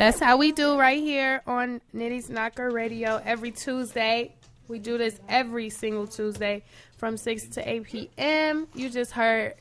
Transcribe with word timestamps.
That's 0.00 0.18
how 0.18 0.38
we 0.38 0.52
do 0.52 0.78
right 0.78 0.98
here 0.98 1.42
on 1.46 1.82
Nitty's 1.94 2.30
Knocker 2.30 2.70
Radio 2.70 3.20
every 3.22 3.50
Tuesday. 3.50 4.32
We 4.66 4.78
do 4.78 4.96
this 4.96 5.20
every 5.28 5.68
single 5.68 6.06
Tuesday 6.06 6.62
from 6.96 7.18
6 7.18 7.48
to 7.48 7.70
8 7.70 7.84
p.m. 7.84 8.66
You 8.74 8.88
just 8.88 9.12
heard 9.12 9.56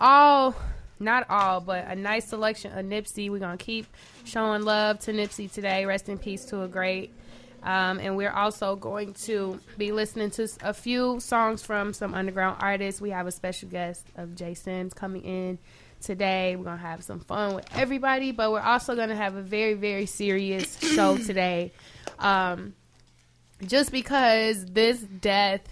all, 0.00 0.54
not 0.98 1.28
all, 1.28 1.60
but 1.60 1.84
a 1.88 1.94
nice 1.94 2.24
selection 2.24 2.72
of 2.72 2.86
Nipsey. 2.86 3.30
We're 3.30 3.38
going 3.38 3.58
to 3.58 3.62
keep 3.62 3.86
showing 4.24 4.62
love 4.62 4.98
to 5.00 5.12
Nipsey 5.12 5.52
today. 5.52 5.84
Rest 5.84 6.08
in 6.08 6.16
peace 6.16 6.46
to 6.46 6.62
a 6.62 6.68
great. 6.68 7.12
Um, 7.62 7.98
and 7.98 8.16
we're 8.16 8.32
also 8.32 8.76
going 8.76 9.12
to 9.24 9.60
be 9.76 9.92
listening 9.92 10.30
to 10.30 10.48
a 10.62 10.72
few 10.72 11.20
songs 11.20 11.62
from 11.62 11.92
some 11.92 12.14
underground 12.14 12.56
artists. 12.60 13.02
We 13.02 13.10
have 13.10 13.26
a 13.26 13.32
special 13.32 13.68
guest 13.68 14.06
of 14.16 14.36
Jason's 14.36 14.94
coming 14.94 15.22
in 15.22 15.58
today. 16.00 16.56
We're 16.56 16.64
going 16.64 16.78
to 16.78 16.82
have 16.82 17.02
some 17.02 17.20
fun 17.20 17.54
with 17.54 17.66
everybody, 17.74 18.32
but 18.32 18.50
we're 18.52 18.60
also 18.60 18.94
going 18.94 19.08
to 19.08 19.16
have 19.16 19.34
a 19.34 19.42
very, 19.42 19.74
very 19.74 20.06
serious 20.06 20.78
show 20.94 21.16
today. 21.18 21.72
Um, 22.18 22.74
just 23.66 23.90
because 23.90 24.66
this 24.66 25.00
death 25.00 25.62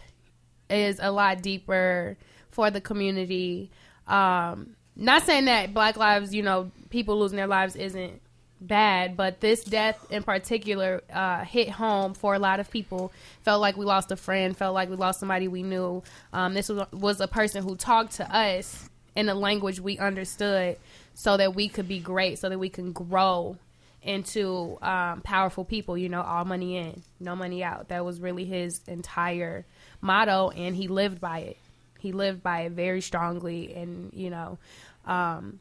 is 0.70 0.98
a 1.00 1.10
lot 1.10 1.42
deeper 1.42 2.16
for 2.50 2.70
the 2.70 2.80
community. 2.80 3.70
Um, 4.06 4.76
not 4.96 5.22
saying 5.22 5.46
that 5.46 5.74
Black 5.74 5.96
lives, 5.96 6.34
you 6.34 6.42
know, 6.42 6.70
people 6.90 7.18
losing 7.18 7.36
their 7.36 7.46
lives 7.46 7.76
isn't 7.76 8.20
bad, 8.60 9.16
but 9.16 9.40
this 9.40 9.64
death 9.64 10.06
in 10.10 10.22
particular 10.22 11.02
uh, 11.12 11.44
hit 11.44 11.68
home 11.68 12.14
for 12.14 12.34
a 12.34 12.38
lot 12.38 12.60
of 12.60 12.70
people. 12.70 13.12
Felt 13.42 13.60
like 13.60 13.76
we 13.76 13.84
lost 13.84 14.10
a 14.12 14.16
friend, 14.16 14.56
felt 14.56 14.74
like 14.74 14.88
we 14.88 14.96
lost 14.96 15.20
somebody 15.20 15.48
we 15.48 15.62
knew. 15.62 16.02
Um, 16.32 16.54
this 16.54 16.68
was, 16.68 16.86
was 16.92 17.20
a 17.20 17.28
person 17.28 17.62
who 17.62 17.76
talked 17.76 18.12
to 18.16 18.34
us 18.34 18.88
in 19.16 19.28
a 19.28 19.34
language 19.34 19.80
we 19.80 19.98
understood 19.98 20.76
so 21.14 21.36
that 21.36 21.54
we 21.54 21.68
could 21.68 21.88
be 21.88 22.00
great, 22.00 22.38
so 22.38 22.48
that 22.48 22.58
we 22.58 22.68
can 22.68 22.92
grow 22.92 23.56
into 24.02 24.76
um, 24.82 25.22
powerful 25.22 25.64
people, 25.64 25.96
you 25.96 26.08
know, 26.08 26.20
all 26.20 26.44
money 26.44 26.76
in, 26.76 27.02
no 27.20 27.34
money 27.34 27.64
out. 27.64 27.88
That 27.88 28.04
was 28.04 28.20
really 28.20 28.44
his 28.44 28.80
entire 28.86 29.64
motto, 30.00 30.50
and 30.50 30.76
he 30.76 30.88
lived 30.88 31.20
by 31.20 31.38
it. 31.40 31.56
He 31.98 32.12
lived 32.12 32.42
by 32.42 32.62
it 32.62 32.72
very 32.72 33.00
strongly, 33.00 33.74
and, 33.74 34.12
you 34.12 34.30
know, 34.30 34.58
um, 35.06 35.58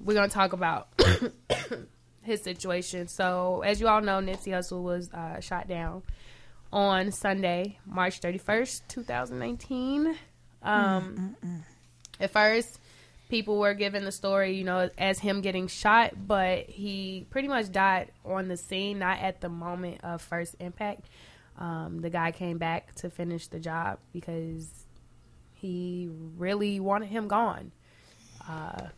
we're 0.00 0.14
going 0.14 0.28
to 0.28 0.34
talk 0.34 0.52
about 0.52 0.88
his 2.22 2.42
situation. 2.42 3.06
So, 3.06 3.62
as 3.64 3.80
you 3.80 3.86
all 3.86 4.00
know, 4.00 4.18
Nipsey 4.18 4.52
Hussle 4.52 4.82
was 4.82 5.12
uh, 5.12 5.40
shot 5.40 5.68
down 5.68 6.02
on 6.72 7.12
Sunday, 7.12 7.78
March 7.86 8.20
31st, 8.20 8.82
2019. 8.88 10.16
Um, 10.62 11.36
mm 11.44 11.62
at 12.20 12.30
first 12.30 12.78
people 13.28 13.58
were 13.58 13.74
given 13.74 14.04
the 14.04 14.12
story, 14.12 14.56
you 14.56 14.64
know, 14.64 14.88
as 14.96 15.18
him 15.18 15.40
getting 15.40 15.68
shot, 15.68 16.14
but 16.26 16.66
he 16.66 17.26
pretty 17.30 17.48
much 17.48 17.70
died 17.70 18.10
on 18.24 18.48
the 18.48 18.56
scene, 18.56 18.98
not 18.98 19.18
at 19.18 19.40
the 19.40 19.48
moment 19.48 20.00
of 20.02 20.22
first 20.22 20.56
impact. 20.60 21.06
Um, 21.58 22.00
the 22.00 22.10
guy 22.10 22.32
came 22.32 22.58
back 22.58 22.94
to 22.96 23.10
finish 23.10 23.48
the 23.48 23.58
job 23.58 23.98
because 24.12 24.68
he 25.54 26.08
really 26.36 26.80
wanted 26.80 27.08
him 27.08 27.28
gone. 27.28 27.72
Uh, 28.48 28.88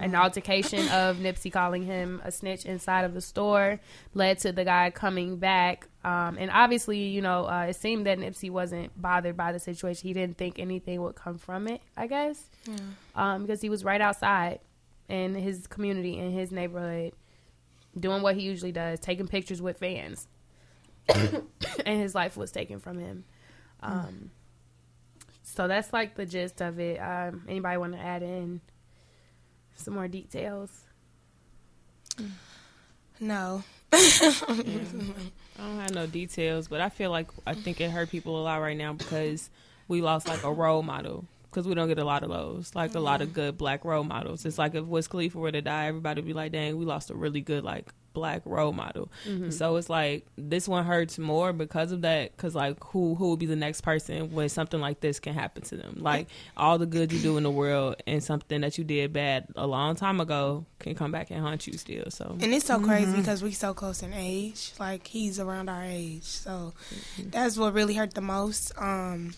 an 0.00 0.14
altercation 0.14 0.88
of 0.88 1.18
Nipsey 1.18 1.52
calling 1.52 1.84
him 1.84 2.20
a 2.24 2.32
snitch 2.32 2.64
inside 2.64 3.04
of 3.04 3.14
the 3.14 3.20
store 3.20 3.78
led 4.14 4.38
to 4.40 4.52
the 4.52 4.64
guy 4.64 4.90
coming 4.90 5.36
back. 5.36 5.88
Um, 6.04 6.36
and 6.38 6.50
obviously, 6.50 6.98
you 6.98 7.22
know, 7.22 7.46
uh, 7.46 7.66
it 7.68 7.76
seemed 7.76 8.06
that 8.06 8.18
Nipsey 8.18 8.50
wasn't 8.50 9.00
bothered 9.00 9.36
by 9.36 9.52
the 9.52 9.60
situation. 9.60 10.08
He 10.08 10.14
didn't 10.14 10.38
think 10.38 10.58
anything 10.58 11.00
would 11.02 11.14
come 11.14 11.38
from 11.38 11.68
it, 11.68 11.80
I 11.96 12.08
guess, 12.08 12.42
yeah. 12.66 12.76
um, 13.14 13.42
because 13.42 13.60
he 13.60 13.70
was 13.70 13.84
right 13.84 14.00
outside 14.00 14.58
in 15.08 15.34
his 15.34 15.66
community, 15.66 16.18
in 16.18 16.32
his 16.32 16.50
neighborhood, 16.50 17.12
doing 17.98 18.22
what 18.22 18.34
he 18.34 18.42
usually 18.42 18.72
does, 18.72 18.98
taking 18.98 19.28
pictures 19.28 19.62
with 19.62 19.78
fans. 19.78 20.26
and 21.14 22.00
his 22.00 22.14
life 22.14 22.36
was 22.36 22.50
taken 22.50 22.78
from 22.78 22.98
him. 22.98 23.24
Um, 23.80 24.30
so 25.42 25.68
that's 25.68 25.92
like 25.92 26.14
the 26.14 26.24
gist 26.24 26.60
of 26.60 26.78
it. 26.80 26.98
Um, 26.98 27.44
anybody 27.48 27.76
want 27.76 27.92
to 27.92 27.98
add 27.98 28.22
in? 28.22 28.60
Some 29.76 29.94
more 29.94 30.08
details? 30.08 30.70
No. 33.20 33.62
yeah. 33.92 33.98
I 35.58 35.66
don't 35.66 35.80
have 35.80 35.94
no 35.94 36.06
details, 36.06 36.68
but 36.68 36.80
I 36.80 36.88
feel 36.88 37.10
like 37.10 37.28
I 37.46 37.54
think 37.54 37.80
it 37.80 37.90
hurt 37.90 38.10
people 38.10 38.40
a 38.40 38.42
lot 38.42 38.60
right 38.60 38.76
now 38.76 38.94
because 38.94 39.50
we 39.86 40.00
lost 40.00 40.26
like 40.26 40.42
a 40.44 40.52
role 40.52 40.82
model 40.82 41.26
because 41.44 41.68
we 41.68 41.74
don't 41.74 41.88
get 41.88 41.98
a 41.98 42.04
lot 42.04 42.22
of 42.22 42.30
those, 42.30 42.74
like 42.74 42.94
a 42.94 43.00
lot 43.00 43.20
of 43.20 43.28
mm-hmm. 43.28 43.34
good 43.34 43.58
black 43.58 43.84
role 43.84 44.04
models. 44.04 44.46
It's 44.46 44.58
like 44.58 44.74
if 44.74 44.84
Wiz 44.86 45.06
Khalifa 45.06 45.38
were 45.38 45.52
to 45.52 45.60
die, 45.60 45.86
everybody 45.86 46.22
would 46.22 46.26
be 46.26 46.32
like, 46.32 46.52
"Dang, 46.52 46.78
we 46.78 46.86
lost 46.86 47.10
a 47.10 47.14
really 47.14 47.42
good 47.42 47.62
like 47.62 47.92
black 48.12 48.42
role 48.44 48.72
model. 48.72 49.10
Mm-hmm. 49.26 49.50
So 49.50 49.76
it's 49.76 49.88
like 49.88 50.26
this 50.36 50.68
one 50.68 50.84
hurts 50.84 51.18
more 51.18 51.52
because 51.52 51.92
of 51.92 52.02
that. 52.02 52.36
Because 52.36 52.54
like 52.54 52.82
who 52.84 53.14
who 53.14 53.30
would 53.30 53.38
be 53.38 53.46
the 53.46 53.56
next 53.56 53.82
person 53.82 54.32
when 54.32 54.48
something 54.48 54.80
like 54.80 55.00
this 55.00 55.20
can 55.20 55.34
happen 55.34 55.62
to 55.64 55.76
them? 55.76 55.96
Like 55.98 56.28
all 56.56 56.78
the 56.78 56.86
good 56.86 57.12
you 57.12 57.18
do 57.18 57.36
in 57.36 57.42
the 57.42 57.50
world 57.50 57.96
and 58.06 58.22
something 58.22 58.60
that 58.62 58.78
you 58.78 58.84
did 58.84 59.12
bad 59.12 59.46
a 59.56 59.66
long 59.66 59.96
time 59.96 60.20
ago 60.20 60.64
can 60.78 60.94
come 60.94 61.12
back 61.12 61.30
and 61.30 61.40
haunt 61.40 61.66
you 61.66 61.78
still. 61.78 62.10
So 62.10 62.36
and 62.40 62.54
it's 62.54 62.66
so 62.66 62.76
mm-hmm. 62.76 62.86
crazy 62.86 63.16
because 63.16 63.42
we're 63.42 63.52
so 63.52 63.74
close 63.74 64.02
in 64.02 64.12
age. 64.12 64.72
Like 64.78 65.06
he's 65.06 65.38
around 65.38 65.68
our 65.68 65.84
age, 65.84 66.24
so 66.24 66.74
mm-hmm. 66.94 67.30
that's 67.30 67.56
what 67.56 67.72
really 67.72 67.94
hurt 67.94 68.14
the 68.14 68.20
most. 68.20 68.72
Um, 68.76 69.34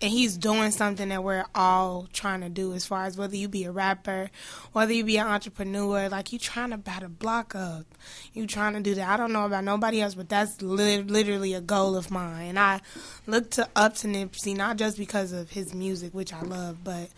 and 0.00 0.10
he's 0.10 0.36
doing 0.36 0.70
something 0.70 1.08
that 1.08 1.24
we're 1.24 1.44
all 1.54 2.08
trying 2.12 2.40
to 2.42 2.48
do 2.48 2.72
as 2.72 2.86
far 2.86 3.04
as 3.04 3.16
whether 3.16 3.36
you 3.36 3.48
be 3.48 3.64
a 3.64 3.72
rapper 3.72 4.30
whether 4.72 4.92
you 4.92 5.04
be 5.04 5.16
an 5.16 5.26
entrepreneur 5.26 6.08
like 6.08 6.32
you 6.32 6.38
trying 6.38 6.70
to 6.70 6.78
bat 6.78 7.02
a 7.02 7.08
block 7.08 7.54
up. 7.54 7.86
You 8.32 8.46
trying 8.46 8.74
to 8.74 8.80
do 8.80 8.94
that. 8.94 9.08
I 9.08 9.16
don't 9.16 9.32
know 9.32 9.46
about 9.46 9.64
nobody 9.64 10.00
else 10.00 10.14
but 10.14 10.28
that's 10.28 10.62
li- 10.62 11.02
literally 11.02 11.54
a 11.54 11.60
goal 11.60 11.96
of 11.96 12.10
mine. 12.10 12.48
And 12.48 12.58
i 12.58 12.80
look 13.26 13.50
to 13.52 13.68
up 13.74 13.94
to 13.96 14.06
nipsey 14.06 14.56
not 14.56 14.76
just 14.76 14.96
because 14.96 15.32
of 15.32 15.50
his 15.50 15.74
music 15.74 16.14
which 16.14 16.32
i 16.32 16.40
love 16.42 16.82
but 16.84 17.10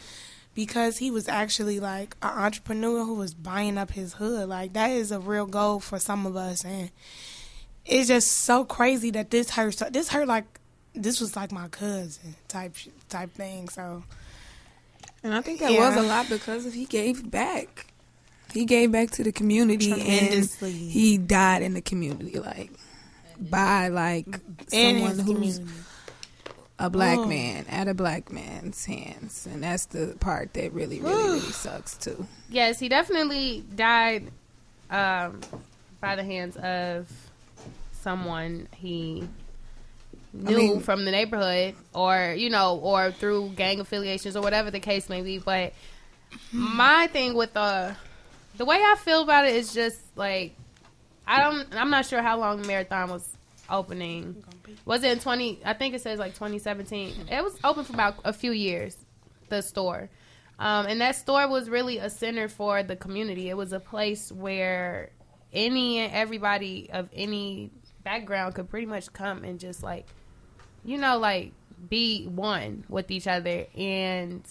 because 0.54 0.98
he 0.98 1.10
was 1.10 1.28
actually 1.28 1.80
like 1.80 2.16
an 2.22 2.30
entrepreneur 2.30 3.04
who 3.04 3.14
was 3.14 3.34
buying 3.34 3.78
up 3.78 3.92
his 3.92 4.14
hood. 4.14 4.48
Like 4.48 4.72
that 4.72 4.90
is 4.90 5.12
a 5.12 5.20
real 5.20 5.46
goal 5.46 5.80
for 5.80 5.98
some 5.98 6.26
of 6.26 6.36
us. 6.36 6.64
And 6.64 6.90
it's 7.86 8.08
just 8.08 8.28
so 8.44 8.64
crazy 8.64 9.10
that 9.12 9.30
this 9.30 9.50
hurt 9.50 9.80
this 9.92 10.08
hurt 10.08 10.28
like 10.28 10.59
this 10.94 11.20
was 11.20 11.36
like 11.36 11.52
my 11.52 11.68
cousin 11.68 12.34
type 12.48 12.74
type 13.08 13.30
thing. 13.32 13.68
So, 13.68 14.02
and 15.22 15.34
I 15.34 15.40
think 15.40 15.60
that 15.60 15.72
yeah. 15.72 15.88
was 15.88 16.04
a 16.04 16.06
lot 16.06 16.28
because 16.28 16.66
of 16.66 16.72
he 16.72 16.86
gave 16.86 17.30
back. 17.30 17.86
He 18.52 18.64
gave 18.64 18.90
back 18.90 19.12
to 19.12 19.22
the 19.22 19.30
community 19.30 19.92
and 19.92 20.44
he 20.44 21.18
died 21.18 21.62
in 21.62 21.74
the 21.74 21.80
community, 21.80 22.38
like 22.40 22.72
by 23.38 23.88
like 23.88 24.26
someone 24.68 25.18
who's 25.18 25.58
community. 25.58 25.64
a 26.80 26.90
black 26.90 27.18
oh. 27.18 27.26
man 27.26 27.64
at 27.68 27.86
a 27.86 27.94
black 27.94 28.32
man's 28.32 28.84
hands, 28.84 29.46
and 29.50 29.62
that's 29.62 29.86
the 29.86 30.16
part 30.18 30.52
that 30.54 30.72
really, 30.72 31.00
really, 31.00 31.22
really 31.22 31.40
sucks 31.40 31.96
too. 31.96 32.26
Yes, 32.48 32.80
he 32.80 32.88
definitely 32.88 33.64
died 33.76 34.32
um, 34.90 35.40
by 36.00 36.16
the 36.16 36.24
hands 36.24 36.56
of 36.56 37.08
someone 37.92 38.66
he 38.74 39.28
knew 40.32 40.54
I 40.54 40.58
mean, 40.58 40.80
from 40.80 41.04
the 41.04 41.10
neighborhood 41.10 41.74
or 41.94 42.34
you 42.36 42.50
know 42.50 42.78
or 42.78 43.12
through 43.12 43.50
gang 43.56 43.80
affiliations 43.80 44.36
or 44.36 44.42
whatever 44.42 44.70
the 44.70 44.80
case 44.80 45.08
may 45.08 45.22
be. 45.22 45.38
But 45.38 45.72
my 46.52 47.08
thing 47.08 47.34
with 47.34 47.52
the 47.54 47.96
the 48.56 48.64
way 48.64 48.76
i 48.76 48.94
feel 48.96 49.22
about 49.22 49.46
it 49.46 49.56
is 49.56 49.72
just 49.72 50.00
like 50.16 50.54
i 51.26 51.40
don't 51.40 51.66
i'm 51.74 51.90
not 51.90 52.06
sure 52.06 52.22
how 52.22 52.38
long 52.38 52.64
marathon 52.66 53.10
was 53.10 53.26
opening. 53.68 54.44
Was 54.84 55.02
it 55.02 55.12
in 55.12 55.18
20 55.18 55.60
i 55.64 55.72
think 55.72 55.94
it 55.94 56.00
says 56.00 56.18
like 56.18 56.34
2017 56.34 57.26
it 57.30 57.42
was 57.42 57.56
open 57.64 57.84
for 57.84 57.92
about 57.92 58.16
a 58.24 58.32
few 58.32 58.52
years 58.52 58.96
the 59.50 59.60
store. 59.60 60.08
Um, 60.58 60.86
and 60.86 61.00
that 61.00 61.16
store 61.16 61.48
was 61.48 61.68
really 61.68 61.98
a 61.98 62.08
center 62.08 62.48
for 62.48 62.82
the 62.82 62.96
community. 62.96 63.48
It 63.48 63.56
was 63.56 63.72
a 63.72 63.80
place 63.80 64.30
where 64.30 65.10
any 65.52 65.98
and 65.98 66.12
everybody 66.12 66.88
of 66.92 67.08
any 67.12 67.70
background 68.04 68.54
could 68.54 68.70
pretty 68.70 68.86
much 68.86 69.12
come 69.12 69.44
and 69.44 69.58
just 69.58 69.82
like 69.82 70.06
you 70.84 70.98
know, 70.98 71.18
like 71.18 71.52
be 71.88 72.26
one 72.26 72.84
with 72.88 73.10
each 73.10 73.26
other 73.26 73.66
and 73.76 74.42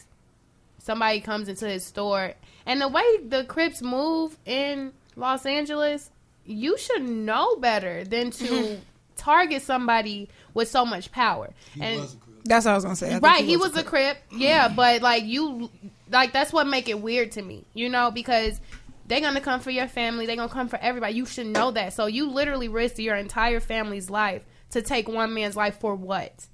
somebody 0.80 1.22
comes 1.22 1.48
into 1.48 1.68
his 1.68 1.86
store 1.86 2.34
and 2.66 2.82
the 2.82 2.88
way 2.88 3.18
the 3.28 3.46
Crips 3.46 3.82
move 3.82 4.38
in 4.46 4.94
Los 5.16 5.46
Angeles, 5.46 6.12
you 6.46 6.78
should 6.78 7.02
know 7.02 7.56
better 7.56 8.04
than 8.04 8.32
to 8.32 8.80
target 9.16 9.62
somebody 9.62 10.30
with 10.54 10.70
so 10.70 10.86
much 10.86 11.12
power. 11.12 11.50
He 11.74 11.82
and 11.82 12.08
that's 12.46 12.66
what 12.66 12.72
I 12.72 12.76
was 12.76 12.84
gonna 12.84 12.96
say. 12.96 13.18
right, 13.20 13.42
he, 13.42 13.52
he 13.52 13.58
was, 13.58 13.72
was, 13.72 13.82
a 13.82 13.84
Crip. 13.84 14.18
Yeah, 14.32 14.68
but 14.68 15.02
like 15.02 15.24
you, 15.24 15.70
like 16.12 16.32
that's 16.32 16.54
what 16.54 16.68
make 16.68 16.90
it 16.90 17.02
weird 17.02 17.32
to 17.34 17.42
me. 17.42 17.66
You 17.74 17.90
know, 17.90 18.12
because 18.12 18.62
they're 19.08 19.22
gonna 19.22 19.42
come 19.42 19.60
for 19.60 19.72
your 19.72 19.88
family. 19.88 20.26
They're 20.26 20.36
gonna 20.36 20.50
come 20.50 20.68
for 20.68 20.80
everybody. 20.80 21.16
You 21.16 21.26
should 21.26 21.48
know 21.48 21.72
that. 21.72 21.94
So 21.94 22.06
you 22.06 22.30
literally 22.30 22.68
risk 22.68 23.00
your 23.00 23.16
entire 23.16 23.60
family's 23.60 24.10
life 24.10 24.44
to 24.72 24.82
take 24.82 25.08
one 25.08 25.34
man's 25.34 25.56
life 25.56 25.80
for 25.80 25.96
what? 25.96 26.48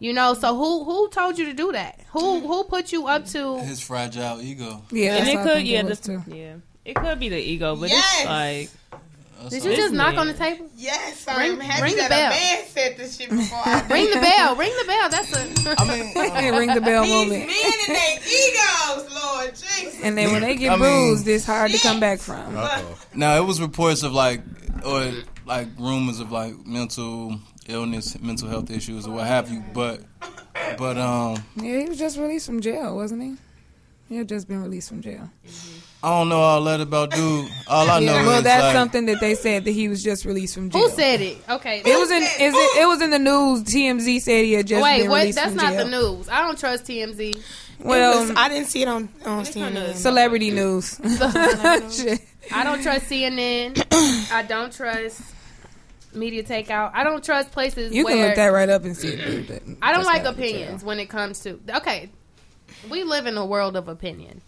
You 0.00 0.12
know, 0.12 0.34
so 0.34 0.56
who 0.56 0.84
who 0.84 1.08
told 1.08 1.38
you 1.38 1.46
to 1.46 1.54
do 1.54 1.72
that? 1.72 2.00
Who 2.10 2.40
who 2.40 2.64
put 2.64 2.92
you 2.92 3.08
up 3.08 3.26
to 3.26 3.58
his 3.60 3.80
fragile 3.80 4.40
ego? 4.40 4.82
Yeah, 4.92 5.16
and 5.16 5.28
it 5.28 5.42
could 5.42 5.66
yeah, 5.66 5.82
this, 5.82 6.00
too. 6.00 6.22
yeah. 6.28 6.56
It 6.84 6.94
could 6.94 7.18
be 7.18 7.28
the 7.28 7.38
ego, 7.38 7.76
but 7.76 7.90
yes. 7.90 8.20
it's 8.20 8.26
like. 8.26 8.70
Did 9.50 9.64
you 9.64 9.76
just 9.76 9.94
knock 9.94 10.16
on 10.16 10.26
the 10.26 10.32
table? 10.34 10.68
Yes, 10.76 11.24
I'm 11.28 11.38
ring, 11.38 11.60
happy 11.60 11.82
ring 11.82 11.96
that 11.96 12.04
the 12.04 12.08
bell. 12.08 12.32
a 12.32 12.34
man 12.34 12.64
said 12.66 12.96
this 12.96 13.16
shit 13.16 13.30
before 13.30 13.60
I 13.64 13.86
Ring 13.88 14.10
the 14.10 14.20
bell. 14.20 14.56
Ring 14.56 14.72
the 14.80 14.84
bell. 14.84 15.08
That's 15.08 15.32
a. 15.32 15.74
I 15.78 15.84
mean, 15.86 16.12
uh, 16.54 16.58
ring 16.58 16.74
the 16.74 16.80
bell 16.80 17.04
These 17.04 17.12
moment. 17.12 17.46
men 17.46 17.72
and 17.86 17.96
their 17.96 18.18
egos, 18.18 19.14
Lord 19.14 19.50
Jesus. 19.50 20.00
And 20.02 20.18
then 20.18 20.32
when 20.32 20.42
they 20.42 20.56
get 20.56 20.72
I 20.72 20.76
bruised, 20.76 21.26
mean, 21.26 21.36
it's 21.36 21.44
hard 21.44 21.70
shit. 21.70 21.80
to 21.80 21.86
come 21.86 22.00
back 22.00 22.18
from. 22.18 22.52
Now 23.14 23.36
it 23.36 23.44
was 23.44 23.60
reports 23.60 24.02
of 24.02 24.12
like, 24.12 24.40
or 24.84 25.12
like 25.48 25.68
rumors 25.78 26.20
of 26.20 26.30
like 26.30 26.54
mental 26.66 27.40
illness, 27.66 28.20
mental 28.20 28.48
health 28.48 28.70
issues, 28.70 29.06
or 29.06 29.14
what 29.14 29.26
have 29.26 29.50
you. 29.50 29.64
But, 29.72 30.02
but 30.76 30.96
um. 30.98 31.42
Yeah, 31.56 31.80
he 31.80 31.88
was 31.88 31.98
just 31.98 32.18
released 32.18 32.46
from 32.46 32.60
jail, 32.60 32.94
wasn't 32.94 33.22
he? 33.22 33.36
He 34.08 34.16
had 34.16 34.28
just 34.28 34.46
been 34.46 34.62
released 34.62 34.88
from 34.88 35.02
jail. 35.02 35.28
I 36.02 36.10
don't 36.10 36.28
know 36.28 36.38
all 36.38 36.62
that 36.64 36.80
about 36.80 37.10
dude. 37.10 37.50
All 37.66 37.90
I 37.90 37.98
know 37.98 38.12
well, 38.12 38.38
is 38.38 38.44
that's 38.44 38.62
like, 38.62 38.72
something 38.72 39.06
that 39.06 39.20
they 39.20 39.34
said 39.34 39.64
that 39.64 39.72
he 39.72 39.88
was 39.88 40.02
just 40.02 40.24
released 40.24 40.54
from 40.54 40.70
jail. 40.70 40.82
Who 40.82 40.90
said 40.90 41.20
it? 41.20 41.38
Okay, 41.48 41.82
it 41.84 41.98
was 41.98 42.10
in 42.10 42.22
is 42.22 42.54
it, 42.54 42.82
it 42.82 42.86
was 42.86 43.02
in 43.02 43.10
the 43.10 43.18
news. 43.18 43.64
TMZ 43.64 44.20
said 44.20 44.44
he 44.44 44.52
had 44.52 44.66
just 44.66 44.82
Wait, 44.82 45.02
been 45.02 45.10
released 45.10 45.40
from 45.40 45.48
jail. 45.48 45.56
That's 45.56 45.62
not 45.62 45.72
jail. 45.72 45.84
the 45.84 46.16
news. 46.16 46.28
I 46.28 46.40
don't 46.42 46.58
trust 46.58 46.84
TMZ. 46.84 47.42
Well, 47.80 48.20
was, 48.20 48.36
I 48.36 48.48
didn't 48.48 48.68
see 48.68 48.82
it 48.82 48.88
on 48.88 49.08
on 49.26 49.44
CNN. 49.44 49.94
Celebrity 49.94 50.52
news. 50.52 51.00
I 51.02 52.64
don't 52.64 52.80
trust 52.80 53.10
CNN. 53.10 53.84
I 54.32 54.42
don't 54.44 54.72
trust 54.72 55.20
media 56.18 56.42
takeout. 56.42 56.90
I 56.94 57.04
don't 57.04 57.24
trust 57.24 57.52
places. 57.52 57.92
You 57.92 58.04
can 58.04 58.18
look 58.18 58.36
that 58.36 58.48
right 58.48 58.68
up 58.68 58.84
and 58.84 58.96
see. 58.96 59.08
It, 59.08 59.62
I 59.80 59.92
don't 59.92 60.04
like 60.04 60.24
opinions 60.24 60.84
when 60.84 60.98
it 60.98 61.08
comes 61.08 61.40
to. 61.40 61.60
Okay, 61.76 62.10
we 62.90 63.04
live 63.04 63.26
in 63.26 63.36
a 63.36 63.46
world 63.46 63.76
of 63.76 63.88
opinion 63.88 64.42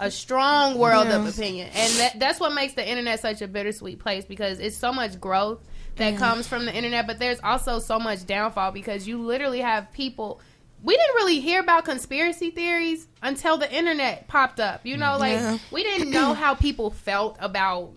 a 0.00 0.10
strong 0.10 0.78
world 0.78 1.06
yeah. 1.06 1.16
of 1.16 1.26
opinion, 1.26 1.68
and 1.74 1.92
that, 1.94 2.18
that's 2.18 2.40
what 2.40 2.52
makes 2.52 2.74
the 2.74 2.88
internet 2.88 3.20
such 3.20 3.42
a 3.42 3.48
bittersweet 3.48 3.98
place 3.98 4.24
because 4.24 4.58
it's 4.58 4.76
so 4.76 4.92
much 4.92 5.20
growth 5.20 5.60
that 5.96 6.14
yeah. 6.14 6.18
comes 6.18 6.48
from 6.48 6.64
the 6.64 6.74
internet, 6.74 7.06
but 7.06 7.18
there's 7.18 7.38
also 7.42 7.78
so 7.78 7.98
much 7.98 8.26
downfall 8.26 8.72
because 8.72 9.06
you 9.06 9.22
literally 9.22 9.60
have 9.60 9.92
people. 9.92 10.40
We 10.82 10.96
didn't 10.96 11.14
really 11.14 11.40
hear 11.40 11.60
about 11.60 11.84
conspiracy 11.84 12.50
theories 12.50 13.06
until 13.22 13.56
the 13.56 13.72
internet 13.72 14.26
popped 14.26 14.58
up. 14.58 14.80
You 14.84 14.96
know, 14.96 15.16
like 15.18 15.38
yeah. 15.38 15.58
we 15.70 15.82
didn't 15.82 16.10
know 16.10 16.34
how 16.34 16.54
people 16.54 16.90
felt 16.90 17.36
about 17.38 17.92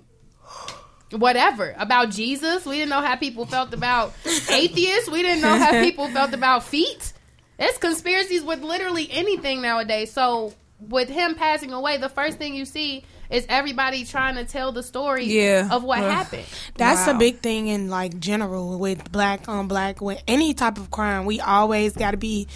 whatever 1.17 1.73
about 1.77 2.09
Jesus. 2.09 2.65
We 2.65 2.75
didn't 2.75 2.89
know 2.89 3.01
how 3.01 3.15
people 3.15 3.45
felt 3.45 3.73
about 3.73 4.13
atheists. 4.50 5.09
We 5.09 5.21
didn't 5.21 5.41
know 5.41 5.57
how 5.57 5.71
people 5.83 6.07
felt 6.09 6.33
about 6.33 6.63
feet. 6.63 7.13
It's 7.57 7.77
conspiracies 7.77 8.44
with 8.44 8.62
literally 8.62 9.09
anything 9.12 9.62
nowadays. 9.62 10.12
So 10.12 10.53
with 10.79 11.09
him 11.09 11.35
passing 11.35 11.71
away, 11.71 11.97
the 11.97 12.09
first 12.09 12.38
thing 12.38 12.53
you 12.53 12.65
see 12.65 13.03
is 13.29 13.45
everybody 13.50 14.06
trying 14.06 14.35
to 14.35 14.45
tell 14.45 14.71
the 14.71 14.83
story 14.83 15.25
yeah. 15.25 15.69
of 15.71 15.83
what 15.83 16.00
uh, 16.00 16.09
happened. 16.09 16.45
That's 16.75 17.07
wow. 17.07 17.15
a 17.15 17.17
big 17.17 17.39
thing 17.39 17.67
in 17.67 17.89
like 17.89 18.19
general 18.19 18.77
with 18.77 19.12
black 19.12 19.47
on 19.47 19.67
black 19.67 20.01
with 20.01 20.21
any 20.27 20.53
type 20.53 20.77
of 20.77 20.91
crime. 20.91 21.25
We 21.25 21.39
always 21.39 21.94
got 21.94 22.12
to 22.12 22.17
be 22.17 22.47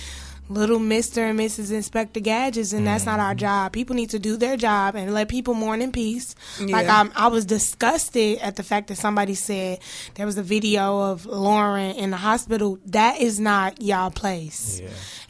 little 0.50 0.80
Mister 0.80 1.24
and 1.24 1.40
Mrs. 1.40 1.72
Inspector 1.72 2.20
Gadgets, 2.20 2.74
and 2.74 2.86
that's 2.86 3.06
not 3.06 3.20
our 3.20 3.32
mm-hmm. 3.32 3.40
job. 3.40 3.72
People 3.72 3.96
need 3.96 4.10
to 4.10 4.20
do 4.20 4.36
their 4.36 4.58
job 4.58 4.96
and 4.96 5.14
let 5.14 5.30
people 5.30 5.54
mourn 5.54 5.82
in 5.82 5.92
peace. 5.92 6.36
Yeah. 6.60 6.76
Like 6.76 6.88
I'm, 6.88 7.12
I 7.16 7.28
was 7.28 7.46
disgusted 7.46 8.40
at 8.40 8.56
the 8.56 8.64
fact 8.64 8.88
that 8.88 8.96
somebody 8.96 9.36
said 9.36 9.80
there 10.16 10.26
was 10.26 10.38
a 10.38 10.44
video 10.44 11.00
of 11.12 11.26
Lauren 11.26 11.96
in 11.96 12.12
the 12.12 12.18
hospital. 12.18 12.80
That 12.88 13.22
is 13.22 13.40
not 13.40 13.82
y'all 13.82 14.12
place. 14.12 14.82
Yeah 14.82 14.90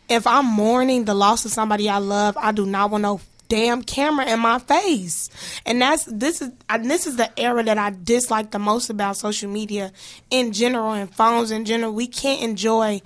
if 0.09 0.25
I'm 0.25 0.45
mourning 0.45 1.05
the 1.05 1.13
loss 1.13 1.45
of 1.45 1.51
somebody 1.51 1.87
I 1.87 1.99
love, 1.99 2.35
I 2.35 2.51
do 2.51 2.65
not 2.65 2.89
want 2.89 3.03
no 3.03 3.21
damn 3.47 3.83
camera 3.83 4.27
in 4.27 4.39
my 4.39 4.59
face. 4.59 5.29
And 5.65 5.81
that's 5.81 6.05
this 6.05 6.41
is 6.41 6.51
this 6.81 7.07
is 7.07 7.17
the 7.17 7.37
era 7.39 7.63
that 7.63 7.77
I 7.77 7.91
dislike 8.03 8.51
the 8.51 8.59
most 8.59 8.89
about 8.89 9.17
social 9.17 9.49
media 9.49 9.91
in 10.29 10.51
general 10.51 10.93
and 10.93 11.13
phones 11.13 11.51
in 11.51 11.65
general. 11.65 11.93
We 11.93 12.07
can't 12.07 12.41
enjoy 12.41 13.01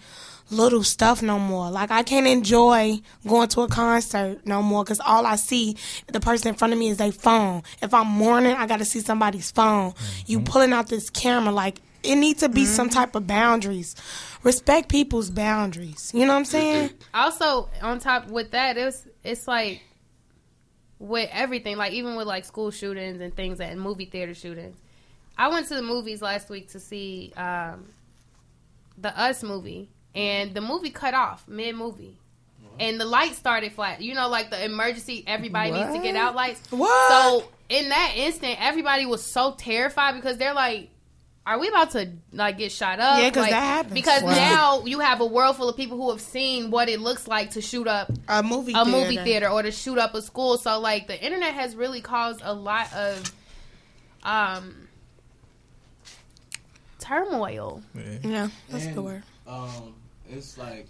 little 0.54 0.84
stuff 0.84 1.22
no 1.22 1.40
more. 1.40 1.70
Like 1.70 1.92
I 1.92 2.04
can't 2.04 2.28
enjoy 2.28 3.02
going 3.28 3.50
to 3.50 3.62
a 3.62 3.68
concert 3.68 4.46
no 4.46 4.62
more 4.62 4.84
because 4.84 5.00
all 5.00 5.26
I 5.26 5.36
see 5.36 5.76
the 6.08 6.20
person 6.20 6.50
in 6.50 6.56
front 6.56 6.74
of 6.74 6.80
me 6.80 6.90
is 6.90 6.98
their 6.98 7.12
phone. 7.12 7.64
If 7.82 7.94
I'm 7.94 8.08
mourning, 8.08 8.56
I 8.56 8.68
got 8.68 8.78
to 8.78 8.86
see 8.86 9.00
somebody's 9.00 9.52
phone. 9.52 9.92
Mm-hmm. 9.92 10.32
You 10.32 10.40
pulling 10.42 10.74
out 10.74 10.88
this 10.88 11.10
camera 11.10 11.52
like 11.52 11.80
it 12.04 12.16
needs 12.16 12.42
to 12.42 12.50
be 12.50 12.64
mm-hmm. 12.64 12.72
some 12.72 12.90
type 12.90 13.16
of 13.16 13.28
boundaries 13.28 13.96
respect 14.44 14.90
people's 14.90 15.30
boundaries. 15.30 16.12
You 16.14 16.26
know 16.26 16.34
what 16.34 16.40
I'm 16.40 16.46
saying? 16.46 16.92
Also, 17.14 17.70
on 17.82 18.00
top 18.00 18.28
with 18.28 18.52
that, 18.52 18.78
it's 18.78 19.08
it's 19.24 19.48
like 19.48 19.82
with 21.00 21.30
everything, 21.32 21.78
like 21.78 21.94
even 21.94 22.16
with 22.16 22.28
like 22.28 22.46
school 22.46 22.72
shootings 22.72 23.20
and 23.22 23.36
things 23.36 23.60
and 23.60 23.82
movie 23.82 24.06
theater 24.06 24.34
shootings. 24.34 24.78
I 25.38 25.48
went 25.48 25.68
to 25.70 25.76
the 25.76 25.82
movies 25.82 26.22
last 26.22 26.50
week 26.50 26.70
to 26.70 26.80
see 26.80 27.34
um, 27.36 27.90
the 28.98 29.18
Us 29.20 29.42
movie, 29.42 29.90
and 30.16 30.54
the 30.54 30.62
movie 30.62 30.90
cut 30.90 31.14
off 31.14 31.48
mid 31.48 31.76
movie. 31.76 32.18
And 32.80 33.00
the 33.00 33.06
lights 33.06 33.38
started 33.38 33.72
flat. 33.74 34.02
You 34.02 34.16
know, 34.16 34.30
like 34.30 34.50
the 34.50 34.66
emergency, 34.66 35.24
everybody 35.28 35.70
what? 35.70 35.82
needs 35.82 35.96
to 35.96 36.02
get 36.02 36.16
out 36.16 36.34
lights. 36.34 36.60
What? 36.72 37.10
So 37.10 37.48
in 37.70 37.90
that 37.90 38.14
instant, 38.16 38.58
everybody 38.60 39.06
was 39.06 39.24
so 39.24 39.54
terrified 39.56 40.16
because 40.16 40.38
they're 40.38 40.56
like, 40.56 40.90
are 41.46 41.60
we 41.60 41.68
about 41.68 41.92
to 41.92 42.10
like 42.32 42.58
get 42.58 42.72
shot 42.72 43.00
up? 43.00 43.20
Yeah, 43.20 43.30
because 43.30 43.44
like, 43.44 43.52
that 43.52 43.62
happens. 43.62 43.94
Because 43.94 44.24
wow. 44.24 44.32
now 44.32 44.86
you 44.86 45.00
have 45.00 45.20
a 45.20 45.26
world 45.26 45.58
full 45.58 45.68
of 45.68 45.76
people 45.76 45.98
who 45.98 46.10
have 46.10 46.22
seen 46.22 46.72
what 46.72 46.88
it 46.88 47.02
looks 47.02 47.28
like 47.28 47.52
to 47.52 47.62
shoot 47.62 47.88
up 47.88 48.12
a 48.30 48.42
movie, 48.42 48.72
a 48.72 48.86
theater. 48.86 48.92
movie 48.92 49.18
theater, 49.18 49.50
or 49.50 49.62
to 49.62 49.72
shoot 49.72 49.98
up 49.98 50.16
a 50.16 50.22
school. 50.22 50.58
So 50.58 50.80
like 50.80 51.08
the 51.08 51.22
internet 51.22 51.54
has 51.54 51.76
really 51.76 52.02
caused 52.02 52.42
a 52.44 52.54
lot 52.54 52.94
of 52.94 53.32
um 54.24 54.88
turmoil. 57.00 57.84
Yeah, 57.94 58.18
yeah 58.24 58.50
that's 58.70 58.86
and, 58.86 58.96
the 58.96 59.02
word. 59.02 59.24
Um, 59.46 59.96
it's 60.34 60.58
like 60.58 60.88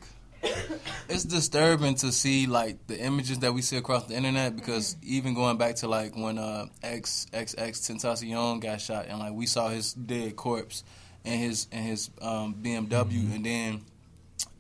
it's 1.10 1.24
disturbing 1.24 1.96
to 1.96 2.12
see 2.12 2.48
like 2.48 2.86
the 2.88 3.00
images 3.00 3.40
that 3.40 3.54
we 3.54 3.62
see 3.62 3.78
across 3.78 4.06
the 4.06 4.16
internet 4.16 4.56
because 4.56 4.98
even 5.02 5.34
going 5.34 5.58
back 5.58 5.76
to 5.76 5.88
like 5.88 6.16
when 6.16 6.38
uh 6.38 6.66
X 6.82 7.28
X 7.34 7.56
X 7.58 7.80
Tentacion 7.80 8.60
got 8.60 8.82
shot 8.82 9.06
and 9.08 9.20
like 9.20 9.34
we 9.34 9.46
saw 9.46 9.70
his 9.70 9.94
dead 9.94 10.36
corpse 10.36 10.84
in 11.24 11.40
his 11.40 11.68
in 11.72 11.84
his 11.84 12.10
um, 12.22 12.56
BMW 12.62 13.06
mm-hmm. 13.06 13.34
and 13.34 13.46
then 13.46 13.82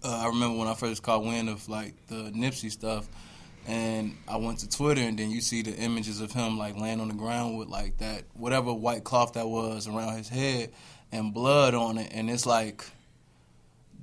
uh, 0.04 0.24
I 0.24 0.28
remember 0.28 0.58
when 0.58 0.68
I 0.68 0.74
first 0.74 1.04
caught 1.04 1.24
wind 1.24 1.50
of 1.50 1.68
like 1.68 1.96
the 2.08 2.32
Nipsey 2.32 2.72
stuff 2.72 3.08
and 3.68 4.18
I 4.28 4.38
went 4.38 4.60
to 4.60 4.70
Twitter 4.70 5.02
and 5.02 5.18
then 5.18 5.32
you 5.32 5.42
see 5.42 5.62
the 5.62 5.76
images 5.76 6.22
of 6.22 6.32
him 6.32 6.58
like 6.58 6.78
laying 6.78 7.00
on 7.00 7.08
the 7.08 7.14
ground 7.14 7.58
with 7.58 7.68
like 7.68 7.98
that 7.98 8.24
whatever 8.34 8.74
white 8.74 9.04
cloth 9.04 9.34
that 9.34 9.48
was 9.48 9.88
around 9.88 10.18
his 10.18 10.30
head 10.30 10.72
and 11.12 11.34
blood 11.34 11.74
on 11.74 11.98
it 11.98 12.12
and 12.13 12.30
it's 12.30 12.46
like 12.46 12.86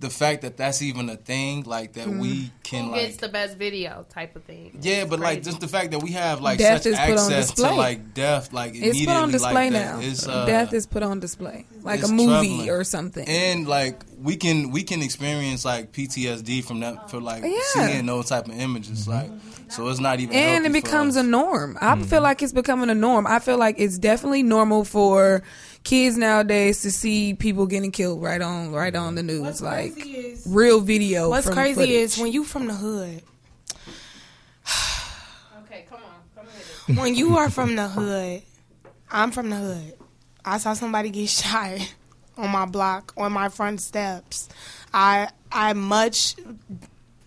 the 0.01 0.09
fact 0.09 0.43
that 0.43 0.57
that's 0.57 0.81
even 0.81 1.11
a 1.11 1.17
thing, 1.17 1.63
like 1.65 1.93
that 1.93 2.09
mm. 2.09 2.19
we 2.19 2.51
can 2.63 2.87
Who 2.87 2.93
like 2.93 3.03
gets 3.03 3.17
the 3.19 3.29
best 3.29 3.59
video 3.59 4.07
type 4.09 4.35
of 4.35 4.45
thing. 4.45 4.79
Yeah, 4.81 5.05
but 5.05 5.21
like 5.21 5.43
just 5.43 5.61
the 5.61 5.69
fact 5.69 5.91
that 5.91 6.03
we 6.03 6.13
have 6.13 6.41
like 6.41 6.59
death 6.59 6.83
such 6.83 6.95
access 6.95 7.53
to 7.53 7.71
like 7.71 8.15
death, 8.15 8.53
like 8.53 8.73
it's 8.75 8.99
put 8.99 9.09
on 9.11 9.31
display 9.31 9.71
like 9.71 9.73
now. 9.73 10.01
Uh, 10.01 10.47
death 10.47 10.73
is 10.73 10.87
put 10.87 11.03
on 11.03 11.21
display, 11.21 11.67
like 11.83 12.03
a 12.03 12.09
movie 12.09 12.49
troubling. 12.49 12.71
or 12.71 12.83
something. 12.83 13.29
And 13.29 13.69
like 13.69 14.01
we 14.19 14.37
can 14.37 14.71
we 14.71 14.83
can 14.85 15.03
experience 15.03 15.67
like 15.67 15.93
PTSD 15.93 16.65
from 16.65 16.81
that 16.81 17.11
for 17.11 17.21
like 17.21 17.45
yeah. 17.45 17.59
seeing 17.65 18.07
those 18.07 18.31
type 18.31 18.49
of 18.49 18.59
images, 18.59 19.07
mm-hmm. 19.07 19.11
like 19.11 19.31
so 19.71 19.87
it's 19.89 20.01
not 20.01 20.19
even. 20.19 20.35
And 20.35 20.65
it 20.65 20.73
becomes 20.73 21.17
a 21.17 21.23
norm. 21.23 21.77
I 21.81 21.95
mm-hmm. 21.95 22.05
feel 22.05 22.23
like 22.23 22.43
it's 22.43 22.53
becoming 22.53 22.89
a 22.89 22.95
norm. 22.95 23.27
I 23.27 23.39
feel 23.39 23.59
like 23.59 23.77
it's 23.79 23.99
definitely 23.99 24.43
normal 24.43 24.85
for 24.85 25.43
kids 25.85 26.17
nowadays 26.17 26.83
to 26.83 26.91
see 26.91 27.35
people 27.35 27.67
getting 27.67 27.91
killed 27.91 28.23
right 28.23 28.41
on 28.41 28.73
right 28.73 28.95
on 28.95 29.15
the 29.15 29.23
news, 29.23 29.41
what's 29.41 29.63
like 29.63 29.93
is, 30.07 30.47
real 30.49 30.81
video. 30.81 31.29
What's 31.29 31.49
crazy 31.49 31.75
footage. 31.75 31.91
is 31.91 32.19
when 32.19 32.33
you 32.33 32.45
from 32.45 32.67
the 32.67 32.75
hood. 32.75 33.23
okay, 35.65 35.87
come 35.89 36.01
on, 36.03 36.47
come 36.87 36.97
When 36.97 37.15
you 37.15 37.37
are 37.37 37.51
from 37.51 37.77
the 37.77 37.89
hood, 37.89 38.43
I'm 39.11 39.31
from 39.31 39.51
the 39.51 39.57
hood. 39.57 39.95
I 40.45 40.59
saw 40.59 40.75
somebody 40.75 41.11
get 41.11 41.29
shot 41.29 41.79
on 42.37 42.51
my 42.51 42.67
block 42.67 43.13
on 43.17 43.33
my 43.33 43.49
front 43.49 43.81
steps. 43.81 44.49
I 44.93 45.29
I 45.53 45.73
much 45.73 46.37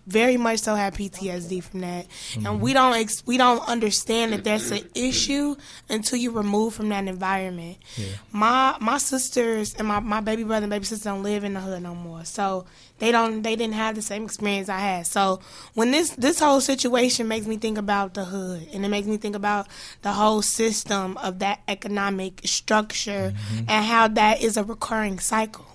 very 0.06 0.36
much 0.36 0.60
so 0.60 0.74
have 0.74 0.94
PTSD 0.94 1.62
from 1.62 1.80
that, 1.80 2.08
mm-hmm. 2.08 2.46
and 2.46 2.60
we 2.60 2.72
don't 2.72 2.94
ex- 2.94 3.26
we 3.26 3.36
don't 3.36 3.66
understand 3.68 4.32
that 4.32 4.44
that's 4.44 4.70
an 4.70 4.88
issue 4.94 5.56
until 5.88 6.18
you 6.18 6.30
remove 6.30 6.74
from 6.74 6.88
that 6.90 7.06
environment. 7.06 7.78
Yeah. 7.96 8.06
My 8.32 8.76
my 8.80 8.98
sisters 8.98 9.74
and 9.74 9.88
my, 9.88 10.00
my 10.00 10.20
baby 10.20 10.44
brother 10.44 10.64
and 10.64 10.70
baby 10.70 10.84
sister 10.84 11.08
don't 11.08 11.22
live 11.22 11.44
in 11.44 11.54
the 11.54 11.60
hood 11.60 11.82
no 11.82 11.94
more, 11.94 12.24
so 12.24 12.66
they 12.98 13.10
don't 13.10 13.42
they 13.42 13.56
didn't 13.56 13.74
have 13.74 13.94
the 13.94 14.02
same 14.02 14.24
experience 14.24 14.68
I 14.68 14.78
had. 14.78 15.06
So 15.06 15.40
when 15.74 15.90
this 15.90 16.10
this 16.10 16.38
whole 16.38 16.60
situation 16.60 17.26
makes 17.28 17.46
me 17.46 17.56
think 17.56 17.78
about 17.78 18.14
the 18.14 18.24
hood, 18.24 18.68
and 18.72 18.84
it 18.84 18.88
makes 18.88 19.06
me 19.06 19.16
think 19.16 19.36
about 19.36 19.68
the 20.02 20.12
whole 20.12 20.42
system 20.42 21.16
of 21.18 21.38
that 21.38 21.60
economic 21.66 22.42
structure 22.44 23.32
mm-hmm. 23.34 23.64
and 23.68 23.84
how 23.84 24.08
that 24.08 24.42
is 24.42 24.56
a 24.56 24.64
recurring 24.64 25.18
cycle 25.18 25.66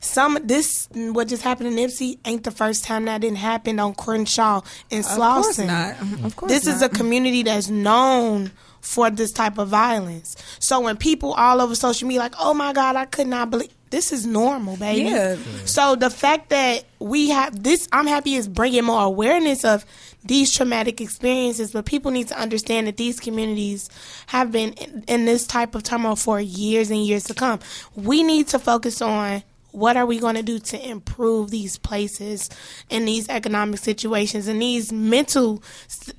some 0.00 0.38
this 0.44 0.88
what 0.92 1.28
just 1.28 1.42
happened 1.42 1.68
in 1.68 1.74
Nipsey 1.76 2.18
ain't 2.24 2.44
the 2.44 2.50
first 2.50 2.84
time 2.84 3.04
that 3.06 3.20
didn't 3.20 3.38
happen 3.38 3.78
on 3.78 3.94
Crenshaw 3.94 4.60
and 4.90 5.04
Slauson. 5.04 5.38
Of 5.38 5.44
course 5.44 5.58
not. 5.58 6.24
Of 6.24 6.36
course 6.36 6.52
This 6.52 6.66
not. 6.66 6.74
is 6.76 6.82
a 6.82 6.88
community 6.88 7.42
that's 7.42 7.68
known 7.68 8.50
for 8.80 9.08
this 9.10 9.32
type 9.32 9.56
of 9.58 9.68
violence. 9.68 10.36
So 10.58 10.80
when 10.80 10.96
people 10.98 11.32
all 11.32 11.60
over 11.60 11.74
social 11.74 12.06
media 12.06 12.20
like, 12.20 12.34
"Oh 12.38 12.52
my 12.54 12.72
god, 12.72 12.96
I 12.96 13.06
could 13.06 13.26
not 13.26 13.50
believe 13.50 13.70
this 13.90 14.12
is 14.12 14.26
normal, 14.26 14.76
baby." 14.76 15.08
Yeah. 15.10 15.36
So 15.64 15.94
the 15.96 16.10
fact 16.10 16.50
that 16.50 16.84
we 16.98 17.30
have 17.30 17.62
this 17.62 17.88
I'm 17.92 18.06
happy 18.06 18.34
is 18.34 18.46
bringing 18.46 18.84
more 18.84 19.02
awareness 19.02 19.64
of 19.64 19.86
these 20.26 20.52
traumatic 20.52 21.00
experiences, 21.02 21.72
but 21.72 21.84
people 21.84 22.10
need 22.10 22.28
to 22.28 22.38
understand 22.38 22.86
that 22.86 22.96
these 22.96 23.20
communities 23.20 23.90
have 24.28 24.50
been 24.50 24.72
in, 24.72 25.04
in 25.06 25.24
this 25.26 25.46
type 25.46 25.74
of 25.74 25.82
turmoil 25.82 26.16
for 26.16 26.40
years 26.40 26.90
and 26.90 27.04
years 27.06 27.24
to 27.24 27.34
come. 27.34 27.60
We 27.94 28.22
need 28.22 28.48
to 28.48 28.58
focus 28.58 29.02
on 29.02 29.42
what 29.74 29.96
are 29.96 30.06
we 30.06 30.18
going 30.20 30.36
to 30.36 30.42
do 30.42 30.58
to 30.60 30.88
improve 30.88 31.50
these 31.50 31.78
places 31.78 32.48
and 32.90 33.08
these 33.08 33.28
economic 33.28 33.80
situations 33.80 34.46
and 34.46 34.62
these 34.62 34.92
mental 34.92 35.62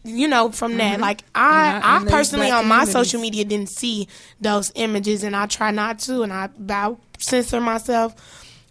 you 0.04 0.28
know 0.28 0.52
from 0.52 0.78
that? 0.78 1.00
Like 1.00 1.22
i 1.34 1.80
I- 1.84 1.96
i 2.02 2.06
personally 2.06 2.52
on 2.52 2.68
my 2.68 2.84
social 2.86 3.22
media 3.22 3.46
didn't 3.46 3.70
see 3.70 4.08
those 4.42 4.72
images 4.76 5.24
and 5.24 5.36
i 5.36 5.46
try 5.46 5.72
not 5.72 6.00
to 6.00 6.22
and 6.24 6.34
i 6.34 6.46
about 6.46 7.00
censor 7.18 7.62
myself. 7.62 8.14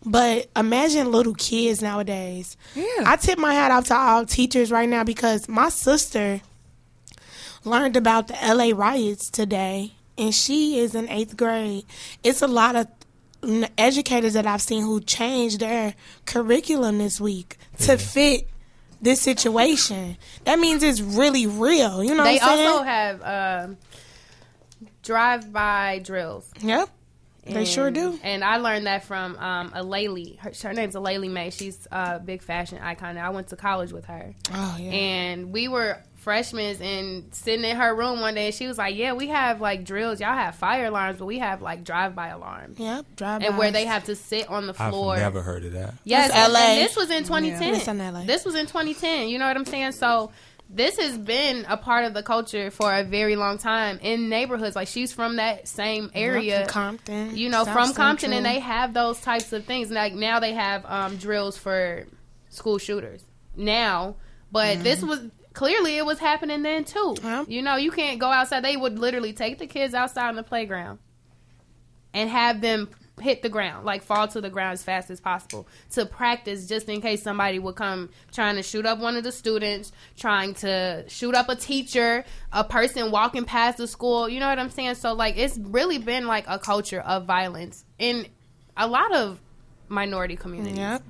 But 0.06 0.50
imagine 0.54 1.10
little 1.10 1.32
kids 1.34 1.80
nowadays. 1.80 2.58
Yeah. 2.74 2.84
i 3.06 3.16
tip 3.16 3.38
my 3.38 3.54
hat 3.54 3.70
off 3.70 3.86
to 3.86 3.94
all 3.96 4.26
teachers 4.26 4.70
right 4.70 4.88
now 4.88 5.02
because 5.02 5.48
my 5.48 5.70
sister 5.70 6.42
learned 7.64 7.96
about 7.96 8.28
the 8.28 8.34
LA 8.42 8.76
riots 8.76 9.30
today, 9.30 9.92
and 10.18 10.34
she 10.34 10.78
is 10.78 10.94
in 10.94 11.08
eighth 11.08 11.36
grade. 11.36 11.84
It's 12.22 12.42
a 12.42 12.46
lot 12.46 12.76
of 12.76 12.86
educators 13.78 14.34
that 14.34 14.46
I've 14.46 14.62
seen 14.62 14.82
who 14.82 15.00
changed 15.00 15.60
their 15.60 15.94
curriculum 16.26 16.98
this 16.98 17.20
week 17.20 17.56
to 17.80 17.96
fit 17.98 18.48
this 19.00 19.20
situation. 19.20 20.16
That 20.44 20.58
means 20.58 20.82
it's 20.82 21.00
really 21.00 21.46
real. 21.46 22.02
You 22.02 22.14
know 22.14 22.24
They 22.24 22.34
what 22.36 22.42
I'm 22.42 22.56
saying? 22.56 22.68
also 22.68 22.82
have 22.84 23.22
um, 23.66 23.76
drive-by 25.02 26.00
drills. 26.04 26.50
yep. 26.60 26.88
They 27.46 27.66
sure 27.66 27.90
do. 27.90 28.18
And 28.22 28.42
I 28.42 28.56
learned 28.56 28.86
that 28.86 29.04
from 29.04 29.36
um, 29.36 29.70
Aleali. 29.72 30.38
Her, 30.38 30.50
her 30.62 30.72
name's 30.72 30.94
Aleali 30.94 31.30
May. 31.30 31.50
She's 31.50 31.86
a 31.92 32.18
big 32.18 32.40
fashion 32.40 32.78
icon. 32.80 33.18
I 33.18 33.28
went 33.28 33.48
to 33.48 33.56
college 33.56 33.92
with 33.92 34.06
her. 34.06 34.34
Oh 34.50 34.76
yeah. 34.80 34.90
And 34.90 35.52
we 35.52 35.68
were 35.68 36.02
freshmen 36.24 36.80
and 36.82 37.34
sitting 37.34 37.64
in 37.64 37.76
her 37.76 37.94
room 37.94 38.20
one 38.20 38.34
day 38.34 38.46
and 38.46 38.54
she 38.54 38.66
was 38.66 38.78
like, 38.78 38.96
Yeah, 38.96 39.12
we 39.12 39.28
have 39.28 39.60
like 39.60 39.84
drills. 39.84 40.20
Y'all 40.20 40.34
have 40.34 40.54
fire 40.56 40.86
alarms, 40.86 41.18
but 41.18 41.26
we 41.26 41.38
have 41.38 41.62
like 41.62 41.84
drive 41.84 42.14
by 42.14 42.28
alarms. 42.28 42.80
yep. 42.80 43.04
Drive 43.14 43.40
by. 43.42 43.46
And 43.46 43.58
where 43.58 43.70
they 43.70 43.84
have 43.84 44.04
to 44.04 44.16
sit 44.16 44.48
on 44.48 44.66
the 44.66 44.74
floor. 44.74 44.86
I've 44.86 44.92
floor. 44.92 45.16
never 45.18 45.42
heard 45.42 45.64
of 45.66 45.72
that. 45.72 45.94
Yes, 46.04 46.32
That's 46.32 46.52
LA. 46.52 46.58
and 46.60 46.80
this 46.80 46.96
was 46.96 47.10
in 47.10 47.22
2010. 47.24 47.74
It's 47.74 47.86
in 47.86 47.98
LA. 47.98 48.24
This 48.24 48.44
was 48.44 48.54
in 48.54 48.66
2010. 48.66 49.28
You 49.28 49.38
know 49.38 49.46
what 49.46 49.56
I'm 49.56 49.64
saying? 49.66 49.92
So 49.92 50.32
this 50.70 50.98
has 50.98 51.18
been 51.18 51.66
a 51.68 51.76
part 51.76 52.06
of 52.06 52.14
the 52.14 52.22
culture 52.22 52.70
for 52.70 52.92
a 52.92 53.04
very 53.04 53.36
long 53.36 53.58
time 53.58 53.98
in 54.00 54.28
neighborhoods. 54.30 54.74
Like 54.74 54.88
she's 54.88 55.12
from 55.12 55.36
that 55.36 55.68
same 55.68 56.10
area, 56.14 56.60
From 56.60 56.68
Compton. 56.68 57.36
you 57.36 57.50
know, 57.50 57.64
South 57.64 57.74
from 57.74 57.92
Compton, 57.92 58.32
and 58.32 58.44
they 58.46 58.60
have 58.60 58.94
those 58.94 59.20
types 59.20 59.52
of 59.52 59.66
things. 59.66 59.90
Like 59.90 60.14
now 60.14 60.40
they 60.40 60.54
have 60.54 60.84
um, 60.86 61.16
drills 61.18 61.56
for 61.58 62.06
school 62.48 62.78
shooters 62.78 63.22
now, 63.56 64.16
but 64.50 64.82
this 64.82 65.02
was. 65.02 65.20
Clearly, 65.54 65.96
it 65.96 66.04
was 66.04 66.18
happening 66.18 66.62
then 66.62 66.84
too. 66.84 67.16
You 67.48 67.62
know, 67.62 67.76
you 67.76 67.90
can't 67.90 68.18
go 68.18 68.30
outside. 68.30 68.62
They 68.64 68.76
would 68.76 68.98
literally 68.98 69.32
take 69.32 69.58
the 69.58 69.66
kids 69.66 69.94
outside 69.94 70.28
on 70.28 70.36
the 70.36 70.42
playground 70.42 70.98
and 72.12 72.28
have 72.28 72.60
them 72.60 72.90
hit 73.20 73.42
the 73.42 73.48
ground, 73.48 73.86
like 73.86 74.02
fall 74.02 74.26
to 74.26 74.40
the 74.40 74.50
ground 74.50 74.72
as 74.72 74.82
fast 74.82 75.08
as 75.08 75.20
possible 75.20 75.68
to 75.92 76.04
practice 76.04 76.66
just 76.66 76.88
in 76.88 77.00
case 77.00 77.22
somebody 77.22 77.60
would 77.60 77.76
come 77.76 78.10
trying 78.32 78.56
to 78.56 78.62
shoot 78.62 78.84
up 78.84 78.98
one 78.98 79.16
of 79.16 79.22
the 79.22 79.30
students, 79.30 79.92
trying 80.16 80.52
to 80.54 81.04
shoot 81.08 81.34
up 81.34 81.48
a 81.48 81.54
teacher, 81.54 82.24
a 82.52 82.64
person 82.64 83.12
walking 83.12 83.44
past 83.44 83.78
the 83.78 83.86
school. 83.86 84.28
You 84.28 84.40
know 84.40 84.48
what 84.48 84.58
I'm 84.58 84.70
saying? 84.70 84.96
So, 84.96 85.12
like, 85.12 85.36
it's 85.38 85.56
really 85.58 85.98
been 85.98 86.26
like 86.26 86.44
a 86.48 86.58
culture 86.58 87.00
of 87.00 87.26
violence 87.26 87.84
in 88.00 88.26
a 88.76 88.88
lot 88.88 89.14
of 89.14 89.40
minority 89.88 90.36
communities. 90.36 90.78
Yep. 90.78 91.02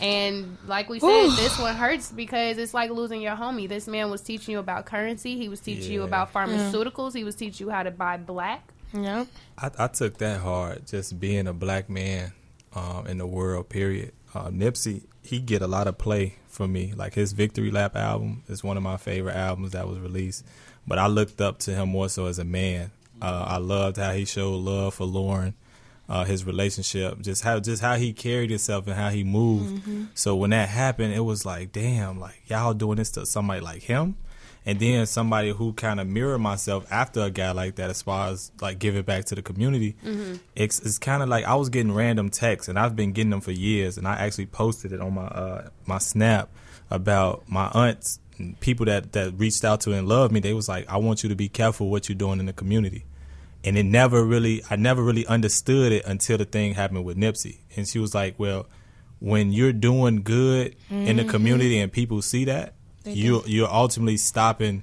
And 0.00 0.58
like 0.66 0.88
we 0.88 1.00
said, 1.00 1.30
this 1.36 1.58
one 1.58 1.74
hurts 1.74 2.10
because 2.10 2.58
it's 2.58 2.74
like 2.74 2.90
losing 2.90 3.20
your 3.20 3.36
homie. 3.36 3.68
This 3.68 3.86
man 3.86 4.10
was 4.10 4.20
teaching 4.20 4.52
you 4.52 4.58
about 4.58 4.86
currency. 4.86 5.36
He 5.36 5.48
was 5.48 5.60
teaching 5.60 5.92
you 5.92 6.02
about 6.02 6.32
pharmaceuticals. 6.32 7.14
He 7.14 7.24
was 7.24 7.34
teaching 7.34 7.66
you 7.66 7.72
how 7.72 7.82
to 7.82 7.90
buy 7.90 8.16
black. 8.16 8.72
Yep. 8.92 9.26
I, 9.58 9.70
I 9.78 9.86
took 9.88 10.18
that 10.18 10.40
hard, 10.40 10.86
just 10.86 11.18
being 11.18 11.46
a 11.46 11.52
black 11.52 11.88
man 11.88 12.32
um, 12.74 13.06
in 13.06 13.18
the 13.18 13.26
world. 13.26 13.68
Period. 13.68 14.12
Uh, 14.34 14.48
Nipsey, 14.48 15.04
he 15.22 15.40
get 15.40 15.62
a 15.62 15.66
lot 15.66 15.86
of 15.86 15.98
play 15.98 16.36
from 16.48 16.72
me. 16.72 16.92
Like 16.94 17.14
his 17.14 17.32
Victory 17.32 17.70
Lap 17.70 17.96
album 17.96 18.42
is 18.48 18.62
one 18.62 18.76
of 18.76 18.82
my 18.82 18.96
favorite 18.96 19.36
albums 19.36 19.72
that 19.72 19.88
was 19.88 19.98
released. 19.98 20.44
But 20.86 20.98
I 20.98 21.06
looked 21.06 21.40
up 21.40 21.58
to 21.60 21.74
him 21.74 21.90
more 21.90 22.08
so 22.08 22.26
as 22.26 22.38
a 22.38 22.44
man. 22.44 22.90
Uh, 23.20 23.44
I 23.46 23.56
loved 23.58 23.98
how 23.98 24.12
he 24.12 24.24
showed 24.24 24.56
love 24.56 24.94
for 24.94 25.04
Lauren, 25.04 25.54
uh, 26.08 26.24
his 26.24 26.44
relationship, 26.44 27.20
just 27.20 27.42
how 27.44 27.60
just 27.60 27.80
how 27.82 27.96
he 27.96 28.12
carried 28.12 28.50
himself 28.50 28.86
and 28.86 28.96
how 28.96 29.10
he 29.10 29.24
moved. 29.24 29.82
So 30.14 30.36
when 30.36 30.50
that 30.50 30.68
happened, 30.68 31.14
it 31.14 31.20
was 31.20 31.46
like, 31.46 31.72
damn, 31.72 32.18
like 32.20 32.42
y'all 32.46 32.74
doing 32.74 32.96
this 32.96 33.10
to 33.12 33.24
somebody 33.26 33.60
like 33.60 33.82
him? 33.82 34.16
And 34.64 34.78
then 34.78 35.06
somebody 35.06 35.50
who 35.50 35.72
kind 35.72 35.98
of 35.98 36.06
mirror 36.06 36.38
myself 36.38 36.86
after 36.88 37.22
a 37.22 37.30
guy 37.30 37.50
like 37.50 37.74
that 37.76 37.90
as 37.90 38.00
far 38.00 38.28
as 38.28 38.52
like 38.60 38.78
give 38.78 38.94
it 38.94 39.04
back 39.04 39.24
to 39.26 39.34
the 39.34 39.42
community 39.42 39.96
it's, 40.54 40.78
it's 40.78 40.98
kind 40.98 41.20
of 41.20 41.28
like 41.28 41.44
i 41.46 41.56
was 41.56 41.68
getting 41.68 41.92
random 41.92 42.30
texts 42.30 42.68
and 42.68 42.78
i've 42.78 42.94
been 42.94 43.10
getting 43.10 43.30
them 43.30 43.40
for 43.40 43.50
years 43.50 43.98
and 43.98 44.06
i 44.06 44.14
actually 44.14 44.46
posted 44.46 44.92
it 44.92 45.00
on 45.00 45.14
my 45.14 45.24
uh 45.26 45.68
my 45.86 45.98
snap 45.98 46.48
about 46.90 47.42
my 47.48 47.72
aunts 47.74 48.20
and 48.38 48.58
people 48.60 48.86
that 48.86 49.10
that 49.14 49.32
reached 49.36 49.64
out 49.64 49.80
to 49.80 49.92
and 49.92 50.06
loved 50.06 50.32
me. 50.32 50.38
They 50.38 50.52
was 50.52 50.68
like 50.68 50.88
i 50.88 50.96
want 50.96 51.24
you 51.24 51.28
to 51.30 51.34
be 51.34 51.48
careful 51.48 51.88
what 51.90 52.08
you're 52.08 52.14
doing 52.14 52.38
in 52.38 52.46
the 52.46 52.52
community 52.52 53.04
and 53.64 53.78
it 53.78 53.84
never 53.84 54.24
really 54.24 54.62
i 54.70 54.76
never 54.76 55.02
really 55.02 55.26
understood 55.26 55.92
it 55.92 56.04
until 56.06 56.38
the 56.38 56.44
thing 56.44 56.74
happened 56.74 57.04
with 57.04 57.16
nipsey 57.16 57.58
and 57.76 57.88
she 57.88 57.98
was 57.98 58.14
like 58.14 58.34
well 58.38 58.66
when 59.18 59.52
you're 59.52 59.72
doing 59.72 60.22
good 60.22 60.74
in 60.90 61.16
the 61.16 61.24
community 61.24 61.78
and 61.78 61.92
people 61.92 62.20
see 62.20 62.44
that 62.44 62.74
you 63.04 63.42
you're 63.46 63.72
ultimately 63.72 64.16
stopping 64.16 64.82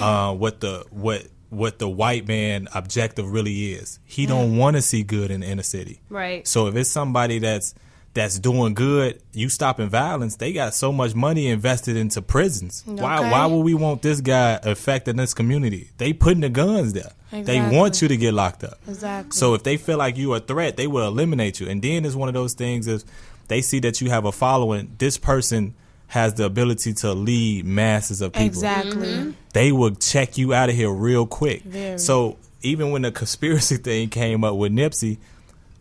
uh, 0.00 0.32
what 0.34 0.60
the 0.60 0.84
what 0.90 1.26
what 1.50 1.78
the 1.78 1.88
white 1.88 2.26
man 2.26 2.68
objective 2.74 3.30
really 3.30 3.72
is. 3.72 4.00
He 4.04 4.26
don't 4.26 4.56
want 4.56 4.76
to 4.76 4.82
see 4.82 5.02
good 5.02 5.30
in 5.30 5.40
the 5.40 5.46
inner 5.46 5.62
city. 5.62 6.00
Right. 6.08 6.46
So 6.46 6.66
if 6.66 6.74
it's 6.74 6.90
somebody 6.90 7.38
that's 7.38 7.74
that's 8.14 8.38
doing 8.38 8.74
good, 8.74 9.20
you 9.32 9.48
stopping 9.48 9.88
violence. 9.88 10.36
They 10.36 10.52
got 10.52 10.72
so 10.74 10.92
much 10.92 11.14
money 11.14 11.48
invested 11.48 11.96
into 11.96 12.22
prisons. 12.22 12.82
Why 12.86 13.18
Okay. 13.18 13.30
why 13.30 13.46
would 13.46 13.60
we 13.64 13.74
want 13.74 14.02
this 14.02 14.20
guy 14.20 14.58
affecting 14.62 15.16
this 15.16 15.34
community? 15.34 15.90
They 15.98 16.12
putting 16.12 16.40
the 16.40 16.48
guns 16.48 16.92
there. 16.92 17.10
They 17.32 17.60
want 17.60 18.00
you 18.00 18.06
to 18.06 18.16
get 18.16 18.32
locked 18.32 18.62
up. 18.62 18.78
Exactly. 18.86 19.36
So 19.36 19.54
if 19.54 19.64
they 19.64 19.76
feel 19.76 19.98
like 19.98 20.16
you 20.16 20.32
are 20.34 20.36
a 20.36 20.40
threat, 20.40 20.76
they 20.76 20.86
will 20.86 21.06
eliminate 21.08 21.58
you. 21.58 21.68
And 21.68 21.82
then 21.82 22.04
it's 22.04 22.14
one 22.14 22.28
of 22.28 22.34
those 22.34 22.54
things 22.54 22.86
if 22.86 23.02
they 23.48 23.60
see 23.60 23.80
that 23.80 24.00
you 24.00 24.08
have 24.10 24.24
a 24.24 24.30
following, 24.30 24.94
this 24.98 25.18
person 25.18 25.74
has 26.06 26.34
the 26.34 26.44
ability 26.44 26.92
to 26.92 27.12
lead 27.12 27.64
masses 27.64 28.20
of 28.20 28.32
people. 28.32 28.46
Exactly. 28.46 29.08
Mm-hmm. 29.08 29.30
They 29.52 29.72
will 29.72 29.96
check 29.96 30.38
you 30.38 30.54
out 30.54 30.68
of 30.68 30.76
here 30.76 30.90
real 30.92 31.26
quick. 31.26 31.62
Very. 31.64 31.98
So 31.98 32.36
even 32.62 32.92
when 32.92 33.02
the 33.02 33.10
conspiracy 33.10 33.76
thing 33.88 34.08
came 34.10 34.44
up 34.44 34.54
with 34.54 34.70
Nipsey, 34.70 35.18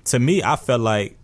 to 0.06 0.18
me 0.18 0.42
I 0.42 0.56
felt 0.56 0.82
like 0.82 1.18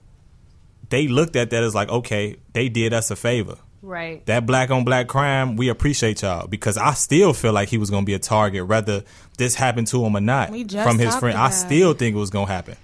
they 0.90 1.08
looked 1.08 1.36
at 1.36 1.50
that 1.52 1.64
as 1.64 1.76
like, 1.76 1.90
okay, 1.90 2.38
they 2.54 2.70
did 2.70 2.94
us 2.94 3.12
a 3.12 3.16
favor. 3.16 3.58
Right. 3.82 4.26
That 4.26 4.46
black 4.46 4.72
on 4.72 4.84
black 4.84 5.08
crime, 5.08 5.56
we 5.56 5.70
appreciate 5.70 6.22
y'all 6.22 6.48
because 6.48 6.78
I 6.78 6.94
still 6.94 7.34
feel 7.34 7.54
like 7.54 7.70
he 7.70 7.78
was 7.78 7.90
gonna 7.90 8.06
be 8.06 8.14
a 8.14 8.20
target, 8.20 8.68
whether 8.68 9.04
this 9.38 9.56
happened 9.56 9.88
to 9.88 10.04
him 10.04 10.18
or 10.18 10.22
not. 10.22 10.50
We 10.50 10.66
just 10.66 10.88
From 10.88 11.00
his 11.00 11.10
talked 11.10 11.20
friend, 11.22 11.38
I 11.38 11.50
still 11.50 11.94
think 11.94 12.16
it 12.16 12.20
was 12.20 12.30
gonna 12.30 12.52
happen, 12.52 12.76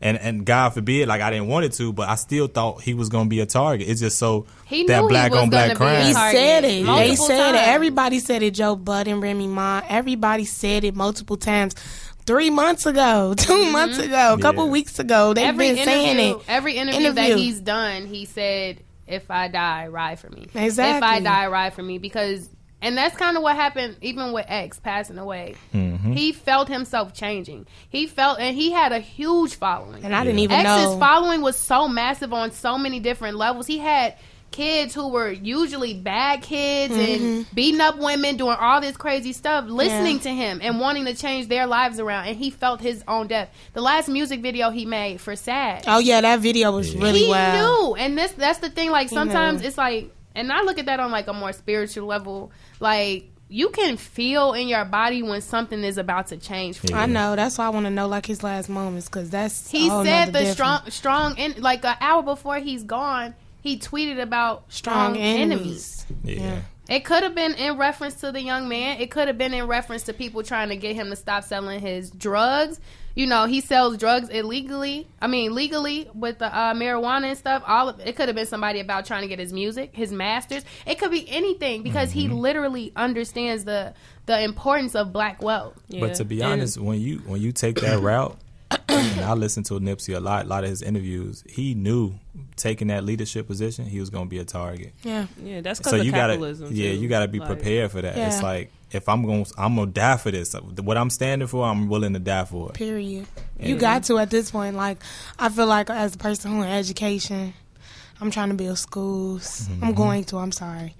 and 0.00 0.16
and 0.16 0.46
God 0.46 0.70
forbid, 0.70 1.08
like 1.08 1.20
I 1.20 1.30
didn't 1.30 1.48
want 1.48 1.64
it 1.64 1.72
to, 1.72 1.92
but 1.92 2.08
I 2.08 2.14
still 2.14 2.46
thought 2.46 2.82
he 2.82 2.94
was 2.94 3.08
gonna 3.08 3.28
be 3.28 3.40
a 3.40 3.46
target. 3.46 3.88
It's 3.88 4.00
just 4.00 4.16
so 4.16 4.46
He 4.64 4.86
that 4.86 5.00
knew 5.00 5.08
he 5.08 5.12
black 5.12 5.32
was 5.32 5.40
on 5.40 5.50
black 5.50 5.76
gonna 5.76 5.80
be 5.80 5.84
a 5.84 5.96
crime. 5.96 6.06
He 6.06 6.12
said 6.12 6.64
it. 6.64 6.86
They 6.86 7.16
said 7.16 7.52
times. 7.52 7.56
it. 7.56 7.68
Everybody 7.68 8.18
said 8.20 8.42
it. 8.44 8.52
Joe 8.52 8.76
Bud 8.76 9.08
and 9.08 9.20
Remy 9.20 9.48
Ma. 9.48 9.82
Everybody 9.88 10.44
said 10.44 10.84
it 10.84 10.94
multiple 10.94 11.36
times. 11.36 11.74
Three 12.26 12.50
months 12.50 12.86
ago, 12.86 13.34
2 13.36 13.70
months 13.70 13.98
ago, 13.98 14.34
a 14.34 14.40
couple 14.40 14.64
Yeah. 14.66 14.70
weeks 14.70 14.98
ago, 14.98 15.34
they've 15.34 15.42
Mm-hmm. 15.44 15.48
every 15.60 15.74
been 15.74 15.84
saying 15.84 16.18
it. 16.36 16.36
every 16.48 16.76
interview, 16.76 17.12
that 17.12 17.36
he's 17.36 17.60
done, 17.60 18.06
he 18.06 18.24
said, 18.24 18.82
"If 19.06 19.30
I 19.30 19.48
die, 19.48 19.88
ride 19.88 20.18
for 20.18 20.30
me." 20.30 20.46
Exactly. 20.54 20.96
If 20.96 21.02
I 21.02 21.20
die, 21.20 21.46
ride 21.48 21.74
for 21.74 21.82
me, 21.82 21.98
because 21.98 22.48
and 22.80 22.96
that's 22.98 23.16
kind 23.16 23.36
of 23.36 23.42
what 23.42 23.56
happened 23.56 23.96
even 24.02 24.32
with 24.32 24.44
X 24.48 24.78
passing 24.78 25.16
away. 25.18 25.54
He 25.72 26.32
felt 26.32 26.68
himself 26.68 27.14
changing. 27.14 27.66
He 27.88 28.06
felt, 28.06 28.38
and 28.40 28.54
he 28.54 28.72
had 28.72 28.92
a 28.92 28.98
huge 29.00 29.54
following. 29.54 30.04
And 30.04 30.14
I 30.14 30.22
didn't 30.22 30.40
even 30.40 30.56
X's 30.60 30.66
know. 30.92 30.98
following 30.98 31.40
was 31.40 31.56
so 31.56 31.88
massive 31.88 32.32
on 32.34 32.50
so 32.52 32.76
many 32.76 33.00
different 33.00 33.36
levels. 33.38 33.66
He 33.66 33.78
had 33.78 34.16
kids 34.54 34.94
who 34.94 35.08
were 35.08 35.30
usually 35.30 35.94
bad 35.94 36.40
kids 36.42 36.94
Mm-hmm. 36.94 37.24
and 37.24 37.54
beating 37.54 37.80
up 37.80 37.98
women, 37.98 38.36
doing 38.36 38.56
all 38.58 38.80
this 38.80 38.96
crazy 38.96 39.32
stuff, 39.32 39.64
listening 39.66 40.20
to 40.20 40.28
him 40.30 40.60
and 40.62 40.78
wanting 40.78 41.04
to 41.06 41.14
change 41.14 41.48
their 41.48 41.66
lives 41.66 41.98
around. 41.98 42.28
And 42.28 42.36
he 42.36 42.50
felt 42.50 42.80
his 42.80 43.02
own 43.08 43.26
death. 43.26 43.48
The 43.72 43.80
last 43.80 44.08
music 44.08 44.40
video 44.42 44.70
he 44.70 44.86
made 44.86 45.20
for 45.20 45.34
Sad, 45.34 45.84
oh 45.88 45.98
yeah, 45.98 46.20
that 46.20 46.40
video 46.40 46.70
was 46.72 46.94
really 46.94 47.24
he 47.24 47.30
well. 47.30 47.88
knew, 47.88 47.96
and 47.96 48.16
this 48.16 48.32
that's 48.32 48.60
the 48.60 48.70
thing. 48.70 48.90
Like 48.90 49.08
sometimes 49.08 49.60
knew. 49.60 49.68
it's 49.68 49.76
like, 49.78 50.12
and 50.34 50.52
I 50.52 50.62
look 50.62 50.78
at 50.78 50.86
that 50.86 51.00
on 51.00 51.10
like 51.10 51.26
a 51.26 51.32
more 51.32 51.52
spiritual 51.52 52.06
level. 52.06 52.52
Like 52.78 53.30
you 53.48 53.70
can 53.70 53.96
feel 53.96 54.52
in 54.52 54.68
your 54.68 54.84
body 54.84 55.22
when 55.22 55.40
something 55.40 55.82
is 55.84 55.98
about 55.98 56.28
to 56.28 56.36
change. 56.36 56.78
For 56.78 56.88
yeah. 56.90 57.02
I 57.02 57.06
know. 57.06 57.36
That's 57.36 57.58
why 57.58 57.66
I 57.66 57.68
want 57.70 57.86
to 57.86 57.90
know 57.90 58.06
like 58.08 58.26
his 58.26 58.42
last 58.42 58.68
moments 58.68 59.08
because 59.08 59.30
that's 59.30 59.70
he 59.70 59.88
said 59.88 60.32
the 60.32 60.46
strong, 60.52 60.82
strong, 60.90 61.36
in, 61.38 61.60
like 61.60 61.84
an 61.84 61.96
hour 62.00 62.22
before 62.22 62.58
he's 62.58 62.82
gone, 62.84 63.34
he 63.64 63.78
tweeted 63.78 64.20
about 64.20 64.70
strong, 64.70 65.14
strong 65.14 65.16
enemies. 65.16 66.04
enemies. 66.06 66.42
Yeah. 66.42 66.46
yeah. 66.46 66.60
It 66.86 67.06
could 67.06 67.22
have 67.22 67.34
been 67.34 67.54
in 67.54 67.78
reference 67.78 68.16
to 68.16 68.30
the 68.30 68.42
young 68.42 68.68
man. 68.68 69.00
It 69.00 69.10
could 69.10 69.26
have 69.26 69.38
been 69.38 69.54
in 69.54 69.66
reference 69.66 70.02
to 70.02 70.12
people 70.12 70.42
trying 70.42 70.68
to 70.68 70.76
get 70.76 70.94
him 70.94 71.08
to 71.08 71.16
stop 71.16 71.44
selling 71.44 71.80
his 71.80 72.10
drugs. 72.10 72.78
You 73.14 73.26
know, 73.26 73.46
he 73.46 73.62
sells 73.62 73.96
drugs 73.96 74.28
illegally. 74.28 75.08
I 75.18 75.28
mean, 75.28 75.54
legally 75.54 76.10
with 76.14 76.40
the 76.40 76.54
uh, 76.54 76.74
marijuana 76.74 77.28
and 77.28 77.38
stuff. 77.38 77.62
All 77.66 77.88
of 77.88 78.00
it 78.00 78.16
could 78.16 78.28
have 78.28 78.36
been 78.36 78.44
somebody 78.44 78.80
about 78.80 79.06
trying 79.06 79.22
to 79.22 79.28
get 79.28 79.38
his 79.38 79.50
music, 79.50 79.94
his 79.94 80.12
masters. 80.12 80.62
It 80.86 80.98
could 80.98 81.10
be 81.10 81.26
anything 81.30 81.82
because 81.82 82.10
mm-hmm. 82.10 82.18
he 82.18 82.28
literally 82.28 82.92
understands 82.94 83.64
the 83.64 83.94
the 84.26 84.42
importance 84.42 84.94
of 84.94 85.10
black 85.10 85.42
wealth. 85.42 85.80
Yeah. 85.88 86.00
But 86.00 86.16
to 86.16 86.26
be 86.26 86.42
honest, 86.42 86.78
when 86.78 87.00
you 87.00 87.18
when 87.20 87.40
you 87.40 87.52
take 87.52 87.80
that 87.80 88.00
route, 88.00 88.32
and 88.32 88.43
I 88.70 89.34
listened 89.34 89.66
to 89.66 89.74
Nipsey 89.74 90.16
a 90.16 90.20
lot, 90.20 90.44
a 90.44 90.48
lot 90.48 90.64
of 90.64 90.70
his 90.70 90.82
interviews. 90.82 91.44
He 91.48 91.74
knew 91.74 92.14
taking 92.56 92.88
that 92.88 93.04
leadership 93.04 93.46
position, 93.46 93.86
he 93.86 94.00
was 94.00 94.10
going 94.10 94.26
to 94.26 94.30
be 94.30 94.38
a 94.38 94.44
target. 94.44 94.92
Yeah, 95.02 95.26
yeah, 95.42 95.60
that's 95.60 95.78
because 95.78 95.92
so 95.92 95.96
you 95.96 96.12
gotta, 96.12 96.36
yeah, 96.70 96.90
you 96.90 97.08
got 97.08 97.20
to 97.20 97.28
be 97.28 97.38
like, 97.38 97.48
prepared 97.48 97.90
for 97.90 98.02
that. 98.02 98.16
Yeah. 98.16 98.28
It's 98.28 98.42
like 98.42 98.72
if 98.90 99.08
I'm 99.08 99.24
going, 99.24 99.46
I'm 99.58 99.76
gonna 99.76 99.90
die 99.90 100.16
for 100.16 100.30
this. 100.30 100.54
What 100.54 100.96
I'm 100.96 101.10
standing 101.10 101.48
for, 101.48 101.64
I'm 101.64 101.88
willing 101.88 102.12
to 102.14 102.18
die 102.18 102.44
for 102.44 102.70
it. 102.70 102.74
Period. 102.74 103.26
And 103.58 103.68
you 103.68 103.76
got 103.76 104.04
to 104.04 104.18
at 104.18 104.30
this 104.30 104.50
point. 104.50 104.76
Like 104.76 105.02
I 105.38 105.48
feel 105.48 105.66
like 105.66 105.90
as 105.90 106.14
a 106.14 106.18
person 106.18 106.52
who 106.52 106.62
in 106.62 106.68
education, 106.68 107.54
I'm 108.20 108.30
trying 108.30 108.50
to 108.50 108.54
build 108.54 108.78
schools. 108.78 109.68
Mm-hmm. 109.68 109.84
I'm 109.84 109.94
going 109.94 110.24
to. 110.24 110.38
I'm 110.38 110.52
sorry, 110.52 110.94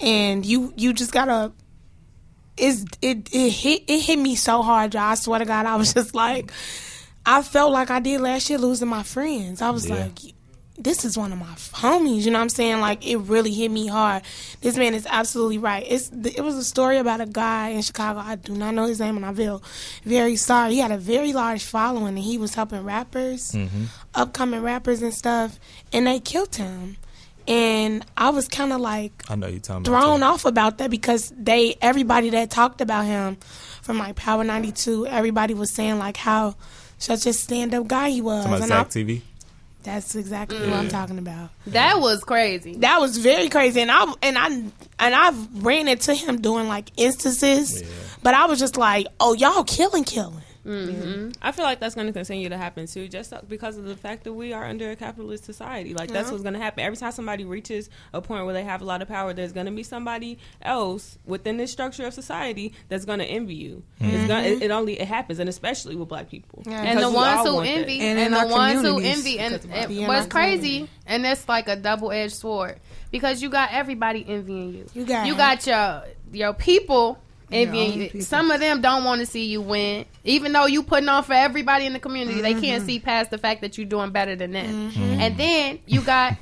and 0.00 0.46
you 0.46 0.72
you 0.76 0.92
just 0.92 1.12
gotta 1.12 1.52
it's 2.56 2.84
it 3.02 3.28
it 3.32 3.50
hit 3.50 3.84
it 3.88 4.00
hit 4.00 4.18
me 4.18 4.36
so 4.36 4.62
hard, 4.62 4.94
y'all. 4.94 5.02
I 5.02 5.14
swear 5.14 5.40
to 5.40 5.44
God, 5.44 5.66
I 5.66 5.76
was 5.76 5.94
just 5.94 6.14
like, 6.14 6.52
I 7.26 7.42
felt 7.42 7.72
like 7.72 7.90
I 7.90 8.00
did 8.00 8.20
last 8.20 8.50
year 8.50 8.58
losing 8.58 8.88
my 8.88 9.02
friends. 9.02 9.62
I 9.62 9.70
was 9.70 9.88
yeah. 9.88 9.96
like, 9.96 10.18
this 10.76 11.04
is 11.04 11.16
one 11.16 11.32
of 11.32 11.38
my 11.38 11.46
homies. 11.46 12.24
You 12.24 12.32
know 12.32 12.38
what 12.38 12.42
I'm 12.42 12.48
saying? 12.48 12.80
Like 12.80 13.06
it 13.06 13.16
really 13.16 13.52
hit 13.52 13.70
me 13.70 13.86
hard. 13.86 14.22
This 14.60 14.76
man 14.76 14.94
is 14.94 15.06
absolutely 15.08 15.58
right. 15.58 15.84
It's 15.88 16.10
it 16.10 16.42
was 16.42 16.56
a 16.56 16.64
story 16.64 16.98
about 16.98 17.20
a 17.20 17.26
guy 17.26 17.68
in 17.68 17.82
Chicago. 17.82 18.20
I 18.20 18.36
do 18.36 18.54
not 18.54 18.74
know 18.74 18.86
his 18.86 19.00
name, 19.00 19.16
and 19.16 19.24
I 19.24 19.32
feel 19.32 19.62
very 20.04 20.36
sorry. 20.36 20.74
He 20.74 20.78
had 20.78 20.90
a 20.90 20.98
very 20.98 21.32
large 21.32 21.62
following, 21.62 22.08
and 22.08 22.18
he 22.18 22.38
was 22.38 22.54
helping 22.54 22.82
rappers, 22.82 23.52
mm-hmm. 23.52 23.84
upcoming 24.14 24.62
rappers 24.62 25.00
and 25.00 25.14
stuff, 25.14 25.58
and 25.92 26.06
they 26.06 26.20
killed 26.20 26.56
him. 26.56 26.96
And 27.46 28.04
I 28.16 28.30
was 28.30 28.48
kind 28.48 28.72
of 28.72 28.80
like 28.80 29.12
I 29.28 29.36
know 29.36 29.48
you 29.48 29.60
thrown 29.60 30.22
off 30.22 30.46
about 30.46 30.78
that 30.78 30.90
because 30.90 31.32
they 31.36 31.76
everybody 31.80 32.30
that 32.30 32.50
talked 32.50 32.80
about 32.80 33.04
him 33.04 33.36
from 33.82 33.98
like 33.98 34.16
Power 34.16 34.42
92, 34.42 35.06
everybody 35.06 35.52
was 35.52 35.70
saying 35.70 35.98
like 35.98 36.16
how 36.16 36.56
such 36.98 37.26
a 37.26 37.32
stand 37.32 37.74
up 37.74 37.86
guy 37.86 38.10
he 38.10 38.20
was. 38.20 38.44
Talking 38.44 38.66
about 38.66 38.68
Zach 38.68 38.88
TV. 38.88 39.22
That's 39.82 40.14
exactly 40.16 40.58
mm. 40.58 40.70
what 40.70 40.78
I'm 40.78 40.88
talking 40.88 41.18
about. 41.18 41.50
That 41.66 42.00
was 42.00 42.24
crazy. 42.24 42.76
That 42.76 43.00
was 43.00 43.18
very 43.18 43.50
crazy, 43.50 43.82
and 43.82 43.90
I 43.90 44.12
and 44.22 44.38
I 44.38 44.46
and 44.46 44.72
I've 45.14 45.64
ran 45.64 45.88
into 45.88 46.14
him 46.14 46.40
doing 46.40 46.68
like 46.68 46.90
instances, 46.96 47.82
yeah. 47.82 47.88
but 48.22 48.34
I 48.34 48.46
was 48.46 48.58
just 48.58 48.78
like, 48.78 49.06
"Oh, 49.20 49.34
y'all 49.34 49.62
killing, 49.64 50.04
killing." 50.04 50.43
Mm-hmm. 50.64 51.30
I 51.42 51.52
feel 51.52 51.64
like 51.64 51.80
that's 51.80 51.94
going 51.94 52.06
to 52.06 52.12
continue 52.12 52.48
to 52.48 52.56
happen 52.56 52.86
too, 52.86 53.08
just 53.08 53.32
because 53.48 53.76
of 53.76 53.84
the 53.84 53.96
fact 53.96 54.24
that 54.24 54.32
we 54.32 54.52
are 54.52 54.64
under 54.64 54.90
a 54.90 54.96
capitalist 54.96 55.44
society. 55.44 55.94
Like 55.94 56.10
that's 56.10 56.30
what's 56.30 56.42
going 56.42 56.54
to 56.54 56.60
happen. 56.60 56.84
Every 56.84 56.96
time 56.96 57.12
somebody 57.12 57.44
reaches 57.44 57.90
a 58.12 58.20
point 58.20 58.44
where 58.44 58.54
they 58.54 58.64
have 58.64 58.80
a 58.82 58.84
lot 58.84 59.02
of 59.02 59.08
power, 59.08 59.32
there's 59.32 59.52
going 59.52 59.66
to 59.66 59.72
be 59.72 59.82
somebody 59.82 60.38
else 60.62 61.18
within 61.26 61.56
this 61.56 61.70
structure 61.70 62.06
of 62.06 62.14
society 62.14 62.72
that's 62.88 63.04
going 63.04 63.18
to 63.18 63.26
envy 63.26 63.54
you. 63.54 63.82
Mm-hmm. 64.00 64.26
Gonna, 64.26 64.42
it, 64.42 64.62
it, 64.62 64.70
only 64.70 64.98
it 65.00 65.08
happens, 65.08 65.38
and 65.38 65.48
especially 65.48 65.96
with 65.96 66.08
black 66.08 66.30
people. 66.30 66.62
Yeah. 66.66 66.82
And 66.82 66.98
the 66.98 67.10
ones 67.10 67.46
who 67.46 67.60
envy, 67.60 68.00
and, 68.00 68.18
and 68.18 68.34
the 68.34 68.46
ones 68.46 68.80
who 68.82 69.00
envy, 69.00 69.38
and, 69.38 69.54
and 69.70 70.08
what's 70.08 70.26
crazy, 70.26 70.88
and 71.06 71.26
it's 71.26 71.48
like 71.48 71.68
a 71.68 71.76
double 71.76 72.10
edged 72.10 72.34
sword 72.34 72.80
because 73.10 73.42
you 73.42 73.50
got 73.50 73.72
everybody 73.72 74.24
envying 74.26 74.74
you. 74.74 74.86
You 74.94 75.04
got 75.04 75.26
you 75.26 75.36
got 75.36 75.66
your 75.66 76.04
your 76.32 76.52
people 76.52 77.18
envying 77.54 78.20
Some 78.20 78.50
of 78.50 78.60
them 78.60 78.80
don't 78.80 79.04
want 79.04 79.20
to 79.20 79.26
see 79.26 79.44
you 79.44 79.60
win, 79.60 80.04
even 80.24 80.52
though 80.52 80.66
you 80.66 80.82
putting 80.82 81.08
on 81.08 81.24
for 81.24 81.32
everybody 81.32 81.86
in 81.86 81.92
the 81.92 82.00
community. 82.00 82.40
Mm-hmm. 82.40 82.42
They 82.42 82.52
can't 82.60 82.82
mm-hmm. 82.82 82.86
see 82.86 83.00
past 83.00 83.30
the 83.30 83.38
fact 83.38 83.60
that 83.62 83.78
you're 83.78 83.86
doing 83.86 84.10
better 84.10 84.36
than 84.36 84.52
them. 84.52 84.90
Mm-hmm. 84.90 85.20
And 85.20 85.36
then 85.36 85.78
you 85.86 86.00
got 86.00 86.36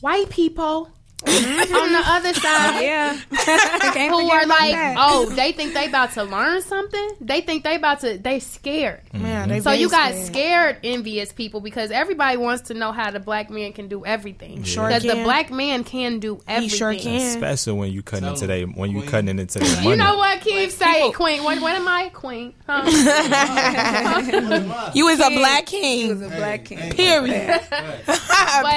white 0.00 0.30
people. 0.30 0.90
On 1.26 1.92
the 1.92 2.02
other 2.04 2.34
side, 2.34 2.82
yeah, 2.82 3.14
who 4.10 4.30
are 4.30 4.46
like, 4.46 4.96
oh, 4.98 5.30
they 5.34 5.52
think 5.52 5.74
they 5.74 5.86
about 5.86 6.12
to 6.12 6.24
learn 6.24 6.62
something. 6.62 7.10
They 7.20 7.40
think 7.40 7.64
they 7.64 7.76
about 7.76 8.00
to. 8.00 8.18
They 8.18 8.40
scared. 8.40 9.00
Mm-hmm. 9.12 9.60
so 9.60 9.72
you 9.72 9.88
got 9.88 10.14
scared. 10.14 10.26
scared. 10.26 10.76
envious 10.82 11.32
people 11.32 11.60
because 11.60 11.90
everybody 11.90 12.36
wants 12.36 12.68
to 12.68 12.74
know 12.74 12.92
how 12.92 13.10
the 13.10 13.20
black 13.20 13.50
man 13.50 13.72
can 13.72 13.88
do 13.88 14.04
everything. 14.04 14.62
Sure, 14.64 14.88
because 14.88 15.02
the 15.02 15.22
black 15.22 15.50
man 15.50 15.84
can 15.84 16.18
do 16.18 16.40
everything. 16.46 16.70
He 16.70 16.76
sure 16.76 16.94
can. 16.94 17.20
Especially 17.20 17.74
when 17.74 17.92
you 17.92 18.02
cutting 18.02 18.28
into 18.28 18.46
they 18.46 18.64
when 18.64 18.90
you 18.90 19.02
cutting 19.02 19.38
into 19.38 19.58
their 19.58 19.76
money. 19.76 19.90
You 19.90 19.96
know 19.96 20.16
what 20.16 20.40
Keith 20.40 20.76
say, 20.76 21.12
Queen? 21.12 21.44
What, 21.44 21.60
what 21.60 21.74
am 21.74 21.86
I, 21.86 22.08
Queen? 22.08 22.54
Huh? 22.66 22.82
you 24.94 25.08
is 25.08 25.20
a 25.20 25.30
black 25.30 25.66
king. 25.66 26.08
You 26.08 26.14
was 26.14 26.22
a 26.22 26.28
black 26.28 26.64
king. 26.64 26.92
Period. 26.92 27.60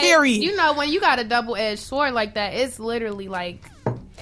Period. 0.01 0.43
You 0.43 0.55
know 0.55 0.73
when 0.73 0.91
you 0.91 0.99
got 0.99 1.19
a 1.19 1.23
double 1.23 1.55
edged 1.55 1.81
sword 1.81 2.13
like 2.13 2.34
that, 2.35 2.53
it's 2.53 2.79
literally 2.79 3.27
like 3.27 3.65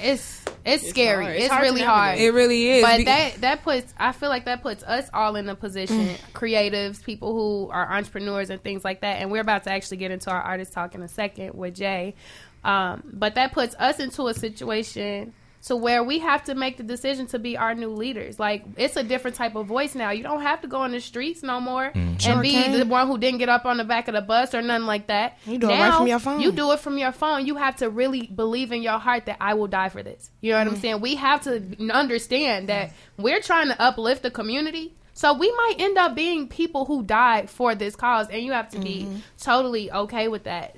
it's 0.02 0.44
it's, 0.66 0.84
it's 0.84 0.90
scary. 0.90 1.26
Hard. 1.26 1.36
It's, 1.36 1.46
it's 1.46 1.54
hard 1.54 1.64
really 1.64 1.82
hard. 1.82 2.20
It 2.20 2.32
really 2.32 2.70
is. 2.70 2.84
But 2.84 3.06
that 3.06 3.42
that 3.42 3.64
puts 3.64 3.94
I 3.98 4.12
feel 4.12 4.30
like 4.30 4.46
that 4.46 4.62
puts 4.62 4.84
us 4.84 5.10
all 5.14 5.36
in 5.36 5.50
a 5.50 5.56
position, 5.56 6.08
mm. 6.08 6.18
creatives, 6.34 7.04
people 7.04 7.34
who 7.34 7.70
are 7.70 7.92
entrepreneurs 7.92 8.50
and 8.50 8.62
things 8.62 8.84
like 8.84 9.02
that. 9.02 9.22
And 9.22 9.32
we're 9.32 9.42
about 9.42 9.66
to 9.66 9.72
actually 9.72 9.98
get 9.98 10.12
into 10.12 10.32
our 10.32 10.42
artist 10.42 10.74
talk 10.74 10.96
in 10.96 11.02
a 11.02 11.08
second 11.08 11.54
with 11.54 11.76
Jay. 11.76 12.16
Um, 12.64 13.04
but 13.12 13.36
that 13.36 13.52
puts 13.52 13.76
us 13.76 14.00
into 14.00 14.28
a 14.28 14.34
situation 14.34 15.34
to 15.66 15.78
where 15.78 16.04
we 16.04 16.20
have 16.20 16.44
to 16.44 16.56
make 16.56 16.76
the 16.76 16.84
decision 16.84 17.26
to 17.26 17.40
be 17.40 17.56
our 17.56 17.74
new 17.74 17.90
leaders. 17.90 18.38
Like 18.38 18.66
it's 18.76 18.98
a 18.98 19.04
different 19.04 19.38
type 19.38 19.56
of 19.56 19.66
voice 19.66 19.96
now. 19.96 20.12
You 20.12 20.22
don't 20.22 20.42
have 20.42 20.62
to 20.62 20.68
go 20.68 20.80
on 20.80 20.92
the 20.92 21.00
streets 21.00 21.42
no 21.42 21.62
more 21.62 21.92
mm. 21.92 22.20
sure 22.22 22.34
and 22.34 22.42
be 22.42 22.52
can. 22.52 22.78
the 22.78 22.86
one 22.86 23.08
who 23.08 23.18
didn't 23.18 23.40
get 23.40 23.48
up 23.48 23.66
on 23.66 23.78
the 23.78 23.86
back 23.86 24.10
of 24.10 24.14
the 24.14 24.22
bus 24.22 24.54
or 24.54 24.62
nothing 24.62 24.86
like 24.86 25.08
that. 25.08 25.38
You 25.46 25.58
do 25.58 25.68
now, 25.68 25.74
it 25.74 25.80
right 25.80 25.98
from 25.98 26.08
your 26.08 26.20
phone. 26.20 26.42
You 26.42 26.52
do 26.52 26.72
it 26.74 26.80
from 26.80 26.98
your 26.98 27.14
phone. 27.14 27.46
You 27.46 27.56
have 27.56 27.78
to 27.78 27.90
really 27.90 28.28
believe 28.28 28.74
in 28.74 28.82
your 28.82 29.00
heart 29.00 29.26
that 29.28 29.38
I 29.40 29.54
will 29.54 29.68
die 29.68 29.90
for 29.90 30.04
this. 30.04 30.30
You 30.42 30.52
know 30.52 30.58
what 30.60 30.68
mm. 30.68 30.72
I'm 30.72 30.80
saying? 30.80 31.02
We 31.02 31.16
have 31.16 31.44
to 31.44 31.64
understand 31.94 32.68
that 32.68 32.92
we're 33.18 33.42
trying 33.42 33.68
to 33.68 33.82
uplift 33.82 34.24
the 34.24 34.32
community. 34.32 34.94
So 35.14 35.34
we 35.34 35.50
might 35.52 35.76
end 35.78 35.98
up 35.98 36.16
being 36.16 36.50
people 36.50 36.86
who 36.86 37.04
died 37.04 37.50
for 37.50 37.76
this 37.76 37.96
cause, 37.96 38.28
and 38.30 38.42
you 38.42 38.52
have 38.52 38.70
to 38.70 38.80
be 38.80 39.04
mm-hmm. 39.04 39.18
totally 39.40 39.92
okay 39.92 40.28
with 40.28 40.46
that. 40.46 40.76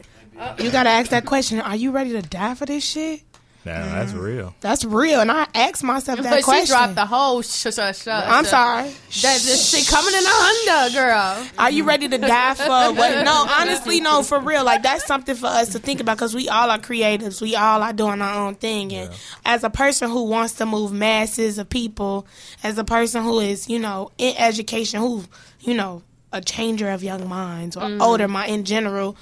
You 0.60 0.70
gotta 0.70 0.90
ask 0.90 1.12
that 1.12 1.26
question: 1.26 1.62
Are 1.62 1.76
you 1.78 1.92
ready 1.92 2.12
to 2.12 2.22
die 2.22 2.54
for 2.54 2.66
this 2.66 2.84
shit? 2.84 3.22
Nah, 3.66 3.96
that's 3.96 4.14
real. 4.14 4.54
That's 4.62 4.86
real, 4.86 5.22
and 5.22 5.32
I 5.32 5.48
asked 5.56 5.84
myself 5.84 6.20
that 6.20 6.30
but 6.30 6.44
question. 6.44 6.68
She 6.68 6.72
dropped 6.72 6.94
the 6.94 7.08
whole 7.08 7.42
sh- 7.42 7.48
sh- 7.48 7.74
sh- 7.74 8.08
I'm 8.08 8.46
sorry. 8.46 8.90
That 8.90 9.42
this 9.42 9.72
shit 9.72 9.88
coming 9.88 10.14
in 10.14 10.24
a 10.24 10.30
Honda, 10.30 10.94
girl. 10.94 11.48
Are 11.58 11.72
you 11.72 11.84
ready 11.84 12.08
to 12.08 12.18
die 12.20 12.54
for 12.54 12.68
what? 12.68 13.26
No, 13.26 13.46
honestly, 13.50 14.02
no, 14.02 14.22
for 14.22 14.40
real. 14.40 14.64
Like 14.64 14.84
that's 14.84 15.06
something 15.06 15.36
for 15.36 15.48
us 15.48 15.70
to 15.70 15.80
think 15.80 16.00
about 16.00 16.18
because 16.18 16.36
we 16.36 16.48
all 16.48 16.70
are 16.70 16.78
creatives. 16.78 17.42
We 17.42 17.56
all 17.56 17.82
are 17.82 17.92
doing 17.92 18.22
our 18.22 18.48
own 18.48 18.54
thing, 18.54 18.94
and 18.94 19.10
yeah. 19.10 19.18
as 19.46 19.64
a 19.64 19.72
person 19.72 20.12
who 20.12 20.26
wants 20.26 20.54
to 20.54 20.68
move 20.68 20.92
masses 20.92 21.58
of 21.58 21.68
people, 21.68 22.28
as 22.64 22.78
a 22.78 22.84
person 22.84 23.24
who 23.24 23.40
is, 23.40 23.68
you 23.68 23.80
know, 23.80 24.12
in 24.20 24.36
education, 24.38 25.00
who, 25.00 25.24
you 25.62 25.74
know, 25.74 26.04
a 26.32 26.42
changer 26.42 26.92
of 26.92 27.04
young 27.04 27.28
minds 27.28 27.76
or 27.76 27.84
mm. 27.84 28.02
older 28.02 28.28
mind 28.28 28.52
in 28.52 28.64
general 28.64 29.18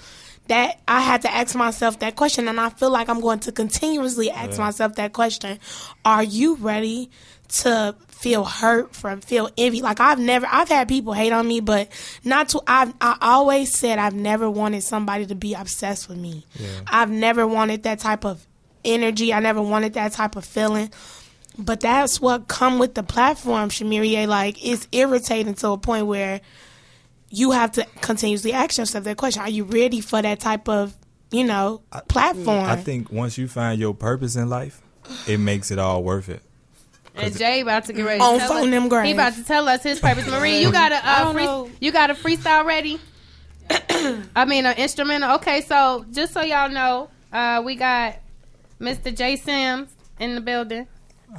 that 0.47 0.79
I 0.87 1.01
had 1.01 1.21
to 1.21 1.33
ask 1.33 1.55
myself 1.55 1.99
that 1.99 2.15
question, 2.15 2.47
and 2.47 2.59
I 2.59 2.69
feel 2.69 2.89
like 2.89 3.09
I'm 3.09 3.21
going 3.21 3.39
to 3.39 3.51
continuously 3.51 4.29
ask 4.29 4.57
yeah. 4.57 4.65
myself 4.65 4.95
that 4.95 5.13
question: 5.13 5.59
Are 6.03 6.23
you 6.23 6.55
ready 6.55 7.09
to 7.49 7.95
feel 8.07 8.43
hurt 8.43 8.95
from 8.95 9.21
feel 9.21 9.49
envy? 9.57 9.81
Like 9.81 9.99
I've 9.99 10.19
never, 10.19 10.45
I've 10.49 10.69
had 10.69 10.87
people 10.87 11.13
hate 11.13 11.31
on 11.31 11.47
me, 11.47 11.59
but 11.59 11.89
not 12.23 12.49
to. 12.49 12.61
I've 12.67 12.93
I 12.99 13.17
always 13.21 13.77
said 13.77 13.99
I've 13.99 14.15
never 14.15 14.49
wanted 14.49 14.83
somebody 14.83 15.25
to 15.27 15.35
be 15.35 15.53
obsessed 15.53 16.09
with 16.09 16.17
me. 16.17 16.45
Yeah. 16.55 16.67
I've 16.87 17.11
never 17.11 17.47
wanted 17.47 17.83
that 17.83 17.99
type 17.99 18.25
of 18.25 18.45
energy. 18.83 19.33
I 19.33 19.39
never 19.39 19.61
wanted 19.61 19.93
that 19.93 20.11
type 20.11 20.35
of 20.35 20.45
feeling. 20.45 20.91
But 21.57 21.81
that's 21.81 22.19
what 22.19 22.47
come 22.47 22.79
with 22.79 22.95
the 22.95 23.03
platform, 23.03 23.69
Shamiria. 23.69 24.27
Like 24.27 24.63
it's 24.65 24.87
irritating 24.91 25.53
to 25.55 25.69
a 25.69 25.77
point 25.77 26.07
where 26.07 26.41
you 27.33 27.49
have 27.49 27.71
to 27.71 27.85
continuously 28.01 28.53
ask 28.53 28.77
yourself 28.77 29.03
that 29.05 29.17
question. 29.17 29.41
Are 29.41 29.49
you 29.49 29.63
ready 29.63 30.01
for 30.01 30.21
that 30.21 30.39
type 30.39 30.69
of, 30.69 30.95
you 31.31 31.43
know, 31.43 31.81
platform? 32.07 32.63
I 32.65 32.75
think 32.75 33.11
once 33.11 33.39
you 33.39 33.47
find 33.47 33.79
your 33.79 33.95
purpose 33.95 34.35
in 34.35 34.49
life, 34.49 34.83
it 35.27 35.39
makes 35.39 35.71
it 35.71 35.79
all 35.79 36.03
worth 36.03 36.29
it. 36.29 36.43
And 37.15 37.35
Jay 37.35 37.61
about 37.61 37.85
to 37.85 37.93
get 37.93 38.05
ready. 38.05 38.21
On 38.21 38.39
phone 38.39 38.69
them 38.69 38.87
grave. 38.87 39.05
He 39.05 39.13
about 39.13 39.33
to 39.33 39.43
tell 39.43 39.67
us 39.67 39.81
his 39.81 39.99
purpose. 39.99 40.27
Marie, 40.29 40.61
you 40.61 40.71
got 40.71 40.91
a 40.91 41.01
uh, 41.03 41.33
free, 41.33 41.75
you 41.81 41.91
got 41.91 42.11
a 42.11 42.13
freestyle 42.13 42.65
ready? 42.65 42.99
I 44.35 44.45
mean, 44.45 44.67
an 44.67 44.77
instrumental. 44.77 45.35
Okay, 45.35 45.61
so 45.61 46.05
just 46.11 46.33
so 46.33 46.41
y'all 46.41 46.69
know, 46.69 47.09
uh, 47.31 47.63
we 47.65 47.75
got 47.75 48.19
Mr. 48.79 49.15
Jay 49.15 49.37
Sims 49.37 49.89
in 50.19 50.35
the 50.35 50.41
building. 50.41 50.87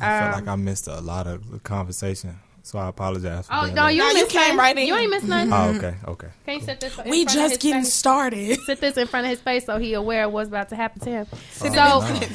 I 0.01 0.21
feel 0.21 0.33
like 0.33 0.49
um, 0.49 0.49
I 0.49 0.57
missed 0.57 0.89
a 0.89 1.01
lot 1.01 1.29
of 1.29 1.53
the 1.53 1.61
conversation. 1.61 2.41
So 2.65 2.79
I 2.79 2.89
apologize. 2.89 3.47
oh 3.51 3.71
no, 3.75 3.89
you, 3.89 3.99
no, 3.99 4.11
you 4.13 4.27
came 4.27 4.59
right 4.59 4.75
in. 4.75 4.87
You 4.87 4.97
ain't 4.97 5.11
missed 5.11 5.27
nothing. 5.27 5.53
Oh, 5.53 5.75
okay, 5.77 5.97
okay. 6.09 6.29
Can 6.47 6.55
you 6.55 6.61
set 6.63 6.81
this? 6.81 6.99
we 7.05 7.27
just 7.27 7.61
getting 7.61 7.83
face? 7.83 7.93
started. 7.93 8.59
Sit 8.61 8.81
this 8.81 8.97
in 8.97 9.07
front 9.07 9.27
of 9.27 9.31
his 9.31 9.41
face 9.41 9.67
so 9.67 9.77
he 9.77 9.93
aware 9.93 10.25
of 10.25 10.33
what's 10.33 10.49
about 10.49 10.71
to 10.71 10.77
happen 10.77 11.01
to 11.03 11.11
him. 11.11 11.27
Oh, 11.31 11.37
so 11.47 11.69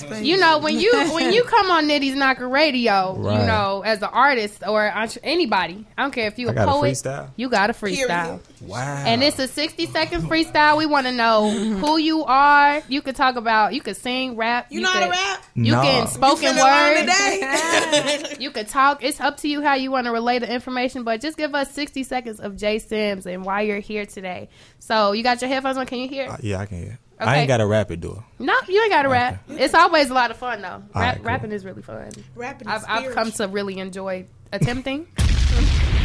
no. 0.07 0.17
you 0.19 0.37
know 0.37 0.59
when 0.59 0.79
you 0.79 0.93
when 1.13 1.33
you 1.33 1.43
come 1.45 1.71
on 1.71 1.87
Nitty's 1.87 2.13
Knocker 2.13 2.47
Radio, 2.47 3.15
right. 3.17 3.39
you 3.39 3.47
know 3.47 3.81
as 3.83 4.03
an 4.03 4.09
artist 4.13 4.61
or 4.67 4.93
anybody, 5.23 5.87
I 5.97 6.03
don't 6.03 6.11
care 6.11 6.27
if 6.27 6.37
you 6.37 6.49
a 6.49 6.53
poet, 6.53 7.03
a 7.07 7.29
you 7.35 7.49
got 7.49 7.71
a 7.71 7.73
freestyle. 7.73 8.39
Wow. 8.61 9.03
And 9.07 9.23
it's 9.23 9.39
a 9.39 9.47
sixty 9.47 9.87
second 9.87 10.21
freestyle. 10.29 10.77
We 10.77 10.85
want 10.85 11.07
to 11.07 11.11
know 11.11 11.49
who 11.49 11.97
you 11.97 12.23
are. 12.25 12.83
You 12.87 13.01
could 13.01 13.15
talk 13.15 13.35
about. 13.35 13.73
You 13.73 13.81
could 13.81 13.97
sing, 13.97 14.35
rap. 14.35 14.67
You, 14.69 14.81
you 14.81 14.85
know 14.85 14.91
could, 14.91 15.01
how 15.01 15.05
to 15.05 15.11
rap. 15.11 15.45
You 15.55 15.71
no. 15.71 15.81
can 15.81 16.07
spoken 16.07 16.55
word. 16.55 18.37
you 18.39 18.51
could 18.51 18.67
talk. 18.67 19.03
It's 19.03 19.19
up 19.19 19.37
to 19.37 19.47
you 19.47 19.63
how 19.63 19.73
you 19.73 19.89
want 19.89 20.05
to 20.05 20.18
relay 20.19 20.39
the 20.39 20.51
information, 20.51 21.03
but 21.03 21.21
just 21.21 21.37
give 21.37 21.55
us 21.55 21.71
60 21.71 22.03
seconds 22.03 22.39
of 22.39 22.57
Jay 22.57 22.79
Sims 22.79 23.25
and 23.25 23.45
why 23.45 23.61
you're 23.61 23.79
here 23.79 24.05
today. 24.05 24.49
So 24.79 25.13
you 25.13 25.23
got 25.23 25.41
your 25.41 25.49
headphones 25.49 25.77
on. 25.77 25.85
Can 25.85 25.99
you 25.99 26.09
hear? 26.09 26.29
Uh, 26.29 26.37
yeah, 26.41 26.59
I 26.59 26.65
can 26.65 26.77
hear. 26.79 26.99
Okay. 27.21 27.29
I 27.29 27.37
ain't 27.39 27.47
got 27.49 27.59
a 27.59 27.67
rap 27.67 27.91
it, 27.91 27.99
do 27.99 28.23
No, 28.37 28.53
you 28.69 28.81
ain't 28.81 28.91
got 28.91 29.01
to 29.01 29.09
rap. 29.09 29.43
It's 29.49 29.73
always 29.73 30.09
a 30.09 30.13
lot 30.13 30.31
of 30.31 30.37
fun 30.37 30.61
though. 30.61 30.67
Rap, 30.67 30.95
right, 30.95 31.15
cool. 31.17 31.25
Rapping 31.25 31.51
is 31.51 31.65
really 31.65 31.81
fun. 31.81 32.11
Rapping 32.35 32.67
I've, 32.67 32.85
I've, 32.87 33.13
come 33.13 33.31
to 33.33 33.47
really 33.47 33.77
enjoy 33.79 34.25
attempting. 34.53 35.07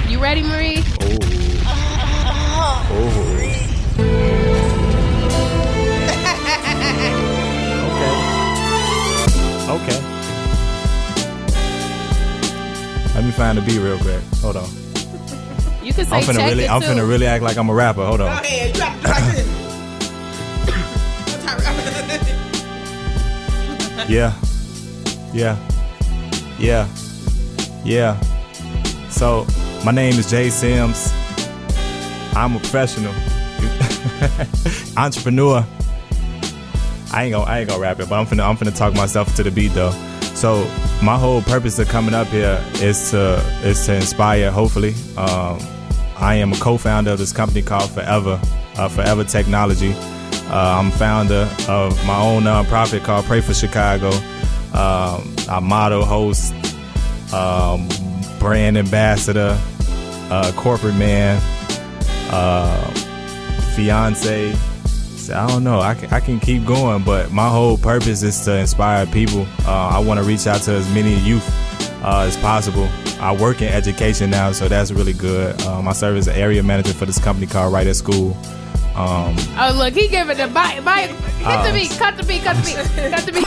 you 0.09 0.21
ready, 0.21 0.43
Marie? 0.43 0.83
Oh. 1.67 2.89
oh. 2.91 3.41
okay. 9.85 10.03
Okay. 10.03 10.14
Let 13.15 13.25
me 13.25 13.31
find 13.31 13.57
the 13.59 13.63
beat 13.63 13.79
real 13.79 13.99
quick. 13.99 14.23
Hold 14.41 14.57
on. 14.57 14.69
You 15.83 15.93
can 15.93 16.05
say 16.07 16.17
I'm 16.17 16.23
finna 16.23 16.37
check 16.37 16.51
really, 16.51 16.65
it 16.65 16.71
I'm 16.71 16.81
too. 16.81 16.89
finna 16.89 17.09
really 17.09 17.27
act 17.27 17.43
like 17.45 17.57
I'm 17.57 17.69
a 17.69 17.75
rapper. 17.75 18.05
Hold 18.05 18.21
on. 18.21 18.37
Go 18.37 18.43
ahead. 18.43 18.75
You 18.75 18.81
rap 18.83 19.05
like 19.05 19.37
this. 19.37 19.49
yeah. 24.09 24.35
Yeah. 25.33 25.57
Yeah. 26.59 26.89
Yeah. 27.85 28.21
So, 29.11 29.47
my 29.85 29.93
name 29.93 30.15
is 30.19 30.31
Jay 30.31 30.51
Sims. 30.51 31.13
I'm 32.37 32.57
a 32.57 32.59
professional 32.59 33.15
entrepreneur. 34.97 35.65
I 37.13 37.25
ain't 37.25 37.33
gonna 37.33 37.45
I 37.45 37.61
ain't 37.61 37.69
gonna 37.69 37.81
rap 37.81 38.01
it, 38.01 38.09
but 38.09 38.19
I'm 38.19 38.27
finna 38.27 38.49
I'm 38.49 38.57
finna 38.57 38.77
talk 38.77 38.93
myself 38.95 39.35
to 39.37 39.43
the 39.45 39.51
beat 39.53 39.69
though. 39.69 39.93
So 40.45 40.71
my 41.03 41.17
whole 41.17 41.41
purpose 41.41 41.79
of 41.79 41.89
coming 41.89 42.13
up 42.13 42.27
here 42.27 42.63
is 42.75 43.13
to 43.13 43.37
is 43.63 43.87
to 43.87 43.95
inspire. 43.95 44.51
Hopefully, 44.51 44.93
um, 45.17 45.59
I 46.19 46.35
am 46.35 46.53
a 46.53 46.57
co-founder 46.57 47.13
of 47.13 47.19
this 47.19 47.33
company 47.33 47.63
called 47.63 47.91
Forever 47.93 48.39
uh, 48.77 48.89
Forever 48.91 49.25
Technology. 49.25 49.95
Uh, 50.51 50.79
I'm 50.79 50.91
founder 50.91 51.51
of 51.67 51.97
my 52.07 52.21
own 52.21 52.43
nonprofit 52.43 53.05
called 53.05 53.25
Pray 53.25 53.41
for 53.41 53.55
Chicago. 53.55 54.11
Um, 54.75 55.35
I 55.49 55.61
model, 55.63 56.05
host, 56.05 56.53
um, 57.33 57.89
brand 58.39 58.77
ambassador, 58.77 59.59
uh, 60.31 60.53
corporate 60.57 60.97
man, 60.97 61.41
uh, 62.31 62.93
I 65.31 65.47
don't 65.47 65.65
know. 65.65 65.81
I 65.81 65.95
can, 65.95 66.13
I 66.13 66.21
can 66.21 66.41
keep 66.41 66.65
going, 66.65 67.03
but 67.03 67.33
my 67.33 67.49
whole 67.49 67.79
purpose 67.79 68.23
is 68.23 68.45
to 68.45 68.57
inspire 68.57 69.07
people. 69.07 69.47
Uh, 69.67 69.89
I 69.89 69.99
want 69.99 70.21
to 70.21 70.27
reach 70.27 70.47
out 70.47 70.63
to 70.63 70.73
as 70.73 70.93
many 70.95 71.15
youth 71.21 71.49
uh, 72.05 72.25
as 72.27 72.37
possible. 72.37 72.89
I 73.21 73.35
work 73.35 73.63
in 73.63 73.69
education 73.69 74.31
now, 74.31 74.53
so 74.53 74.69
that's 74.69 74.91
really 74.91 75.13
good. 75.13 75.61
Um, 75.63 75.89
I 75.89 75.93
serve 75.93 76.17
as 76.17 76.29
an 76.29 76.37
area 76.37 76.63
manager 76.63 76.93
for 76.93 77.07
this 77.07 77.19
company 77.19 77.47
called 77.47 77.73
Right 77.73 77.87
at 77.87 77.97
School. 77.97 78.37
Um, 78.95 79.35
oh 79.59 79.75
look, 79.77 79.95
he 79.95 80.09
giving 80.09 80.37
the 80.37 80.47
bite, 80.49 80.85
bite. 80.85 81.09
Cut 81.41 81.61
uh, 81.61 81.67
the 81.67 81.73
beat, 81.73 81.91
cut 81.91 82.17
the 82.17 82.23
beat, 82.23 82.43
cut 82.43 82.57
the 82.57 82.63
beat, 82.63 82.77
cut 83.11 83.27
the 83.27 83.33
beat. 83.33 83.45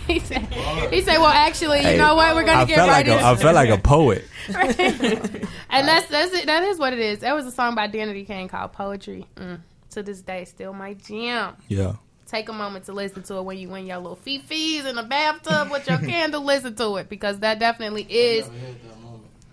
he 0.06 0.18
said, 0.20 0.44
he 0.90 1.02
said, 1.02 1.18
"Well, 1.18 1.26
actually, 1.26 1.80
you 1.90 1.98
know 1.98 2.14
what? 2.14 2.34
We're 2.34 2.44
gonna 2.44 2.62
I 2.62 2.64
get 2.64 2.78
right 2.78 2.86
like 2.86 3.06
into." 3.06 3.22
I 3.22 3.36
felt 3.36 3.54
like 3.54 3.68
a 3.68 3.76
poet. 3.76 4.24
and 4.48 5.86
that's 5.86 6.06
that's 6.06 6.32
it. 6.32 6.46
That 6.46 6.62
is 6.64 6.78
what 6.78 6.94
it 6.94 7.00
is. 7.00 7.18
That 7.18 7.34
was 7.34 7.44
a 7.44 7.50
song 7.50 7.74
by 7.74 7.86
Danity 7.86 8.26
Kane 8.26 8.48
called 8.48 8.72
"Poetry." 8.72 9.26
Mm 9.36 9.60
to 9.90 10.02
this 10.02 10.20
day 10.20 10.44
still 10.44 10.72
my 10.72 10.94
jam. 10.94 11.56
Yeah. 11.68 11.94
Take 12.26 12.48
a 12.48 12.52
moment 12.52 12.84
to 12.84 12.92
listen 12.92 13.22
to 13.24 13.36
it 13.38 13.42
when 13.42 13.58
you 13.58 13.68
win 13.68 13.86
your 13.86 13.98
little 13.98 14.16
fifis 14.16 14.86
in 14.86 14.94
the 14.94 15.02
bathtub 15.02 15.70
with 15.70 15.88
your 15.88 15.98
candle. 16.10 16.44
Listen 16.44 16.74
to 16.76 16.96
it 16.96 17.08
because 17.08 17.40
that 17.40 17.58
definitely 17.58 18.06
is. 18.08 18.48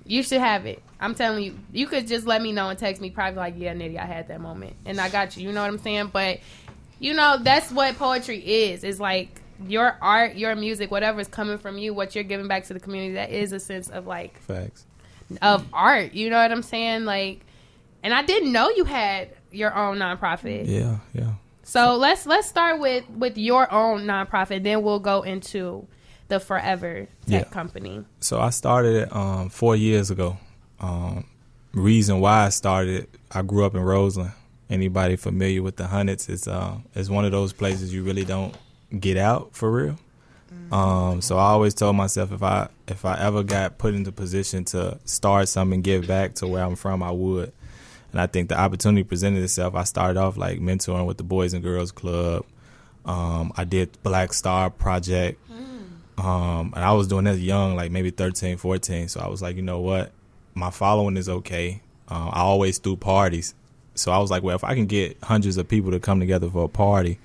You 0.06 0.24
should 0.24 0.40
have 0.40 0.66
it. 0.66 0.84
I'm 1.00 1.16
telling 1.16 1.44
you. 1.44 1.60
You 1.74 1.88
could 1.88 2.08
just 2.08 2.28
let 2.28 2.42
me 2.42 2.52
know 2.52 2.70
and 2.70 2.78
text 2.78 3.02
me 3.02 3.10
probably 3.10 3.38
like, 3.38 3.56
yeah, 3.58 3.74
Nitty, 3.74 3.98
I 3.98 4.06
had 4.06 4.28
that 4.30 4.40
moment 4.40 4.76
and 4.86 5.02
I 5.02 5.10
got 5.10 5.36
you. 5.36 5.48
You 5.48 5.54
know 5.54 5.62
what 5.62 5.70
I'm 5.70 5.80
saying? 5.80 6.12
But 6.14 6.40
you 7.00 7.14
know 7.14 7.38
that's 7.42 7.72
what 7.72 7.96
poetry 7.98 8.40
is. 8.40 8.84
Is 8.84 9.00
like 9.00 9.42
your 9.66 9.98
art, 10.02 10.36
your 10.36 10.56
music, 10.56 10.92
whatever 10.92 11.20
is 11.20 11.28
coming 11.28 11.58
from 11.58 11.78
you, 11.78 11.94
what 11.94 12.16
you're 12.16 12.24
giving 12.24 12.48
back 12.48 12.66
to 12.66 12.74
the 12.74 12.80
community. 12.80 13.16
That 13.16 13.32
is 13.32 13.52
a 13.52 13.60
sense 13.60 13.90
of 13.90 14.08
like 14.08 14.40
facts 14.42 14.86
of 15.42 15.66
art. 15.74 16.14
You 16.14 16.30
know 16.30 16.38
what 16.42 16.52
I'm 16.52 16.64
saying? 16.64 17.06
Like, 17.06 17.42
and 18.04 18.14
I 18.14 18.24
didn't 18.24 18.52
know 18.52 18.70
you 18.70 18.86
had 18.86 19.30
your 19.52 19.76
own 19.76 19.98
nonprofit. 19.98 20.68
Yeah, 20.68 20.98
yeah. 21.14 21.34
So 21.64 21.96
let's 21.96 22.26
let's 22.26 22.48
start 22.48 22.80
with 22.80 23.10
with 23.10 23.38
your 23.38 23.72
own 23.72 24.06
nonprofit. 24.06 24.64
Then 24.64 24.84
we'll 24.84 25.00
go 25.00 25.22
into 25.22 25.88
the 26.28 26.40
Forever 26.40 27.08
Tech 27.28 27.46
yeah. 27.46 27.52
Company. 27.52 28.06
So 28.20 28.40
I 28.40 28.50
started 28.50 28.96
it 28.96 29.16
um, 29.16 29.50
four 29.50 29.76
years 29.76 30.12
ago. 30.12 30.38
Um, 30.80 31.26
reason 31.74 32.20
why 32.20 32.46
I 32.46 32.50
started, 32.50 33.08
I 33.32 33.42
grew 33.42 33.66
up 33.66 33.76
in 33.76 33.82
Roseland. 33.82 34.32
Anybody 34.70 35.16
familiar 35.16 35.64
with 35.64 35.78
the 35.78 35.88
Hundreds? 35.88 36.28
It's 36.28 36.48
uh, 36.48 36.78
it's 36.94 37.10
one 37.10 37.26
of 37.26 37.32
those 37.32 37.54
places 37.54 37.94
you 37.94 38.04
really 38.04 38.26
don't 38.26 38.56
get 39.00 39.18
out 39.18 39.56
for 39.56 39.72
real. 39.72 39.98
Um, 40.72 41.22
so 41.22 41.38
I 41.38 41.46
always 41.46 41.74
told 41.74 41.96
myself 41.96 42.32
if 42.32 42.44
I 42.44 42.68
if 42.88 43.06
I 43.06 43.18
ever 43.20 43.44
got 43.44 43.78
put 43.78 43.94
into 43.94 44.12
position 44.12 44.66
to 44.66 45.00
start 45.06 45.48
something, 45.48 45.82
give 45.82 46.08
back 46.08 46.36
to 46.36 46.48
where 46.48 46.64
I'm 46.64 46.76
from, 46.76 47.02
I 47.02 47.12
would. 47.12 47.54
And 48.12 48.22
I 48.22 48.28
think 48.28 48.50
the 48.50 48.60
opportunity 48.60 49.04
presented 49.04 49.44
itself. 49.44 49.76
I 49.76 49.84
started 49.84 50.20
off 50.20 50.38
like 50.38 50.60
mentoring 50.60 51.06
with 51.06 51.18
the 51.18 51.24
Boys 51.24 51.54
and 51.54 51.64
Girls 51.64 51.92
Club. 51.92 52.46
Um, 53.06 53.52
I 53.56 53.64
did 53.64 53.98
Black 54.04 54.34
Star 54.34 54.70
Project. 54.70 55.40
Mm. 55.50 56.24
Um, 56.24 56.74
and 56.76 56.84
I 56.84 56.94
was 56.94 57.08
doing 57.08 57.26
that 57.26 57.38
young, 57.38 57.76
like 57.76 57.92
maybe 57.92 58.10
13, 58.10 58.58
14. 58.58 59.08
So 59.10 59.20
I 59.20 59.28
was 59.28 59.42
like, 59.42 59.56
you 59.56 59.62
know 59.62 59.80
what? 59.80 60.12
My 60.56 60.72
following 60.72 61.18
is 61.18 61.30
okay. 61.30 61.82
Uh, 62.10 62.30
I 62.32 62.40
always 62.40 62.80
do 62.80 62.96
parties. 62.96 63.54
So 63.96 64.12
I 64.12 64.20
was 64.20 64.32
like, 64.32 64.44
well, 64.44 64.56
if 64.56 64.64
I 64.64 64.76
can 64.76 64.86
get 64.86 65.18
hundreds 65.24 65.58
of 65.58 65.68
people 65.68 65.92
to 65.92 66.00
come 66.00 66.20
together 66.20 66.50
for 66.50 66.66
a 66.66 66.70
party, 66.70 67.20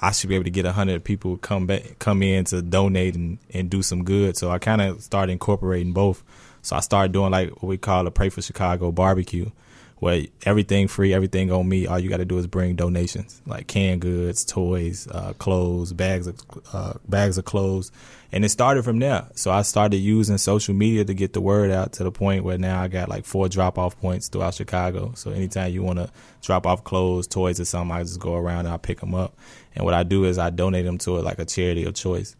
I 0.00 0.10
should 0.10 0.28
be 0.28 0.34
able 0.34 0.44
to 0.44 0.50
get 0.50 0.66
a 0.66 0.72
hundred 0.72 1.04
people 1.04 1.36
come 1.36 1.66
back, 1.66 1.98
come 1.98 2.22
in 2.22 2.44
to 2.46 2.62
donate 2.62 3.14
and, 3.14 3.38
and 3.54 3.70
do 3.70 3.82
some 3.82 4.02
good. 4.02 4.36
So 4.36 4.50
I 4.50 4.58
kind 4.58 4.82
of 4.82 5.02
started 5.02 5.32
incorporating 5.32 5.92
both. 5.92 6.24
So 6.62 6.76
I 6.76 6.80
started 6.80 7.12
doing 7.12 7.30
like 7.30 7.50
what 7.50 7.64
we 7.64 7.78
call 7.78 8.06
a 8.06 8.10
Pray 8.10 8.28
for 8.28 8.42
Chicago 8.42 8.90
barbecue 8.90 9.50
where 10.02 10.24
everything 10.44 10.88
free, 10.88 11.14
everything 11.14 11.52
on 11.52 11.68
me. 11.68 11.86
All 11.86 11.96
you 11.96 12.10
got 12.10 12.16
to 12.16 12.24
do 12.24 12.36
is 12.36 12.48
bring 12.48 12.74
donations 12.74 13.40
like 13.46 13.68
canned 13.68 14.00
goods, 14.00 14.44
toys, 14.44 15.06
uh, 15.08 15.32
clothes, 15.34 15.92
bags 15.92 16.26
of 16.26 16.40
uh, 16.72 16.94
bags 17.08 17.38
of 17.38 17.44
clothes, 17.44 17.92
and 18.32 18.44
it 18.44 18.48
started 18.48 18.82
from 18.82 18.98
there. 18.98 19.28
So 19.36 19.52
I 19.52 19.62
started 19.62 19.98
using 19.98 20.38
social 20.38 20.74
media 20.74 21.04
to 21.04 21.14
get 21.14 21.34
the 21.34 21.40
word 21.40 21.70
out 21.70 21.92
to 21.92 22.02
the 22.02 22.10
point 22.10 22.42
where 22.42 22.58
now 22.58 22.82
I 22.82 22.88
got 22.88 23.08
like 23.08 23.24
four 23.24 23.48
drop 23.48 23.78
off 23.78 23.96
points 24.00 24.26
throughout 24.26 24.54
Chicago. 24.54 25.12
So 25.14 25.30
anytime 25.30 25.72
you 25.72 25.84
want 25.84 26.00
to 26.00 26.10
drop 26.40 26.66
off 26.66 26.82
clothes, 26.82 27.28
toys, 27.28 27.60
or 27.60 27.64
something, 27.64 27.96
I 27.96 28.02
just 28.02 28.18
go 28.18 28.34
around 28.34 28.66
and 28.66 28.74
I 28.74 28.78
pick 28.78 28.98
them 28.98 29.14
up. 29.14 29.38
And 29.76 29.84
what 29.84 29.94
I 29.94 30.02
do 30.02 30.24
is 30.24 30.36
I 30.36 30.50
donate 30.50 30.84
them 30.84 30.98
to 30.98 31.12
like 31.20 31.38
a 31.38 31.44
charity 31.44 31.84
of 31.84 31.94
choice. 31.94 32.34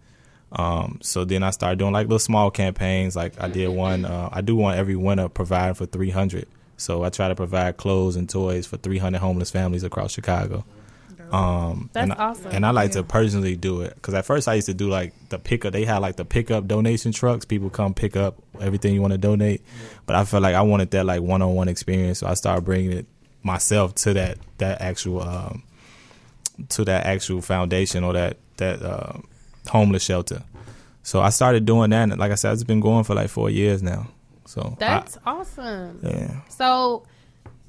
Um, 0.50 0.98
so 1.00 1.24
then 1.24 1.44
I 1.44 1.50
started 1.50 1.78
doing 1.78 1.92
like 1.92 2.08
little 2.08 2.18
small 2.18 2.50
campaigns. 2.50 3.14
Like 3.14 3.40
I 3.40 3.46
did 3.46 3.68
one, 3.68 4.04
uh, 4.04 4.30
I 4.32 4.40
do 4.40 4.56
one 4.56 4.76
every 4.76 4.96
winter, 4.96 5.28
providing 5.28 5.74
for 5.74 5.86
300 5.86 6.48
so 6.82 7.04
I 7.04 7.10
try 7.10 7.28
to 7.28 7.34
provide 7.34 7.76
clothes 7.76 8.16
and 8.16 8.28
toys 8.28 8.66
for 8.66 8.76
300 8.76 9.18
homeless 9.18 9.50
families 9.50 9.84
across 9.84 10.12
Chicago. 10.12 10.64
Um, 11.32 11.88
That's 11.94 12.10
and 12.10 12.20
awesome. 12.20 12.50
and 12.50 12.66
I 12.66 12.72
like 12.72 12.90
yeah. 12.90 13.00
to 13.00 13.04
personally 13.04 13.56
do 13.56 13.80
it 13.80 13.94
because 13.94 14.12
at 14.12 14.26
first 14.26 14.48
I 14.48 14.54
used 14.54 14.66
to 14.66 14.74
do 14.74 14.90
like 14.90 15.14
the 15.30 15.38
pickup. 15.38 15.72
They 15.72 15.86
had 15.86 15.98
like 15.98 16.16
the 16.16 16.26
pickup 16.26 16.68
donation 16.68 17.10
trucks. 17.12 17.46
People 17.46 17.70
come 17.70 17.94
pick 17.94 18.16
up 18.16 18.36
everything 18.60 18.92
you 18.94 19.00
want 19.00 19.12
to 19.12 19.18
donate. 19.18 19.62
But 20.04 20.16
I 20.16 20.26
felt 20.26 20.42
like 20.42 20.54
I 20.54 20.60
wanted 20.60 20.90
that 20.90 21.06
like 21.06 21.22
one 21.22 21.40
on 21.40 21.54
one 21.54 21.68
experience, 21.68 22.18
so 22.18 22.26
I 22.26 22.34
started 22.34 22.66
bringing 22.66 22.92
it 22.92 23.06
myself 23.42 23.94
to 23.94 24.12
that 24.12 24.36
that 24.58 24.82
actual 24.82 25.22
um, 25.22 25.62
to 26.68 26.84
that 26.84 27.06
actual 27.06 27.40
foundation 27.40 28.04
or 28.04 28.12
that 28.12 28.36
that 28.58 28.82
uh, 28.82 29.14
homeless 29.68 30.04
shelter. 30.04 30.42
So 31.02 31.20
I 31.20 31.30
started 31.30 31.64
doing 31.64 31.90
that, 31.90 32.10
and 32.10 32.18
like 32.18 32.30
I 32.30 32.36
said, 32.36 32.52
it's 32.52 32.62
been 32.62 32.80
going 32.80 33.04
for 33.04 33.14
like 33.14 33.30
four 33.30 33.48
years 33.48 33.82
now. 33.82 34.08
So 34.44 34.76
that's 34.78 35.16
I, 35.24 35.30
awesome. 35.30 36.00
Yeah. 36.02 36.40
So, 36.48 37.04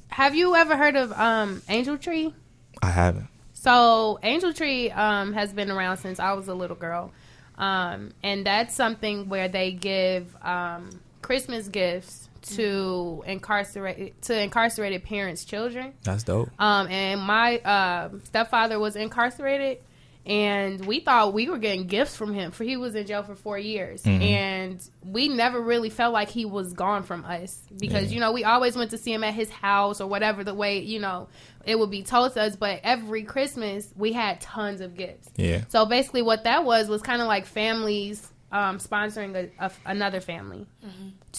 have 0.07 0.35
you 0.35 0.55
ever 0.55 0.75
heard 0.75 0.95
of 0.95 1.11
um, 1.13 1.61
Angel 1.69 1.97
Tree? 1.97 2.33
I 2.81 2.89
haven't. 2.89 3.27
So 3.63 4.19
Angel 4.23 4.51
Tree 4.51 4.91
um, 4.91 5.31
has 5.31 5.53
been 5.53 5.71
around 5.71 5.95
since 5.97 6.19
I 6.19 6.33
was 6.33 6.49
a 6.49 6.53
little 6.53 6.75
girl. 6.75 7.13
Um, 7.57 8.11
and 8.21 8.45
that's 8.45 8.75
something 8.75 9.29
where 9.29 9.47
they 9.47 9.71
give 9.71 10.35
um, 10.41 10.89
Christmas 11.21 11.69
gifts 11.69 12.27
to 12.41 13.23
incarcerated 13.25 14.21
to 14.23 14.37
incarcerated 14.37 15.05
parents' 15.05 15.45
children. 15.45 15.93
That's 16.03 16.23
dope. 16.23 16.49
Um, 16.59 16.87
and 16.87 17.21
my 17.21 17.59
uh, 17.59 18.09
stepfather 18.25 18.79
was 18.79 18.97
incarcerated, 18.97 19.77
and 20.25 20.85
we 20.85 20.99
thought 21.01 21.33
we 21.33 21.49
were 21.49 21.57
getting 21.57 21.85
gifts 21.87 22.15
from 22.15 22.33
him 22.33 22.51
for 22.51 22.63
he 22.63 22.77
was 22.77 22.95
in 22.95 23.05
jail 23.05 23.23
for 23.23 23.35
four 23.35 23.57
years, 23.57 24.03
Mhm. 24.03 24.21
and 24.21 24.89
we 25.03 25.27
never 25.27 25.59
really 25.59 25.89
felt 25.89 26.13
like 26.13 26.29
he 26.29 26.45
was 26.45 26.71
gone 26.73 27.03
from 27.03 27.25
us 27.25 27.61
because 27.77 28.05
Yeah. 28.09 28.15
you 28.15 28.19
know 28.21 28.31
we 28.31 28.43
always 28.43 28.75
went 28.75 28.91
to 28.91 28.97
see 28.97 29.11
him 29.13 29.23
at 29.23 29.33
his 29.33 29.49
house 29.49 29.99
or 29.99 30.07
whatever 30.07 30.43
the 30.43 30.53
way 30.53 30.79
you 30.79 30.99
know 30.99 31.27
it 31.65 31.77
would 31.79 31.91
be 31.91 32.03
told 32.03 32.33
to 32.33 32.41
us. 32.41 32.55
But 32.55 32.79
every 32.83 33.23
Christmas 33.23 33.87
we 33.97 34.13
had 34.13 34.39
tons 34.41 34.79
of 34.81 34.95
gifts. 34.95 35.29
Yeah. 35.35 35.61
So 35.69 35.85
basically, 35.85 36.21
what 36.21 36.43
that 36.45 36.63
was 36.65 36.87
was 36.89 37.01
kind 37.01 37.21
of 37.21 37.27
like 37.27 37.45
families 37.45 38.29
um, 38.51 38.77
sponsoring 38.77 39.35
a, 39.59 39.65
a, 39.65 39.71
another 39.85 40.21
family 40.21 40.67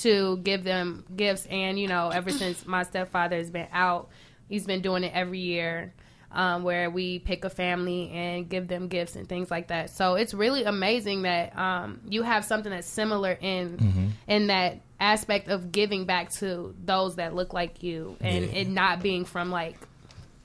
to 0.03 0.37
give 0.38 0.64
them 0.64 1.05
gifts. 1.14 1.47
And 1.47 1.79
you 1.79 1.87
know, 1.88 2.09
ever 2.11 2.31
since 2.31 2.66
my 2.66 2.83
stepfather 2.83 3.37
has 3.37 3.51
been 3.51 3.68
out, 3.73 4.09
he's 4.49 4.66
been 4.66 4.81
doing 4.83 5.05
it 5.05 5.12
every 5.14 5.38
year. 5.38 5.94
Um, 6.37 6.64
where 6.64 6.90
we 6.90 7.20
pick 7.20 7.44
a 7.44 7.49
family 7.49 8.11
and 8.11 8.49
give 8.49 8.66
them 8.66 8.88
gifts 8.88 9.14
and 9.14 9.29
things 9.29 9.53
like 9.53 9.68
that. 9.68 9.90
So 9.90 10.16
it's 10.16 10.35
really 10.35 10.64
amazing 10.64 11.23
that 11.23 11.57
um, 11.57 12.01
you 12.09 12.25
have 12.25 12.44
something 12.44 12.73
that's 12.73 12.88
similar 12.88 13.38
in 13.40 13.77
Mhm. 13.79 14.11
in 14.27 14.47
that 14.49 14.81
aspect 14.99 15.47
of 15.49 15.70
giving 15.70 16.07
back 16.07 16.33
to 16.40 16.75
those 16.85 17.16
that 17.16 17.37
look 17.37 17.53
like 17.53 17.85
you, 17.85 18.16
and 18.20 18.47
Yeah. 18.47 18.51
it 18.62 18.68
not 18.68 19.01
being 19.01 19.25
from 19.25 19.53
like, 19.53 19.77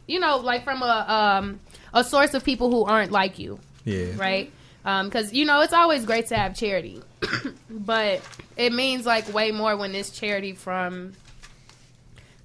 you 0.06 0.20
know, 0.20 0.38
like 0.38 0.64
from 0.64 0.84
a 0.84 1.06
um, 1.40 1.60
a 1.92 2.04
source 2.04 2.36
of 2.36 2.44
people 2.44 2.70
who 2.70 2.84
aren't 2.86 3.12
like 3.12 3.40
you 3.40 3.60
Yeah. 3.84 4.12
right? 4.16 4.52
Because 4.84 5.34
you 5.34 5.44
know 5.46 5.62
it's 5.62 5.74
always 5.74 6.06
great 6.06 6.28
to 6.28 6.36
have 6.38 6.56
charity, 6.56 7.02
but 7.70 8.22
it 8.58 8.74
means 8.74 9.08
like 9.08 9.34
way 9.34 9.52
more 9.52 9.76
when 9.76 9.96
it's 9.96 10.12
charity 10.12 10.54
from 10.54 11.14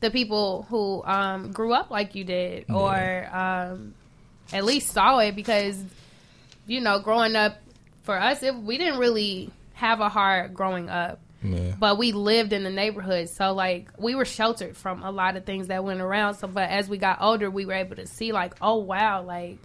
the 0.05 0.11
people 0.11 0.67
who 0.69 1.03
um, 1.05 1.51
grew 1.53 1.73
up 1.73 1.91
like 1.91 2.15
you 2.15 2.23
did, 2.25 2.67
or 2.71 3.29
um, 3.33 3.95
at 4.53 4.65
least 4.65 4.91
saw 4.93 5.19
it. 5.19 5.35
Because 5.35 5.83
you 6.67 6.81
know, 6.81 6.99
growing 7.01 7.35
up 7.37 7.57
for 8.03 8.19
us, 8.19 8.43
it, 8.43 8.55
we 8.55 8.79
didn't 8.79 8.99
really 9.01 9.51
have 9.75 10.01
a 10.01 10.09
heart 10.09 10.55
growing 10.55 10.89
up. 10.89 11.19
Yeah. 11.43 11.75
But 11.79 11.99
we 11.99 12.13
lived 12.13 12.55
in 12.55 12.65
the 12.65 12.71
neighborhood, 12.71 13.29
so 13.29 13.53
like 13.53 13.89
we 13.99 14.15
were 14.15 14.25
sheltered 14.25 14.77
from 14.77 15.03
a 15.03 15.11
lot 15.11 15.37
of 15.37 15.45
things 15.45 15.67
that 15.67 15.85
went 15.85 16.01
around. 16.01 16.35
So, 16.35 16.47
but 16.49 16.71
as 16.71 16.89
we 16.89 16.97
got 16.97 17.21
older, 17.21 17.51
we 17.51 17.67
were 17.67 17.75
able 17.75 17.97
to 17.97 18.07
see 18.07 18.33
like, 18.33 18.55
oh 18.63 18.77
wow, 18.77 19.23
like 19.23 19.59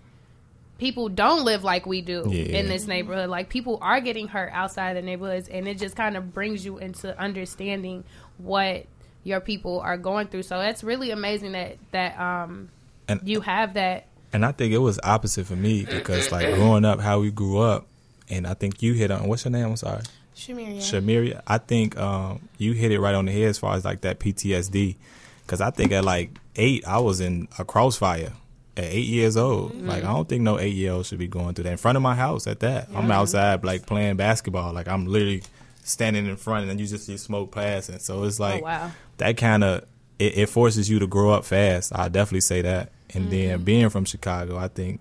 people 0.77 1.07
don't 1.09 1.45
live 1.45 1.63
like 1.63 1.85
we 1.85 2.01
do 2.01 2.25
Yeah. 2.27 2.59
in 2.59 2.67
this 2.67 2.85
neighborhood. 2.87 3.29
Like 3.29 3.47
people 3.49 3.77
are 3.81 4.01
getting 4.01 4.27
hurt 4.27 4.51
outside 4.53 4.95
the 4.97 5.01
neighborhoods, 5.01 5.47
and 5.47 5.67
it 5.69 5.77
just 5.77 5.95
kind 5.95 6.17
of 6.17 6.33
brings 6.33 6.65
you 6.65 6.79
into 6.79 7.17
understanding 7.17 8.03
what 8.37 8.85
your 9.23 9.39
people 9.39 9.79
are 9.81 9.97
going 9.97 10.27
through. 10.27 10.43
So 10.43 10.57
that's 10.57 10.83
really 10.83 11.11
amazing 11.11 11.51
that 11.53 11.77
that 11.91 12.19
um 12.19 12.69
And- 13.07 13.21
you 13.27 13.41
have 13.41 13.73
that. 13.75 14.05
And 14.31 14.45
I 14.45 14.51
think 14.51 14.73
it 14.73 14.77
was 14.77 14.99
opposite 15.03 15.47
for 15.47 15.55
me 15.55 15.85
because 15.85 16.31
like 16.31 16.53
growing 16.53 16.85
up, 16.85 16.99
how 16.99 17.19
we 17.19 17.31
grew 17.31 17.57
up, 17.59 17.87
and 18.29 18.45
I 18.45 18.53
think 18.53 18.83
you 18.83 18.93
hit 18.93 19.09
on 19.09 19.27
what's 19.27 19.43
your 19.43 19.51
name? 19.51 19.65
I'm 19.65 19.75
sorry. 19.75 20.03
Shamir, 20.35 20.75
yeah. 20.75 20.81
Shamiria, 20.81 21.41
I 21.47 21.57
think 21.57 21.97
um, 21.97 22.47
you 22.57 22.73
hit 22.73 22.91
it 22.91 22.99
right 22.99 23.15
on 23.15 23.25
the 23.25 23.31
head 23.31 23.49
as 23.49 23.57
far 23.57 23.75
as 23.75 23.83
like 23.83 24.01
that 24.01 24.19
PTSD. 24.19 24.95
Because 25.41 25.61
I 25.61 25.71
think 25.71 25.91
at 25.91 26.05
like 26.05 26.37
eight, 26.55 26.87
I 26.87 26.99
was 26.99 27.19
in 27.21 27.47
a 27.57 27.65
crossfire 27.65 28.33
at 28.77 28.83
eight 28.83 29.07
years 29.07 29.35
old. 29.35 29.75
Like, 29.81 30.03
I 30.03 30.13
don't 30.13 30.29
think 30.29 30.43
no 30.43 30.59
eight 30.59 30.75
year 30.75 30.91
old 30.93 31.07
should 31.07 31.17
be 31.17 31.27
going 31.27 31.55
through 31.55 31.63
that 31.63 31.71
in 31.71 31.77
front 31.77 31.95
of 31.95 32.03
my 32.03 32.13
house 32.15 32.45
at 32.47 32.59
that. 32.61 32.87
I'm 32.93 33.09
outside, 33.11 33.63
like, 33.65 33.85
playing 33.87 34.15
basketball. 34.17 34.73
Like, 34.73 34.87
I'm 34.87 35.07
literally 35.07 35.41
standing 35.83 36.27
in 36.27 36.35
front 36.37 36.61
and 36.61 36.69
then 36.69 36.77
you 36.79 36.85
just 36.85 37.05
see 37.07 37.17
smoke 37.17 37.51
passing. 37.51 37.97
So 37.99 38.23
it's 38.23 38.39
like, 38.39 38.61
oh 38.61 38.65
wow. 38.65 38.91
That 39.19 39.37
kind 39.37 39.63
of, 39.63 39.85
it, 40.17 40.37
it 40.37 40.49
forces 40.49 40.89
you 40.89 40.99
to 40.99 41.07
grow 41.07 41.31
up 41.31 41.45
fast. 41.45 41.91
I 41.95 42.09
definitely 42.09 42.41
say 42.41 42.61
that. 42.63 42.91
And 43.13 43.31
then 43.31 43.63
being 43.63 43.89
from 43.89 44.05
Chicago, 44.05 44.57
I 44.57 44.67
think 44.67 44.99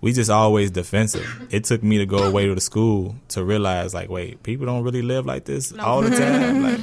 we 0.00 0.12
just 0.12 0.30
always 0.30 0.70
defensive. 0.70 1.48
It 1.50 1.64
took 1.64 1.82
me 1.82 1.98
to 1.98 2.06
go 2.06 2.18
away 2.18 2.46
to 2.46 2.54
the 2.54 2.60
school 2.60 3.16
to 3.28 3.42
realize, 3.44 3.92
like, 3.92 4.08
wait, 4.08 4.42
people 4.42 4.64
don't 4.64 4.82
really 4.84 5.02
live 5.02 5.26
like 5.26 5.44
this 5.44 5.72
all 5.78 6.00
the 6.02 6.10
time. 6.16 6.62
Like, 6.62 6.80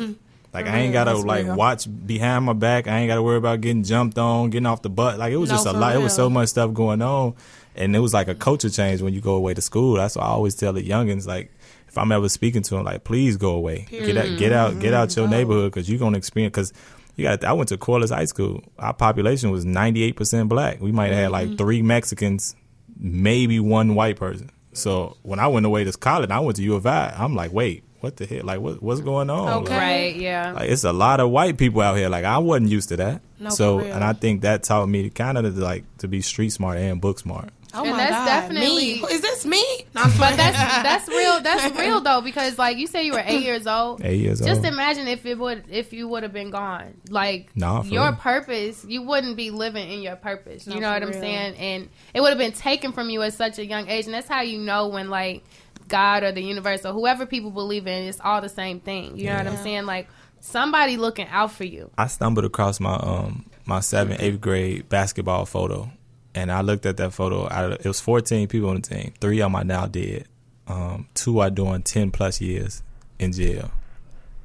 like 0.54 0.66
I 0.74 0.80
ain't 0.80 0.94
gotta 0.94 1.14
like 1.16 1.46
real. 1.46 1.56
watch 1.56 1.88
behind 2.06 2.46
my 2.46 2.54
back. 2.54 2.88
I 2.88 3.00
ain't 3.00 3.08
gotta 3.08 3.24
worry 3.24 3.38
about 3.38 3.62
getting 3.62 3.84
jumped 3.84 4.18
on, 4.18 4.50
getting 4.52 4.66
off 4.68 4.82
the 4.82 4.90
butt. 4.90 5.18
Like 5.18 5.32
it 5.34 5.38
was 5.38 5.50
No, 5.50 5.56
just 5.56 5.66
a 5.66 5.72
lot. 5.74 5.96
It 5.96 6.00
was 6.00 6.14
so 6.14 6.30
much 6.30 6.50
stuff 6.50 6.74
going 6.74 7.02
on, 7.02 7.34
and 7.76 7.96
it 7.96 8.00
was 8.00 8.14
like 8.14 8.28
a 8.28 8.36
culture 8.36 8.70
change 8.70 9.02
when 9.02 9.14
you 9.14 9.22
go 9.22 9.34
away 9.36 9.54
to 9.54 9.62
school. 9.62 9.96
That's 9.96 10.16
why 10.16 10.24
I 10.24 10.28
always 10.28 10.54
tell 10.56 10.74
the 10.74 10.88
youngins, 10.88 11.26
like, 11.26 11.52
if 11.96 11.98
I'm 11.98 12.12
ever 12.12 12.28
speaking 12.28 12.62
to 12.62 12.76
them, 12.76 12.84
like, 12.84 13.06
please 13.06 13.38
go 13.38 13.52
away, 13.52 13.88
get 13.90 14.18
out, 14.18 14.38
get 14.38 14.52
out, 14.52 14.80
get 14.82 14.94
out 14.94 15.08
mm-hmm. 15.08 15.20
your 15.22 15.28
oh. 15.30 15.32
neighborhood 15.32 15.72
because 15.72 15.90
you're 15.90 16.00
gonna 16.00 16.18
experience 16.18 16.52
because. 16.52 16.74
You 17.18 17.24
got. 17.24 17.46
I 17.46 17.54
went 17.54 17.70
to 17.70 17.78
Corliss 17.78 18.10
High 18.10 18.26
School. 18.26 18.62
Our 18.78 18.94
population 18.94 19.50
was 19.50 19.64
98 19.64 20.18
percent 20.18 20.50
black. 20.50 20.82
We 20.82 20.92
might 20.92 21.12
have 21.12 21.16
had 21.16 21.32
like 21.32 21.48
mm-hmm. 21.48 21.56
three 21.56 21.82
Mexicans, 21.82 22.58
maybe 23.00 23.58
one 23.62 23.96
white 23.96 24.18
person. 24.18 24.52
So 24.74 25.16
when 25.22 25.40
I 25.40 25.48
went 25.48 25.66
away 25.66 25.86
to 25.86 25.94
college, 25.94 26.30
I 26.30 26.42
went 26.42 26.58
to 26.58 26.64
U 26.64 26.76
of 26.76 26.86
I. 26.86 27.16
I'm 27.18 27.34
like, 27.34 27.54
wait, 27.54 27.86
what 28.02 28.18
the 28.18 28.26
hell? 28.26 28.42
Like, 28.44 28.60
what, 28.60 28.84
what's 28.84 29.00
going 29.00 29.30
on? 29.30 29.64
Okay. 29.64 29.72
Like, 29.72 29.80
Right. 29.80 30.16
Yeah. 30.18 30.52
like, 30.52 30.70
it's 30.70 30.84
a 30.84 30.92
lot 30.92 31.22
of 31.22 31.30
white 31.30 31.58
people 31.58 31.80
out 31.80 31.96
here. 31.96 32.10
Like 32.10 32.26
I 32.26 32.38
wasn't 32.40 32.70
used 32.70 32.90
to 32.90 32.98
that. 32.98 33.22
No, 33.40 33.50
so, 33.50 33.80
and 33.80 34.04
I 34.04 34.12
think 34.12 34.42
that 34.42 34.64
taught 34.64 34.88
me 34.88 35.10
kind 35.10 35.38
of 35.38 35.58
like 35.58 35.86
to 36.00 36.10
be 36.10 36.22
street 36.22 36.50
smart 36.50 36.78
and 36.78 37.00
book 37.00 37.20
smart. 37.20 37.52
Oh 37.76 37.84
And 37.84 37.92
my 37.92 37.98
that's 37.98 38.12
god, 38.12 38.26
definitely- 38.26 39.02
me. 39.02 39.04
Is 39.12 39.22
this 39.22 39.46
me? 39.46 39.64
No, 39.94 40.02
I'm 40.04 40.10
but 40.18 40.38
that's 40.38 40.58
that's 40.58 41.08
real. 41.10 41.40
That's 41.42 41.76
real 41.80 42.02
though 42.02 42.22
because 42.22 42.58
like 42.58 42.78
you 42.78 42.88
say 42.88 43.04
you 43.06 43.12
were 43.14 43.24
eight 43.26 43.44
years 43.44 43.68
old. 43.68 44.02
Eight 44.04 44.20
years 44.22 44.40
Just 44.40 44.50
old. 44.50 44.62
Just 44.64 44.74
imagine 44.74 45.08
if 45.08 45.26
it 45.26 45.38
would 45.38 45.66
if 45.70 45.92
you 45.94 46.08
would 46.08 46.24
have 46.24 46.34
been 46.34 46.52
gone. 46.52 46.96
Like 47.10 47.52
Nah, 47.56 47.84
your 47.84 48.04
real. 48.10 48.14
purpose, 48.14 48.86
you 48.88 49.02
wouldn't 49.04 49.36
be 49.38 49.52
living 49.52 49.90
in 49.92 50.02
your 50.02 50.16
purpose. 50.16 50.66
You 50.68 50.76
No, 50.76 50.80
know 50.80 50.90
what 50.92 51.02
for 51.02 51.08
I'm 51.08 51.12
real. 51.12 51.22
saying? 51.22 51.56
And 51.56 51.90
it 52.14 52.22
would 52.22 52.30
have 52.30 52.38
been 52.38 52.52
taken 52.54 52.92
from 52.94 53.10
you 53.10 53.22
at 53.22 53.34
such 53.34 53.60
a 53.60 53.66
young 53.66 53.90
age. 53.90 54.06
And 54.06 54.14
that's 54.14 54.28
how 54.28 54.42
you 54.42 54.60
know 54.60 54.88
when 54.88 55.10
like 55.10 55.44
God 55.88 56.24
or 56.24 56.32
the 56.32 56.42
universe 56.42 56.86
or 56.86 56.94
whoever 56.94 57.26
people 57.26 57.52
believe 57.52 57.86
in, 57.88 58.04
it's 58.06 58.20
all 58.24 58.42
the 58.42 58.50
same 58.50 58.80
thing. 58.80 59.18
You 59.18 59.28
know 59.28 59.36
what 59.38 59.48
I'm 59.48 59.58
saying? 59.58 59.86
Like 59.86 60.08
somebody 60.40 60.98
looking 60.98 61.28
out 61.28 61.52
for 61.52 61.64
you. 61.66 61.92
I 61.98 62.08
stumbled 62.08 62.46
across 62.46 62.80
my 62.80 62.96
um 62.96 63.46
my 63.66 63.80
seventh 63.80 64.22
eighth 64.22 64.42
grade 64.42 64.90
basketball 64.90 65.46
photo, 65.46 65.90
and 66.36 66.52
I 66.52 66.62
looked 66.62 66.86
at 66.86 66.98
that 66.98 67.14
photo. 67.14 67.48
Out 67.50 67.72
of, 67.72 67.80
it 67.80 67.86
was 67.88 68.00
fourteen 68.00 68.48
people 68.48 68.70
on 68.70 68.76
the 68.76 68.82
team. 68.82 69.14
Three 69.20 69.40
of 69.40 69.46
them 69.52 69.56
are 69.56 69.64
now 69.64 69.88
dead. 69.88 70.28
Um, 70.68 71.08
two 71.16 71.40
are 71.40 71.50
doing 71.50 71.82
ten 71.82 72.12
plus 72.12 72.40
years 72.42 72.84
in 73.18 73.32
jail, 73.32 73.72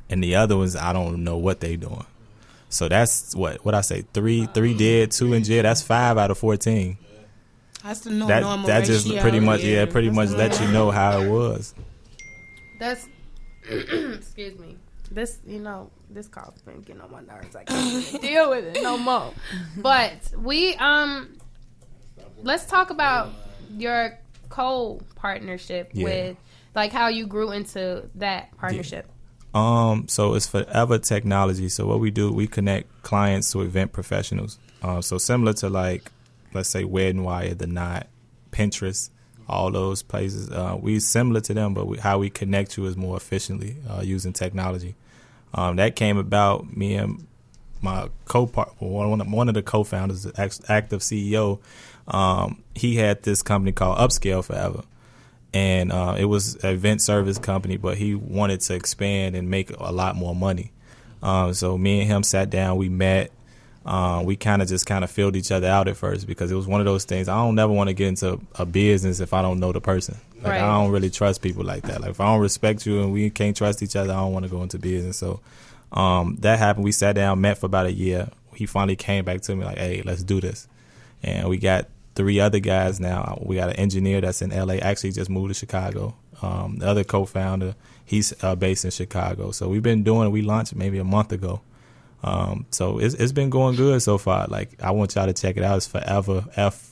and 0.09 0.22
the 0.24 0.37
other 0.37 0.57
ones 0.57 0.76
I 0.76 0.92
don't 0.94 1.24
know 1.24 1.37
what 1.37 1.61
they're 1.61 1.76
doing. 1.76 2.07
So 2.68 2.88
that's 2.88 3.35
what 3.35 3.64
what 3.64 3.74
I 3.74 3.81
say 3.83 4.05
three 4.14 4.46
three 4.46 4.74
dead, 4.76 5.11
two 5.11 5.33
in 5.35 5.42
jail. 5.44 5.62
That's 5.64 5.83
five 5.83 6.16
out 6.16 6.31
of 6.31 6.38
fourteen. 6.38 6.96
That's 7.83 8.00
the 8.00 8.11
no, 8.11 8.26
that 8.26 8.42
normal 8.42 8.66
that 8.66 8.85
just 8.85 9.07
ratio. 9.07 9.22
pretty 9.22 9.40
much 9.40 9.62
yeah, 9.62 9.81
Yeah. 9.81 9.87
pretty 9.87 10.11
much 10.11 10.29
let 10.31 10.61
you 10.61 10.68
know 10.68 10.90
how 10.90 11.18
it 11.20 11.29
was. 11.29 11.74
That's 12.79 13.09
excuse 13.68 14.59
me. 14.59 14.76
This 15.11 15.38
you 15.46 15.59
know 15.59 15.90
this 16.11 16.29
call's 16.29 16.61
been 16.62 16.83
getting 16.83 17.00
on 17.03 17.11
my 17.11 17.22
nerves. 17.22 17.57
I 17.57 17.64
can't 17.64 18.20
deal 18.22 18.50
with 18.50 18.76
it 18.76 18.83
no 18.83 18.96
more. 18.98 19.33
But 19.79 20.12
we 20.38 20.74
um 20.74 21.39
let's 22.42 22.64
talk 22.66 22.90
about 22.90 23.31
your 23.76 24.18
co 24.48 25.00
partnership 25.16 25.90
Yeah. 25.92 26.05
with 26.05 26.37
like 26.74 26.92
how 26.92 27.09
you 27.09 27.26
grew 27.26 27.50
into 27.50 28.09
that 28.16 28.57
partnership. 28.59 29.07
Um, 29.55 30.07
so 30.09 30.35
it's 30.35 30.46
forever 30.46 30.98
technology. 30.98 31.68
So 31.68 31.87
what 31.87 31.98
we 32.00 32.11
do, 32.11 32.33
we 32.33 32.46
connect 32.46 33.03
clients 33.03 33.50
to 33.53 33.62
event 33.62 33.92
professionals. 33.92 34.59
Um, 34.83 35.03
so 35.03 35.18
similar 35.18 35.53
to 35.55 35.68
like, 35.68 36.11
let's 36.55 36.68
say 36.68 36.85
Wedding 36.85 37.24
Wire, 37.24 37.55
The 37.55 37.66
Knot, 37.66 38.07
Pinterest, 38.53 39.11
all 39.48 39.72
those 39.72 40.03
places. 40.03 40.50
Uh, 40.50 40.76
we 40.81 41.00
similar 41.00 41.40
to 41.40 41.55
them, 41.55 41.74
but 41.74 41.87
we, 41.88 41.98
how 41.98 42.18
we 42.18 42.31
connect 42.31 42.76
you 42.76 42.87
is 42.87 42.96
more 42.96 43.16
efficiently 43.16 43.76
uh, 43.88 44.00
using 44.03 44.33
technology. 44.33 44.94
Um, 45.53 45.74
that 45.76 45.96
came 45.96 46.16
about 46.16 46.76
me 46.76 46.94
and 46.94 47.26
my 47.83 48.09
co-part, 48.26 48.72
one, 48.79 49.11
one 49.11 49.20
of- 49.20 49.33
one 49.33 49.48
of 49.48 49.55
the 49.55 49.62
co-founders, 49.62 50.22
the 50.22 50.62
active 50.68 51.00
CEO. 51.00 51.59
Um, 52.11 52.62
he 52.75 52.96
had 52.96 53.23
this 53.23 53.42
company 53.42 53.73
called 53.73 53.99
Upscale 53.99 54.44
Forever 54.44 54.83
and 55.53 55.90
uh, 55.90 56.14
it 56.18 56.27
was 56.27 56.57
an 56.57 56.70
event 56.70 57.03
service 57.03 57.38
company, 57.38 57.77
but 57.77 57.99
he 57.99 58.14
wanted 58.14 58.61
to 58.62 58.75
expand 58.75 59.35
and 59.35 59.51
make 59.51 59.70
a 59.79 59.92
lot 59.92 60.16
more 60.16 60.35
money. 60.35 60.73
Um, 61.23 61.55
so 61.55 61.77
me 61.77 62.01
and 62.01 62.11
him 62.11 62.23
sat 62.23 62.51
down, 62.51 62.77
we 62.77 62.88
met. 62.88 63.31
Uh, 63.85 64.23
we 64.23 64.37
kind 64.37 64.61
of 64.61 64.68
just 64.68 64.85
kind 64.85 65.03
of 65.03 65.11
filled 65.11 65.35
each 65.35 65.51
other 65.51 65.66
out 65.66 65.88
at 65.88 65.96
first 65.96 66.27
because 66.27 66.53
it 66.53 66.55
was 66.55 66.66
one 66.66 66.83
of 66.83 66.85
those 66.85 67.05
things. 67.05 67.29
I 67.29 67.37
don't 67.37 67.55
never 67.55 67.73
want 67.73 67.88
to 67.88 67.94
get 67.94 68.09
into 68.09 68.38
a 68.57 68.66
business 68.66 69.20
if 69.20 69.33
I 69.33 69.40
don't 69.40 69.59
know 69.59 69.73
the 69.73 69.81
person. 69.81 70.18
Like 70.37 70.53
Right. 70.53 70.61
I 70.61 70.79
don't 70.79 70.90
really 70.90 71.09
trust 71.09 71.40
people 71.40 71.64
like 71.64 71.85
that. 71.85 72.03
Like 72.03 72.11
if 72.11 72.20
I 72.20 72.27
don't 72.27 72.42
respect 72.42 72.85
you 72.85 73.01
and 73.03 73.11
we 73.11 73.31
can't 73.31 73.57
trust 73.57 73.83
each 73.83 73.96
other, 73.96 74.12
I 74.12 74.16
don't 74.16 74.35
want 74.35 74.44
to 74.44 74.51
go 74.51 74.62
into 74.62 74.79
business. 74.79 75.16
So 75.16 75.40
um, 75.92 76.37
that 76.40 76.59
happened. 76.59 76.85
We 76.85 76.92
sat 76.92 77.14
down, 77.14 77.40
met 77.40 77.57
for 77.57 77.66
about 77.66 77.87
a 77.87 77.92
year. 77.92 78.29
He 78.55 78.66
finally 78.66 78.96
came 78.96 79.25
back 79.25 79.40
to 79.42 79.57
me 79.57 79.64
like, 79.64 79.79
"Hey, 79.79 80.03
let's 80.05 80.23
do 80.23 80.42
this." 80.42 80.68
And 81.23 81.49
we 81.49 81.57
got 81.57 81.88
three 82.14 82.40
other 82.40 82.59
guys 82.61 83.01
now. 83.01 83.38
We 83.44 83.57
got 83.57 83.70
an 83.70 83.77
engineer 83.77 84.20
that's 84.20 84.42
in 84.42 84.51
LA. 84.51 84.75
Actually, 84.75 85.12
just 85.12 85.31
moved 85.31 85.49
to 85.51 85.55
Chicago. 85.55 86.14
Um, 86.42 86.79
the 86.79 86.87
other 86.88 87.05
co-founder, 87.05 87.75
he's 88.05 88.33
uh, 88.42 88.55
based 88.55 88.85
in 88.85 88.90
Chicago. 88.90 89.51
So 89.51 89.68
we've 89.68 89.83
been 89.83 90.03
doing. 90.03 90.31
We 90.31 90.42
launched 90.42 90.75
maybe 90.75 90.99
a 90.99 91.05
month 91.05 91.33
ago. 91.33 91.61
Um, 92.23 92.66
so 92.70 92.99
it's, 92.99 93.14
it's 93.14 93.33
been 93.33 93.51
going 93.51 93.77
good 93.77 94.03
so 94.03 94.18
far. 94.18 94.46
Like 94.46 94.83
I 94.83 94.90
want 94.90 95.14
y'all 95.14 95.27
to 95.27 95.33
check 95.33 95.57
it 95.57 95.62
out. 95.62 95.77
It's 95.79 95.87
forever 95.87 96.44
f. 96.57 96.87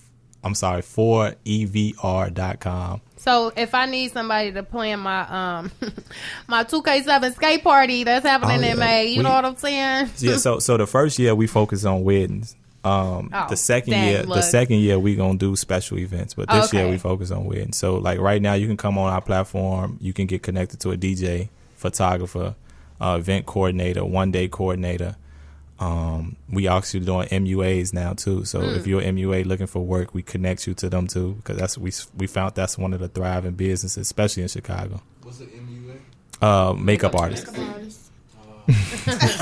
I'm 0.44 0.54
sorry, 0.54 0.82
for 0.82 1.34
evr.com. 1.44 3.00
So 3.16 3.52
if 3.56 3.74
I 3.74 3.86
need 3.86 4.12
somebody 4.12 4.52
to 4.52 4.62
plan 4.62 5.00
my 5.00 5.20
um 5.58 5.70
my 6.46 6.64
2K7 6.64 7.34
skate 7.34 7.64
party 7.64 8.04
that's 8.04 8.24
happening 8.24 8.58
Oh, 8.58 8.66
yeah. 8.66 8.72
in 8.72 8.78
May, 8.78 9.06
you 9.08 9.18
We- 9.18 9.22
know 9.24 9.30
what 9.32 9.44
I'm 9.44 9.56
saying? 9.56 10.10
yeah, 10.18 10.36
so 10.36 10.58
so 10.60 10.76
the 10.76 10.86
first 10.86 11.18
year 11.18 11.34
we 11.34 11.46
focus 11.46 11.84
on 11.84 12.04
weddings. 12.04 12.54
Um, 12.88 13.30
Oh, 13.32 13.46
the 13.48 13.56
second 13.56 13.92
dang, 13.92 14.08
year, 14.08 14.22
look. 14.22 14.36
the 14.36 14.42
second 14.42 14.76
year 14.78 14.98
we 14.98 15.14
gonna 15.14 15.36
do 15.38 15.54
special 15.56 15.98
events, 15.98 16.34
but 16.34 16.48
this 16.48 16.72
year 16.72 16.88
we 16.88 16.96
focus 16.98 17.30
on 17.30 17.44
weddings. 17.44 17.76
So 17.76 17.96
like 17.96 18.18
right 18.18 18.40
now, 18.40 18.54
you 18.54 18.66
can 18.66 18.76
come 18.76 18.96
on 18.98 19.12
our 19.12 19.20
platform. 19.20 19.98
You 20.00 20.12
can 20.12 20.26
get 20.26 20.42
connected 20.42 20.80
to 20.80 20.90
a 20.92 20.96
DJ, 20.96 21.48
photographer, 21.76 22.54
uh, 23.00 23.16
event 23.20 23.46
coordinator, 23.46 24.04
one 24.04 24.30
day 24.30 24.48
coordinator. 24.48 25.16
Um, 25.80 26.34
we 26.50 26.66
actually 26.66 27.00
doing 27.04 27.28
MUAs 27.28 27.92
now 27.92 28.12
too. 28.14 28.44
So 28.44 28.60
Hmm. 28.60 28.74
if 28.76 28.86
you're 28.86 29.00
MUA 29.02 29.44
looking 29.44 29.68
for 29.68 29.80
work, 29.84 30.12
we 30.12 30.22
connect 30.22 30.66
you 30.66 30.74
to 30.74 30.88
them 30.90 31.06
too 31.06 31.34
because 31.36 31.56
that's 31.56 31.78
we 31.78 31.92
we 32.16 32.26
found 32.26 32.54
that's 32.56 32.76
one 32.76 32.92
of 32.94 33.00
the 33.00 33.08
thriving 33.08 33.52
businesses, 33.52 33.98
especially 33.98 34.42
in 34.42 34.48
Chicago. 34.48 35.00
What's 35.22 35.38
the 35.38 35.44
MUA? 35.46 35.94
Uh, 36.42 36.72
makeup 36.72 37.14
artist. 37.14 37.46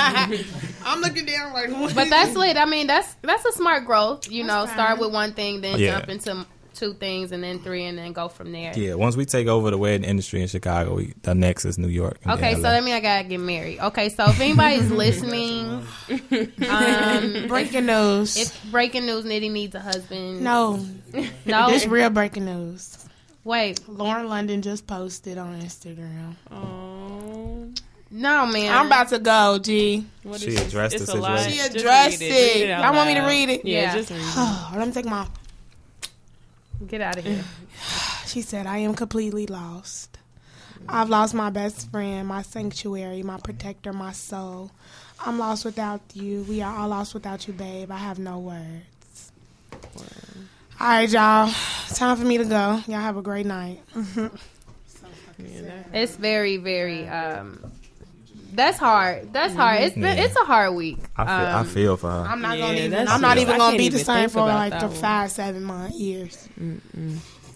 I'm 0.84 1.00
looking 1.00 1.26
down 1.26 1.52
like, 1.52 1.70
what 1.70 1.94
But 1.94 2.08
that's 2.10 2.30
it? 2.34 2.38
lit. 2.38 2.56
I 2.56 2.64
mean, 2.64 2.86
that's 2.86 3.14
that's 3.22 3.44
a 3.44 3.52
smart 3.52 3.84
growth. 3.86 4.30
You 4.30 4.44
know, 4.44 4.62
That's 4.64 4.72
start 4.72 4.98
with 4.98 5.12
one 5.12 5.32
thing, 5.34 5.60
then 5.60 5.78
Yeah. 5.78 5.98
jump 5.98 6.08
into 6.10 6.46
two 6.74 6.94
things, 6.94 7.30
and 7.32 7.44
then 7.44 7.58
three, 7.58 7.84
and 7.84 7.98
then 7.98 8.12
go 8.14 8.28
from 8.28 8.52
there. 8.52 8.72
Yeah, 8.74 8.94
once 8.94 9.14
we 9.14 9.26
take 9.26 9.46
over 9.48 9.70
the 9.70 9.76
wedding 9.76 10.04
industry 10.08 10.40
in 10.40 10.48
Chicago, 10.48 10.94
we, 10.94 11.12
the 11.22 11.34
next 11.34 11.66
is 11.66 11.76
New 11.76 11.88
York. 11.88 12.18
Okay, 12.26 12.54
so 12.54 12.62
that 12.62 12.82
means 12.82 12.94
I 12.96 13.00
gotta 13.00 13.28
get 13.28 13.38
married. 13.38 13.80
Okay, 13.80 14.08
so 14.08 14.24
if 14.30 14.40
anybody's 14.40 14.90
listening, 14.90 15.86
um, 16.70 17.48
breaking 17.48 17.86
news. 17.86 18.36
if 18.38 18.70
breaking 18.70 19.04
news, 19.06 19.24
Nitty 19.24 19.50
needs 19.50 19.74
a 19.74 19.80
husband. 19.80 20.40
no, 20.42 20.84
no. 21.44 21.68
this 21.70 21.86
real 21.86 22.08
breaking 22.10 22.46
news. 22.46 22.96
Wait, 23.44 23.86
Lauren 23.88 24.28
London 24.28 24.60
just 24.62 24.86
posted 24.86 25.38
on 25.38 25.60
Instagram. 25.60 26.34
Oh, 26.50 27.39
no, 28.10 28.46
man. 28.46 28.72
I'm 28.72 28.86
about 28.86 29.08
to 29.10 29.18
go, 29.18 29.58
G. 29.58 30.04
what 30.22 30.40
She 30.40 30.48
is 30.50 30.56
this? 30.56 30.68
addressed 30.68 30.94
It's 30.96 31.06
the 31.06 31.14
a 31.14 31.20
lie. 31.20 31.36
situation. 31.38 31.52
She 31.52 31.58
Just 31.68 31.76
addressed 31.76 32.20
read 32.20 32.30
Read 32.30 32.62
it. 32.62 32.70
out 32.70 32.84
Y'all 32.84 32.94
want 32.94 33.08
me 33.08 33.14
to 33.14 33.26
read 33.26 33.48
it? 33.50 33.64
Yeah, 33.64 33.80
Yeah. 33.82 33.94
just 33.94 34.10
read 34.10 34.18
it. 34.20 34.24
Oh, 34.36 34.72
let 34.76 34.86
me 34.88 34.92
take 34.94 35.04
my. 35.06 35.26
Get 36.86 37.00
out 37.00 37.18
of 37.18 37.24
here. 37.24 37.44
She 38.26 38.42
said, 38.42 38.66
I 38.66 38.78
am 38.78 38.94
completely 38.94 39.46
lost. 39.46 40.16
I've 40.88 41.08
lost 41.10 41.34
my 41.34 41.50
best 41.50 41.90
friend, 41.90 42.28
my 42.28 42.42
sanctuary, 42.42 43.22
my 43.24 43.38
protector, 43.38 43.92
my 43.92 44.12
soul. 44.12 44.70
I'm 45.26 45.36
lost 45.38 45.64
without 45.64 46.00
you. 46.14 46.44
We 46.48 46.62
are 46.62 46.74
all 46.76 46.88
lost 46.88 47.12
without 47.12 47.46
you, 47.48 47.52
babe. 47.54 47.90
I 47.90 47.96
have 47.98 48.18
no 48.20 48.38
words. 48.38 49.32
All 49.72 50.86
right, 50.86 51.10
y'all. 51.10 51.52
Time 51.94 52.16
for 52.16 52.24
me 52.24 52.38
to 52.38 52.44
go. 52.44 52.80
Y'all 52.86 53.00
have 53.00 53.16
a 53.16 53.22
great 53.22 53.46
night. 53.46 53.80
It's 55.92 56.16
very, 56.16 56.56
very. 56.58 57.08
um 57.08 57.69
That's 58.52 58.78
hard. 58.78 59.32
That's 59.32 59.54
hard. 59.54 59.82
It's 59.82 59.94
been. 59.94 60.02
Yeah. 60.16 60.24
It's 60.24 60.36
a 60.36 60.44
hard 60.44 60.74
week. 60.74 60.98
I 61.16 61.24
feel, 61.24 61.32
I 61.34 61.52
Um, 61.60 61.66
feel 61.66 61.96
for 61.96 62.10
her. 62.10 62.26
I'm 62.28 62.40
not 62.40 62.58
Yeah, 62.58 62.66
gonna 62.66 62.78
even. 62.80 63.08
I'm 63.08 63.20
not 63.20 63.38
even 63.38 63.56
gonna 63.58 63.70
can't 63.70 63.78
be 63.78 63.88
the 63.88 63.98
same 64.04 64.28
for 64.28 64.40
like 64.40 64.78
the 64.78 64.86
one. 64.88 64.96
five, 64.96 65.30
seven 65.30 65.62
month 65.64 65.94
years. 65.94 66.48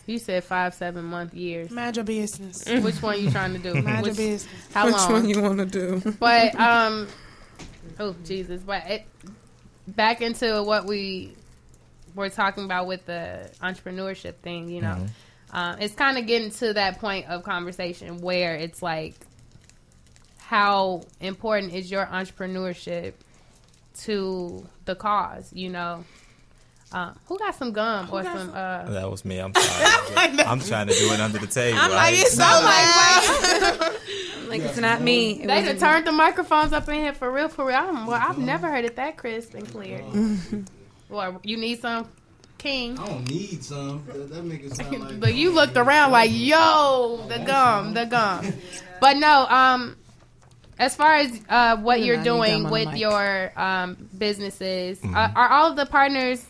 You 0.06 0.18
said 0.18 0.44
five, 0.44 0.74
seven 0.74 1.04
month 1.04 1.32
years. 1.34 1.70
Mind 1.70 1.96
your 1.96 2.04
business. 2.04 2.64
Which 2.66 3.00
one 3.02 3.20
you 3.20 3.30
trying 3.30 3.54
to 3.54 3.58
do? 3.58 3.74
Mind 3.74 3.86
your 3.86 4.02
Which- 4.12 4.16
business. 4.16 4.46
How 4.74 4.86
Which 4.86 4.94
long? 4.96 5.12
one 5.12 5.28
you 5.28 5.40
want 5.42 5.58
to 5.58 5.66
do? 5.66 6.12
But 6.20 6.54
um, 6.60 7.08
oh 7.98 8.14
Jesus! 8.24 8.62
But 8.62 8.82
it, 8.88 9.06
back 9.88 10.20
into 10.20 10.62
what 10.62 10.84
we 10.86 11.34
were 12.14 12.28
talking 12.28 12.64
about 12.64 12.86
with 12.86 13.04
the 13.06 13.50
entrepreneurship 13.62 14.34
thing, 14.36 14.68
you 14.68 14.82
know, 14.82 15.06
um, 15.52 15.76
it's 15.80 15.94
kind 15.94 16.18
of 16.18 16.26
getting 16.26 16.50
to 16.50 16.74
that 16.74 17.00
point 17.00 17.26
of 17.28 17.42
conversation 17.42 18.18
where 18.20 18.54
it's 18.56 18.82
like, 18.82 19.14
how 20.46 21.02
important 21.20 21.72
is 21.72 21.90
your 21.90 22.06
entrepreneurship 22.06 23.14
to 24.00 24.66
the 24.84 24.94
cause? 24.94 25.52
You 25.52 25.70
know, 25.70 26.04
um, 26.92 27.18
who 27.26 27.38
got 27.38 27.54
some 27.54 27.72
gum 27.72 28.08
or 28.12 28.22
some? 28.22 28.50
Uh, 28.50 28.84
That 28.90 29.10
was 29.10 29.24
me. 29.24 29.38
I'm 29.38 29.54
sorry. 29.54 30.38
I'm 30.40 30.60
trying 30.60 30.88
to 30.88 30.94
do 30.94 31.12
it 31.12 31.20
under 31.20 31.38
the 31.38 31.46
table. 31.46 31.78
I'm 31.80 31.90
like, 31.90 32.14
it's 32.16 32.34
so 32.34 32.42
loud. 32.42 33.96
Like 34.46 34.60
it's 34.60 34.76
not 34.76 35.00
me. 35.00 35.40
It 35.42 35.46
they 35.48 35.62
was- 35.62 35.80
done 35.80 35.94
turned 35.94 36.06
the 36.06 36.12
microphones 36.12 36.74
up 36.74 36.86
in 36.88 36.96
here 36.96 37.14
for 37.14 37.32
real, 37.32 37.48
for 37.48 37.64
real. 37.66 37.76
I'm, 37.76 38.06
well, 38.06 38.20
I've 38.22 38.36
never 38.38 38.68
heard 38.68 38.84
it 38.84 38.94
that 38.96 39.16
crisp 39.16 39.54
and 39.54 39.66
clear. 39.66 40.04
well, 41.08 41.40
you 41.42 41.56
need 41.56 41.80
some, 41.80 42.06
King. 42.58 42.98
I 42.98 43.06
don't 43.06 43.28
need 43.28 43.64
some. 43.64 44.04
That, 44.06 44.30
that 44.30 44.42
make 44.44 44.62
it 44.62 44.76
sound 44.76 45.00
like. 45.00 45.18
But 45.18 45.34
you 45.34 45.50
looked 45.50 45.78
around 45.78 46.12
like, 46.12 46.30
yo, 46.32 47.24
the 47.26 47.38
gum, 47.38 47.94
the 47.94 48.04
gum. 48.04 48.52
But 49.00 49.16
no, 49.16 49.46
um, 49.48 49.96
as 50.78 50.96
far 50.96 51.14
as 51.14 51.40
uh, 51.48 51.76
what 51.78 52.00
You 52.00 52.06
you're 52.06 52.16
do 52.18 52.24
doing 52.24 52.70
with 52.70 52.94
your 52.96 53.52
um, 53.56 54.08
businesses, 54.16 54.98
uh, 55.04 55.30
are 55.34 55.48
all 55.48 55.70
of 55.70 55.76
the 55.76 55.86
partners 55.86 56.44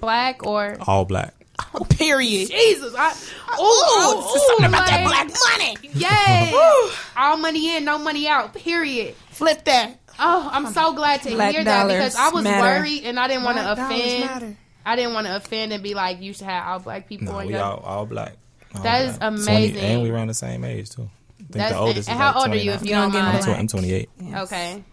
black 0.00 0.46
or? 0.46 0.76
all 0.86 1.04
black. 1.04 1.34
Oh, 1.74 1.84
period. 1.84 2.50
Jesus, 2.50 2.94
I, 2.96 3.12
Ooh, 3.58 3.62
ooh, 3.62 4.34
it's 4.34 4.46
something 4.46 4.66
about 4.66 4.86
that 4.88 5.04
black 5.06 5.28
money. 5.58 5.76
Yes, 5.94 6.96
all 7.16 7.38
money 7.38 7.76
in, 7.76 7.84
no 7.84 7.98
money 7.98 8.28
out. 8.28 8.54
Period. 8.54 9.14
Flip 9.30 9.64
that. 9.64 9.98
Oh, 10.18 10.48
I'm 10.52 10.72
so 10.72 10.92
glad 10.94 11.22
to 11.22 11.30
Black 11.34 11.54
hear 11.54 11.64
that 11.64 11.88
because 11.88 12.14
I 12.16 12.30
was 12.30 12.44
matter. 12.44 12.62
worried 12.80 13.04
and 13.04 13.18
I 13.20 13.28
didn't 13.28 13.42
want 13.44 13.58
to 13.58 13.72
offend. 13.72 14.20
matter. 14.24 14.56
I 14.84 14.96
didn't 14.96 15.12
want 15.14 15.26
to 15.26 15.36
offend 15.36 15.72
and 15.74 15.82
be 15.82 15.92
like, 15.94 16.20
you 16.22 16.32
should 16.32 16.46
have 16.46 16.66
all 16.68 16.78
black 16.78 17.06
people 17.08 17.26
No, 17.26 17.38
on 17.40 17.46
we 17.46 17.52
your. 17.54 17.62
all 17.62 17.78
all 17.80 18.06
black. 18.06 18.34
All 18.74 18.82
That 18.82 19.04
is 19.06 19.18
black. 19.18 19.32
amazing. 19.32 19.78
and 19.78 20.02
we 20.02 20.10
around 20.10 20.28
the 20.28 20.34
same 20.34 20.64
age 20.64 20.88
too. 20.90 21.10
I 21.48 21.52
think 21.52 21.62
That's- 21.62 21.72
the 21.72 21.78
oldest 21.78 22.08
and 22.08 22.18
how 22.18 22.26
like 22.34 22.36
old 22.36 22.48
are 22.48 22.56
you, 22.56 22.72
if 22.72 22.82
you 22.82 22.88
don't 22.90 23.12
Young 23.12 23.16
and 23.16 23.24
mind? 23.26 23.44
I'm, 23.48 23.54
tw- 23.54 23.58
I'm 23.58 23.66
28. 23.68 24.08
Okay, 24.36 24.84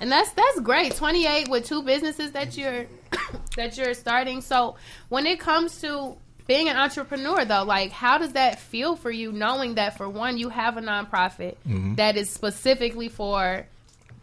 and 0.00 0.10
that's 0.12 0.32
that's 0.32 0.60
great. 0.60 0.94
Twenty 0.96 1.26
eight 1.26 1.48
with 1.48 1.64
two 1.64 1.82
businesses 1.82 2.32
that 2.32 2.56
you're 2.56 2.86
that 3.56 3.76
you're 3.76 3.94
starting. 3.94 4.40
So 4.40 4.76
when 5.08 5.26
it 5.26 5.38
comes 5.40 5.80
to 5.82 6.16
being 6.48 6.68
an 6.68 6.76
entrepreneur, 6.76 7.44
though, 7.44 7.62
like 7.62 7.92
how 7.92 8.18
does 8.18 8.32
that 8.32 8.58
feel 8.58 8.96
for 8.96 9.10
you, 9.12 9.30
knowing 9.32 9.76
that 9.76 9.96
for 9.96 10.08
one 10.08 10.38
you 10.38 10.48
have 10.48 10.76
a 10.76 10.80
nonprofit 10.80 11.54
Mm-hmm. 11.68 11.94
that 11.94 12.16
is 12.16 12.28
specifically 12.30 13.08
for 13.08 13.66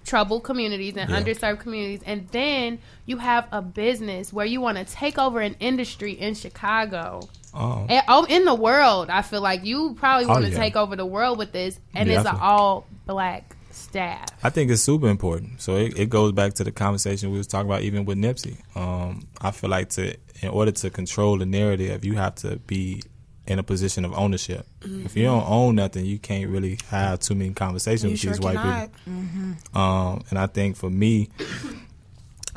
troubled 0.05 0.43
communities 0.43 0.97
and 0.97 1.09
Yeah. 1.09 1.21
underserved 1.21 1.59
communities, 1.59 2.01
and 2.05 2.27
then 2.29 2.79
you 3.05 3.17
have 3.17 3.47
a 3.51 3.61
business 3.61 4.33
where 4.33 4.45
you 4.45 4.59
want 4.59 4.77
to 4.77 4.83
take 4.83 5.17
over 5.17 5.39
an 5.39 5.55
industry 5.59 6.11
in 6.13 6.33
Chicago. 6.35 7.21
Um, 7.53 7.88
And, 7.89 8.03
oh, 8.07 8.25
in 8.25 8.45
the 8.45 8.53
world, 8.55 9.09
I 9.09 9.21
feel 9.21 9.41
like 9.41 9.65
you 9.65 9.95
probably 9.99 10.25
Oh, 10.25 10.29
want 10.29 10.45
to 10.45 10.51
yeah. 10.51 10.57
take 10.57 10.75
over 10.75 10.95
the 10.95 11.05
world 11.05 11.38
with 11.38 11.51
this, 11.51 11.79
and 11.95 12.09
it's 12.09 12.25
an 12.27 12.35
all 12.39 12.85
black 13.07 13.55
staff. 13.71 14.25
I 14.43 14.49
think 14.49 14.69
it's 14.71 14.81
super 14.83 15.07
important. 15.07 15.62
So 15.62 15.75
it, 15.77 15.97
it 15.97 16.09
goes 16.09 16.31
back 16.31 16.53
to 16.55 16.63
the 16.63 16.71
conversation 16.71 17.31
we 17.31 17.38
was 17.38 17.47
talking 17.47 17.67
about 17.69 17.81
even 17.83 18.05
with 18.05 18.17
Nipsey. 18.17 18.57
Um, 18.75 19.27
I 19.41 19.51
feel 19.51 19.69
like 19.69 19.89
to 19.91 20.15
in 20.41 20.49
order 20.49 20.71
to 20.71 20.89
control 20.89 21.38
the 21.38 21.45
narrative, 21.45 22.05
you 22.05 22.15
have 22.15 22.35
to 22.35 22.57
be 22.57 23.01
in 23.47 23.57
a 23.57 23.63
position 23.63 24.05
of 24.05 24.13
ownership. 24.13 24.65
If 24.83 25.17
you 25.17 25.23
don't 25.23 25.43
own 25.49 25.75
nothing, 25.75 26.05
you 26.05 26.19
can't 26.19 26.49
really 26.49 26.77
have 26.89 27.19
too 27.19 27.33
many 27.35 27.51
conversations 27.53 28.03
You 28.03 28.09
with 28.12 28.19
sure 28.19 28.31
these 28.33 28.39
white 28.41 28.57
cannot. 28.57 28.89
people. 29.05 29.81
Um, 29.81 30.23
and 30.29 30.38
I 30.38 30.45
think 30.47 30.75
for 30.77 30.89
me, 30.89 31.29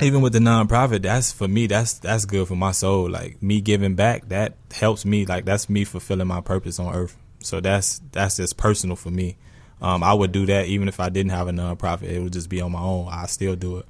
even 0.01 0.21
with 0.21 0.33
the 0.33 0.39
nonprofit, 0.39 1.01
that's 1.03 1.31
for 1.31 1.47
me. 1.47 1.67
That's 1.67 1.93
that's 1.99 2.25
good 2.25 2.47
for 2.47 2.55
my 2.55 2.71
soul. 2.71 3.09
Like 3.09 3.41
me 3.41 3.61
giving 3.61 3.95
back, 3.95 4.29
that 4.29 4.55
helps 4.71 5.05
me. 5.05 5.25
Like 5.25 5.45
that's 5.45 5.69
me 5.69 5.83
fulfilling 5.85 6.27
my 6.27 6.41
purpose 6.41 6.79
on 6.79 6.93
earth. 6.93 7.17
So 7.39 7.59
that's 7.59 8.01
that's 8.11 8.37
just 8.37 8.57
personal 8.57 8.95
for 8.95 9.11
me. 9.11 9.37
Um, 9.81 10.01
I 10.03 10.13
would 10.13 10.31
do 10.31 10.45
that 10.45 10.67
even 10.67 10.87
if 10.87 10.99
I 10.99 11.09
didn't 11.09 11.31
have 11.31 11.47
a 11.47 11.51
nonprofit. 11.51 12.03
It 12.03 12.21
would 12.21 12.33
just 12.33 12.49
be 12.49 12.61
on 12.61 12.71
my 12.71 12.79
own. 12.81 13.09
I 13.11 13.25
still 13.25 13.55
do 13.55 13.77
it. 13.77 13.85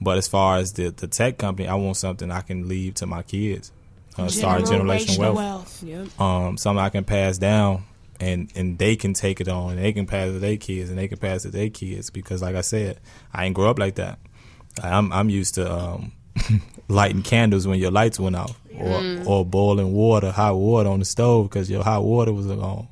But 0.00 0.18
as 0.18 0.28
far 0.28 0.58
as 0.58 0.74
the 0.74 0.90
the 0.90 1.08
tech 1.08 1.38
company, 1.38 1.68
I 1.68 1.74
want 1.74 1.96
something 1.96 2.30
I 2.30 2.42
can 2.42 2.68
leave 2.68 2.94
to 2.94 3.06
my 3.06 3.22
kids. 3.22 3.72
Uh, 4.16 4.28
start 4.28 4.62
generational 4.64 5.34
wealth 5.36 5.80
Yep. 5.84 6.20
um, 6.20 6.56
something 6.56 6.82
I 6.84 6.88
can 6.88 7.04
pass 7.04 7.38
down 7.38 7.84
and 8.18 8.50
and 8.56 8.76
they 8.76 8.96
can 8.96 9.12
take 9.14 9.40
it 9.40 9.46
on 9.46 9.70
and 9.70 9.78
they 9.78 9.92
can 9.92 10.06
pass 10.06 10.28
it 10.28 10.32
to 10.32 10.38
their 10.40 10.56
kids 10.56 10.90
and 10.90 10.98
they 10.98 11.06
can 11.06 11.18
pass 11.18 11.44
it 11.44 11.52
to 11.52 11.56
their 11.56 11.70
kids 11.70 12.10
because 12.10 12.42
like 12.42 12.56
I 12.56 12.62
said, 12.62 12.98
I 13.32 13.44
ain't 13.46 13.54
grow 13.54 13.70
up 13.70 13.78
like 13.78 13.94
that. 13.94 14.18
I'm 14.84 15.12
I'm 15.12 15.28
used 15.30 15.54
to 15.54 15.72
um, 15.72 16.12
lighting 16.88 17.22
candles 17.22 17.66
when 17.66 17.78
your 17.78 17.90
lights 17.90 18.18
went 18.18 18.36
off 18.36 18.58
or 18.76 19.02
or 19.26 19.44
boiling 19.44 19.92
water, 19.92 20.30
hot 20.30 20.56
water 20.56 20.88
on 20.88 20.98
the 20.98 21.04
stove 21.04 21.48
because 21.48 21.70
your 21.70 21.82
hot 21.82 22.04
water 22.04 22.32
was 22.32 22.50
on. 22.50 22.88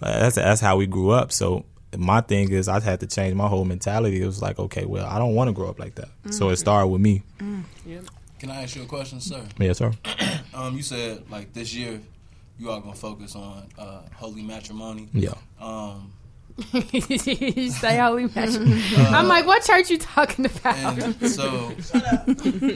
Like, 0.00 0.20
that's 0.20 0.36
that's 0.36 0.60
how 0.60 0.76
we 0.76 0.86
grew 0.86 1.10
up. 1.10 1.32
So 1.32 1.64
my 1.96 2.20
thing 2.20 2.50
is 2.52 2.68
I 2.68 2.80
had 2.80 3.00
to 3.00 3.06
change 3.06 3.34
my 3.34 3.48
whole 3.48 3.64
mentality. 3.64 4.22
It 4.22 4.26
was 4.26 4.40
like, 4.40 4.58
okay, 4.58 4.84
well, 4.84 5.06
I 5.06 5.18
don't 5.18 5.34
want 5.34 5.48
to 5.48 5.52
grow 5.52 5.68
up 5.68 5.78
like 5.78 5.96
that. 5.96 6.08
So 6.30 6.48
it 6.50 6.56
started 6.56 6.88
with 6.88 7.00
me. 7.00 7.22
Can 8.38 8.50
I 8.50 8.62
ask 8.62 8.74
you 8.74 8.82
a 8.84 8.86
question, 8.86 9.20
sir? 9.20 9.42
Yes, 9.58 9.78
sir. 9.78 9.92
Um, 10.52 10.76
you 10.76 10.82
said 10.82 11.30
like 11.30 11.52
this 11.52 11.72
year, 11.72 12.00
you 12.58 12.70
are 12.70 12.80
gonna 12.80 12.94
focus 12.94 13.36
on 13.36 13.68
uh, 13.78 14.00
holy 14.14 14.42
matrimony. 14.42 15.08
Yeah. 15.12 15.34
Um, 15.60 16.12
you 16.72 17.70
say 17.70 17.98
holy 17.98 18.26
matrimony. 18.26 18.82
I'm 18.96 19.28
like, 19.28 19.46
what 19.46 19.62
church 19.62 19.90
you 19.90 19.98
talking 19.98 20.46
about? 20.46 20.76
and 20.76 21.30
so 21.30 21.72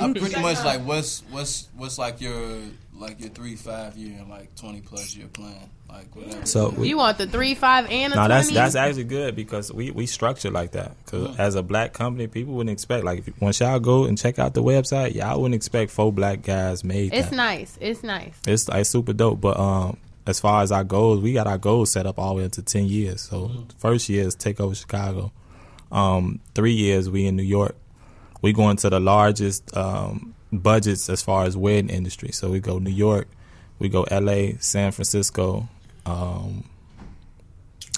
I'm 0.01 0.14
pretty 0.14 0.41
much 0.41 0.64
like, 0.64 0.80
what's 0.82 1.22
what's 1.30 1.68
what's 1.76 1.99
like 1.99 2.20
your 2.20 2.59
like 2.99 3.20
your 3.20 3.30
three, 3.30 3.57
five 3.57 3.97
year, 3.97 4.18
and 4.18 4.28
like 4.28 4.55
twenty 4.55 4.80
plus 4.80 5.14
year 5.16 5.26
plan, 5.26 5.70
like 5.89 6.14
whatever. 6.14 6.47
So 6.47 6.70
we, 6.70 6.89
you 6.89 6.97
want 6.97 7.18
the 7.18 7.26
three, 7.26 7.55
five, 7.55 7.91
and 7.91 8.12
a 8.12 8.16
no, 8.16 8.26
20? 8.26 8.28
that's 8.28 8.51
that's 8.51 8.74
actually 8.74 9.05
good 9.05 9.35
because 9.35 9.72
we 9.72 9.91
we 9.91 10.07
structure 10.07 10.51
like 10.51 10.72
that. 10.72 10.93
Because 11.05 11.37
as 11.39 11.55
a 11.55 11.62
black 11.62 11.93
company, 11.93 12.26
people 12.26 12.55
wouldn't 12.55 12.72
expect 12.72 13.05
like 13.05 13.26
if, 13.26 13.41
once 13.41 13.61
y'all 13.61 13.80
go 13.80 14.05
and 14.05 14.16
check 14.16 14.39
out 14.39 14.55
the 14.55 14.62
website, 14.62 15.14
y'all 15.14 15.41
wouldn't 15.41 15.55
expect 15.55 15.91
four 15.91 16.12
black 16.12 16.43
guys 16.43 16.85
made. 16.85 17.12
It's 17.12 17.30
that. 17.30 17.37
nice. 17.37 17.78
It's 17.80 18.03
nice. 18.03 18.39
It's 18.47 18.68
like 18.68 18.87
super 18.87 19.12
dope. 19.12 19.41
But 19.41 19.59
um, 19.59 19.97
as 20.27 20.41
far 20.41 20.62
as 20.62 20.72
our 20.72 20.85
goals, 20.85 21.20
we 21.20 21.33
got 21.33 21.47
our 21.47 21.59
goals 21.59 21.91
set 21.91 22.07
up 22.07 22.18
all 22.18 22.31
the 22.31 22.39
way 22.39 22.45
into 22.45 22.62
ten 22.62 22.87
years. 22.87 23.20
So 23.22 23.66
first 23.79 24.09
year 24.09 24.27
is 24.27 24.35
take 24.35 24.61
over 24.61 24.75
Chicago. 24.75 25.33
Um, 25.93 26.41
three 26.55 26.72
years 26.72 27.09
we 27.11 27.27
in 27.27 27.37
New 27.37 27.43
York. 27.43 27.77
We 28.43 28.53
go 28.53 28.68
into 28.70 28.91
the 28.91 29.01
largest 29.01 29.75
um, 29.77 30.35
budgets 30.53 31.09
as 31.09 31.22
far 31.22 31.45
as 31.45 31.57
wedding 31.57 31.89
industry. 31.89 32.31
So 32.33 32.51
we 32.51 32.61
go 32.61 32.79
New 32.79 32.91
York, 32.91 33.29
we 33.79 33.89
go 33.89 34.03
L.A., 34.05 34.57
San 34.61 34.93
Francisco. 34.93 35.68
Um, 36.07 36.64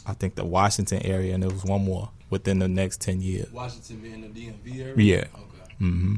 I 0.07 0.13
think 0.15 0.37
the 0.37 0.45
Washington 0.45 1.05
area, 1.05 1.35
and 1.35 1.43
there 1.43 1.51
was 1.51 1.65
one 1.65 1.85
more 1.85 2.11
within 2.31 2.59
the 2.61 2.69
next 2.69 3.01
ten 3.01 3.21
years. 3.21 3.51
Washington 3.53 3.97
being 3.99 4.21
the 4.21 4.29
DMV 4.29 4.81
area. 4.81 4.95
Yeah. 4.97 5.25
Okay. 5.35 5.75
hmm 5.79 6.17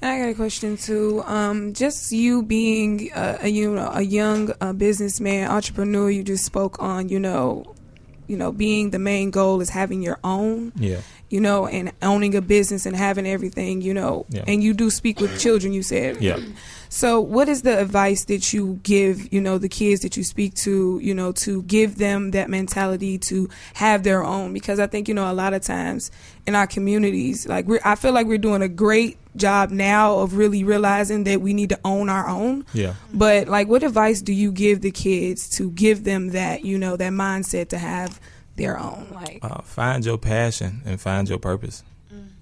And 0.00 0.10
I 0.10 0.18
got 0.20 0.28
a 0.28 0.34
question 0.34 0.76
too. 0.76 1.22
Um, 1.26 1.72
just 1.74 2.12
you 2.12 2.42
being 2.42 3.10
a, 3.14 3.38
a 3.42 3.48
you 3.48 3.74
know 3.74 3.90
a 3.92 4.02
young 4.02 4.52
uh, 4.60 4.72
businessman, 4.72 5.50
entrepreneur. 5.50 6.10
You 6.10 6.22
just 6.22 6.44
spoke 6.44 6.80
on 6.80 7.08
you 7.08 7.18
know, 7.18 7.74
you 8.28 8.36
know, 8.36 8.52
being 8.52 8.90
the 8.90 8.98
main 9.00 9.30
goal 9.30 9.60
is 9.60 9.70
having 9.70 10.02
your 10.02 10.18
own. 10.22 10.72
Yeah. 10.76 11.00
You 11.30 11.42
know, 11.42 11.66
and 11.66 11.92
owning 12.00 12.34
a 12.36 12.40
business 12.40 12.86
and 12.86 12.96
having 12.96 13.26
everything. 13.26 13.82
You 13.82 13.92
know, 13.92 14.24
Yeah. 14.30 14.44
and 14.46 14.62
you 14.62 14.72
do 14.72 14.88
speak 14.88 15.20
with 15.20 15.38
children. 15.40 15.72
You 15.72 15.82
said. 15.82 16.22
Yeah. 16.22 16.38
So, 16.90 17.20
what 17.20 17.50
is 17.50 17.62
the 17.62 17.78
advice 17.78 18.24
that 18.26 18.54
you 18.54 18.80
give, 18.82 19.30
you 19.30 19.42
know, 19.42 19.58
the 19.58 19.68
kids 19.68 20.00
that 20.00 20.16
you 20.16 20.24
speak 20.24 20.54
to, 20.54 20.98
you 21.02 21.12
know, 21.12 21.32
to 21.32 21.62
give 21.64 21.98
them 21.98 22.30
that 22.30 22.48
mentality 22.48 23.18
to 23.18 23.50
have 23.74 24.04
their 24.04 24.24
own? 24.24 24.54
Because 24.54 24.80
I 24.80 24.86
think, 24.86 25.06
you 25.06 25.12
know, 25.12 25.30
a 25.30 25.34
lot 25.34 25.52
of 25.52 25.60
times 25.60 26.10
in 26.46 26.54
our 26.54 26.66
communities, 26.66 27.46
like 27.46 27.66
we're, 27.66 27.80
I 27.84 27.94
feel 27.94 28.12
like 28.12 28.26
we're 28.26 28.38
doing 28.38 28.62
a 28.62 28.68
great 28.68 29.18
job 29.38 29.70
now 29.70 30.18
of 30.18 30.34
really 30.34 30.64
realizing 30.64 31.24
that 31.24 31.40
we 31.40 31.54
need 31.54 31.70
to 31.70 31.78
own 31.84 32.08
our 32.08 32.28
own. 32.28 32.66
Yeah. 32.74 32.94
But 33.12 33.48
like, 33.48 33.68
what 33.68 33.82
advice 33.82 34.20
do 34.20 34.32
you 34.32 34.52
give 34.52 34.80
the 34.82 34.90
kids 34.90 35.48
to 35.50 35.70
give 35.70 36.04
them 36.04 36.28
that, 36.30 36.64
you 36.64 36.78
know, 36.78 36.96
that 36.96 37.12
mindset 37.12 37.68
to 37.70 37.78
have 37.78 38.20
their 38.56 38.78
own? 38.78 39.08
Like, 39.12 39.38
uh, 39.42 39.62
find 39.62 40.04
your 40.04 40.18
passion 40.18 40.82
and 40.84 41.00
find 41.00 41.28
your 41.28 41.38
purpose, 41.38 41.82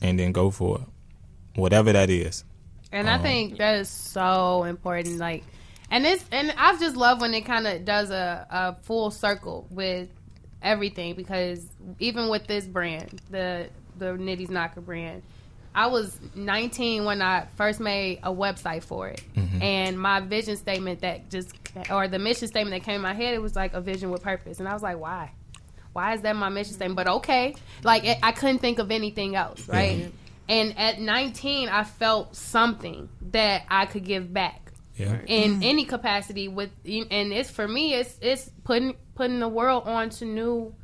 and 0.01 0.19
then 0.19 0.33
go 0.33 0.51
for 0.51 0.79
it, 0.81 1.61
whatever 1.61 1.93
that 1.93 2.11
is. 2.11 2.45
And 2.93 3.09
I 3.11 3.17
Um, 3.17 3.23
think 3.23 3.59
that 3.59 3.77
is 3.81 3.89
so 3.89 4.65
important. 4.65 5.19
Like, 5.19 5.45
and 5.91 6.07
it's 6.07 6.25
and 6.33 6.53
I 6.57 6.77
just 6.79 6.97
love 6.97 7.21
when 7.21 7.35
it 7.35 7.43
kind 7.43 7.67
of 7.67 7.85
does 7.85 8.11
a, 8.11 8.47
a 8.51 8.85
full 8.85 9.11
circle 9.11 9.67
with 9.71 10.09
everything 10.63 11.15
because 11.15 11.67
even 11.99 12.29
with 12.29 12.47
this 12.47 12.67
brand, 12.67 13.21
the 13.31 13.69
the 13.99 14.17
Nitty's 14.17 14.51
Knocker 14.51 14.81
brand, 14.81 15.23
I 15.77 15.89
was 15.89 16.19
19 16.35 17.05
when 17.05 17.21
I 17.21 17.47
first 17.57 17.81
made 17.81 18.21
a 18.23 18.33
website 18.33 18.83
for 18.83 19.09
it, 19.09 19.21
mm-hmm. 19.37 19.63
and 19.63 20.01
my 20.01 20.21
vision 20.21 20.57
statement 20.57 21.03
that 21.03 21.31
just 21.31 21.53
or 21.91 22.09
the 22.09 22.19
mission 22.19 22.49
statement 22.49 22.75
that 22.75 22.87
came 22.87 22.97
in 22.97 23.03
my 23.03 23.13
head, 23.13 23.35
it 23.35 23.43
was 23.43 23.55
like 23.55 23.75
a 23.75 23.81
vision 23.83 24.11
with 24.11 24.23
purpose, 24.23 24.59
and 24.59 24.67
I 24.67 24.73
was 24.73 24.83
like, 24.83 24.99
why? 24.99 25.33
Why 25.93 26.15
is 26.15 26.23
that 26.23 26.35
my 26.35 26.49
mission 26.49 26.73
statement? 26.75 26.97
But 26.97 27.09
okay, 27.09 27.55
like 27.85 28.05
it, 28.05 28.19
I 28.23 28.33
couldn't 28.33 28.59
think 28.59 28.79
of 28.79 28.91
anything 28.91 29.37
else, 29.37 29.69
right? 29.69 30.11
And 30.49 30.79
at 30.79 31.01
19, 31.01 31.69
I 31.69 31.85
felt 31.85 32.37
something 32.37 33.09
that 33.33 33.65
I 33.69 33.85
could 33.87 34.05
give 34.05 34.33
back 34.33 34.73
Yeah. 34.97 35.19
in 35.27 35.55
mm-hmm. 35.55 35.63
any 35.63 35.85
capacity. 35.85 36.49
With 36.49 36.71
and 36.87 37.33
it's 37.33 37.51
for 37.51 37.69
me, 37.69 37.95
it's 37.95 38.17
it's 38.23 38.51
putting 38.65 38.95
putting 39.15 39.41
the 39.41 39.49
world 39.49 39.87
on 39.87 40.09
to 40.11 40.25
new 40.25 40.75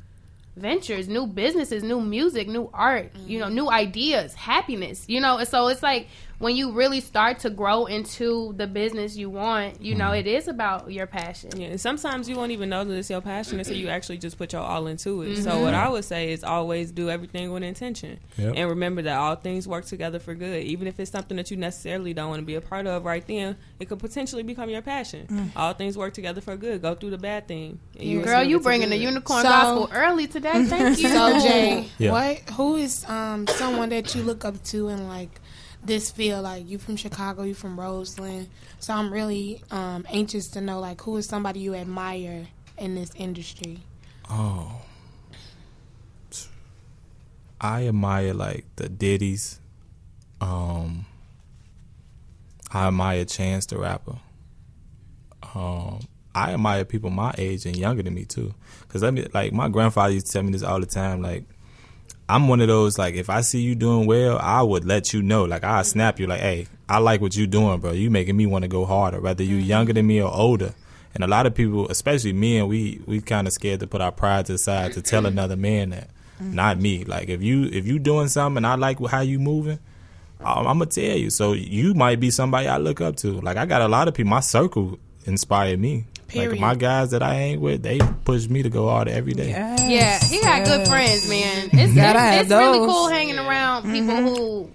ventures, 0.55 1.07
new 1.07 1.25
businesses, 1.25 1.83
new 1.83 1.99
music, 1.99 2.47
new 2.47 2.69
art, 2.73 3.11
you 3.25 3.39
know, 3.39 3.45
mm-hmm. 3.45 3.55
new 3.55 3.69
ideas, 3.69 4.33
happiness, 4.33 5.05
you 5.07 5.19
know. 5.19 5.37
And 5.37 5.47
so 5.47 5.67
it's 5.67 5.83
like 5.83 6.07
when 6.43 6.57
you 6.57 6.73
really 6.73 6.99
start 6.99 7.39
to 7.39 7.49
grow 7.49 7.85
into 7.85 8.53
the 8.57 8.67
business 8.67 9.15
you 9.15 9.29
want, 9.29 9.81
you 9.81 9.95
know, 9.95 10.07
mm-hmm. 10.07 10.15
it 10.15 10.27
is 10.27 10.49
about 10.49 10.91
your 10.91 11.07
passion. 11.07 11.49
Yeah, 11.55 11.67
and 11.67 11.79
sometimes 11.81 12.27
you 12.27 12.35
won't 12.35 12.51
even 12.51 12.67
know 12.67 12.83
that 12.83 12.93
it's 12.93 13.09
your 13.09 13.21
passion 13.21 13.59
until 13.59 13.77
you 13.77 13.87
actually 13.87 14.17
just 14.17 14.37
put 14.37 14.51
your 14.51 14.61
all 14.61 14.87
into 14.87 15.21
it. 15.21 15.37
So 15.37 15.61
what 15.61 15.73
mm-hmm. 15.73 15.75
I 15.75 15.87
would 15.87 16.03
say 16.03 16.33
is 16.33 16.43
always 16.43 16.91
do 16.91 17.09
everything 17.09 17.51
with 17.51 17.63
intention, 17.63 18.19
Yep. 18.37 18.53
and 18.57 18.69
remember 18.69 19.03
that 19.03 19.17
all 19.17 19.35
things 19.35 19.67
work 19.69 19.85
together 19.85 20.19
for 20.19 20.35
good. 20.35 20.63
Even 20.63 20.85
if 20.87 20.99
it's 20.99 21.11
something 21.11 21.37
that 21.37 21.49
you 21.49 21.55
necessarily 21.55 22.13
don't 22.13 22.29
want 22.29 22.41
to 22.41 22.45
be 22.45 22.55
a 22.55 22.61
part 22.61 22.87
of 22.87 23.05
right 23.05 23.25
then, 23.25 23.55
it 23.79 23.87
could 23.87 23.99
potentially 23.99 24.43
become 24.43 24.69
your 24.69 24.81
passion. 24.81 25.27
Mm. 25.27 25.49
All 25.55 25.73
things 25.73 25.97
work 25.97 26.13
together 26.13 26.41
for 26.41 26.57
good. 26.57 26.81
Go 26.81 26.93
through 26.93 27.11
the 27.11 27.17
bad 27.17 27.47
thing. 27.47 27.79
and 27.97 28.17
will 28.17 28.25
Girl, 28.25 28.43
you 28.43 28.57
get 28.57 28.63
bringing 28.63 28.89
the 28.89 28.97
unicorn 28.97 29.43
So- 29.43 29.49
gospel 29.49 29.89
early 29.93 30.27
today. 30.27 30.65
Thank 30.65 30.99
you. 30.99 31.07
So 31.07 31.39
Jay, 31.39 31.89
Yeah. 31.99 32.11
what 32.11 32.37
who 32.51 32.75
is 32.75 33.05
um 33.07 33.47
someone 33.47 33.89
that 33.89 34.13
you 34.13 34.23
look 34.23 34.43
up 34.43 34.61
to 34.65 34.89
and 34.89 35.07
like 35.07 35.39
this 35.85 36.11
field? 36.11 36.43
Like 36.43 36.67
you 36.67 36.77
from 36.77 36.95
Chicago, 36.95 37.43
you 37.43 37.53
from 37.53 37.79
Roseland. 37.79 38.49
So 38.79 38.93
I'm 38.93 39.11
really 39.11 39.61
um 39.71 40.05
anxious 40.09 40.47
to 40.49 40.61
know 40.61 40.79
like 40.79 41.01
who 41.01 41.17
is 41.17 41.25
somebody 41.25 41.59
you 41.59 41.75
admire 41.75 42.47
in 42.77 42.95
this 42.95 43.11
industry. 43.15 43.79
Oh. 44.29 44.81
I 47.61 47.87
admire 47.87 48.33
like 48.33 48.65
the 48.75 48.89
Diddy's. 48.89 49.59
Um 50.41 51.05
I 52.71 52.87
admire 52.87 53.25
Chance 53.25 53.67
the 53.67 53.77
rapper. 53.77 54.17
Um 55.55 55.99
I 56.35 56.53
admire 56.53 56.83
people 56.83 57.11
my 57.11 57.33
age 57.37 57.65
and 57.65 57.77
younger 57.77 58.03
than 58.03 58.15
me 58.15 58.25
too. 58.25 58.53
Cause 58.89 59.03
let 59.03 59.13
me 59.13 59.27
like 59.33 59.53
my 59.53 59.69
grandfather 59.69 60.13
used 60.13 60.25
to 60.27 60.33
tell 60.33 60.43
me 60.43 60.51
this 60.51 60.63
all 60.63 60.79
the 60.79 60.85
time, 60.85 61.21
like 61.21 61.43
I'm 62.33 62.47
one 62.47 62.61
of 62.61 62.67
those 62.67 62.97
like 62.97 63.13
if 63.13 63.29
I 63.29 63.41
see 63.41 63.61
you 63.61 63.75
doing 63.75 64.07
well, 64.07 64.39
I 64.39 64.63
would 64.63 64.85
let 64.85 65.13
you 65.13 65.21
know. 65.21 65.43
Like 65.43 65.63
I 65.63 65.67
mm-hmm. 65.67 65.83
snap 65.83 66.19
you 66.19 66.25
like, 66.25 66.39
hey, 66.39 66.65
I 66.89 66.97
like 66.97 67.21
what 67.21 67.35
you 67.35 67.45
doing, 67.45 67.79
bro. 67.79 67.91
You 67.91 68.09
making 68.09 68.35
me 68.35 68.47
want 68.47 68.63
to 68.63 68.67
go 68.67 68.85
harder, 68.85 69.21
whether 69.21 69.43
you're 69.43 69.59
mm-hmm. 69.59 69.67
younger 69.67 69.93
than 69.93 70.07
me 70.07 70.19
or 70.19 70.33
older. 70.33 70.73
And 71.13 71.23
a 71.23 71.27
lot 71.27 71.45
of 71.45 71.53
people, 71.53 71.87
especially 71.89 72.33
men, 72.33 72.67
we 72.67 73.01
we 73.05 73.21
kind 73.21 73.45
of 73.45 73.53
scared 73.53 73.81
to 73.81 73.87
put 73.87 74.01
our 74.01 74.11
pride 74.11 74.47
to 74.47 74.53
the 74.53 74.57
side 74.57 74.93
to 74.93 75.03
tell 75.03 75.21
mm-hmm. 75.21 75.27
another 75.37 75.55
man 75.55 75.91
that, 75.91 76.09
not 76.39 76.79
me. 76.79 77.03
Like 77.05 77.29
if 77.29 77.43
you 77.43 77.65
if 77.65 77.85
you 77.85 77.99
doing 77.99 78.29
something 78.29 78.57
and 78.57 78.65
I 78.65 78.77
like 78.77 78.99
how 79.05 79.21
you 79.21 79.37
moving, 79.37 79.77
I'm, 80.39 80.65
I'm 80.65 80.79
gonna 80.79 80.87
tell 80.87 81.15
you. 81.15 81.29
So 81.29 81.53
you 81.53 81.93
might 81.93 82.19
be 82.19 82.31
somebody 82.31 82.67
I 82.67 82.77
look 82.77 82.99
up 82.99 83.15
to. 83.17 83.41
Like 83.41 83.57
I 83.57 83.67
got 83.67 83.83
a 83.83 83.87
lot 83.87 84.07
of 84.07 84.15
people. 84.15 84.31
My 84.31 84.39
circle 84.39 84.97
inspired 85.25 85.79
me. 85.79 86.05
Like 86.35 86.59
my 86.59 86.75
guys 86.75 87.11
that 87.11 87.21
I 87.23 87.35
ain't 87.35 87.61
with, 87.61 87.83
they 87.83 87.99
push 88.25 88.47
me 88.47 88.63
to 88.63 88.69
go 88.69 88.89
harder 88.89 89.11
every 89.11 89.33
day. 89.33 89.49
Yeah, 89.49 90.19
he 90.19 90.41
got 90.41 90.65
good 90.65 90.87
friends, 90.87 91.27
man. 91.29 91.69
It's, 91.73 91.95
it's, 91.95 92.41
it's 92.41 92.49
really 92.51 92.79
cool 92.79 93.07
hanging 93.09 93.37
around 93.39 93.83
people 93.91 94.15
who. 94.15 94.69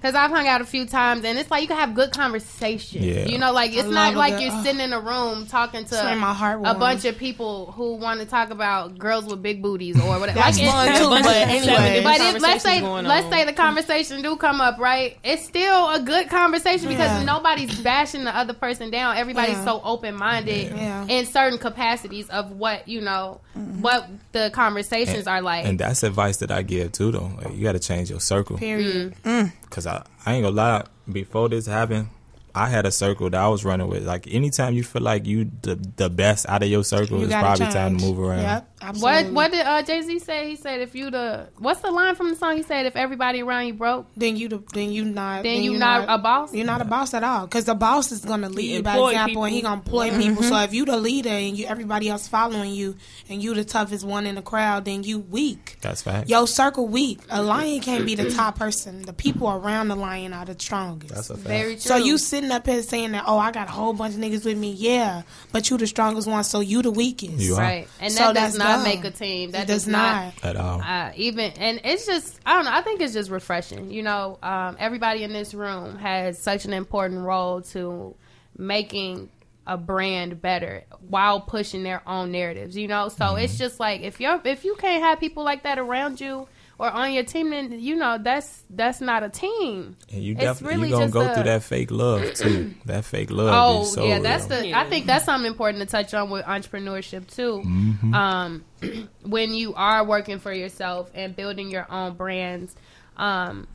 Because 0.00 0.14
I've 0.14 0.30
hung 0.30 0.46
out 0.46 0.60
a 0.60 0.64
few 0.66 0.84
times, 0.84 1.24
and 1.24 1.38
it's 1.38 1.50
like 1.50 1.62
you 1.62 1.68
can 1.68 1.78
have 1.78 1.94
good 1.94 2.12
conversation. 2.12 3.02
Yeah. 3.02 3.24
You 3.26 3.38
know, 3.38 3.52
like 3.52 3.72
it's 3.74 3.88
not 3.88 4.14
like 4.14 4.34
good- 4.34 4.42
you're 4.42 4.52
ugh. 4.52 4.64
sitting 4.64 4.80
in 4.80 4.92
a 4.92 5.00
room 5.00 5.46
talking 5.46 5.84
to 5.86 6.16
my 6.16 6.34
heart 6.34 6.60
a 6.64 6.74
bunch 6.74 7.04
of 7.06 7.16
people 7.16 7.72
who 7.72 7.94
want 7.94 8.20
to 8.20 8.26
talk 8.26 8.50
about 8.50 8.98
girls 8.98 9.24
with 9.24 9.42
big 9.42 9.62
booties 9.62 9.98
or 9.98 10.06
whatever. 10.18 10.38
That's 10.38 10.60
like, 10.60 10.70
fun 10.70 10.88
it's- 10.88 10.98
too, 11.00 11.08
but 11.08 11.26
anyway. 11.26 12.02
But 12.04 12.20
if, 12.20 12.42
let's 12.42 12.62
say 12.62 12.82
let's 12.82 13.24
on. 13.24 13.32
say 13.32 13.44
the 13.44 13.54
conversation 13.54 14.20
do 14.22 14.36
come 14.36 14.60
up, 14.60 14.78
right? 14.78 15.16
It's 15.24 15.44
still 15.44 15.90
a 15.90 16.00
good 16.00 16.28
conversation 16.28 16.88
because 16.88 17.10
Yeah. 17.10 17.24
nobody's 17.24 17.80
bashing 17.80 18.24
the 18.24 18.36
other 18.36 18.52
person 18.52 18.90
down. 18.90 19.16
Everybody's 19.16 19.56
Yeah. 19.56 19.64
so 19.64 19.80
open 19.82 20.14
minded 20.14 20.72
Yeah. 20.76 21.06
in 21.08 21.24
certain 21.24 21.58
capacities 21.58 22.28
of 22.28 22.52
what 22.52 22.86
you 22.86 23.00
know, 23.00 23.40
mm-hmm. 23.56 23.80
what 23.80 24.08
the 24.32 24.50
conversations 24.52 25.26
are 25.26 25.40
like. 25.40 25.64
And 25.64 25.80
that's 25.80 26.02
advice 26.02 26.36
that 26.38 26.50
I 26.50 26.60
give 26.62 26.92
too, 26.92 27.10
though. 27.12 27.32
Like, 27.42 27.56
you 27.56 27.62
got 27.64 27.72
to 27.72 27.78
change 27.78 28.10
your 28.10 28.20
circle. 28.20 28.58
Period. 28.58 29.14
Mm. 29.24 29.44
Mm. 29.46 29.52
Cause 29.70 29.86
I, 29.86 30.04
I 30.24 30.34
ain't 30.34 30.44
gonna 30.44 30.56
lie. 30.56 30.84
Before 31.10 31.48
this 31.48 31.66
happened, 31.66 32.08
I 32.56 32.68
had 32.68 32.86
a 32.86 32.90
circle 32.90 33.28
that 33.30 33.40
I 33.40 33.48
was 33.48 33.64
running 33.64 33.88
with. 33.88 34.06
Like 34.06 34.26
anytime 34.32 34.74
you 34.74 34.82
feel 34.82 35.02
like 35.02 35.26
you 35.26 35.50
the 35.62 35.76
the 35.96 36.08
best 36.08 36.46
out 36.48 36.62
of 36.62 36.68
your 36.68 36.84
circle, 36.84 37.18
You 37.18 37.24
it's 37.24 37.32
gotta 37.32 37.58
probably 37.58 37.72
time 37.74 37.98
to 37.98 38.04
move 38.04 38.18
around. 38.18 38.42
Yep, 38.42 38.74
absolutely. 38.82 39.24
what 39.24 39.32
what 39.32 39.50
did 39.52 39.66
uh, 39.66 39.82
Jay 39.82 40.00
Z 40.02 40.18
say? 40.20 40.48
He 40.48 40.56
said 40.56 40.80
if 40.80 40.94
you 40.94 41.10
the 41.10 41.48
what's 41.58 41.80
the 41.80 41.90
line 41.90 42.14
from 42.14 42.30
the 42.30 42.36
song? 42.36 42.56
He 42.56 42.62
said 42.62 42.86
if 42.86 42.96
everybody 42.96 43.42
around 43.42 43.66
you 43.66 43.74
broke, 43.74 44.06
Then 44.16 44.36
you 44.36 44.48
the, 44.48 44.62
then 44.72 44.90
you 44.90 45.04
not 45.04 45.42
then 45.42 45.62
you 45.62 45.78
not 45.78 46.06
a 46.08 46.18
boss. 46.18 46.54
You're 46.54 46.66
not 46.66 46.80
a 46.80 46.86
boss 46.86 47.12
at 47.14 47.22
all 47.22 47.46
because 47.46 47.66
the 47.66 47.74
boss 47.74 48.10
is 48.10 48.24
gonna 48.24 48.48
lead 48.48 48.82
by 48.84 48.92
employ 48.92 49.10
example 49.10 49.44
and 49.44 49.54
he 49.54 49.60
gonna 49.62 49.80
employ 49.80 50.10
people. 50.16 50.42
So 50.42 50.56
if 50.60 50.72
you 50.72 50.84
the 50.86 50.96
leader 50.96 51.28
and 51.30 51.56
you 51.58 51.66
everybody 51.66 52.08
else 52.08 52.26
following 52.26 52.72
you 52.72 52.96
and 53.28 53.42
you 53.42 53.54
the 53.54 53.64
toughest 53.64 54.04
one 54.06 54.26
in 54.26 54.34
the 54.34 54.42
crowd, 54.42 54.84
then 54.86 55.02
you 55.02 55.18
weak. 55.18 55.76
That's 55.82 56.02
fact. 56.02 56.28
Your 56.30 56.46
circle 56.46 56.88
weak. 56.88 57.20
A 57.28 57.42
lion 57.42 57.80
can't 57.80 58.06
be 58.06 58.14
the 58.14 58.30
top 58.30 58.58
person. 58.58 59.02
The 59.02 59.12
people 59.12 59.50
around 59.50 59.88
the 59.88 59.96
lion 59.96 60.32
are 60.32 60.44
the 60.44 60.54
strongest. 60.58 61.14
That's 61.14 61.30
a 61.30 61.34
fact. 61.34 61.46
Very 61.46 61.72
true. 61.74 61.80
so 61.80 61.96
you 61.96 62.16
sitting 62.18 62.45
sitting 62.46 62.56
up 62.56 62.66
here 62.66 62.82
saying 62.82 63.12
that, 63.12 63.24
oh, 63.26 63.38
I 63.38 63.50
got 63.52 63.68
a 63.68 63.72
whole 63.72 63.92
bunch 63.92 64.14
of 64.14 64.20
niggas 64.20 64.44
with 64.44 64.56
me. 64.56 64.72
Yeah, 64.72 65.22
but 65.52 65.68
you 65.70 65.76
the 65.78 65.86
strongest 65.86 66.28
one, 66.28 66.44
so 66.44 66.60
you 66.60 66.82
the 66.82 66.90
weakest. 66.90 67.32
You 67.38 67.54
are. 67.56 67.60
Right, 67.60 67.88
and 68.00 68.12
So 68.12 68.32
that 68.32 68.34
does 68.34 68.56
not 68.58 68.76
dumb. 68.76 68.84
make 68.84 69.04
a 69.04 69.10
team. 69.10 69.50
That 69.52 69.64
It 69.64 69.66
does 69.66 69.84
does 69.84 69.88
not. 69.92 70.34
not. 70.42 70.44
at 70.44 70.56
all. 70.56 70.80
Uh, 70.80 71.12
even 71.16 71.52
and 71.58 71.80
it's 71.84 72.06
just 72.06 72.38
I 72.46 72.54
don't 72.54 72.64
know. 72.64 72.72
I 72.72 72.82
think 72.82 73.00
it's 73.00 73.12
just 73.14 73.30
refreshing. 73.30 73.90
You 73.90 74.02
know, 74.02 74.38
um, 74.42 74.76
everybody 74.78 75.22
in 75.22 75.32
this 75.32 75.54
room 75.54 75.96
has 75.98 76.38
such 76.38 76.64
an 76.64 76.72
important 76.72 77.22
role 77.24 77.62
to 77.62 78.14
making 78.56 79.28
a 79.66 79.76
brand 79.76 80.40
better 80.40 80.84
while 81.08 81.40
pushing 81.40 81.82
their 81.82 82.00
own 82.08 82.30
narratives. 82.30 82.76
You 82.76 82.86
know, 82.88 83.08
so 83.08 83.24
Mm-hmm. 83.24 83.38
it's 83.44 83.58
just 83.58 83.80
like 83.80 84.02
if 84.02 84.20
you're 84.20 84.40
if 84.44 84.64
you 84.64 84.76
can't 84.76 85.02
have 85.02 85.18
people 85.20 85.42
like 85.42 85.64
that 85.64 85.78
around 85.78 86.20
you 86.20 86.46
or 86.78 86.90
on 86.90 87.12
your 87.12 87.24
team, 87.24 87.50
then 87.50 87.78
you 87.80 87.96
know 87.96 88.18
that's 88.20 88.64
that's 88.70 89.00
not 89.00 89.22
a 89.22 89.28
team. 89.28 89.96
And 90.12 90.22
you 90.22 90.34
definitely 90.34 90.76
really 90.76 90.88
you 90.90 90.94
gonna 90.94 91.10
go 91.10 91.30
a- 91.30 91.34
through 91.34 91.44
that 91.44 91.62
fake 91.62 91.90
love 91.90 92.34
too. 92.34 92.74
that 92.84 93.04
fake 93.04 93.30
love. 93.30 93.50
Oh 93.52 93.82
is 93.82 93.92
so 93.92 94.04
yeah, 94.04 94.18
that's 94.18 94.48
real. 94.48 94.62
the. 94.62 94.74
I 94.74 94.88
think 94.88 95.06
that's 95.06 95.24
something 95.24 95.50
important 95.50 95.82
to 95.82 95.86
touch 95.88 96.12
on 96.12 96.30
with 96.30 96.44
entrepreneurship 96.44 97.32
too. 97.34 97.62
Mm-hmm. 97.64 98.14
Um, 98.14 98.64
when 99.22 99.54
you 99.54 99.74
are 99.74 100.04
working 100.04 100.38
for 100.38 100.52
yourself 100.52 101.10
and 101.14 101.34
building 101.34 101.70
your 101.70 101.90
own 101.90 102.14
brands, 102.14 102.74
um, 103.16 103.66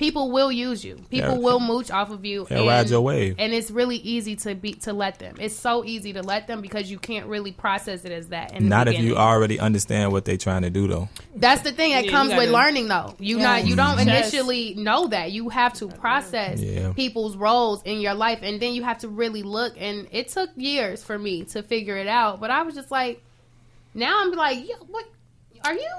people 0.00 0.30
will 0.30 0.50
use 0.50 0.82
you. 0.82 0.96
People 1.10 1.34
Yeah. 1.34 1.38
will 1.38 1.60
mooch 1.60 1.90
off 1.90 2.10
of 2.10 2.24
you. 2.24 2.46
They'll 2.48 2.66
ride 2.66 2.88
your 2.88 3.02
wave. 3.02 3.36
and 3.38 3.52
it's 3.52 3.70
really 3.70 3.98
easy 3.98 4.34
to 4.36 4.54
be 4.54 4.72
to 4.72 4.92
let 4.94 5.18
them. 5.18 5.36
It's 5.38 5.54
so 5.54 5.84
easy 5.84 6.14
to 6.14 6.22
let 6.22 6.46
them 6.46 6.62
because 6.62 6.90
you 6.90 6.98
can't 6.98 7.26
really 7.26 7.52
process 7.52 8.04
it 8.06 8.10
as 8.10 8.28
that. 8.28 8.52
In 8.54 8.64
the 8.64 8.68
Not 8.70 8.88
if 8.88 8.98
you 8.98 9.16
already 9.16 9.60
understand 9.60 10.10
what 10.10 10.24
they're 10.24 10.38
trying 10.38 10.62
to 10.62 10.70
do 10.70 10.88
though. 10.88 11.08
That's 11.36 11.60
the 11.62 11.70
thing 11.72 11.92
that 11.92 12.06
Yeah, 12.06 12.10
comes 12.10 12.30
with 12.30 12.38
gotta- 12.38 12.50
learning, 12.50 12.88
though. 12.88 13.14
You 13.18 13.38
not 13.38 13.66
you 13.66 13.76
don't 13.76 13.98
Yes. 13.98 14.32
initially 14.32 14.74
know 14.74 15.06
that. 15.08 15.30
You 15.32 15.50
have 15.50 15.74
to 15.74 15.86
process 15.88 16.60
Yeah. 16.60 16.92
people's 16.96 17.36
roles 17.36 17.82
in 17.84 18.00
your 18.00 18.14
life, 18.14 18.38
and 18.42 18.58
then 18.58 18.72
you 18.74 18.82
have 18.82 18.98
to 19.00 19.08
really 19.08 19.42
look. 19.42 19.74
And 19.78 20.06
it 20.10 20.28
took 20.28 20.48
years 20.56 21.04
for 21.04 21.18
me 21.18 21.44
to 21.52 21.62
figure 21.62 21.96
it 21.98 22.08
out. 22.08 22.40
But 22.40 22.50
I 22.50 22.62
was 22.62 22.74
just 22.74 22.90
like, 22.90 23.22
now 23.94 24.22
I'm 24.22 24.32
like, 24.32 24.66
yeah, 24.66 24.76
what 24.88 25.04
are 25.66 25.74
you? 25.74 25.90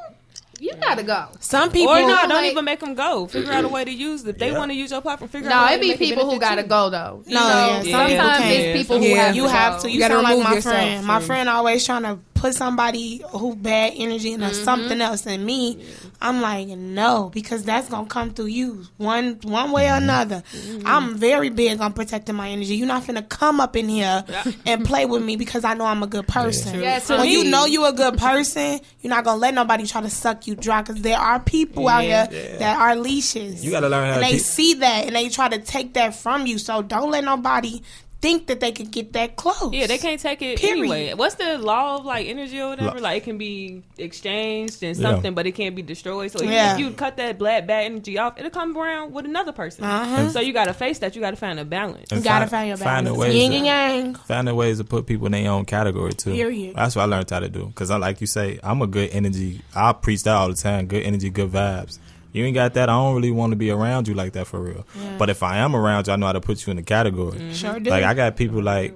You 0.64 0.74
gotta 0.80 1.02
go. 1.02 1.26
Some 1.40 1.72
people, 1.72 1.92
Or 1.92 2.02
no, 2.02 2.08
don't 2.08 2.30
like- 2.30 2.52
even 2.52 2.64
make 2.66 2.80
them 2.82 2.94
go. 2.94 3.26
Figure 3.26 3.52
out 3.52 3.66
a 3.66 3.68
way 3.68 3.84
to 3.84 3.90
use 3.92 4.22
it. 4.24 4.30
If 4.30 4.38
they 4.38 4.52
Yeah. 4.52 4.60
want 4.60 4.70
to 4.70 4.76
use 4.76 4.92
your 4.92 5.02
platform, 5.02 5.28
figure 5.28 5.50
No, 5.50 5.56
out. 5.56 5.64
a 5.64 5.80
way 5.80 5.90
it 5.90 5.98
be 6.00 6.06
people 6.06 6.30
who 6.30 6.40
gotta 6.40 6.62
you. 6.62 6.68
go 6.68 6.92
though. 6.92 7.24
You 7.26 7.34
No, 7.34 7.40
know, 7.42 7.82
yeah, 7.84 7.98
sometimes 7.98 8.38
can't. 8.38 8.52
it's 8.54 8.78
people 8.80 9.00
who 9.00 9.06
Yeah. 9.08 9.26
have 9.26 9.36
you 9.36 9.44
to 9.44 9.50
have 9.50 9.74
go. 9.78 9.82
to. 9.82 9.88
You, 9.90 9.94
You 9.96 10.00
gotta 10.02 10.14
sound 10.14 10.24
like 10.24 10.44
my 10.44 10.54
yourself 10.54 10.76
friend. 10.76 11.06
My 11.08 11.20
friend 11.20 11.50
always 11.50 11.84
trying 11.84 12.04
to 12.04 12.20
put 12.42 12.56
somebody 12.56 13.22
who 13.30 13.56
bad 13.56 13.94
energy 13.96 14.34
into 14.34 14.48
Mm-hmm. 14.48 14.64
something 14.64 15.00
else. 15.00 15.28
And 15.28 15.46
me, 15.46 15.78
I'm 16.22 16.42
like, 16.42 16.68
no, 16.70 17.30
because 17.34 17.64
that's 17.64 17.88
gonna 17.88 18.08
come 18.08 18.32
through 18.32 18.48
you 18.48 18.86
one 18.98 19.38
one 19.44 19.72
way 19.72 19.88
or 19.90 19.94
another. 19.96 20.42
Mm-hmm. 20.52 20.88
I'm 20.88 21.16
very 21.18 21.50
big 21.50 21.80
on 21.80 21.94
protecting 21.94 22.36
my 22.36 22.50
energy. 22.50 22.76
You're 22.76 22.88
not 22.88 23.04
finna 23.04 23.28
come 23.30 23.60
up 23.60 23.76
in 23.76 23.88
here 23.88 24.26
and 24.66 24.84
play 24.86 25.06
with 25.06 25.24
me 25.24 25.36
because 25.36 25.64
I 25.64 25.76
know 25.76 25.86
I'm 25.86 26.02
a 26.02 26.08
good 26.08 26.28
person. 26.28 26.82
Yeah, 26.82 26.98
to 27.00 27.18
when 27.18 27.30
you 27.30 27.44
know 27.44 27.66
you're 27.66 27.90
a 27.90 27.94
good 27.94 28.18
person, 28.18 28.80
you're 29.02 29.10
not 29.12 29.24
gonna 29.24 29.40
let 29.40 29.54
nobody 29.54 29.86
try 29.86 30.02
to 30.02 30.10
suck 30.10 30.48
you 30.48 30.56
dry. 30.56 30.82
Because 30.82 31.02
there 31.04 31.18
are 31.20 31.40
people 31.40 31.88
out 31.88 32.04
Yeah. 32.06 32.28
here 32.28 32.58
that 32.58 32.78
are 32.80 32.96
leashes. 32.96 33.64
You 33.64 33.70
gotta 33.70 33.88
learn 33.90 34.08
how 34.08 34.14
and 34.20 34.26
to 34.26 34.32
they 34.32 34.38
keep- 34.38 34.42
see 34.48 34.74
that 34.76 35.06
and 35.06 35.16
they 35.16 35.30
try 35.30 35.48
to 35.50 35.60
take 35.60 35.94
that 35.94 36.16
from 36.16 36.48
you. 36.48 36.58
So 36.58 36.82
don't 36.82 37.12
let 37.12 37.24
nobody 37.24 37.82
think 38.22 38.48
that 38.48 38.60
they 38.60 38.72
could 38.72 38.92
get 38.92 39.14
that 39.14 39.36
close. 39.36 39.74
Yeah, 39.74 39.88
they 39.88 39.98
can't 39.98 40.20
take 40.22 40.42
it 40.42 40.60
Period. 40.60 40.78
anyway. 40.80 41.14
What's 41.16 41.36
the 41.36 41.58
law 41.58 41.98
of 41.98 42.06
like 42.06 42.28
energy 42.28 42.60
or 42.62 42.70
whatever? 42.70 42.98
Law. 42.98 43.02
Like 43.04 43.24
it 43.24 43.26
can 43.26 43.38
be 43.40 43.82
exchanged 43.98 44.84
and 44.84 44.96
Yeah. 44.96 45.10
something, 45.12 45.34
but 45.34 45.48
it 45.48 45.54
can't 45.54 45.76
be 45.76 45.82
destroyed. 45.82 46.32
So 46.32 46.40
even 46.44 46.54
Yeah. 46.54 46.74
if 46.74 46.80
you 46.80 46.92
cut 46.92 47.18
that 47.18 47.38
black 47.40 47.66
bad 47.68 47.86
energy 47.86 48.18
off, 48.20 48.38
it'll 48.38 48.52
come 48.52 48.78
around 48.78 49.14
with 49.14 49.26
another 49.26 49.52
person. 49.52 49.84
Uh-huh. 49.84 50.30
So 50.30 50.40
you 50.40 50.54
got 50.54 50.66
to 50.66 50.74
face 50.74 51.00
that. 51.00 51.16
You 51.16 51.22
got 51.22 51.32
to 51.32 51.36
find 51.38 51.60
a 51.60 51.66
balance. 51.66 52.12
And 52.12 52.20
You 52.20 52.24
gotta 52.24 52.46
fi- 52.46 52.52
find 52.52 52.68
your 52.70 52.78
find 52.78 53.06
balance. 53.06 53.18
a 53.18 53.20
ways 53.20 53.36
Yin 53.36 53.54
and 53.54 53.66
yang. 53.66 54.16
finding 54.16 54.56
ways 54.56 54.78
to 54.78 54.84
put 54.84 55.08
people 55.08 55.26
in 55.26 55.32
their 55.32 55.50
own 55.52 55.66
category 55.66 56.14
too. 56.14 56.32
Period. 56.34 56.76
That's 56.76 56.96
what 56.96 57.02
I 57.04 57.06
learned 57.06 57.30
how 57.30 57.40
to 57.40 57.50
do. 57.50 57.66
Because 57.68 57.90
I 57.90 57.98
like 57.98 58.22
you 58.22 58.28
say, 58.28 58.60
I'm 58.64 58.82
a 58.82 58.88
good 58.88 59.10
energy. 59.12 59.62
I 59.76 59.94
preach 59.94 60.24
that 60.24 60.36
all 60.36 60.48
the 60.50 60.54
time. 60.56 60.86
Good 60.86 61.04
energy, 61.04 61.30
good 61.32 61.52
vibes. 61.52 61.98
You 62.34 62.46
ain't 62.46 62.56
got 62.56 62.74
that. 62.76 62.90
I 62.90 62.94
don't 62.94 63.16
really 63.16 63.32
want 63.32 63.52
to 63.52 63.56
be 63.58 63.72
around 63.72 64.08
you 64.08 64.14
like 64.14 64.34
that 64.34 64.48
for 64.48 64.60
real. 64.60 64.86
But 65.18 65.30
if 65.30 65.44
I 65.44 65.58
am 65.58 65.76
around 65.76 66.08
you, 66.08 66.14
I 66.14 66.16
know 66.16 66.28
how 66.28 66.32
to 66.34 66.42
put 66.42 66.66
you 66.66 66.72
in 66.72 66.78
a 66.78 66.84
category. 66.84 67.54
Sure 67.54 67.80
do. 67.80 67.90
Like 67.90 68.04
I 68.04 68.14
got 68.14 68.36
people 68.38 68.62
like 68.62 68.94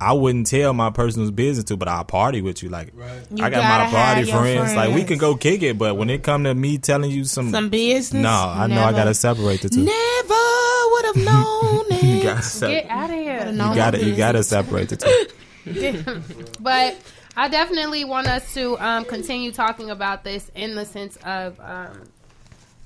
I 0.00 0.12
wouldn't 0.12 0.48
tell 0.48 0.72
my 0.74 0.90
personal 0.90 1.30
business 1.30 1.64
to, 1.66 1.76
but 1.76 1.86
I'll 1.88 2.04
party 2.04 2.42
with 2.42 2.62
you. 2.64 2.68
Like 2.68 2.92
You 3.30 3.44
I 3.44 3.48
got 3.48 3.62
my 3.62 3.90
party 3.90 4.20
have 4.20 4.28
your 4.28 4.40
friends. 4.40 4.74
Like 4.74 4.88
we 4.88 4.94
friends. 4.94 5.08
can 5.08 5.18
go 5.18 5.36
kick 5.36 5.62
it, 5.62 5.78
but 5.78 5.96
when 5.96 6.10
it 6.10 6.22
come 6.24 6.44
to 6.44 6.54
me 6.54 6.78
telling 6.78 7.10
you 7.12 7.24
some, 7.24 7.50
Some 7.52 7.68
business. 7.70 8.20
no, 8.22 8.28
I 8.28 8.66
know 8.66 8.82
I 8.82 8.90
gotta 8.92 9.14
separate 9.14 9.62
the 9.62 9.68
two. 9.68 9.84
Never 9.84 10.90
would 10.90 11.04
have 11.06 11.16
known 11.24 11.84
you 12.02 12.18
it. 12.20 12.22
gotta 12.24 12.36
Get 12.36 12.44
separate. 12.44 12.86
out 12.90 13.10
of 13.10 13.16
here. 13.16 13.50
You 13.52 13.74
gotta, 13.74 14.04
you 14.04 14.16
gotta 14.16 14.42
separate 14.42 14.88
the 14.90 14.96
two. 14.96 15.26
but 16.60 16.96
I 17.36 17.48
definitely 17.48 18.04
want 18.04 18.26
us 18.26 18.52
to 18.54 18.78
um, 18.78 19.04
continue 19.04 19.52
talking 19.52 19.90
about 19.90 20.24
this 20.24 20.50
in 20.54 20.74
the 20.74 20.84
sense 20.84 21.16
of 21.24 21.58
um, 21.60 22.02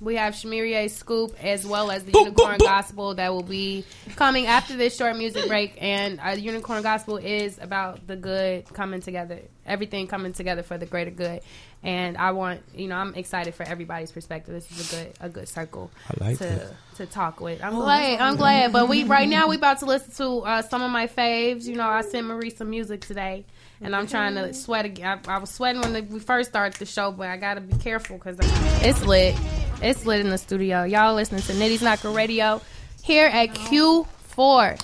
we 0.00 0.14
have 0.14 0.34
Shamiria 0.34 0.88
Scoop 0.90 1.34
as 1.42 1.66
well 1.66 1.90
as 1.90 2.04
the 2.04 2.12
Unicorn 2.12 2.58
Gospel 2.58 3.14
that 3.16 3.32
will 3.32 3.42
be 3.42 3.84
coming 4.16 4.46
after 4.46 4.76
this 4.76 4.96
short 4.96 5.16
music 5.16 5.48
break. 5.48 5.76
And 5.80 6.20
uh, 6.20 6.30
Unicorn 6.30 6.82
Gospel 6.82 7.16
is 7.16 7.58
about 7.60 8.06
the 8.06 8.16
good 8.16 8.72
coming 8.72 9.00
together, 9.00 9.40
everything 9.66 10.06
coming 10.06 10.32
together 10.32 10.62
for 10.62 10.78
the 10.78 10.86
greater 10.86 11.10
good. 11.10 11.40
And 11.82 12.16
I 12.16 12.32
want, 12.32 12.62
you 12.74 12.88
know, 12.88 12.96
I'm 12.96 13.14
excited 13.14 13.54
for 13.54 13.62
everybody's 13.64 14.10
perspective. 14.12 14.54
This 14.54 14.70
is 14.70 14.92
a 14.92 14.96
good, 14.96 15.12
a 15.20 15.28
good 15.28 15.48
circle 15.48 15.90
I 16.08 16.24
like 16.24 16.38
to 16.38 16.44
that. 16.44 16.72
to 16.96 17.06
talk 17.06 17.40
with. 17.40 17.62
I'm 17.62 17.74
glad. 17.74 18.20
I'm 18.20 18.36
glad. 18.36 18.72
But 18.72 18.88
we 18.88 19.04
right 19.04 19.28
now 19.28 19.48
we 19.48 19.56
about 19.56 19.78
to 19.80 19.86
listen 19.86 20.12
to 20.14 20.40
uh, 20.44 20.62
some 20.62 20.82
of 20.82 20.90
my 20.90 21.06
faves. 21.06 21.64
You 21.64 21.76
know, 21.76 21.88
I 21.88 22.02
sent 22.02 22.26
Marie 22.26 22.50
some 22.50 22.70
music 22.70 23.00
today, 23.02 23.44
and 23.80 23.94
I'm 23.94 24.08
trying 24.08 24.34
to 24.34 24.52
sweat 24.54 24.86
again. 24.86 25.20
I, 25.26 25.34
I 25.36 25.38
was 25.38 25.50
sweating 25.50 25.80
when 25.82 26.08
we 26.08 26.18
first 26.18 26.50
started 26.50 26.78
the 26.78 26.86
show, 26.86 27.12
but 27.12 27.28
I 27.28 27.36
gotta 27.36 27.60
be 27.60 27.76
careful 27.76 28.18
because 28.18 28.38
it's 28.82 29.04
lit. 29.04 29.36
It's 29.80 30.04
lit 30.04 30.20
in 30.20 30.28
the 30.28 30.38
studio. 30.38 30.82
Y'all 30.82 31.14
listening 31.14 31.42
to 31.42 31.52
Nitty's 31.54 31.82
Knocker 31.82 32.10
Radio 32.10 32.60
here 33.04 33.26
at 33.28 33.50
Q4 33.50 34.80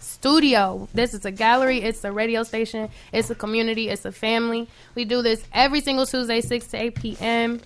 Studio. 0.00 0.88
This 0.94 1.12
is 1.12 1.26
a 1.26 1.30
gallery. 1.30 1.82
It's 1.82 2.02
a 2.02 2.10
radio 2.10 2.44
station. 2.44 2.88
It's 3.12 3.28
a 3.28 3.34
community. 3.34 3.90
It's 3.90 4.06
a 4.06 4.12
family. 4.12 4.66
We 4.94 5.04
do 5.04 5.20
this 5.20 5.44
every 5.52 5.82
single 5.82 6.06
Tuesday, 6.06 6.40
6 6.40 6.66
to 6.68 6.82
8 6.82 6.94
p.m. 6.94 7.60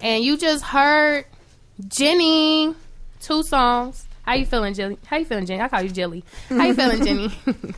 And 0.00 0.22
you 0.22 0.36
just 0.36 0.62
heard 0.62 1.24
Jenny, 1.88 2.76
two 3.20 3.42
songs. 3.42 4.06
How 4.22 4.34
you 4.34 4.46
feeling, 4.46 4.74
Jelly? 4.74 4.98
How 5.04 5.16
you 5.16 5.24
feeling, 5.24 5.46
Jenny? 5.46 5.62
I 5.62 5.68
call 5.68 5.82
you 5.82 5.90
Jelly. 5.90 6.22
How 6.48 6.64
you 6.64 6.74
feeling, 6.74 7.04
Jenny? 7.04 7.32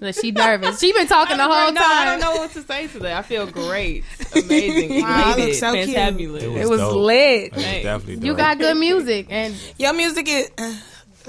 Look, 0.00 0.14
she 0.14 0.30
nervous. 0.30 0.80
She 0.80 0.92
been 0.92 1.06
talking 1.06 1.36
the 1.36 1.42
whole 1.44 1.72
no, 1.72 1.80
I 1.82 2.04
don't 2.06 2.20
know 2.20 2.32
what 2.40 2.50
to 2.52 2.62
say 2.62 2.86
today. 2.86 3.14
I 3.14 3.20
feel 3.22 3.46
great, 3.46 4.02
amazing, 4.34 5.00
Wow, 5.02 5.34
elated, 5.34 5.44
look 5.48 5.54
so 5.56 5.74
cute. 5.74 5.88
fantabulous. 5.96 6.42
It 6.42 6.62
It 6.62 6.68
was 6.68 6.80
dope. 6.80 6.96
lit. 6.96 7.42
It 7.44 7.52
was 7.54 7.64
Hey. 7.64 7.82
definitely 7.82 8.26
You 8.26 8.34
got 8.34 8.58
good 8.58 8.76
music, 8.78 9.26
and 9.28 9.54
Your 9.78 9.92
music 9.92 10.26
is. 10.28 10.50
Uh, 10.56 10.72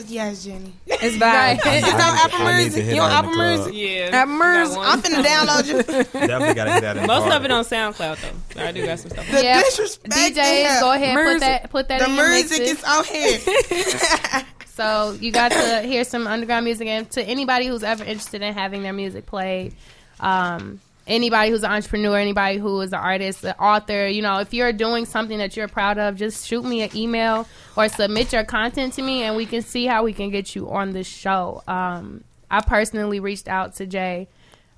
yes, 0.08 0.46
Jenny. 0.46 0.72
It's 0.88 1.18
Right. 1.18 1.20
bad. 1.20 1.60
It's 1.66 1.94
on 1.94 2.00
Apple 2.00 2.46
Music. 2.54 2.96
You 2.96 3.02
on 3.02 3.12
Apple. 3.12 3.32
Music? 3.36 3.74
Yeah, 3.76 4.22
At 4.22 4.28
Mers, 4.30 4.70
Got 4.70 4.78
one 4.78 4.88
I'm 4.88 5.02
finna 5.02 5.24
download 5.26 5.68
you. 5.68 5.84
Definitely 5.84 6.54
gotta 6.54 6.72
hit 6.72 6.82
that 6.82 7.06
Most 7.08 7.28
of 7.30 7.44
it 7.44 7.52
on 7.52 7.66
SoundCloud 7.66 8.18
though. 8.56 8.64
I 8.64 8.72
do 8.72 8.86
got 8.86 9.00
some 9.00 9.12
stuff. 9.12 9.30
The 9.30 9.44
yeah, 9.44 9.62
disrespect 9.64 10.14
DJs, 10.16 10.80
go 10.80 10.92
ahead, 10.94 11.16
put 11.34 11.40
that, 11.42 11.70
put 11.70 11.88
that 11.90 12.00
The 12.00 12.06
in 12.10 12.16
your 12.16 12.30
music 12.30 12.62
is 12.62 12.84
on 12.86 13.04
here. 13.04 14.44
So 14.74 15.18
you 15.20 15.32
got 15.32 15.52
to 15.52 15.82
hear 15.82 16.04
some 16.06 16.28
underground 16.28 16.64
music, 16.64 16.88
and 16.88 17.10
to 17.12 17.22
anybody 17.24 17.68
who's 17.68 17.84
ever 17.84 18.04
interested 18.04 18.42
in 18.42 18.54
having 18.54 18.84
their 18.84 18.94
music 18.94 19.26
played, 19.26 19.76
um, 20.22 20.80
anybody 21.06 21.52
who's 21.52 21.64
an 21.64 21.72
entrepreneur, 21.72 22.18
anybody 22.18 22.58
who 22.58 22.80
is 22.80 22.94
an 22.94 23.00
artist, 23.00 23.44
an 23.44 23.54
author, 23.60 24.08
you 24.08 24.22
know, 24.22 24.40
if 24.40 24.54
you're 24.54 24.72
doing 24.72 25.06
something 25.06 25.40
that 25.40 25.58
you're 25.58 25.68
proud 25.68 25.98
of, 25.98 26.16
just 26.16 26.48
shoot 26.48 26.64
me 26.64 26.84
an 26.84 26.90
email 26.96 27.46
or 27.76 27.90
submit 27.90 28.32
your 28.32 28.46
content 28.46 28.94
to 28.94 29.02
me, 29.02 29.24
and 29.24 29.36
we 29.36 29.46
can 29.46 29.62
see 29.62 29.86
how 29.86 30.04
we 30.04 30.14
can 30.14 30.30
get 30.30 30.56
you 30.56 30.70
on 30.70 30.94
the 30.94 31.04
show. 31.04 31.62
Um, 31.68 32.24
I 32.50 32.62
personally 32.62 33.20
reached 33.20 33.50
out 33.50 33.76
to 33.76 33.86
Jay. 33.86 34.30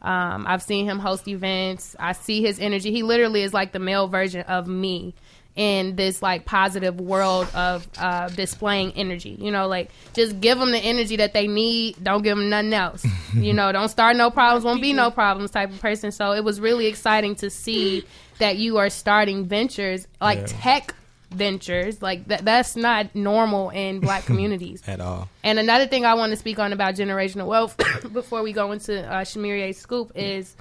Um, 0.01 0.45
I've 0.47 0.63
seen 0.63 0.85
him 0.85 0.99
host 0.99 1.27
events. 1.27 1.95
I 1.99 2.11
see 2.11 2.41
his 2.41 2.59
energy. 2.59 2.91
He 2.91 3.03
literally 3.03 3.43
is 3.43 3.53
like 3.53 3.71
the 3.71 3.79
male 3.79 4.07
version 4.07 4.41
of 4.41 4.67
me 4.67 5.13
in 5.55 5.95
this 5.95 6.21
like 6.21 6.45
positive 6.45 6.99
world 6.99 7.47
of 7.53 7.87
uh, 7.99 8.27
displaying 8.29 8.91
energy. 8.93 9.37
You 9.39 9.51
know, 9.51 9.67
like 9.67 9.91
just 10.13 10.41
give 10.41 10.57
them 10.57 10.71
the 10.71 10.79
energy 10.79 11.17
that 11.17 11.33
they 11.33 11.47
need. 11.47 12.03
Don't 12.03 12.23
give 12.23 12.37
them 12.37 12.49
nothing 12.49 12.73
else. 12.73 13.05
you 13.35 13.53
know, 13.53 13.71
don't 13.71 13.89
start 13.89 14.15
no 14.15 14.31
problems, 14.31 14.65
won't 14.65 14.81
be 14.81 14.93
no 14.93 15.11
problems 15.11 15.51
type 15.51 15.69
of 15.71 15.79
person. 15.79 16.11
So 16.11 16.31
it 16.33 16.43
was 16.43 16.59
really 16.59 16.87
exciting 16.87 17.35
to 17.35 17.49
see 17.49 18.03
that 18.39 18.57
you 18.57 18.77
are 18.77 18.89
starting 18.89 19.45
ventures 19.45 20.07
like 20.19 20.39
Yeah. 20.39 20.45
tech 20.47 20.95
ventures. 21.29 22.01
Like 22.01 22.27
that, 22.29 22.43
that's 22.45 22.75
not 22.75 23.13
normal 23.15 23.69
in 23.69 23.99
black 23.99 24.25
communities. 24.29 24.81
at 24.87 24.99
all. 24.99 25.29
And 25.43 25.59
another 25.59 25.85
thing 25.87 26.03
I 26.05 26.15
want 26.15 26.31
to 26.31 26.35
speak 26.35 26.57
on 26.57 26.73
about 26.73 26.95
generational 26.95 27.45
wealth 27.45 27.77
before 28.13 28.41
we 28.41 28.53
go 28.53 28.71
into 28.71 29.07
uh, 29.07 29.21
Shamiria 29.21 29.73
Scoop 29.75 30.11
is 30.15 30.55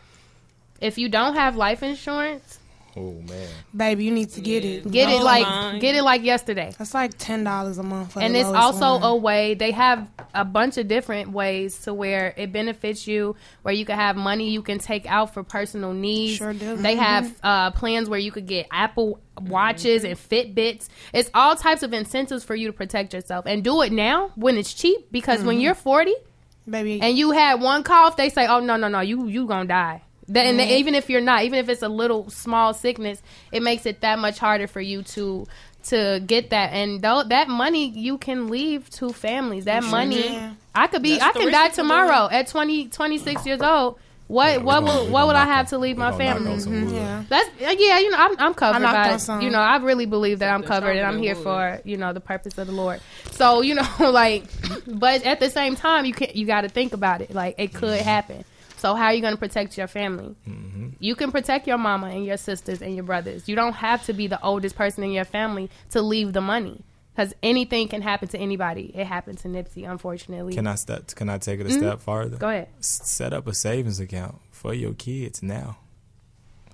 if 0.83 0.99
you 0.99 1.09
don't 1.09 1.35
have 1.35 1.57
life 1.57 1.83
insurance, 1.83 2.59
Oh 2.95 3.13
man, 3.27 3.49
baby, 3.75 4.05
you 4.05 4.11
need 4.11 4.31
to 4.31 4.41
get 4.43 4.65
it. 4.65 4.91
Get 4.91 5.09
it 5.09 5.23
like 5.23 5.47
mine. 5.47 5.81
get 5.81 5.95
it 5.95 6.03
like 6.03 6.23
yesterday. 6.23 6.75
That's 6.79 6.93
like 6.93 7.17
ten 7.17 7.43
dollars 7.43 7.79
a 7.79 7.83
month. 7.83 8.13
For 8.13 8.21
and 8.21 8.35
the 8.35 8.41
it's 8.41 8.49
also 8.49 8.99
one. 8.99 9.03
a 9.03 9.17
way 9.17 9.55
they 9.55 9.71
have 9.71 10.07
a 10.35 10.45
bunch 10.45 10.77
of 10.77 10.89
different 10.89 11.31
ways 11.31 11.79
to 11.83 11.95
where 11.95 12.35
it 12.37 12.53
benefits 12.53 13.07
you 13.07 13.35
where 13.63 13.75
you 13.75 13.85
can 13.85 13.97
have 13.99 14.17
money 14.17 14.51
you 14.51 14.63
can 14.63 14.79
take 14.79 15.07
out 15.07 15.33
for 15.35 15.43
personal 15.43 15.93
needs 15.93 16.37
Sure 16.37 16.53
do. 16.53 16.77
they 16.77 16.97
have 16.97 17.35
uh, 17.43 17.71
plans 17.71 18.09
where 18.09 18.19
you 18.19 18.33
could 18.33 18.47
get 18.47 18.67
apple 18.71 19.21
watches 19.43 20.05
and 20.05 20.17
fitbits 20.17 20.89
it's 21.13 21.31
all 21.35 21.55
types 21.57 21.83
of 21.83 21.93
incentives 21.93 22.45
for 22.45 22.55
you 22.55 22.67
to 22.67 22.73
protect 22.73 23.13
yourself 23.15 23.45
and 23.47 23.63
do 23.63 23.83
it 23.83 23.93
now 23.93 24.31
when 24.37 24.57
it's 24.57 24.73
cheap 24.73 25.11
because 25.13 25.43
when 25.43 25.61
you're 25.61 25.75
40 25.75 26.15
baby. 26.69 27.01
and 27.01 27.17
you 27.17 27.31
had 27.33 27.61
one 27.61 27.83
cough 27.83 28.17
they 28.17 28.29
say 28.29 28.47
oh 28.47 28.61
no 28.61 28.77
no 28.77 28.89
no 28.89 29.01
you 29.01 29.27
you 29.29 29.47
gonna 29.47 29.67
die 29.67 30.03
that, 30.33 30.47
and 30.47 30.59
Mm-hmm. 30.59 30.71
even 30.71 30.95
if 30.95 31.09
you're 31.11 31.21
not 31.21 31.45
even 31.45 31.59
if 31.59 31.69
it's 31.69 31.83
a 31.83 31.89
little 31.89 32.29
small 32.31 32.75
sickness 32.75 33.23
it 33.53 33.63
makes 33.63 33.87
it 33.87 34.01
that 34.01 34.19
much 34.19 34.39
harder 34.39 34.67
for 34.67 34.81
you 34.81 35.03
to 35.03 35.47
to 35.85 36.21
get 36.27 36.51
that 36.51 36.73
and 36.73 37.03
though 37.03 37.23
that 37.25 37.49
money 37.49 37.89
you 37.89 38.17
can 38.19 38.49
leave 38.49 38.89
to 38.91 39.13
families 39.13 39.65
that 39.65 39.83
money 39.83 40.39
i 40.75 40.87
could 40.87 41.03
be 41.03 41.19
That's 41.19 41.37
i 41.37 41.41
can 41.41 41.51
die 41.51 41.69
tomorrow 41.71 42.29
at 42.31 42.47
20 42.47 42.89
26 42.89 43.47
years 43.47 43.61
old 43.61 43.99
what 44.29 44.53
Yeah, 44.53 44.57
what 44.59 44.81
gonna- 44.85 44.87
will 45.05 45.11
what 45.11 45.27
would 45.27 45.35
i 45.37 45.45
have 45.45 45.69
to 45.71 45.79
leave 45.79 45.97
my 45.99 46.11
gonna 46.13 46.25
knock 46.25 46.37
on 46.37 46.45
family 46.45 46.61
some 46.61 46.85
wood. 46.87 46.95
yeah. 46.95 47.25
that's 47.29 47.51
yeah, 47.61 47.99
you 47.99 48.11
know, 48.11 48.17
I'm 48.17 48.37
I'm 48.39 48.55
covered 48.55 48.79
knocked 48.81 49.27
by 49.27 49.33
on 49.35 49.43
you 49.43 49.51
know, 49.51 49.59
I 49.59 49.77
really 49.79 50.07
believe 50.07 50.39
that 50.39 50.55
I'm 50.55 50.63
covered 50.63 50.97
and 50.97 51.07
I'm 51.07 51.19
here 51.19 51.35
for, 51.35 51.81
you 51.85 51.97
know, 51.97 52.13
the 52.13 52.21
purpose 52.21 52.57
of 52.59 52.67
the 52.67 52.73
Lord. 52.73 53.01
So, 53.33 53.61
you 53.63 53.75
know, 53.75 53.87
like 54.01 54.45
but 54.87 55.25
at 55.25 55.39
the 55.41 55.51
same 55.51 55.75
time 55.77 56.05
you 56.07 56.13
can 56.15 56.29
you 56.35 56.47
gotta 56.47 56.69
think 56.69 56.93
about 56.93 57.21
it. 57.21 57.35
Like 57.35 57.57
it 57.59 57.75
could 57.75 58.01
happen. 58.01 58.45
So 58.83 58.97
how 58.97 59.05
are 59.07 59.15
you 59.15 59.23
gonna 59.23 59.37
protect 59.37 59.79
your 59.79 59.87
family? 59.87 60.35
You 60.99 61.15
can 61.15 61.31
protect 61.31 61.69
your 61.69 61.79
mama 61.79 62.09
and 62.09 62.25
your 62.25 62.37
sisters 62.37 62.83
and 62.83 62.95
your 62.97 63.05
brothers. 63.05 63.49
You 63.49 63.55
don't 63.55 63.75
have 63.75 64.05
to 64.07 64.13
be 64.13 64.27
the 64.27 64.43
oldest 64.43 64.75
person 64.77 65.05
in 65.05 65.13
your 65.13 65.25
family 65.25 65.71
to 65.91 66.03
leave 66.03 66.33
the 66.33 66.41
money. 66.41 66.83
Because 67.15 67.33
anything 67.45 67.87
can 67.89 68.03
happen 68.03 68.27
to 68.29 68.39
anybody. 68.39 68.91
It 68.95 69.07
happened 69.07 69.39
to 69.39 69.49
Nipsey, 69.49 69.89
unfortunately. 69.89 70.55
Can 70.55 70.67
I 70.67 70.75
step? 70.77 71.07
Can 71.15 71.29
I 71.29 71.39
take 71.39 71.61
it 71.61 71.67
a 71.67 71.71
step 71.71 72.01
farther? 72.01 72.31
Mm-hmm. 72.31 72.39
Go 72.41 72.49
ahead. 72.49 72.69
S- 72.79 73.03
Set 73.05 73.33
up 73.33 73.47
a 73.47 73.55
savings 73.55 74.01
account 74.01 74.37
for 74.51 74.73
your 74.75 74.95
kids 74.95 75.43
now. 75.43 75.77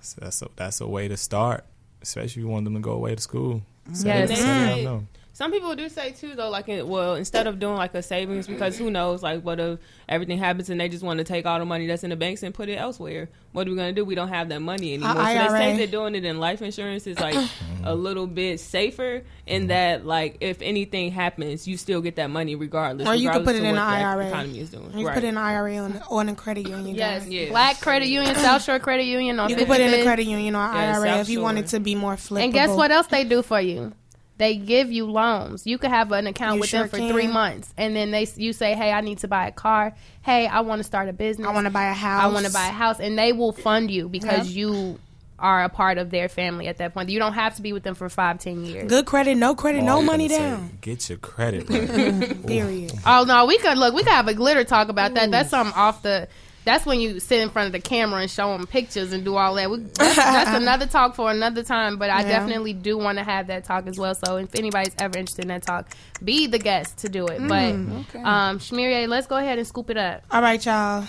So 0.01 0.17
that's 0.21 0.41
a, 0.41 0.47
that's 0.55 0.79
a 0.81 0.87
way 0.87 1.09
to 1.09 1.17
start, 1.17 1.63
especially 2.01 2.27
if 2.31 2.37
you 2.37 2.47
want 2.47 2.63
them 2.63 2.73
to 2.75 2.79
go 2.79 2.93
away 2.93 3.13
to 3.15 3.21
school. 3.21 3.61
Set 3.93 4.07
Yes. 4.07 4.29
it- 4.31 4.35
They 4.35 4.83
set 4.85 5.03
it 5.39 5.45
up 5.45 5.55
say- 5.55 5.59
now. 5.59 5.69
Some 5.69 5.75
people 5.75 5.75
do 5.75 5.89
say 5.89 6.11
too 6.11 6.35
though, 6.35 6.49
like 6.49 6.67
well, 6.67 7.15
instead 7.15 7.47
of 7.47 7.59
doing 7.59 7.75
like 7.75 7.93
a 7.95 8.01
savings, 8.01 8.47
because 8.47 8.77
who 8.77 8.91
knows, 8.91 9.23
like 9.23 9.41
what 9.41 9.59
if 9.59 9.79
everything 10.07 10.37
happens 10.37 10.69
and 10.69 10.79
they 10.79 10.89
just 10.89 11.03
want 11.03 11.19
to 11.19 11.23
take 11.23 11.45
all 11.45 11.59
the 11.59 11.65
money 11.65 11.87
that's 11.87 12.03
in 12.03 12.09
the 12.09 12.15
banks 12.15 12.43
and 12.43 12.53
put 12.53 12.69
it 12.69 12.75
elsewhere? 12.75 13.29
What 13.51 13.67
are 13.67 13.71
we 13.71 13.75
gonna 13.77 13.93
do? 13.93 14.05
We 14.05 14.15
don't 14.15 14.29
have 14.29 14.49
that 14.49 14.61
money 14.61 14.93
anymore. 14.93 15.15
so 15.15 15.23
they 15.23 15.37
IRA. 15.37 15.49
say 15.49 15.77
that 15.77 15.91
doing 15.91 16.15
it 16.15 16.23
in 16.23 16.39
life 16.39 16.61
insurance 16.61 17.07
is 17.07 17.19
like 17.19 17.35
a 17.83 17.95
little 17.95 18.27
bit 18.27 18.59
safer 18.59 19.23
in 19.47 19.61
mm-hmm. 19.61 19.67
that, 19.69 20.05
like 20.05 20.37
if 20.41 20.61
anything 20.61 21.11
happens, 21.11 21.67
you 21.67 21.77
still 21.77 22.01
get 22.01 22.17
that 22.17 22.29
money 22.29 22.55
regardless. 22.55 23.07
Or 23.07 23.15
you 23.15 23.29
could 23.29 23.39
regardless 23.39 23.45
put 23.45 23.55
it 23.55 23.67
in 23.67 23.75
what 23.75 23.81
an 23.81 23.99
the 24.01 24.05
IRA. 24.05 24.27
Economy 24.27 24.59
is 24.59 24.69
doing. 24.69 24.97
You 24.97 25.07
right. 25.07 25.13
can 25.13 25.21
put 25.21 25.23
it 25.23 25.29
in 25.29 25.37
an 25.37 25.43
IRA 25.43 25.77
on 25.77 26.01
on 26.09 26.29
a 26.29 26.35
credit 26.35 26.67
union. 26.67 26.95
Yes. 26.95 27.23
guys. 27.23 27.31
Yeah. 27.31 27.49
Black 27.49 27.79
Credit 27.79 28.07
Union, 28.07 28.35
South 28.35 28.63
Shore 28.63 28.79
Credit 28.79 29.05
Union 29.05 29.39
on 29.39 29.49
You 29.49 29.55
can 29.55 29.65
put 29.65 29.79
it 29.79 29.91
in 29.91 29.99
a 29.99 30.03
credit 30.03 30.25
union 30.25 30.55
or 30.55 30.59
Yeah, 30.59 30.97
IRA 30.97 31.07
South 31.07 31.21
if 31.21 31.29
you 31.29 31.35
Shore. 31.37 31.43
wanted 31.43 31.67
to 31.67 31.79
be 31.79 31.95
more 31.95 32.17
flexible. 32.17 32.43
And 32.43 32.53
guess 32.53 32.69
what 32.69 32.91
else 32.91 33.07
they 33.07 33.23
do 33.23 33.41
for 33.41 33.59
you? 33.59 33.93
They 34.39 34.55
give 34.55 34.89
you 34.91 35.05
loans. 35.05 35.67
You 35.67 35.77
could 35.77 35.91
have 35.91 36.11
an 36.13 36.25
account 36.25 36.55
You 36.55 36.59
with 36.61 36.69
sure 36.69 36.79
them 36.79 36.89
for 36.89 36.97
can. 36.97 37.11
three 37.11 37.27
months, 37.27 37.73
and 37.77 37.95
then 37.95 38.09
they 38.11 38.25
you 38.37 38.53
say, 38.53 38.73
"Hey, 38.73 38.91
I 38.91 39.01
need 39.01 39.19
to 39.19 39.27
buy 39.27 39.47
a 39.47 39.51
car. 39.51 39.93
Hey, 40.23 40.47
I 40.47 40.61
want 40.61 40.79
to 40.79 40.83
start 40.83 41.09
a 41.09 41.13
business. 41.13 41.45
I 41.47 41.53
want 41.53 41.65
to 41.65 41.71
buy 41.71 41.85
a 41.89 41.93
house. 41.93 42.23
I 42.23 42.27
want 42.27 42.45
to 42.47 42.51
buy 42.53 42.67
a 42.67 42.71
house," 42.71 42.99
and 43.01 43.19
they 43.19 43.33
will 43.33 43.51
fund 43.51 43.91
you 43.91 44.07
because 44.09 44.49
you 44.49 44.97
are 45.39 45.63
a 45.63 45.69
part 45.69 45.97
of 45.97 46.09
their 46.09 46.29
family 46.29 46.67
at 46.69 46.77
that 46.77 46.93
point. 46.93 47.09
You 47.09 47.19
don't 47.19 47.33
have 47.33 47.55
to 47.57 47.61
be 47.61 47.73
with 47.73 47.83
them 47.83 47.95
for 47.95 48.07
five, 48.09 48.39
ten 48.39 48.63
years. 48.65 48.89
good 48.89 49.05
credit, 49.05 49.35
no 49.35 49.55
credit, 49.55 49.79
All 49.81 49.85
no 49.85 50.01
money 50.01 50.29
gonna 50.29 50.39
say, 50.39 50.49
down. 50.49 50.77
Get 50.81 51.09
your 51.09 51.17
credit. 51.17 51.69
right. 51.69 52.45
Period. 52.47 52.93
Oh 53.05 53.25
no, 53.27 53.45
we 53.45 53.57
could 53.57 53.77
look. 53.77 53.93
We 53.93 54.03
could 54.03 54.11
have 54.13 54.27
a 54.29 54.33
glitter 54.33 54.63
talk 54.63 54.87
about 54.87 55.15
that. 55.15 55.31
That's 55.31 55.49
something 55.49 55.75
off 55.75 56.01
the. 56.01 56.29
That's 56.65 56.85
when 56.85 56.99
you 56.99 57.19
sit 57.19 57.41
in 57.41 57.49
front 57.49 57.67
of 57.67 57.71
the 57.71 57.79
camera 57.79 58.21
and 58.21 58.29
show 58.29 58.51
them 58.55 58.67
pictures 58.67 59.11
and 59.13 59.23
do 59.25 59.35
all 59.37 59.55
that. 59.55 59.71
We, 59.71 59.77
that's, 59.77 60.15
that's 60.15 60.49
another 60.61 60.85
talk 60.85 61.15
for 61.15 61.31
another 61.31 61.63
time. 61.63 61.97
But 61.97 62.09
I 62.09 62.21
Yeah. 62.21 62.27
definitely 62.29 62.73
do 62.73 62.97
want 62.97 63.17
to 63.17 63.23
have 63.23 63.47
that 63.47 63.63
talk 63.63 63.87
as 63.87 63.97
well. 63.97 64.13
So 64.13 64.37
if 64.37 64.53
anybody's 64.55 64.93
ever 64.99 65.17
interested 65.17 65.43
in 65.45 65.49
that 65.49 65.63
talk, 65.63 65.89
be 66.23 66.47
the 66.47 66.59
guest 66.59 66.97
to 66.99 67.09
do 67.09 67.27
it. 67.27 67.39
But 67.47 67.73
Okay. 67.75 68.21
um, 68.23 68.59
Shmirie, 68.59 69.07
let's 69.07 69.25
go 69.27 69.37
ahead 69.37 69.57
and 69.57 69.67
scoop 69.67 69.89
it 69.89 69.97
up. 69.97 70.23
All 70.31 70.41
right, 70.41 70.63
y'all. 70.63 71.05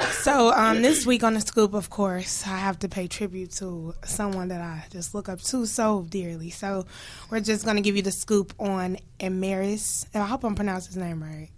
So 0.00 0.52
um, 0.52 0.82
this 0.82 1.06
week 1.06 1.22
on 1.22 1.34
the 1.34 1.40
scoop, 1.40 1.74
of 1.74 1.90
course, 1.90 2.46
I 2.46 2.56
have 2.56 2.78
to 2.80 2.88
pay 2.88 3.06
tribute 3.08 3.52
to 3.52 3.94
someone 4.04 4.48
that 4.48 4.60
I 4.60 4.84
just 4.90 5.14
look 5.14 5.28
up 5.28 5.40
to 5.42 5.66
so 5.66 6.06
dearly. 6.08 6.50
So 6.50 6.86
we're 7.30 7.40
just 7.40 7.64
gonna 7.64 7.80
give 7.80 7.96
you 7.96 8.02
the 8.02 8.12
scoop 8.12 8.52
on 8.58 8.98
Ermias. 9.20 10.06
I 10.14 10.20
hope 10.26 10.44
I'm 10.44 10.54
pronouncing 10.54 10.94
his 10.94 10.96
name 10.96 11.22
right. 11.22 11.48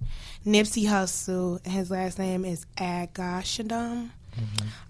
Nipsey 0.46 0.84
Hussle. 0.84 1.60
and 1.64 1.72
His 1.72 1.90
last 1.90 2.18
name 2.18 2.44
is 2.44 2.66
Asghedom. 2.76 4.10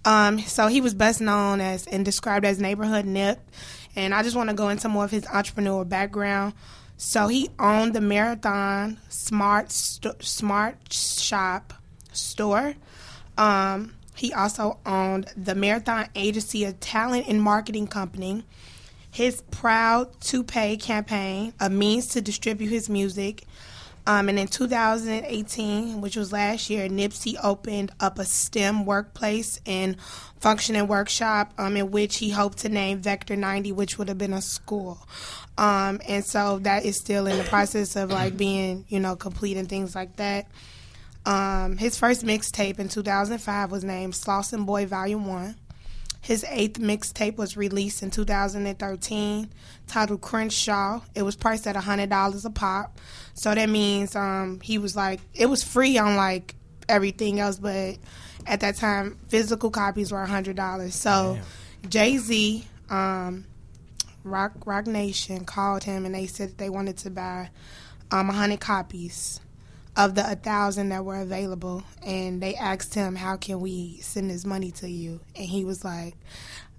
Um, 0.05 0.39
so 0.41 0.69
he 0.69 0.81
was 0.81 0.95
best 0.95 1.21
known 1.21 1.61
as 1.61 1.87
and 1.87 2.05
described 2.05 2.47
as 2.47 2.59
neighborhood 2.59 3.05
Nip, 3.05 3.39
and 3.95 4.15
I 4.15 4.23
just 4.23 4.37
want 4.37 4.49
to 4.51 4.55
go 4.57 4.71
into 4.71 4.89
more 4.89 5.05
of 5.05 5.11
his 5.11 5.25
entrepreneurial 5.27 5.89
background. 5.89 6.55
So 6.97 7.29
he 7.29 7.51
owned 7.59 7.93
the 7.95 8.01
Marathon 8.01 8.99
Smart 9.09 9.71
St- 9.71 10.23
Smart 10.23 10.93
Shop 10.93 11.75
store. 12.13 12.75
Um, 13.37 13.95
he 14.15 14.33
also 14.33 14.79
owned 14.87 15.27
the 15.37 15.55
Marathon 15.55 16.09
Agency, 16.15 16.65
a 16.65 16.73
talent 16.73 17.27
and 17.29 17.43
marketing 17.43 17.87
company. 17.87 18.45
His 19.11 19.43
Proud 19.51 20.21
to 20.23 20.43
Pay 20.43 20.77
campaign, 20.77 21.53
a 21.61 21.71
means 21.71 22.07
to 22.09 22.21
distribute 22.21 22.69
his 22.69 22.89
music. 22.89 23.45
Um, 24.07 24.29
and 24.29 24.39
in 24.39 24.49
2018, 24.49 26.01
which 26.01 26.17
was 26.17 26.31
last 26.31 26.69
year, 26.69 26.89
Nipsey 26.89 27.37
opened 27.43 27.91
up 28.01 28.19
a 28.19 28.25
STEM 28.25 28.85
workplace 28.85 29.61
and 29.65 29.97
functioning 30.39 30.87
workshop 30.89 31.55
um, 31.57 31.77
in 31.77 31.91
which 31.91 32.19
he 32.19 32.29
hoped 32.31 32.59
to 32.59 32.69
name 32.69 33.01
Vector 33.01 33.35
90, 33.35 33.73
which 33.73 33.97
would 33.97 34.09
have 34.09 34.19
been 34.19 34.35
a 34.35 34.43
school. 34.43 34.99
Um, 35.57 36.01
and 36.07 36.25
so 36.25 36.59
that 36.61 36.85
is 36.85 36.99
still 36.99 37.27
in 37.27 37.39
the 37.39 37.45
process 37.45 37.97
of 37.97 38.11
like 38.11 38.37
being, 38.37 38.85
you 38.89 39.01
know, 39.01 39.17
complete 39.17 39.57
and 39.57 39.69
things 39.69 39.95
like 39.95 40.17
that. 40.17 40.47
Um, 41.27 41.77
his 41.79 41.99
first 41.99 42.25
mixtape 42.25 42.79
in 42.79 42.89
2005 42.89 43.71
was 43.71 43.85
named 43.85 44.13
Slauson 44.13 44.67
Boy 44.67 44.87
Volume 44.87 45.27
1. 45.27 45.57
His 46.21 46.45
eighth 46.49 46.81
mixtape 46.81 47.37
was 47.37 47.57
released 47.57 48.03
in 48.03 48.11
2013, 48.11 49.51
titled 49.87 50.21
Crenshaw. 50.23 51.03
It 51.15 51.23
was 51.23 51.37
priced 51.37 51.67
at 51.67 51.77
$100 51.77 52.45
a 52.45 52.51
pop. 52.51 52.99
So 53.35 53.55
that 53.55 53.69
means 53.69 54.17
um, 54.17 54.61
he 54.61 54.79
was 54.79 54.97
like, 54.97 55.21
it 55.35 55.47
was 55.47 55.63
free 55.63 55.99
on 55.99 56.17
like 56.17 56.55
everything 56.89 57.41
else, 57.41 57.59
but 57.59 57.99
at 58.47 58.61
that 58.61 58.77
time, 58.77 59.19
physical 59.29 59.71
copies 59.71 60.13
were 60.13 60.25
$100. 60.25 60.93
So 60.93 61.39
Jay 61.91 62.17
Z, 62.17 62.65
um, 62.89 63.45
Rock, 64.23 64.53
Roc 64.65 64.87
Nation 64.87 65.45
called 65.45 65.85
him 65.85 66.07
and 66.07 66.15
they 66.15 66.27
said 66.27 66.51
that 66.51 66.59
they 66.59 66.71
wanted 66.71 66.97
to 66.99 67.11
buy 67.11 67.51
um, 68.11 68.29
100 68.29 68.61
copies 68.61 69.41
of 69.97 70.15
the 70.15 70.23
1,000 70.23 70.89
that 70.89 71.05
were 71.05 71.21
available. 71.21 71.85
And 72.05 72.43
they 72.43 72.55
asked 72.55 72.95
him, 72.95 73.15
how 73.15 73.37
can 73.37 73.61
we 73.61 73.99
send 74.01 74.31
this 74.31 74.45
money 74.45 74.71
to 74.73 74.89
you? 74.89 75.21
And 75.37 75.47
he 75.47 75.65
was 75.65 75.85
like, 75.85 76.17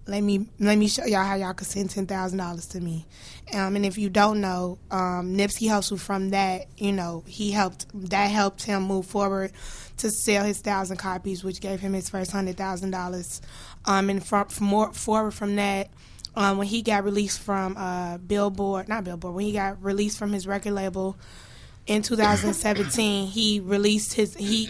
let 0.07 0.21
me 0.21 0.45
let 0.59 0.77
me 0.77 0.87
show 0.87 1.05
y'all 1.05 1.23
how 1.23 1.35
y'all 1.35 1.53
could 1.53 1.67
send 1.67 1.89
ten 1.89 2.05
thousand 2.05 2.37
dollars 2.37 2.67
to 2.67 2.79
me. 2.79 3.05
Um, 3.53 3.75
and 3.75 3.85
if 3.85 3.97
you 3.97 4.09
don't 4.09 4.39
know, 4.39 4.77
um, 4.91 5.35
Nipsey 5.35 5.67
Hussle 5.67 5.99
from 5.99 6.29
that, 6.29 6.67
you 6.77 6.91
know, 6.91 7.23
he 7.25 7.51
helped 7.51 7.87
that 8.09 8.29
helped 8.29 8.63
him 8.63 8.83
move 8.83 9.07
forward 9.07 9.51
to 9.97 10.11
sell 10.11 10.43
his 10.45 10.59
thousand 10.59 10.97
copies, 10.97 11.43
which 11.43 11.59
gave 11.59 11.79
him 11.79 11.93
his 11.93 12.09
first 12.09 12.31
hundred 12.31 12.57
thousand 12.57 12.91
dollars. 12.91 13.41
Um, 13.85 14.09
and 14.09 14.25
from, 14.25 14.47
from 14.47 14.67
more 14.67 14.93
forward 14.93 15.31
from 15.31 15.55
that, 15.55 15.89
um, 16.35 16.57
when 16.57 16.67
he 16.67 16.81
got 16.81 17.03
released 17.03 17.39
from 17.39 17.75
uh, 17.77 18.17
Billboard, 18.19 18.87
not 18.87 19.03
Billboard, 19.03 19.33
when 19.33 19.45
he 19.45 19.53
got 19.53 19.83
released 19.83 20.19
from 20.19 20.33
his 20.33 20.45
record 20.45 20.73
label 20.73 21.17
in 21.87 22.01
2017, 22.01 23.27
he 23.27 23.59
released 23.59 24.13
his. 24.13 24.33
He 24.33 24.69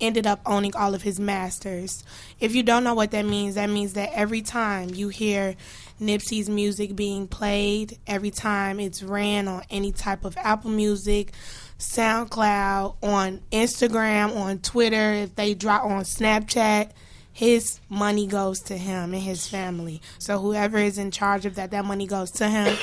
ended 0.00 0.26
up 0.26 0.40
owning 0.44 0.74
all 0.76 0.94
of 0.94 1.02
his 1.02 1.18
masters. 1.18 2.04
If 2.38 2.54
you 2.54 2.62
don't 2.62 2.84
know 2.84 2.94
what 2.94 3.12
that 3.12 3.24
means, 3.24 3.54
that 3.54 3.70
means 3.70 3.94
that 3.94 4.10
every 4.12 4.42
time 4.42 4.90
you 4.90 5.08
hear 5.08 5.56
Nipsey's 6.00 6.50
music 6.50 6.94
being 6.94 7.26
played, 7.26 7.98
every 8.06 8.30
time 8.30 8.78
it's 8.78 9.02
ran 9.02 9.48
on 9.48 9.62
any 9.70 9.92
type 9.92 10.24
of 10.24 10.36
Apple 10.36 10.70
Music, 10.70 11.32
SoundCloud, 11.78 12.96
on 13.02 13.40
Instagram, 13.50 14.36
on 14.36 14.58
Twitter, 14.58 15.12
if 15.14 15.34
they 15.36 15.54
drop 15.54 15.84
on 15.84 16.02
Snapchat, 16.02 16.90
his 17.32 17.80
money 17.88 18.26
goes 18.26 18.60
to 18.60 18.76
him 18.76 19.14
and 19.14 19.22
his 19.22 19.48
family. 19.48 20.02
So 20.18 20.38
whoever 20.38 20.76
is 20.76 20.98
in 20.98 21.10
charge 21.10 21.46
of 21.46 21.54
that, 21.54 21.70
that 21.70 21.86
money 21.86 22.06
goes 22.06 22.30
to 22.32 22.48
him. 22.48 22.76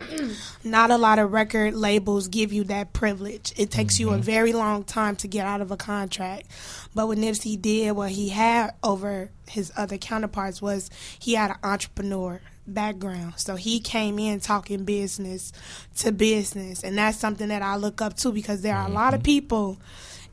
not 0.64 0.90
a 0.90 0.96
lot 0.96 1.18
of 1.18 1.32
record 1.32 1.74
labels 1.74 2.28
give 2.28 2.52
you 2.52 2.64
that 2.64 2.92
privilege. 2.92 3.52
It 3.56 3.70
takes 3.70 3.94
mm-hmm. 3.94 4.02
you 4.02 4.10
a 4.10 4.14
mm-hmm. 4.14 4.22
very 4.22 4.52
long 4.52 4.84
time 4.84 5.16
to 5.16 5.28
get 5.28 5.46
out 5.46 5.60
of 5.60 5.70
a 5.70 5.76
contract. 5.76 6.48
But 6.94 7.08
what 7.08 7.18
Nipsey 7.18 7.60
did, 7.60 7.92
what 7.92 8.10
he 8.10 8.30
had 8.30 8.74
over 8.82 9.30
his 9.48 9.72
other 9.76 9.98
counterparts 9.98 10.60
was 10.60 10.90
he 11.18 11.34
had 11.34 11.50
an 11.50 11.56
entrepreneur 11.62 12.40
background. 12.66 13.34
So 13.36 13.56
he 13.56 13.80
came 13.80 14.18
in 14.18 14.40
talking 14.40 14.84
business 14.84 15.52
to 15.98 16.12
business. 16.12 16.82
And 16.82 16.96
that's 16.96 17.18
something 17.18 17.48
that 17.48 17.62
I 17.62 17.76
look 17.76 18.00
up 18.00 18.16
to 18.18 18.32
because 18.32 18.62
there 18.62 18.74
are 18.74 18.88
a 18.88 18.92
lot 18.92 19.14
of 19.14 19.20
mm-hmm. 19.20 19.26
people 19.26 19.78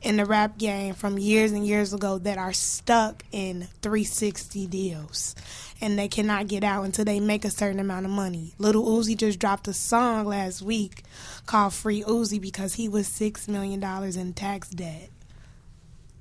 in 0.02 0.16
the 0.16 0.24
rap 0.24 0.58
game 0.58 0.94
from 0.94 1.18
years 1.18 1.52
and 1.52 1.66
years 1.66 1.92
ago 1.92 2.18
that 2.18 2.36
are 2.36 2.52
stuck 2.52 3.22
in 3.30 3.68
360 3.82 4.66
deals 4.66 5.36
and 5.82 5.98
they 5.98 6.08
cannot 6.08 6.46
get 6.46 6.62
out 6.62 6.84
until 6.84 7.04
they 7.04 7.18
make 7.20 7.44
a 7.44 7.50
certain 7.50 7.80
amount 7.80 8.06
of 8.06 8.12
money. 8.12 8.54
Little 8.56 8.84
Uzi 8.84 9.16
just 9.16 9.40
dropped 9.40 9.66
a 9.66 9.74
song 9.74 10.26
last 10.26 10.62
week 10.62 11.02
called 11.44 11.74
Free 11.74 12.02
Uzi 12.02 12.40
because 12.40 12.74
he 12.74 12.88
was 12.88 13.08
$6 13.08 13.48
million 13.48 13.82
in 13.82 14.32
tax 14.32 14.70
debt. 14.70 15.10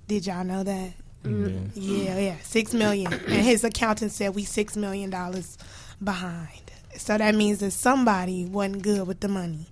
Did 0.08 0.26
y'all 0.26 0.44
know 0.44 0.64
that? 0.64 0.94
Mm-hmm. 1.24 1.68
Yeah, 1.76 2.18
yeah, 2.18 2.36
six 2.42 2.74
million, 2.74 3.14
and 3.14 3.46
his 3.46 3.64
accountant 3.64 4.12
said 4.12 4.34
we 4.34 4.44
six 4.44 4.76
million 4.76 5.12
dollars 5.12 5.56
behind. 6.04 6.72
So 6.98 7.16
that 7.16 7.36
means 7.36 7.60
that 7.60 7.72
somebody 7.72 8.44
wasn't 8.46 8.82
good 8.82 9.08
with 9.08 9.20
the 9.20 9.28
money. 9.28 9.68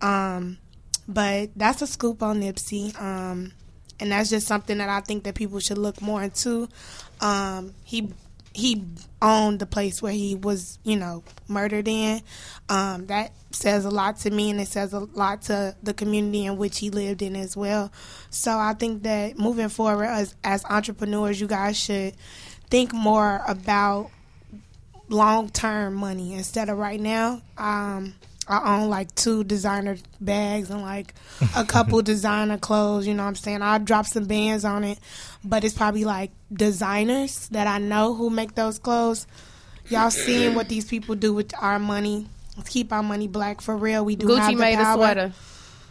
Um, 0.00 0.58
but 1.08 1.50
that's 1.56 1.82
a 1.82 1.88
scoop 1.88 2.22
on 2.22 2.40
Nipsey. 2.40 2.98
Um, 3.00 3.52
and 4.00 4.12
that's 4.12 4.30
just 4.30 4.46
something 4.46 4.78
that 4.78 4.88
I 4.88 5.00
think 5.00 5.24
that 5.24 5.34
people 5.34 5.58
should 5.58 5.78
look 5.78 6.00
more 6.00 6.22
into. 6.22 6.68
Um, 7.20 7.74
he 7.84 8.12
he 8.54 8.84
owned 9.20 9.58
the 9.58 9.66
place 9.66 10.00
where 10.00 10.12
he 10.12 10.36
was, 10.36 10.78
you 10.84 10.96
know, 10.96 11.24
murdered 11.48 11.88
in. 11.88 12.22
Um, 12.68 13.06
that 13.06 13.32
says 13.50 13.84
a 13.84 13.90
lot 13.90 14.18
to 14.20 14.30
me, 14.30 14.50
and 14.50 14.60
it 14.60 14.68
says 14.68 14.92
a 14.92 15.00
lot 15.00 15.42
to 15.42 15.76
the 15.82 15.92
community 15.92 16.46
in 16.46 16.56
which 16.56 16.78
he 16.78 16.90
lived 16.90 17.20
in 17.20 17.34
as 17.36 17.56
well. 17.56 17.92
So 18.30 18.56
I 18.56 18.74
think 18.74 19.02
that 19.02 19.38
moving 19.38 19.68
forward, 19.68 20.06
as 20.06 20.34
as 20.44 20.64
entrepreneurs, 20.66 21.40
you 21.40 21.48
guys 21.48 21.76
should 21.76 22.14
think 22.70 22.92
more 22.92 23.42
about 23.46 24.10
long 25.08 25.48
term 25.48 25.94
money 25.94 26.34
instead 26.34 26.68
of 26.68 26.78
right 26.78 27.00
now. 27.00 27.42
Um, 27.58 28.14
I 28.46 28.76
own 28.76 28.90
like 28.90 29.14
two 29.14 29.44
designer 29.44 29.96
bags 30.20 30.70
and 30.70 30.82
like 30.82 31.14
a 31.56 31.64
couple 31.64 32.02
designer 32.12 32.58
clothes, 32.58 33.06
you 33.06 33.14
know 33.14 33.22
what 33.22 33.30
I'm 33.30 33.34
saying? 33.36 33.62
I'll 33.62 33.78
drop 33.78 34.06
some 34.06 34.24
bands 34.26 34.64
on 34.64 34.84
it, 34.84 34.98
but 35.42 35.64
it's 35.64 35.74
probably 35.74 36.04
like 36.04 36.30
designers 36.52 37.48
that 37.48 37.66
I 37.66 37.78
know 37.78 38.14
who 38.14 38.28
make 38.30 38.54
those 38.54 38.78
clothes. 38.78 39.26
Y'all 39.88 40.10
seeing 40.10 40.54
what 40.54 40.68
these 40.68 40.84
people 40.84 41.14
do 41.14 41.32
with 41.32 41.52
our 41.60 41.78
money. 41.78 42.26
Let's 42.56 42.68
keep 42.68 42.92
our 42.92 43.02
money 43.02 43.28
black 43.28 43.60
for 43.60 43.76
real. 43.76 44.04
We 44.04 44.16
do 44.16 44.26
Gucci 44.26 44.38
have 44.38 44.52
the 44.52 44.56
made 44.56 44.76
power. 44.76 44.92
a 44.92 44.96
sweater. 44.96 45.32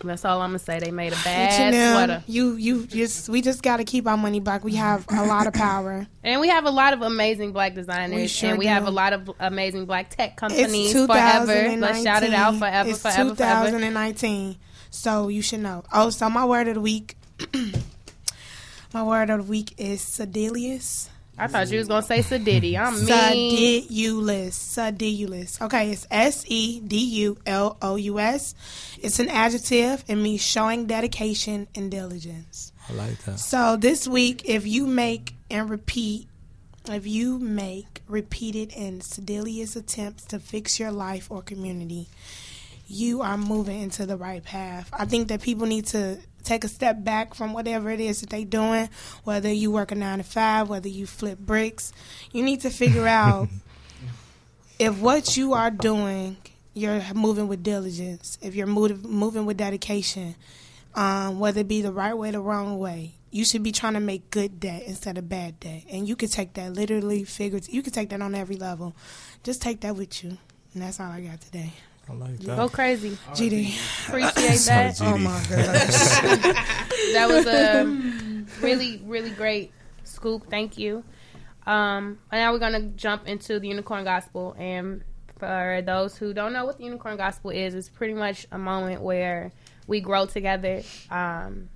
That's 0.09 0.25
all 0.25 0.41
I'm 0.41 0.49
gonna 0.49 0.59
say. 0.59 0.79
They 0.79 0.91
made 0.91 1.13
a 1.13 1.17
bad 1.23 1.73
H&M, 1.73 1.93
sweater. 1.93 2.23
You 2.27 2.55
you 2.55 2.87
just 2.87 3.29
we 3.29 3.41
just 3.41 3.61
got 3.63 3.77
to 3.77 3.83
keep 3.83 4.07
our 4.07 4.17
money 4.17 4.39
back. 4.39 4.63
We 4.63 4.75
have 4.75 5.05
a 5.09 5.25
lot 5.25 5.47
of 5.47 5.53
power, 5.53 6.07
and 6.23 6.41
we 6.41 6.49
have 6.49 6.65
a 6.65 6.71
lot 6.71 6.93
of 6.93 7.01
amazing 7.01 7.51
black 7.51 7.73
designers, 7.73 8.15
we 8.15 8.27
sure 8.27 8.49
and 8.49 8.59
we 8.59 8.65
do. 8.65 8.69
have 8.69 8.87
a 8.87 8.91
lot 8.91 9.13
of 9.13 9.29
amazing 9.39 9.85
black 9.85 10.09
tech 10.09 10.35
companies. 10.35 10.93
forever. 10.93 11.75
Let's 11.77 12.03
shout 12.03 12.23
it 12.23 12.33
out 12.33 12.55
forever, 12.55 12.89
it's 12.89 13.01
forever, 13.01 13.29
2019. 13.29 14.53
Forever. 14.53 14.59
So 14.89 15.27
you 15.27 15.41
should 15.41 15.61
know. 15.61 15.83
Oh, 15.91 16.09
so 16.09 16.29
my 16.29 16.45
word 16.45 16.67
of 16.67 16.75
the 16.75 16.81
week. 16.81 17.17
my 18.93 19.03
word 19.03 19.29
of 19.29 19.39
the 19.39 19.49
week 19.49 19.73
is 19.77 20.01
sedilious. 20.01 21.09
I 21.43 21.47
thought 21.47 21.69
you 21.69 21.77
was 21.77 21.89
gonna 21.89 22.03
say 22.03 22.19
sedity. 22.19 22.79
I'm 22.79 22.93
mean. 23.05 23.85
Sedulous. 23.85 24.53
Sedulous. 24.53 25.61
Okay, 25.61 25.91
it's 25.91 26.07
S 26.09 26.45
E 26.47 26.79
D 26.79 26.97
U 26.97 27.37
L 27.45 27.75
O 27.81 27.97
U 27.97 28.17
S. 28.17 28.55
It's 29.01 29.19
an 29.19 29.27
adjective. 29.27 30.05
It 30.07 30.15
means 30.15 30.41
showing 30.41 30.85
dedication 30.85 31.67
and 31.75 31.91
diligence. 31.91 32.71
I 32.89 32.93
like 32.93 33.17
that. 33.25 33.39
So 33.39 33.75
this 33.75 34.07
week, 34.07 34.43
if 34.45 34.65
you 34.65 34.87
make 34.87 35.35
and 35.51 35.69
repeat, 35.69 36.29
if 36.87 37.05
you 37.05 37.39
make 37.39 38.03
repeated 38.07 38.73
and 38.77 39.03
sedulous 39.03 39.75
attempts 39.75 40.23
to 40.27 40.39
fix 40.39 40.79
your 40.79 40.91
life 40.91 41.29
or 41.29 41.41
community, 41.41 42.07
you 42.87 43.21
are 43.21 43.37
moving 43.37 43.81
into 43.81 44.05
the 44.05 44.15
right 44.15 44.45
path. 44.45 44.89
I 44.93 45.03
think 45.03 45.27
that 45.27 45.41
people 45.41 45.67
need 45.67 45.87
to 45.87 46.19
take 46.43 46.63
a 46.63 46.67
step 46.67 47.03
back 47.03 47.33
from 47.33 47.53
whatever 47.53 47.89
it 47.89 47.99
is 47.99 48.21
that 48.21 48.29
they're 48.29 48.45
doing, 48.45 48.89
whether 49.23 49.51
you 49.51 49.71
work 49.71 49.91
a 49.91 49.95
nine 49.95 50.19
to 50.19 50.23
five, 50.23 50.69
whether 50.69 50.89
you 50.89 51.05
flip 51.05 51.39
bricks. 51.39 51.93
You 52.31 52.43
need 52.43 52.61
to 52.61 52.69
figure 52.69 53.07
out 53.07 53.49
if 54.79 54.99
what 54.99 55.37
you 55.37 55.53
are 55.53 55.71
doing, 55.71 56.37
you're 56.73 57.01
moving 57.13 57.47
with 57.47 57.63
diligence, 57.63 58.37
if 58.41 58.55
you're 58.55 58.67
move, 58.67 59.05
moving 59.05 59.45
with 59.45 59.57
dedication, 59.57 60.35
um, 60.95 61.39
whether 61.39 61.61
it 61.61 61.67
be 61.67 61.81
the 61.81 61.91
right 61.91 62.13
way 62.13 62.29
or 62.29 62.33
the 62.33 62.41
wrong 62.41 62.79
way. 62.79 63.13
You 63.31 63.45
should 63.45 63.63
be 63.63 63.71
trying 63.71 63.93
to 63.93 63.99
make 63.99 64.29
good 64.29 64.59
debt 64.59 64.83
instead 64.85 65.17
of 65.17 65.27
bad 65.27 65.59
debt. 65.59 65.83
And 65.89 66.07
you 66.07 66.15
can 66.15 66.29
take 66.29 66.53
that 66.53 66.73
literally, 66.73 67.23
figuratively. 67.23 67.75
You 67.75 67.81
can 67.81 67.91
take 67.91 68.09
that 68.09 68.21
on 68.21 68.35
every 68.35 68.57
level. 68.57 68.95
Just 69.43 69.61
take 69.61 69.81
that 69.81 69.95
with 69.95 70.23
you. 70.23 70.37
And 70.73 70.83
that's 70.83 70.99
all 70.99 71.09
I 71.09 71.21
got 71.21 71.41
today. 71.41 71.73
I 72.09 72.13
like 72.13 72.37
that. 72.39 72.57
Go 72.57 72.67
crazy. 72.69 73.11
GD. 73.31 74.07
Appreciate 74.07 74.59
that. 74.65 75.01
oh 75.01 75.17
my 75.17 75.41
gosh. 75.49 75.49
that 77.13 77.27
was 77.29 77.45
a 77.45 77.85
really, 78.61 79.01
really 79.05 79.31
great 79.31 79.71
scoop. 80.03 80.49
Thank 80.49 80.77
you. 80.77 81.03
Um, 81.65 82.19
and 82.31 82.41
now 82.41 82.51
we're 82.51 82.59
going 82.59 82.73
to 82.73 82.87
jump 82.97 83.27
into 83.27 83.59
the 83.59 83.69
Unicorn 83.69 84.03
Gospel. 84.03 84.55
And 84.57 85.03
for 85.39 85.81
those 85.85 86.17
who 86.17 86.33
don't 86.33 86.53
know 86.53 86.65
what 86.65 86.77
the 86.77 86.83
Unicorn 86.83 87.17
Gospel 87.17 87.51
is, 87.51 87.73
it's 87.73 87.89
pretty 87.89 88.13
much 88.13 88.47
a 88.51 88.57
moment 88.57 89.01
where 89.01 89.51
we 89.87 90.01
grow 90.01 90.25
together. 90.25 90.81
Um, 91.09 91.69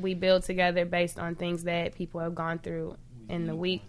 we 0.00 0.14
build 0.14 0.44
together 0.44 0.84
based 0.84 1.18
on 1.18 1.34
things 1.34 1.64
that 1.64 1.94
people 1.94 2.20
have 2.20 2.34
gone 2.34 2.58
through 2.58 2.96
in 3.28 3.46
the 3.46 3.56
week 3.56 3.82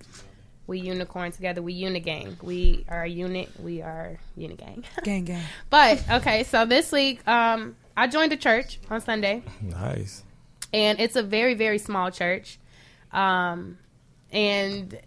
we 0.67 0.79
unicorn 0.79 1.31
together. 1.31 1.61
We 1.61 1.81
unigang. 1.81 2.41
We 2.43 2.85
are 2.89 3.03
a 3.03 3.07
unit. 3.07 3.49
We 3.59 3.81
are 3.81 4.19
unigang. 4.37 4.83
gang 5.03 5.23
gang. 5.23 5.43
but 5.69 6.03
okay, 6.11 6.43
so 6.43 6.65
this 6.65 6.91
week, 6.91 7.25
um, 7.27 7.75
I 7.95 8.07
joined 8.07 8.33
a 8.33 8.37
church 8.37 8.79
on 8.89 9.01
Sunday. 9.01 9.43
Nice. 9.61 10.23
And 10.73 10.99
it's 10.99 11.15
a 11.15 11.23
very 11.23 11.53
very 11.53 11.77
small 11.77 12.11
church, 12.11 12.59
um, 13.13 13.77
and 14.31 14.99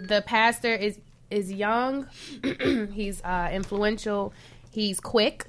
the 0.00 0.22
pastor 0.22 0.72
is 0.72 1.00
is 1.28 1.52
young. 1.52 2.06
he's 2.92 3.20
uh, 3.24 3.50
influential. 3.52 4.32
He's 4.70 5.00
quick 5.00 5.46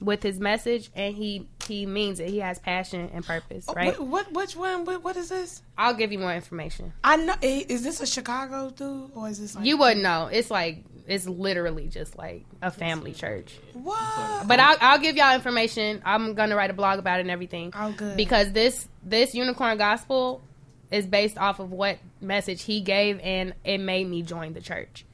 with 0.00 0.22
his 0.22 0.40
message, 0.40 0.90
and 0.94 1.14
he 1.14 1.48
he 1.66 1.86
means 1.86 2.20
it. 2.20 2.30
He 2.30 2.38
has 2.38 2.58
passion 2.58 3.10
and 3.12 3.24
purpose, 3.24 3.66
oh, 3.68 3.74
right? 3.74 3.98
What, 3.98 4.08
what 4.08 4.32
which 4.32 4.56
one? 4.56 4.84
What, 4.84 5.04
what 5.04 5.16
is 5.16 5.28
this? 5.28 5.62
I'll 5.76 5.94
give 5.94 6.12
you 6.12 6.18
more 6.18 6.34
information. 6.34 6.92
I 7.04 7.16
know. 7.16 7.34
Is 7.42 7.82
this 7.82 8.00
a 8.00 8.06
Chicago 8.06 8.70
dude 8.70 9.10
or 9.14 9.28
is 9.28 9.40
this? 9.40 9.54
Like 9.54 9.64
you 9.64 9.76
wouldn't 9.76 10.02
know. 10.02 10.28
It's 10.32 10.50
like 10.50 10.84
it's 11.06 11.26
literally 11.26 11.88
just 11.88 12.16
like 12.16 12.44
a 12.62 12.70
family 12.70 13.12
church. 13.12 13.58
What? 13.72 14.46
But 14.46 14.60
I'll, 14.60 14.76
I'll 14.80 14.98
give 14.98 15.16
y'all 15.16 15.34
information. 15.34 16.02
I'm 16.04 16.34
gonna 16.34 16.56
write 16.56 16.70
a 16.70 16.74
blog 16.74 16.98
about 16.98 17.18
it 17.18 17.22
and 17.22 17.30
everything. 17.30 17.72
Oh, 17.76 17.92
good. 17.92 18.16
Because 18.16 18.52
this 18.52 18.88
this 19.02 19.34
unicorn 19.34 19.78
gospel 19.78 20.42
is 20.90 21.06
based 21.06 21.38
off 21.38 21.60
of 21.60 21.70
what 21.70 21.98
message 22.20 22.62
he 22.62 22.80
gave, 22.80 23.20
and 23.20 23.54
it 23.64 23.78
made 23.78 24.08
me 24.08 24.22
join 24.22 24.52
the 24.54 24.60
church. 24.60 25.04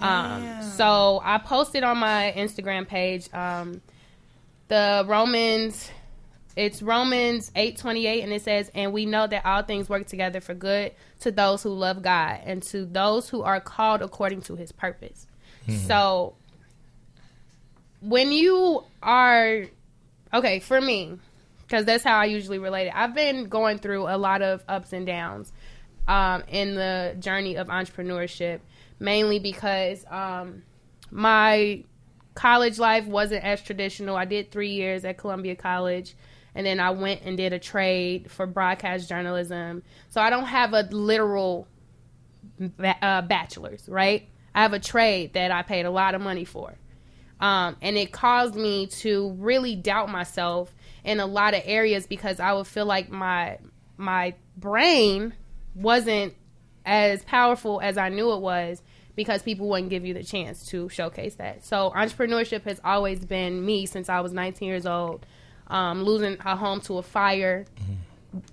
Um, 0.00 0.62
so 0.62 1.20
I 1.24 1.38
posted 1.38 1.82
on 1.82 1.98
my 1.98 2.32
Instagram 2.36 2.86
page. 2.86 3.32
Um, 3.32 3.80
the 4.68 5.04
Romans 5.06 5.90
it's 6.56 6.80
Romans 6.80 7.52
8:28 7.54 8.22
and 8.22 8.32
it 8.32 8.42
says 8.42 8.70
and 8.74 8.92
we 8.92 9.04
know 9.04 9.26
that 9.26 9.44
all 9.44 9.62
things 9.62 9.88
work 9.88 10.06
together 10.06 10.40
for 10.40 10.54
good 10.54 10.92
to 11.20 11.30
those 11.30 11.62
who 11.62 11.70
love 11.70 12.02
God 12.02 12.40
and 12.44 12.62
to 12.64 12.86
those 12.86 13.28
who 13.28 13.42
are 13.42 13.60
called 13.60 14.00
according 14.00 14.40
to 14.42 14.56
his 14.56 14.72
purpose. 14.72 15.26
Mm-hmm. 15.68 15.86
So 15.86 16.34
when 18.00 18.32
you 18.32 18.84
are 19.02 19.64
okay, 20.32 20.60
for 20.60 20.80
me 20.80 21.18
cuz 21.68 21.84
that's 21.84 22.04
how 22.04 22.18
I 22.18 22.24
usually 22.24 22.58
relate 22.58 22.86
it. 22.86 22.94
I've 22.96 23.14
been 23.14 23.48
going 23.48 23.78
through 23.78 24.08
a 24.08 24.16
lot 24.16 24.40
of 24.40 24.64
ups 24.66 24.94
and 24.94 25.06
downs 25.06 25.52
um, 26.08 26.42
in 26.48 26.74
the 26.74 27.16
journey 27.18 27.56
of 27.56 27.66
entrepreneurship 27.68 28.60
mainly 28.98 29.38
because 29.38 30.04
um, 30.10 30.62
my 31.10 31.84
college 32.36 32.78
life 32.78 33.06
wasn't 33.06 33.42
as 33.42 33.60
traditional. 33.62 34.14
I 34.14 34.26
did 34.26 34.52
three 34.52 34.70
years 34.70 35.04
at 35.04 35.18
Columbia 35.18 35.56
College, 35.56 36.14
and 36.54 36.64
then 36.64 36.78
I 36.78 36.90
went 36.90 37.22
and 37.24 37.36
did 37.36 37.52
a 37.52 37.58
trade 37.58 38.30
for 38.30 38.46
broadcast 38.46 39.08
journalism. 39.08 39.82
So 40.10 40.20
I 40.20 40.30
don't 40.30 40.44
have 40.44 40.72
a 40.72 40.82
literal 40.82 41.66
uh, 43.02 43.22
bachelor's, 43.22 43.88
right? 43.88 44.28
I 44.54 44.62
have 44.62 44.72
a 44.72 44.78
trade 44.78 45.32
that 45.32 45.50
I 45.50 45.62
paid 45.62 45.86
a 45.86 45.90
lot 45.90 46.14
of 46.14 46.20
money 46.20 46.44
for. 46.44 46.78
Um, 47.40 47.76
and 47.82 47.96
it 47.96 48.12
caused 48.12 48.54
me 48.54 48.86
to 48.86 49.32
really 49.32 49.74
doubt 49.74 50.08
myself 50.08 50.74
in 51.04 51.20
a 51.20 51.26
lot 51.26 51.54
of 51.54 51.62
areas 51.64 52.06
because 52.06 52.40
I 52.40 52.52
would 52.52 52.66
feel 52.66 52.86
like 52.86 53.10
my 53.10 53.58
my 53.98 54.34
brain 54.56 55.34
wasn't 55.74 56.34
as 56.84 57.22
powerful 57.24 57.80
as 57.82 57.98
I 57.98 58.08
knew 58.08 58.32
it 58.32 58.40
was 58.40 58.82
because 59.16 59.42
people 59.42 59.68
wouldn't 59.68 59.90
give 59.90 60.04
you 60.04 60.14
the 60.14 60.22
chance 60.22 60.66
to 60.66 60.88
showcase 60.90 61.34
that. 61.36 61.64
So 61.64 61.90
entrepreneurship 61.96 62.62
has 62.64 62.80
always 62.84 63.24
been 63.24 63.64
me 63.64 63.86
since 63.86 64.08
I 64.08 64.20
was 64.20 64.32
19 64.32 64.68
years 64.68 64.86
old. 64.86 65.24
Um, 65.68 66.04
losing 66.04 66.36
a 66.44 66.54
home 66.54 66.80
to 66.82 66.98
a 66.98 67.02
fire. 67.02 67.64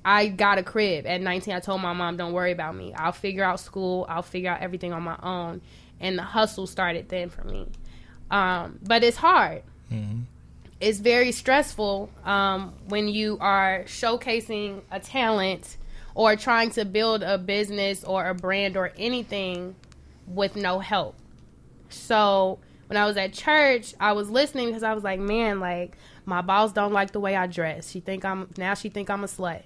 I 0.03 0.29
got 0.29 0.57
a 0.57 0.63
crib 0.63 1.05
at 1.05 1.21
19. 1.21 1.53
I 1.53 1.59
told 1.59 1.81
my 1.81 1.93
mom, 1.93 2.17
"Don't 2.17 2.31
worry 2.33 2.53
about 2.53 2.75
me. 2.75 2.93
I'll 2.93 3.11
figure 3.11 3.43
out 3.43 3.59
school. 3.59 4.05
I'll 4.09 4.23
figure 4.23 4.49
out 4.49 4.61
everything 4.61 4.93
on 4.93 5.03
my 5.03 5.17
own." 5.21 5.61
And 5.99 6.17
the 6.17 6.23
hustle 6.23 6.65
started 6.65 7.09
then 7.09 7.29
for 7.29 7.43
me. 7.43 7.67
Um, 8.31 8.79
but 8.81 9.03
it's 9.03 9.17
hard. 9.17 9.61
It's 10.79 10.99
very 10.99 11.31
stressful 11.31 12.09
um, 12.25 12.73
when 12.87 13.07
you 13.09 13.37
are 13.39 13.83
showcasing 13.85 14.81
a 14.91 14.99
talent 14.99 15.77
or 16.15 16.35
trying 16.35 16.71
to 16.71 16.85
build 16.85 17.21
a 17.21 17.37
business 17.37 18.03
or 18.03 18.27
a 18.27 18.33
brand 18.33 18.75
or 18.75 18.91
anything 18.97 19.75
with 20.27 20.55
no 20.55 20.79
help. 20.79 21.15
So 21.89 22.59
when 22.87 22.97
I 22.97 23.05
was 23.05 23.17
at 23.17 23.33
church, 23.33 23.93
I 23.99 24.13
was 24.13 24.29
listening 24.29 24.67
because 24.67 24.83
I 24.83 24.93
was 24.93 25.03
like, 25.03 25.19
man, 25.19 25.59
like 25.59 25.97
my 26.25 26.41
boss 26.41 26.71
don't 26.71 26.93
like 26.93 27.11
the 27.11 27.19
way 27.19 27.35
I 27.35 27.47
dress. 27.47 27.91
She 27.91 27.99
think 27.99 28.25
I'm 28.25 28.49
now 28.57 28.73
she 28.73 28.89
think 28.89 29.09
I'm 29.09 29.23
a 29.23 29.27
slut 29.27 29.63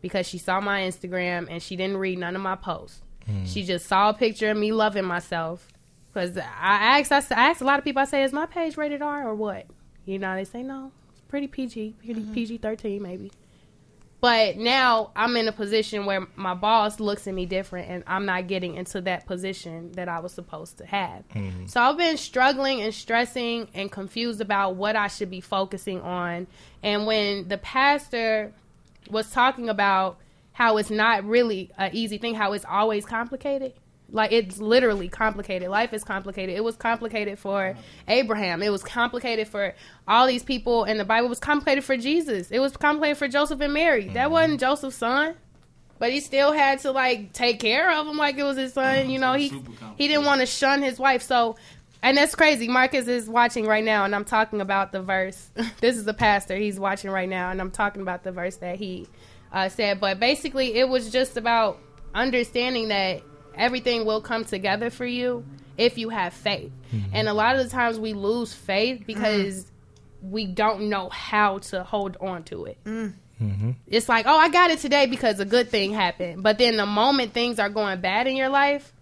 because 0.00 0.26
she 0.26 0.38
saw 0.38 0.60
my 0.60 0.82
Instagram 0.82 1.46
and 1.50 1.62
she 1.62 1.76
didn't 1.76 1.96
read 1.96 2.18
none 2.18 2.36
of 2.36 2.42
my 2.42 2.56
posts. 2.56 3.02
Hmm. 3.26 3.44
She 3.44 3.64
just 3.64 3.86
saw 3.86 4.10
a 4.10 4.14
picture 4.14 4.50
of 4.50 4.56
me 4.56 4.72
loving 4.72 5.04
myself. 5.04 5.68
Because 6.12 6.38
I 6.38 6.98
asked, 6.98 7.12
I, 7.12 7.18
s- 7.18 7.32
I 7.32 7.50
asked 7.50 7.60
a 7.60 7.64
lot 7.64 7.78
of 7.78 7.84
people, 7.84 8.00
I 8.00 8.06
say, 8.06 8.22
is 8.22 8.32
my 8.32 8.46
page 8.46 8.78
rated 8.78 9.02
R 9.02 9.28
or 9.28 9.34
what? 9.34 9.66
You 10.06 10.18
know, 10.18 10.34
they 10.34 10.44
say 10.44 10.62
no, 10.62 10.92
it's 11.10 11.20
pretty 11.22 11.46
PG, 11.46 11.96
pretty 12.02 12.20
mm-hmm. 12.20 12.32
PG 12.32 12.58
thirteen 12.58 13.02
maybe. 13.02 13.32
But 14.20 14.56
now 14.56 15.10
I'm 15.14 15.36
in 15.36 15.46
a 15.46 15.52
position 15.52 16.06
where 16.06 16.26
my 16.36 16.54
boss 16.54 17.00
looks 17.00 17.26
at 17.26 17.34
me 17.34 17.44
different 17.44 17.90
and 17.90 18.02
I'm 18.06 18.24
not 18.24 18.46
getting 18.46 18.74
into 18.74 19.00
that 19.02 19.26
position 19.26 19.92
that 19.92 20.08
I 20.08 20.20
was 20.20 20.32
supposed 20.32 20.78
to 20.78 20.86
have. 20.86 21.28
Mm-hmm. 21.28 21.66
So 21.66 21.80
I've 21.80 21.98
been 21.98 22.16
struggling 22.16 22.80
and 22.80 22.94
stressing 22.94 23.68
and 23.74 23.92
confused 23.92 24.40
about 24.40 24.76
what 24.76 24.96
I 24.96 25.08
should 25.08 25.30
be 25.30 25.40
focusing 25.40 26.00
on. 26.00 26.46
And 26.82 27.06
when 27.06 27.48
the 27.48 27.58
pastor 27.58 28.52
was 29.10 29.30
talking 29.30 29.68
about 29.68 30.18
how 30.52 30.78
it's 30.78 30.90
not 30.90 31.24
really 31.24 31.70
an 31.76 31.90
easy 31.92 32.16
thing, 32.16 32.34
how 32.34 32.54
it's 32.54 32.64
always 32.64 33.04
complicated. 33.04 33.74
Like 34.10 34.30
it's 34.32 34.58
literally 34.58 35.08
complicated. 35.08 35.68
Life 35.68 35.92
is 35.92 36.04
complicated. 36.04 36.56
It 36.56 36.62
was 36.62 36.76
complicated 36.76 37.38
for 37.38 37.76
Abraham. 38.06 38.62
It 38.62 38.70
was 38.70 38.82
complicated 38.82 39.48
for 39.48 39.74
all 40.06 40.26
these 40.26 40.44
people 40.44 40.84
in 40.84 40.98
the 40.98 41.04
Bible. 41.04 41.26
It 41.26 41.30
was 41.30 41.40
complicated 41.40 41.84
for 41.84 41.96
Jesus. 41.96 42.50
It 42.50 42.60
was 42.60 42.76
complicated 42.76 43.18
for 43.18 43.26
Joseph 43.26 43.60
and 43.60 43.72
Mary. 43.72 44.08
That 44.10 44.30
wasn't 44.30 44.60
Joseph's 44.60 44.96
son. 44.96 45.34
But 45.98 46.12
he 46.12 46.20
still 46.20 46.52
had 46.52 46.80
to 46.80 46.92
like 46.92 47.32
take 47.32 47.58
care 47.58 47.90
of 47.90 48.06
him 48.06 48.16
like 48.16 48.36
it 48.36 48.44
was 48.44 48.56
his 48.56 48.74
son. 48.74 49.10
You 49.10 49.18
know, 49.18 49.32
he 49.32 49.48
he 49.96 50.08
didn't 50.08 50.24
want 50.24 50.40
to 50.40 50.46
shun 50.46 50.82
his 50.82 50.98
wife. 50.98 51.22
So 51.22 51.56
and 52.02 52.16
that's 52.16 52.34
crazy. 52.34 52.68
Marcus 52.68 53.08
is 53.08 53.28
watching 53.28 53.66
right 53.66 53.84
now 53.84 54.04
and 54.04 54.14
I'm 54.14 54.24
talking 54.24 54.60
about 54.60 54.92
the 54.92 55.02
verse. 55.02 55.50
this 55.80 55.96
is 55.96 56.04
the 56.04 56.14
pastor. 56.14 56.56
He's 56.56 56.78
watching 56.78 57.10
right 57.10 57.28
now 57.28 57.50
and 57.50 57.60
I'm 57.60 57.70
talking 57.70 58.02
about 58.02 58.22
the 58.22 58.30
verse 58.30 58.56
that 58.58 58.76
he 58.76 59.08
uh, 59.52 59.68
said. 59.68 59.98
But 59.98 60.20
basically 60.20 60.74
it 60.74 60.88
was 60.88 61.10
just 61.10 61.36
about 61.36 61.80
understanding 62.14 62.88
that 62.88 63.22
everything 63.56 64.04
will 64.04 64.20
come 64.20 64.44
together 64.44 64.90
for 64.90 65.06
you 65.06 65.44
if 65.76 65.98
you 65.98 66.08
have 66.08 66.32
faith. 66.32 66.72
Mm-hmm. 66.92 67.10
And 67.14 67.28
a 67.28 67.34
lot 67.34 67.56
of 67.56 67.64
the 67.64 67.70
times 67.70 67.98
we 67.98 68.12
lose 68.12 68.52
faith 68.52 69.00
mm. 69.00 69.06
because 69.06 69.70
we 70.22 70.46
don't 70.46 70.88
know 70.88 71.08
how 71.08 71.58
to 71.58 71.84
hold 71.84 72.16
on 72.20 72.44
to 72.44 72.66
it. 72.66 72.78
Mm. 72.84 73.14
Mm-hmm. 73.40 73.70
It's 73.86 74.08
like, 74.08 74.26
oh, 74.26 74.36
I 74.36 74.48
got 74.48 74.70
it 74.70 74.78
today 74.78 75.06
because 75.06 75.40
a 75.40 75.44
good 75.44 75.68
thing 75.68 75.92
happened. 75.92 76.42
But 76.42 76.58
then 76.58 76.76
the 76.76 76.86
moment 76.86 77.34
things 77.34 77.58
are 77.58 77.68
going 77.68 78.00
bad 78.00 78.26
in 78.26 78.36
your 78.36 78.48
life, 78.48 78.92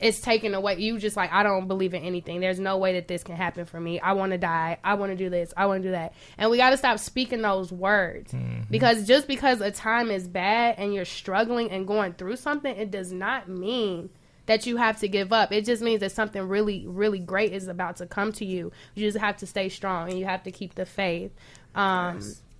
it's 0.00 0.20
taken 0.20 0.54
away. 0.54 0.76
You 0.78 0.98
just 0.98 1.16
like, 1.16 1.32
I 1.32 1.42
don't 1.42 1.68
believe 1.68 1.94
in 1.94 2.02
anything. 2.02 2.40
There's 2.40 2.58
no 2.58 2.78
way 2.78 2.94
that 2.94 3.06
this 3.08 3.22
can 3.22 3.36
happen 3.36 3.64
for 3.64 3.78
me. 3.80 4.00
I 4.00 4.12
want 4.14 4.32
to 4.32 4.38
die. 4.38 4.78
I 4.82 4.94
want 4.94 5.12
to 5.12 5.16
do 5.16 5.30
this. 5.30 5.54
I 5.56 5.66
want 5.66 5.82
to 5.82 5.88
do 5.88 5.92
that. 5.92 6.14
And 6.36 6.50
we 6.50 6.56
got 6.56 6.70
to 6.70 6.76
stop 6.76 6.98
speaking 6.98 7.42
those 7.42 7.70
words 7.72 8.34
because 8.70 9.06
just 9.06 9.28
because 9.28 9.60
a 9.60 9.70
time 9.70 10.10
is 10.10 10.26
bad 10.26 10.74
and 10.78 10.92
you're 10.92 11.04
struggling 11.04 11.70
and 11.70 11.86
going 11.86 12.14
through 12.14 12.36
something, 12.36 12.76
it 12.76 12.90
does 12.90 13.12
not 13.12 13.48
mean 13.48 14.10
that 14.46 14.66
you 14.66 14.76
have 14.76 14.98
to 15.00 15.08
give 15.08 15.32
up. 15.32 15.52
It 15.52 15.64
just 15.64 15.80
means 15.82 16.00
that 16.00 16.12
something 16.12 16.42
really, 16.42 16.84
really 16.86 17.20
great 17.20 17.52
is 17.52 17.66
about 17.68 17.96
to 17.98 18.06
come 18.06 18.32
to 18.32 18.44
you. 18.44 18.72
You 18.94 19.06
just 19.06 19.16
have 19.18 19.38
to 19.38 19.46
stay 19.46 19.68
strong 19.70 20.10
and 20.10 20.18
you 20.18 20.26
have 20.26 20.42
to 20.42 20.50
keep 20.50 20.74
the 20.74 20.84
faith. 20.86 21.32
Um, 21.74 22.16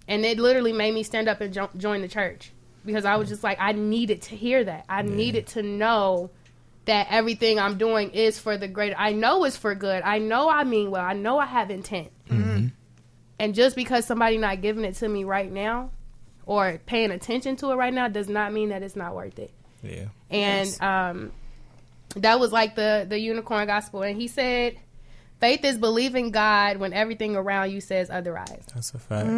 And 0.07 0.25
it 0.25 0.39
literally 0.39 0.73
made 0.73 0.95
me 0.95 1.03
stand 1.03 1.29
up 1.29 1.41
and 1.41 1.53
jo- 1.53 1.71
join 1.77 2.01
the 2.01 2.09
church 2.09 2.53
because 2.87 3.05
I 3.05 3.17
was 3.17 3.29
just 3.29 3.43
like, 3.43 3.59
I 3.61 3.73
needed 3.73 4.23
to 4.23 4.37
hear 4.37 4.63
that. 4.65 4.85
I 4.89 5.03
needed 5.03 5.47
to 5.49 5.63
know 5.63 6.31
that 6.87 7.07
everything 7.11 7.59
I'm 7.59 7.79
doing 7.79 8.11
is 8.11 8.39
for 8.39 8.57
the 8.59 8.69
greater. 8.69 8.95
I 8.99 9.13
know 9.13 9.45
it's 9.45 9.57
for 9.57 9.75
good. 9.75 10.03
I 10.03 10.19
know 10.19 10.49
I 10.51 10.65
mean 10.65 10.91
well. 10.91 11.05
I 11.05 11.15
know 11.15 11.39
I 11.39 11.47
have 11.47 11.71
intent. 11.71 12.11
And 13.39 13.55
just 13.55 13.75
because 13.75 14.07
somebody 14.07 14.39
not 14.39 14.61
giving 14.63 14.85
it 14.85 14.95
to 14.97 15.09
me 15.09 15.25
right 15.25 15.51
now 15.51 15.91
or 16.47 16.79
paying 16.87 17.11
attention 17.11 17.57
to 17.57 17.71
it 17.73 17.75
right 17.75 17.93
now 17.93 18.07
does 18.09 18.29
not 18.29 18.53
mean 18.53 18.69
that 18.69 18.83
it's 18.83 18.95
not 18.97 19.15
worth 19.15 19.39
it 19.39 19.51
Yeah. 19.83 20.07
and 20.31 20.81
um, 20.81 21.33
that 22.17 22.39
was 22.39 22.53
like 22.53 22.77
the 22.77 23.07
the 23.09 23.19
unicorn 23.19 23.67
gospel. 23.67 24.03
And 24.03 24.17
he 24.17 24.29
said, 24.29 24.77
"Faith 25.41 25.65
is 25.65 25.77
believing 25.79 26.31
God 26.31 26.77
when 26.77 26.93
everything 26.93 27.35
around 27.35 27.73
you 27.73 27.81
says 27.81 28.09
otherwise." 28.09 28.63
That's 28.73 28.95
a 28.95 28.99
fact. 28.99 29.29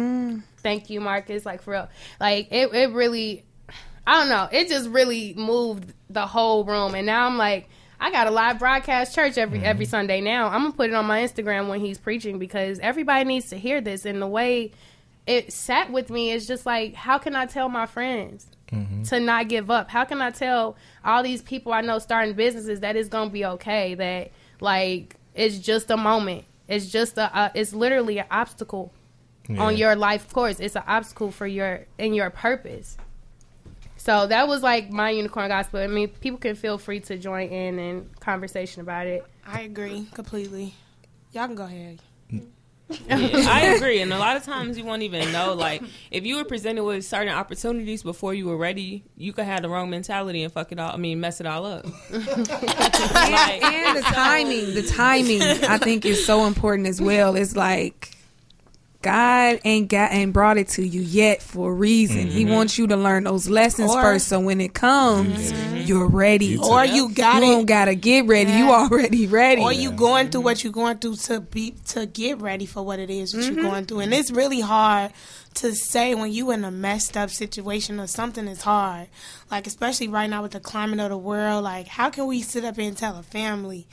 Thank 0.57 0.89
you, 0.91 1.01
Marcus. 1.01 1.43
Like 1.45 1.63
for 1.63 1.71
real, 1.71 1.89
like 2.19 2.49
it 2.51 2.71
it 2.75 2.91
really, 2.93 3.45
I 4.07 4.19
don't 4.19 4.29
know, 4.29 4.47
it 4.51 4.67
just 4.69 4.89
really 4.89 5.35
moved 5.35 5.93
the 6.09 6.25
whole 6.25 6.63
room. 6.65 6.95
And 6.95 7.05
now 7.05 7.27
I'm 7.27 7.37
like. 7.37 7.69
I 7.99 8.11
got 8.11 8.27
a 8.27 8.29
live 8.29 8.59
broadcast 8.59 9.15
church 9.15 9.39
every 9.39 9.63
every 9.63 9.85
Sunday 9.85 10.21
now. 10.21 10.49
I'm 10.49 10.61
gonna 10.61 10.73
put 10.73 10.91
it 10.91 10.93
on 10.93 11.07
my 11.07 11.21
Instagram 11.21 11.67
when 11.67 11.79
he's 11.79 11.97
preaching 11.97 12.37
because 12.37 12.77
everybody 12.77 13.23
needs 13.25 13.49
to 13.49 13.57
hear 13.57 13.81
this. 13.81 14.05
And 14.05 14.21
the 14.21 14.27
way 14.27 14.71
it 15.25 15.51
sat 15.51 15.91
with 15.91 16.11
me 16.11 16.29
is 16.29 16.45
just 16.45 16.67
like, 16.67 16.93
how 16.93 17.17
can 17.17 17.35
I 17.35 17.47
tell 17.47 17.69
my 17.69 17.87
friends 17.87 18.45
to 19.05 19.19
not 19.19 19.47
give 19.49 19.71
up? 19.71 19.89
How 19.89 20.03
can 20.05 20.21
I 20.21 20.29
tell 20.29 20.75
all 21.03 21.23
these 21.23 21.41
people 21.41 21.73
I 21.73 21.81
know 21.81 21.97
starting 21.97 22.35
businesses 22.35 22.81
that 22.81 22.95
it's 22.95 23.09
gonna 23.09 23.31
be 23.31 23.43
okay? 23.45 23.95
That 23.95 24.29
like 24.61 25.15
it's 25.33 25.57
just 25.57 25.89
a 25.89 25.97
moment. 25.97 26.45
It's 26.67 26.91
just 26.91 27.17
a. 27.17 27.35
Uh, 27.35 27.49
it's 27.55 27.73
literally 27.73 28.19
an 28.19 28.25
obstacle 28.29 28.93
on 29.57 29.75
your 29.75 29.95
life 29.95 30.31
course. 30.31 30.59
It's 30.59 30.75
an 30.75 30.83
obstacle 30.85 31.31
for 31.31 31.47
your 31.47 31.87
in 31.97 32.13
your 32.13 32.29
purpose. 32.29 32.95
So 34.07 34.25
that 34.25 34.47
was 34.47 34.63
like 34.63 34.89
my 34.89 35.09
unicorn 35.09 35.49
gospel. 35.49 35.81
I 35.81 35.87
mean, 35.87 36.07
people 36.07 36.39
can 36.39 36.55
feel 36.55 36.77
free 36.77 37.01
to 37.01 37.17
join 37.17 37.49
in 37.49 37.77
and 37.77 38.19
conversation 38.21 38.81
about 38.81 39.05
it. 39.05 39.25
I 39.45 39.63
agree 39.63 40.07
completely. 40.13 40.73
Y'all 41.33 41.47
can 41.47 41.55
go 41.55 41.65
ahead. 41.65 42.01
Yeah, 42.29 42.37
I 43.09 43.73
agree. 43.75 43.99
And 43.99 44.13
a 44.13 44.17
lot 44.17 44.37
of 44.37 44.43
times 44.43 44.77
you 44.77 44.85
won't 44.85 45.01
even 45.01 45.29
know. 45.33 45.55
Like, 45.55 45.83
if 46.09 46.25
you 46.25 46.37
were 46.37 46.45
presented 46.45 46.85
with 46.85 47.03
certain 47.03 47.33
opportunities 47.33 48.01
before 48.01 48.33
you 48.33 48.45
were 48.45 48.55
ready, 48.55 49.03
you 49.17 49.33
could 49.33 49.43
have 49.43 49.63
the 49.63 49.67
wrong 49.67 49.89
mentality 49.89 50.41
and 50.41 50.53
fuck 50.53 50.71
it 50.71 50.79
all. 50.79 50.93
I 50.93 50.95
mean, 50.95 51.19
mess 51.19 51.41
it 51.41 51.45
all 51.45 51.65
up. 51.65 51.83
like, 52.09 53.61
and 53.61 53.97
the 53.97 54.03
timing, 54.03 54.73
the 54.73 54.83
timing, 54.89 55.41
I 55.41 55.77
think 55.79 56.05
is 56.05 56.25
so 56.25 56.45
important 56.45 56.87
as 56.87 57.01
well. 57.01 57.35
It's 57.35 57.57
like 57.57 58.16
God 59.07 59.61
ain't 59.63 59.89
got 59.89 60.11
ain't 60.11 60.33
brought 60.33 60.57
it 60.57 60.69
to 60.69 60.85
you 60.85 61.01
yet 61.01 61.41
for 61.41 61.71
a 61.71 61.73
reason. 61.73 62.27
He 62.27 62.43
mm-hmm. 62.43 62.53
wants 62.53 62.77
you 62.77 62.87
to 62.87 62.97
learn 62.97 63.23
those 63.23 63.49
lessons 63.49 63.91
Or- 63.91 64.01
first, 64.01 64.27
so 64.27 64.39
when 64.39 64.61
it 64.61 64.73
comes, 64.73 65.51
mm-hmm. 65.51 65.77
you're 65.77 66.07
ready. 66.07 66.57
Or 66.57 66.85
you 66.85 67.09
got 67.09 67.41
you 67.41 67.49
it. 67.49 67.55
don't 67.55 67.65
gotta 67.65 67.95
get 67.95 68.25
ready. 68.25 68.51
You 68.51 68.69
already 68.71 69.27
ready. 69.27 69.61
or 69.61 69.71
you 69.71 69.91
going 69.91 70.29
through 70.29 70.41
what 70.41 70.63
you're 70.63 70.73
going 70.73 70.97
through 70.97 71.15
to 71.15 71.41
be 71.41 71.75
to 71.87 72.05
get 72.05 72.41
ready 72.41 72.65
for 72.65 72.83
what 72.83 72.99
it 72.99 73.09
is 73.09 73.31
that 73.31 73.43
you're 73.43 73.53
mm-hmm. 73.53 73.61
going 73.61 73.85
through 73.85 73.99
and 74.01 74.13
it's 74.13 74.31
really 74.31 74.59
hard 74.61 75.11
to 75.57 75.73
say 75.73 76.15
when 76.15 76.31
you 76.31 76.51
in 76.51 76.63
a 76.63 76.71
messed 76.71 77.17
up 77.17 77.29
situation 77.29 77.99
or 77.99 78.07
something 78.07 78.47
is 78.47 78.61
hard 78.61 79.07
like 79.51 79.67
especially 79.67 80.07
right 80.07 80.29
now 80.29 80.41
with 80.41 80.51
the 80.51 80.59
climate 80.59 80.99
of 80.99 81.09
the 81.09 81.17
world 81.17 81.63
like 81.63 81.87
how 81.87 82.09
can 82.09 82.25
we 82.25 82.41
sit 82.41 82.63
up 82.63 82.77
and 82.77 82.97
tell 82.97 83.17
a 83.17 83.23
family 83.23 83.87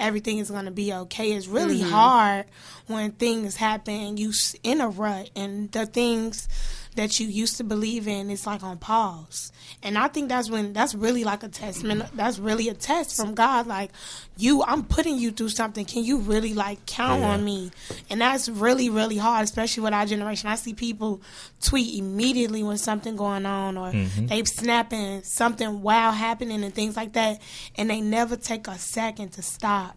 everything 0.00 0.38
is 0.38 0.50
going 0.50 0.64
to 0.64 0.70
be 0.70 0.92
okay? 0.92 1.32
It's 1.32 1.46
really 1.46 1.78
mm-hmm. 1.78 1.90
hard 1.90 2.46
when 2.86 3.12
things 3.12 3.56
happen 3.56 4.16
you 4.16 4.32
in 4.64 4.80
a 4.80 4.88
rut 4.88 5.30
and 5.36 5.70
the 5.70 5.86
things 5.86 6.48
that 6.96 7.20
you 7.20 7.28
used 7.28 7.56
to 7.58 7.64
believe 7.64 8.08
in 8.08 8.30
is 8.30 8.46
like 8.46 8.62
on 8.62 8.78
pause. 8.78 9.52
And 9.82 9.96
I 9.96 10.08
think 10.08 10.28
that's 10.28 10.50
when 10.50 10.72
that's 10.72 10.94
really 10.94 11.24
like 11.24 11.42
a 11.42 11.48
testament. 11.48 12.04
That's 12.14 12.38
really 12.38 12.68
a 12.68 12.74
test 12.74 13.16
from 13.16 13.34
God. 13.34 13.66
Like 13.66 13.90
you, 14.36 14.62
I'm 14.62 14.84
putting 14.84 15.16
you 15.16 15.30
through 15.30 15.50
something. 15.50 15.84
Can 15.84 16.04
you 16.04 16.18
really 16.18 16.54
like 16.54 16.84
count 16.86 17.20
Yeah. 17.20 17.30
on 17.30 17.44
me? 17.44 17.70
And 18.08 18.20
that's 18.20 18.48
really 18.48 18.90
really 18.90 19.16
hard, 19.16 19.44
especially 19.44 19.84
with 19.84 19.94
our 19.94 20.06
generation. 20.06 20.48
I 20.48 20.56
see 20.56 20.74
people 20.74 21.22
tweet 21.60 21.98
immediately 21.98 22.62
when 22.62 22.78
something 22.78 23.16
going 23.16 23.46
on, 23.46 23.76
or 23.76 23.92
mm-hmm. 23.92 24.26
they 24.26 24.44
snapping 24.44 25.22
something 25.22 25.82
wow 25.82 26.10
happening 26.10 26.64
and 26.64 26.74
things 26.74 26.96
like 26.96 27.12
that, 27.12 27.40
and 27.76 27.88
they 27.88 28.00
never 28.00 28.36
take 28.36 28.66
a 28.66 28.78
second 28.78 29.30
to 29.32 29.42
stop 29.42 29.96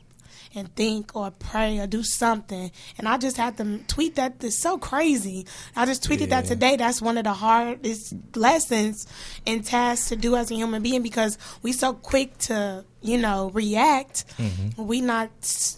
and 0.55 0.73
think 0.75 1.15
or 1.15 1.31
pray 1.31 1.79
or 1.79 1.87
do 1.87 2.03
something. 2.03 2.71
And 2.97 3.07
I 3.07 3.17
just 3.17 3.37
had 3.37 3.57
to 3.57 3.79
tweet 3.87 4.15
that. 4.15 4.43
It's 4.43 4.57
so 4.57 4.77
crazy. 4.77 5.45
I 5.75 5.85
just 5.85 6.03
tweeted 6.03 6.21
yeah. 6.21 6.41
that 6.41 6.45
today. 6.45 6.75
That's 6.75 7.01
one 7.01 7.17
of 7.17 7.23
the 7.23 7.33
hardest 7.33 8.13
lessons 8.35 9.07
and 9.45 9.65
tasks 9.65 10.09
to 10.09 10.15
do 10.15 10.35
as 10.35 10.51
a 10.51 10.55
human 10.55 10.83
being 10.83 11.01
because 11.01 11.37
we 11.61 11.71
so 11.71 11.93
quick 11.93 12.37
to 12.39 12.85
you 13.01 13.17
know 13.17 13.51
react. 13.53 14.25
Mm-hmm. 14.37 14.85
We 14.85 15.01
not 15.01 15.29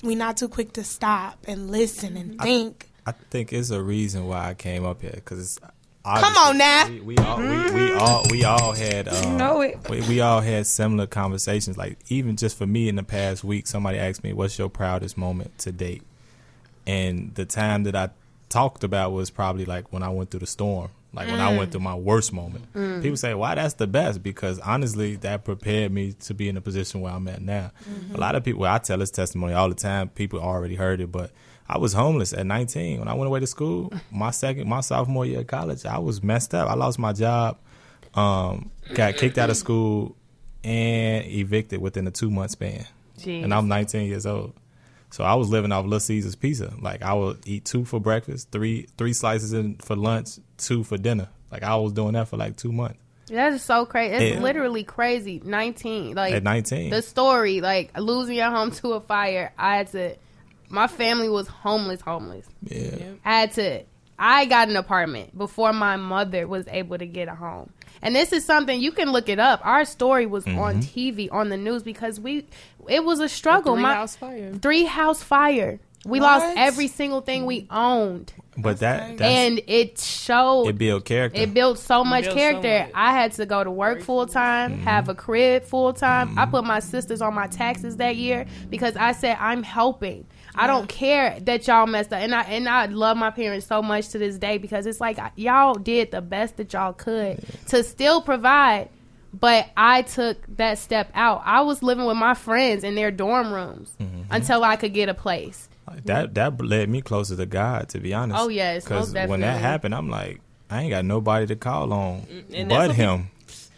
we 0.03 0.15
not 0.15 0.37
too 0.37 0.47
quick 0.47 0.73
to 0.73 0.83
stop 0.83 1.45
and 1.47 1.71
listen 1.71 2.17
and 2.17 2.39
think. 2.39 2.89
I, 3.05 3.11
I 3.11 3.13
think 3.29 3.53
it's 3.53 3.69
a 3.69 3.81
reason 3.81 4.27
why 4.27 4.49
I 4.49 4.53
came 4.53 4.85
up 4.85 5.01
here 5.01 5.11
because 5.13 5.59
Come 6.05 6.37
on 6.37 6.57
now. 6.57 6.87
We, 6.87 7.01
we 7.01 7.17
all 7.17 7.37
we, 7.37 7.71
we, 7.71 7.91
all 7.93 8.23
we 8.29 8.43
all 8.43 8.73
had 8.73 9.07
um, 9.07 9.23
you 9.23 9.37
know 9.37 9.61
it. 9.61 9.89
We, 9.89 10.01
we, 10.01 10.21
all 10.21 10.39
had 10.39 10.67
similar 10.67 11.07
conversations. 11.07 11.77
Like 11.77 11.97
even 12.09 12.37
just 12.37 12.57
for 12.57 12.67
me 12.67 12.87
in 12.87 12.95
the 12.95 13.03
past 13.03 13.43
week, 13.43 13.65
somebody 13.65 13.97
asked 13.97 14.23
me, 14.23 14.31
"What's 14.31 14.59
your 14.59 14.69
proudest 14.69 15.17
moment 15.17 15.57
to 15.59 15.71
date?" 15.71 16.03
And 16.85 17.33
the 17.33 17.45
time 17.45 17.83
that 17.83 17.95
I 17.95 18.09
talked 18.49 18.83
about 18.83 19.13
was 19.13 19.31
probably 19.31 19.65
like 19.65 19.91
when 19.91 20.03
I 20.03 20.09
went 20.09 20.29
through 20.29 20.41
the 20.41 20.47
storm, 20.47 20.91
like 21.11 21.27
mm. 21.27 21.31
when 21.31 21.41
I 21.41 21.57
went 21.57 21.69
mm. 21.69 21.71
through 21.71 21.81
my 21.81 21.95
worst 21.95 22.31
moment. 22.31 22.71
Mm. 22.73 23.01
People 23.01 23.17
say, 23.17 23.33
"Why 23.33 23.55
that's 23.55 23.73
the 23.73 23.87
best?" 23.87 24.21
Because 24.21 24.59
honestly, 24.59 25.15
that 25.17 25.43
prepared 25.43 25.91
me 25.91 26.13
to 26.13 26.35
be 26.35 26.47
in 26.49 26.55
the 26.55 26.61
position 26.61 27.01
where 27.01 27.13
I'm 27.13 27.27
at 27.27 27.41
now. 27.41 27.71
Mm-hmm. 27.89 28.15
A 28.15 28.17
lot 28.19 28.35
of 28.35 28.43
people, 28.43 28.63
I 28.65 28.77
tell 28.77 28.99
this 28.99 29.09
testimony 29.09 29.53
all 29.53 29.69
the 29.69 29.75
time. 29.75 30.09
People 30.09 30.39
already 30.39 30.75
heard 30.75 31.01
it, 31.01 31.11
but 31.11 31.31
I 31.67 31.77
was 31.79 31.93
homeless 31.93 32.33
at 32.33 32.45
19 32.45 32.99
when 32.99 33.07
I 33.07 33.13
went 33.13 33.27
away 33.27 33.39
to 33.39 33.47
school. 33.47 33.91
My 34.11 34.31
second, 34.31 34.69
my 34.69 34.81
sophomore 34.81 35.25
year 35.25 35.39
of 35.39 35.47
college, 35.47 35.85
I 35.85 35.97
was 35.97 36.21
messed 36.21 36.53
up. 36.53 36.69
I 36.69 36.75
lost 36.75 36.99
my 36.99 37.11
job, 37.11 37.57
um, 38.13 38.71
got 38.93 39.15
kicked 39.17 39.37
out 39.37 39.49
of 39.49 39.57
school, 39.57 40.15
and 40.63 41.25
evicted 41.25 41.81
within 41.81 42.07
a 42.07 42.11
two 42.11 42.29
month 42.29 42.51
span. 42.51 42.85
Jeez. 43.19 43.43
And 43.43 43.53
I'm 43.53 43.67
19 43.67 44.07
years 44.07 44.25
old, 44.25 44.53
so 45.09 45.23
I 45.23 45.35
was 45.35 45.49
living 45.49 45.71
off 45.71 45.85
Little 45.85 45.99
Caesars 45.99 46.35
pizza. 46.35 46.73
Like 46.79 47.01
I 47.01 47.13
would 47.13 47.47
eat 47.47 47.65
two 47.65 47.85
for 47.85 47.99
breakfast, 47.99 48.51
three 48.51 48.87
three 48.97 49.13
slices 49.13 49.53
in 49.53 49.75
for 49.75 49.95
lunch, 49.95 50.37
two 50.57 50.83
for 50.83 50.97
dinner. 50.97 51.29
Like 51.51 51.63
I 51.63 51.75
was 51.77 51.93
doing 51.93 52.13
that 52.13 52.27
for 52.27 52.37
like 52.37 52.57
two 52.57 52.71
months. 52.71 52.99
That 53.27 53.53
is 53.53 53.63
so 53.63 53.85
crazy. 53.85 54.13
It's 54.13 54.35
yeah. 54.35 54.41
literally 54.41 54.83
crazy. 54.83 55.41
19, 55.43 56.15
like 56.15 56.33
at 56.33 56.43
19, 56.43 56.91
the 56.91 57.01
story, 57.01 57.59
like 57.59 57.97
losing 57.97 58.35
your 58.35 58.51
home 58.51 58.71
to 58.81 58.93
a 58.93 59.01
fire. 59.01 59.51
I 59.57 59.77
had 59.77 59.91
to 59.93 60.15
my 60.69 60.87
family 60.87 61.29
was 61.29 61.47
homeless, 61.47 62.01
homeless. 62.01 62.47
Yeah. 62.63 63.13
I 63.23 63.39
had 63.39 63.51
to 63.53 63.83
I 64.17 64.45
got 64.45 64.69
an 64.69 64.77
apartment 64.77 65.37
before 65.37 65.73
my 65.73 65.97
mother 65.97 66.47
was 66.47 66.67
able 66.69 66.97
to 66.97 67.05
get 67.05 67.27
a 67.27 67.35
home. 67.35 67.71
And 68.01 68.15
this 68.15 68.31
is 68.31 68.45
something 68.45 68.79
you 68.79 68.91
can 68.91 69.11
look 69.11 69.29
it 69.29 69.39
up. 69.39 69.65
Our 69.65 69.83
story 69.83 70.25
was 70.25 70.45
mm-hmm. 70.45 70.59
on 70.59 70.75
TV 70.77 71.27
on 71.31 71.49
the 71.49 71.57
news 71.57 71.83
because 71.83 72.19
we 72.19 72.47
it 72.87 73.03
was 73.03 73.19
a 73.19 73.27
struggle. 73.27 73.73
A 73.73 73.75
three 73.75 73.83
my 73.83 73.93
house 73.93 74.15
fire. 74.15 74.53
Three 74.53 74.85
house 74.85 75.23
fire. 75.23 75.79
We 76.05 76.19
what? 76.19 76.39
lost 76.39 76.57
every 76.57 76.87
single 76.87 77.21
thing 77.21 77.45
we 77.45 77.67
owned. 77.71 78.31
But 78.57 78.79
that 78.79 79.19
and 79.19 79.59
it 79.67 79.99
showed 79.99 80.67
it 80.69 80.77
built 80.77 81.03
character. 81.03 81.41
It 81.41 81.53
built 81.53 81.77
so 81.77 82.05
much 82.05 82.23
built 82.23 82.37
character. 82.37 82.77
So 82.79 82.83
much. 82.85 82.91
I 82.93 83.11
had 83.11 83.33
to 83.33 83.45
go 83.45 83.63
to 83.63 83.71
work 83.71 84.01
full 84.01 84.25
time, 84.27 84.73
mm-hmm. 84.73 84.83
have 84.83 85.09
a 85.09 85.15
crib 85.15 85.63
full 85.63 85.91
time. 85.91 86.29
Mm-hmm. 86.29 86.39
I 86.39 86.45
put 86.45 86.63
my 86.63 86.79
sisters 86.79 87.21
on 87.21 87.33
my 87.33 87.47
taxes 87.47 87.97
that 87.97 88.15
year 88.15 88.45
because 88.69 88.95
I 88.95 89.11
said 89.11 89.37
I'm 89.39 89.63
helping. 89.63 90.25
I 90.57 90.67
don't 90.67 90.87
care 90.87 91.37
that 91.41 91.67
y'all 91.67 91.85
messed 91.85 92.13
up, 92.13 92.21
and 92.21 92.33
I 92.33 92.43
and 92.43 92.69
I 92.69 92.85
love 92.85 93.17
my 93.17 93.31
parents 93.31 93.67
so 93.67 93.81
much 93.81 94.09
to 94.09 94.19
this 94.19 94.37
day 94.37 94.57
because 94.57 94.85
it's 94.85 95.01
like 95.01 95.19
y'all 95.35 95.73
did 95.73 96.11
the 96.11 96.21
best 96.21 96.55
that 96.57 96.71
y'all 96.71 96.93
could 96.93 97.43
to 97.67 97.83
still 97.83 98.21
provide. 98.21 98.89
But 99.37 99.69
I 99.75 100.03
took 100.03 100.37
that 100.55 100.77
step 100.77 101.11
out. 101.13 101.41
I 101.43 101.59
was 101.59 101.83
living 101.83 102.05
with 102.05 102.15
my 102.15 102.35
friends 102.35 102.85
in 102.85 102.95
their 102.95 103.11
dorm 103.11 103.51
rooms 103.51 103.91
mm-hmm. 103.99 104.21
until 104.31 104.63
I 104.63 104.77
could 104.77 104.93
get 104.93 105.09
a 105.09 105.13
place. 105.13 105.67
That 106.05 106.33
that 106.35 106.59
led 106.61 106.89
me 106.89 107.01
closer 107.01 107.35
to 107.35 107.45
God, 107.45 107.89
to 107.89 107.99
be 107.99 108.13
honest. 108.13 108.39
Oh 108.39 108.47
yes, 108.47 108.83
because 108.83 109.13
when 109.13 109.41
that 109.41 109.59
happened, 109.59 109.93
I'm 109.93 110.09
like, 110.09 110.41
I 110.69 110.81
ain't 110.81 110.89
got 110.89 111.05
nobody 111.05 111.45
to 111.47 111.55
call 111.55 111.93
on 111.93 112.21
mm, 112.21 112.69
but 112.69 112.91
him. 112.95 113.29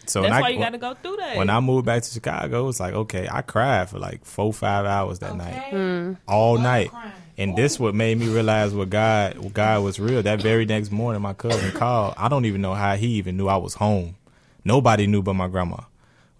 So 0.06 0.22
that's 0.22 0.40
why 0.40 0.48
I, 0.48 0.50
you 0.50 0.58
got 0.58 0.70
to 0.70 0.78
go 0.78 0.94
through 0.94 1.16
that. 1.16 1.36
When 1.36 1.50
I 1.50 1.60
moved 1.60 1.84
back 1.84 2.02
to 2.02 2.10
Chicago, 2.10 2.68
it's 2.68 2.80
like 2.80 2.94
okay, 2.94 3.28
I 3.30 3.42
cried 3.42 3.90
for 3.90 3.98
like 3.98 4.24
four 4.24 4.52
five 4.52 4.86
hours 4.86 5.18
that 5.18 5.32
okay. 5.32 5.38
night, 5.38 5.72
mm. 5.72 6.16
all 6.26 6.58
night. 6.58 6.90
And 7.36 7.56
this 7.56 7.78
what 7.78 7.94
made 7.94 8.18
me 8.18 8.26
realize 8.28 8.74
what 8.74 8.90
God 8.90 9.38
what 9.38 9.54
God 9.54 9.84
was 9.84 10.00
real. 10.00 10.22
That 10.22 10.42
very 10.42 10.64
next 10.64 10.90
morning, 10.90 11.22
my 11.22 11.34
cousin 11.34 11.70
called. 11.72 12.14
I 12.16 12.28
don't 12.28 12.46
even 12.46 12.60
know 12.62 12.74
how 12.74 12.96
he 12.96 13.08
even 13.12 13.36
knew 13.36 13.48
I 13.48 13.56
was 13.56 13.74
home. 13.74 14.16
Nobody 14.64 15.06
knew 15.06 15.22
but 15.22 15.34
my 15.34 15.46
grandma. 15.46 15.82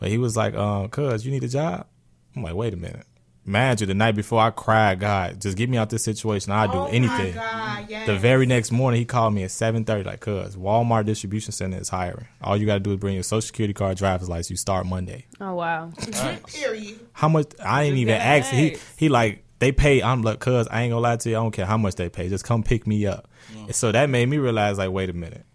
But 0.01 0.09
he 0.09 0.19
was 0.19 0.37
like, 0.37 0.55
um, 0.55 0.89
"Cuz, 0.89 1.25
you 1.25 1.31
need 1.31 1.45
a 1.45 1.49
job." 1.49 1.87
I'm 2.35 2.43
like, 2.43 2.55
"Wait 2.55 2.73
a 2.73 2.77
minute." 2.77 3.07
Mind 3.49 3.81
you, 3.81 3.87
the 3.87 3.95
night 3.95 4.15
before 4.15 4.41
I 4.41 4.51
cried, 4.51 5.01
God, 5.01 5.41
just 5.41 5.57
get 5.57 5.71
me 5.71 5.79
out 5.79 5.89
this 5.89 6.05
situation. 6.05 6.53
I'll 6.53 6.71
do 6.71 6.79
oh 6.79 6.87
anything. 6.87 7.35
God, 7.35 7.87
yes. 7.89 8.07
The 8.07 8.19
very 8.19 8.45
next 8.45 8.71
morning, 8.71 9.01
he 9.01 9.07
called 9.07 9.33
me 9.33 9.43
at 9.43 9.51
seven 9.51 9.87
thirty, 9.87 10.05
like, 10.05 10.21
"Cuz 10.21 10.55
Walmart 10.55 11.07
distribution 11.07 11.53
center 11.53 11.79
is 11.79 11.89
hiring. 11.89 12.27
All 12.43 12.59
you 12.59 12.67
got 12.67 12.75
to 12.75 12.81
do 12.81 12.93
is 12.93 12.99
bring 12.99 13.15
your 13.15 13.23
social 13.23 13.41
security 13.41 13.73
card, 13.73 13.97
driver's 13.97 14.29
license. 14.29 14.51
You 14.51 14.57
start 14.57 14.85
Monday." 14.85 15.25
Oh 15.41 15.55
wow! 15.55 15.91
Period. 16.47 17.01
How 17.15 17.29
much? 17.29 17.47
I 17.65 17.85
didn't 17.85 18.01
even 18.01 18.17
ask. 18.17 18.51
He 18.51 18.77
he 18.99 19.09
like 19.09 19.45
they 19.61 19.73
pay. 19.73 20.03
I'm 20.03 20.21
like, 20.21 20.41
"Cuz 20.41 20.69
I 20.71 20.83
ain't 20.83 20.91
gonna 20.91 21.01
lie 21.01 21.17
to 21.17 21.31
you. 21.31 21.37
I 21.37 21.41
don't 21.41 21.53
care 21.53 21.67
how 21.67 21.79
much 21.79 21.95
they 21.95 22.11
pay. 22.11 22.29
Just 22.29 22.45
come 22.45 22.63
pick 22.63 22.87
me 22.87 23.07
up." 23.07 23.29
Mm. 23.55 23.73
So 23.73 23.93
that 23.93 24.11
made 24.11 24.29
me 24.29 24.37
realize, 24.37 24.77
like, 24.77 24.91
wait 24.91 25.09
a 25.09 25.15
minute 25.15 25.47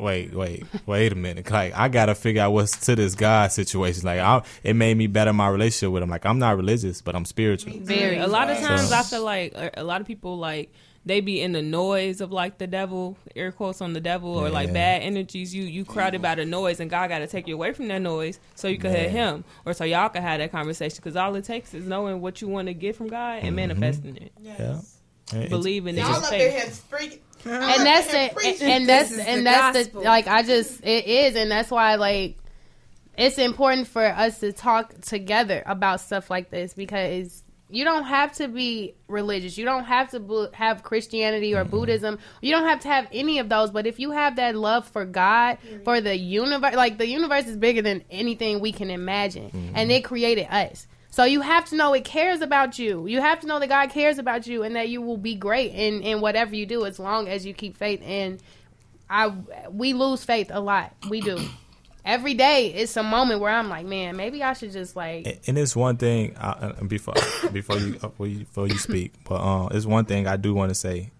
wait, 0.00 0.34
wait, 0.34 0.64
wait 0.86 1.12
a 1.12 1.14
minute. 1.14 1.50
Like 1.50 1.76
I 1.76 1.88
gotta 1.88 2.14
figure 2.14 2.42
out 2.42 2.52
what's 2.52 2.76
to 2.86 2.96
this 2.96 3.14
God 3.14 3.52
situation. 3.52 4.04
Like 4.04 4.20
I, 4.20 4.42
it 4.62 4.74
made 4.74 4.96
me 4.96 5.06
better 5.06 5.32
my 5.32 5.48
relationship 5.48 5.92
with 5.92 6.02
him. 6.02 6.10
Like 6.10 6.26
I'm 6.26 6.38
not 6.38 6.56
religious, 6.56 7.00
but 7.02 7.14
I'm 7.14 7.24
spiritual. 7.24 7.72
Very. 7.80 8.18
A 8.18 8.26
lot 8.26 8.50
of 8.50 8.58
times 8.58 8.88
so. 8.88 8.96
I 8.96 9.02
feel 9.02 9.24
like 9.24 9.54
a 9.74 9.84
lot 9.84 10.00
of 10.00 10.06
people 10.06 10.38
like 10.38 10.72
they 11.06 11.20
be 11.20 11.40
in 11.40 11.52
the 11.52 11.62
noise 11.62 12.20
of 12.20 12.30
like 12.30 12.58
the 12.58 12.66
devil, 12.66 13.16
air 13.34 13.52
quotes 13.52 13.80
on 13.80 13.94
the 13.94 14.00
devil, 14.00 14.36
or 14.36 14.48
yeah. 14.48 14.52
like 14.52 14.72
bad 14.72 15.02
energies. 15.02 15.54
You 15.54 15.64
you 15.64 15.84
crowded 15.84 16.20
by 16.20 16.34
the 16.34 16.44
noise, 16.44 16.80
and 16.80 16.90
God 16.90 17.08
got 17.08 17.20
to 17.20 17.26
take 17.26 17.48
you 17.48 17.54
away 17.54 17.72
from 17.72 17.88
that 17.88 18.02
noise 18.02 18.38
so 18.54 18.68
you 18.68 18.78
can 18.78 18.92
yeah. 18.92 19.00
hear 19.00 19.10
Him, 19.10 19.44
or 19.64 19.72
so 19.72 19.84
y'all 19.84 20.10
can 20.10 20.22
have 20.22 20.38
that 20.38 20.52
conversation. 20.52 20.96
Because 20.96 21.16
all 21.16 21.34
it 21.36 21.44
takes 21.44 21.72
is 21.72 21.86
knowing 21.86 22.20
what 22.20 22.42
you 22.42 22.48
want 22.48 22.68
to 22.68 22.74
get 22.74 22.96
from 22.96 23.08
God 23.08 23.38
and 23.38 23.46
mm-hmm. 23.46 23.56
manifesting 23.56 24.16
it. 24.16 24.32
Yes. 24.40 24.98
Yeah, 25.32 25.46
believing 25.46 25.96
in 25.96 26.04
Y'all 26.04 26.14
up 26.16 26.28
there 26.28 26.66
and 27.44 27.86
that's 27.86 28.12
it. 28.12 28.62
And 28.62 28.88
that's 28.88 29.16
and 29.18 29.46
that's 29.46 29.88
the 29.88 30.00
like 30.00 30.26
I 30.26 30.42
just 30.42 30.84
it 30.84 31.06
is, 31.06 31.36
and 31.36 31.50
that's 31.50 31.70
why 31.70 31.96
like 31.96 32.36
it's 33.16 33.38
important 33.38 33.86
for 33.86 34.04
us 34.04 34.40
to 34.40 34.52
talk 34.52 34.98
together 35.00 35.62
about 35.66 36.00
stuff 36.00 36.30
like 36.30 36.50
this 36.50 36.74
because 36.74 37.42
you 37.68 37.84
don't 37.84 38.04
have 38.04 38.32
to 38.32 38.48
be 38.48 38.94
religious. 39.08 39.56
You 39.56 39.64
don't 39.64 39.84
have 39.84 40.10
to 40.10 40.50
have 40.52 40.82
Christianity 40.82 41.54
or 41.54 41.62
mm-hmm. 41.62 41.70
Buddhism. 41.70 42.18
You 42.40 42.52
don't 42.52 42.64
have 42.64 42.80
to 42.80 42.88
have 42.88 43.06
any 43.12 43.38
of 43.38 43.48
those. 43.48 43.70
But 43.70 43.86
if 43.86 44.00
you 44.00 44.10
have 44.10 44.36
that 44.36 44.56
love 44.56 44.88
for 44.88 45.04
God, 45.04 45.58
for 45.84 46.00
the 46.00 46.16
universe, 46.16 46.74
like 46.74 46.98
the 46.98 47.06
universe 47.06 47.46
is 47.46 47.56
bigger 47.56 47.82
than 47.82 48.04
anything 48.10 48.60
we 48.60 48.72
can 48.72 48.90
imagine, 48.90 49.50
mm-hmm. 49.50 49.76
and 49.76 49.90
it 49.92 50.04
created 50.04 50.46
us. 50.50 50.86
So 51.10 51.24
you 51.24 51.40
have 51.40 51.64
to 51.66 51.76
know 51.76 51.92
it 51.92 52.04
cares 52.04 52.40
about 52.40 52.78
you. 52.78 53.06
You 53.06 53.20
have 53.20 53.40
to 53.40 53.46
know 53.46 53.58
that 53.58 53.68
God 53.68 53.90
cares 53.90 54.18
about 54.18 54.46
you 54.46 54.62
and 54.62 54.76
that 54.76 54.88
you 54.88 55.02
will 55.02 55.16
be 55.16 55.34
great 55.34 55.72
in, 55.72 56.02
in 56.02 56.20
whatever 56.20 56.54
you 56.54 56.66
do 56.66 56.86
as 56.86 56.98
long 56.98 57.28
as 57.28 57.44
you 57.44 57.52
keep 57.52 57.76
faith. 57.76 58.00
And 58.04 58.40
I 59.08 59.34
we 59.70 59.92
lose 59.92 60.24
faith 60.24 60.50
a 60.52 60.60
lot. 60.60 60.94
We 61.08 61.20
do. 61.20 61.38
Every 62.04 62.32
day 62.32 62.72
it's 62.72 62.96
a 62.96 63.02
moment 63.02 63.40
where 63.40 63.52
I'm 63.52 63.68
like, 63.68 63.84
man, 63.84 64.16
maybe 64.16 64.42
I 64.42 64.52
should 64.54 64.72
just 64.72 64.96
like. 64.96 65.42
And 65.46 65.58
it's 65.58 65.74
one 65.74 65.96
thing 65.96 66.36
uh, 66.36 66.74
before 66.84 67.14
before 67.52 67.76
you 67.76 67.94
before 67.94 68.26
you, 68.26 68.38
before 68.38 68.68
you 68.68 68.78
speak, 68.78 69.12
but 69.24 69.34
uh, 69.34 69.68
it's 69.72 69.86
one 69.86 70.04
thing 70.04 70.28
I 70.28 70.36
do 70.36 70.54
want 70.54 70.70
to 70.70 70.74
say, 70.76 71.10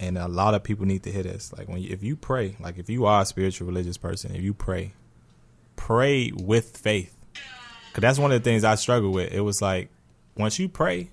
and 0.00 0.16
a 0.16 0.28
lot 0.28 0.54
of 0.54 0.64
people 0.64 0.86
need 0.86 1.02
to 1.04 1.12
hear 1.12 1.22
this. 1.22 1.52
Like 1.56 1.68
when 1.68 1.82
you, 1.82 1.90
if 1.92 2.02
you 2.02 2.16
pray, 2.16 2.56
like 2.58 2.78
if 2.78 2.88
you 2.88 3.04
are 3.04 3.22
a 3.22 3.26
spiritual 3.26 3.68
religious 3.68 3.98
person, 3.98 4.34
if 4.34 4.42
you 4.42 4.54
pray, 4.54 4.94
pray 5.76 6.32
with 6.32 6.76
faith 6.76 7.15
Cause 7.96 8.02
that's 8.02 8.18
one 8.18 8.30
of 8.30 8.42
the 8.42 8.44
things 8.44 8.62
I 8.62 8.74
struggle 8.74 9.10
with. 9.10 9.32
It 9.32 9.40
was 9.40 9.62
like 9.62 9.88
once 10.36 10.58
you 10.58 10.68
pray, 10.68 11.08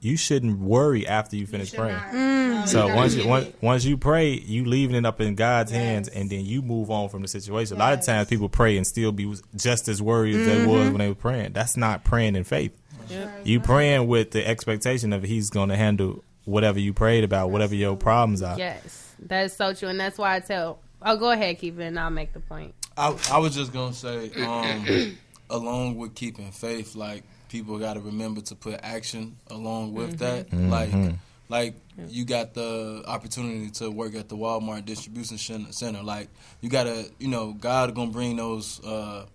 you 0.00 0.16
shouldn't 0.16 0.58
worry 0.58 1.06
after 1.06 1.36
you 1.36 1.46
finish 1.46 1.72
you 1.72 1.78
praying. 1.78 1.96
Mm. 1.96 2.66
So 2.66 2.92
once 2.92 3.14
you 3.14 3.28
once, 3.28 3.52
once 3.60 3.84
you 3.84 3.96
pray, 3.96 4.32
you 4.32 4.64
leaving 4.64 4.96
it 4.96 5.06
up 5.06 5.20
in 5.20 5.36
God's 5.36 5.70
yes. 5.70 5.80
hands, 5.80 6.08
and 6.08 6.28
then 6.28 6.44
you 6.44 6.60
move 6.60 6.90
on 6.90 7.08
from 7.08 7.22
the 7.22 7.28
situation. 7.28 7.76
Yes. 7.76 7.78
A 7.80 7.84
lot 7.84 7.92
of 7.92 8.04
times, 8.04 8.28
people 8.28 8.48
pray 8.48 8.76
and 8.76 8.84
still 8.84 9.12
be 9.12 9.32
just 9.54 9.86
as 9.86 10.02
worried 10.02 10.34
as 10.34 10.48
mm-hmm. 10.48 10.58
they 10.58 10.66
was 10.66 10.88
when 10.88 10.98
they 10.98 11.08
were 11.08 11.14
praying. 11.14 11.52
That's 11.52 11.76
not 11.76 12.02
praying 12.02 12.34
in 12.34 12.42
faith. 12.42 12.76
Yep. 13.10 13.42
You 13.44 13.60
praying 13.60 14.08
with 14.08 14.32
the 14.32 14.44
expectation 14.44 15.12
of 15.12 15.22
He's 15.22 15.50
going 15.50 15.68
to 15.68 15.76
handle 15.76 16.24
whatever 16.46 16.80
you 16.80 16.92
prayed 16.92 17.22
about, 17.22 17.50
whatever 17.50 17.76
your 17.76 17.96
problems 17.96 18.42
are. 18.42 18.58
Yes, 18.58 19.14
that 19.20 19.44
is 19.44 19.52
so 19.52 19.72
true, 19.72 19.88
and 19.88 20.00
that's 20.00 20.18
why 20.18 20.34
I 20.34 20.40
tell. 20.40 20.80
Oh, 21.00 21.16
go 21.16 21.30
ahead, 21.30 21.60
keep 21.60 21.78
it, 21.78 21.84
and 21.84 21.96
I'll 21.96 22.10
make 22.10 22.32
the 22.32 22.40
point. 22.40 22.74
I, 22.96 23.16
I 23.30 23.38
was 23.38 23.54
just 23.54 23.72
gonna 23.72 23.94
say. 23.94 24.32
Um, 24.42 25.16
along 25.54 25.96
with 25.96 26.14
keeping 26.14 26.50
faith, 26.50 26.94
like 26.94 27.22
people 27.48 27.78
got 27.78 27.94
to 27.94 28.00
remember 28.00 28.40
to 28.40 28.54
put 28.54 28.80
action 28.82 29.36
along 29.48 29.94
with 29.94 30.18
mm-hmm. 30.18 30.24
that. 30.24 30.50
Mm-hmm. 30.50 30.70
Like, 30.70 31.14
like 31.48 31.74
you 32.08 32.24
got 32.24 32.54
the 32.54 33.04
opportunity 33.06 33.70
to 33.70 33.90
work 33.90 34.14
at 34.14 34.28
the 34.28 34.36
Walmart 34.36 34.84
distribution 34.84 35.38
center. 35.38 36.02
Like, 36.02 36.28
you 36.60 36.68
gotta, 36.68 37.10
you 37.18 37.28
know, 37.28 37.52
God 37.52 37.94
gonna 37.94 38.10
bring 38.10 38.36
those 38.36 38.84
uh, 38.84 39.26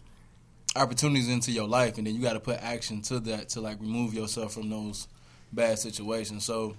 opportunities 0.75 1.29
into 1.29 1.51
your 1.51 1.67
life, 1.67 1.97
and 1.97 2.05
then 2.05 2.15
you 2.15 2.21
got 2.21 2.33
to 2.33 2.39
put 2.39 2.61
action 2.61 3.01
to 3.03 3.19
that 3.21 3.49
to 3.49 3.61
like 3.61 3.79
remove 3.79 4.13
yourself 4.13 4.53
from 4.53 4.69
those 4.69 5.07
bad 5.51 5.79
situations. 5.79 6.43
So, 6.43 6.75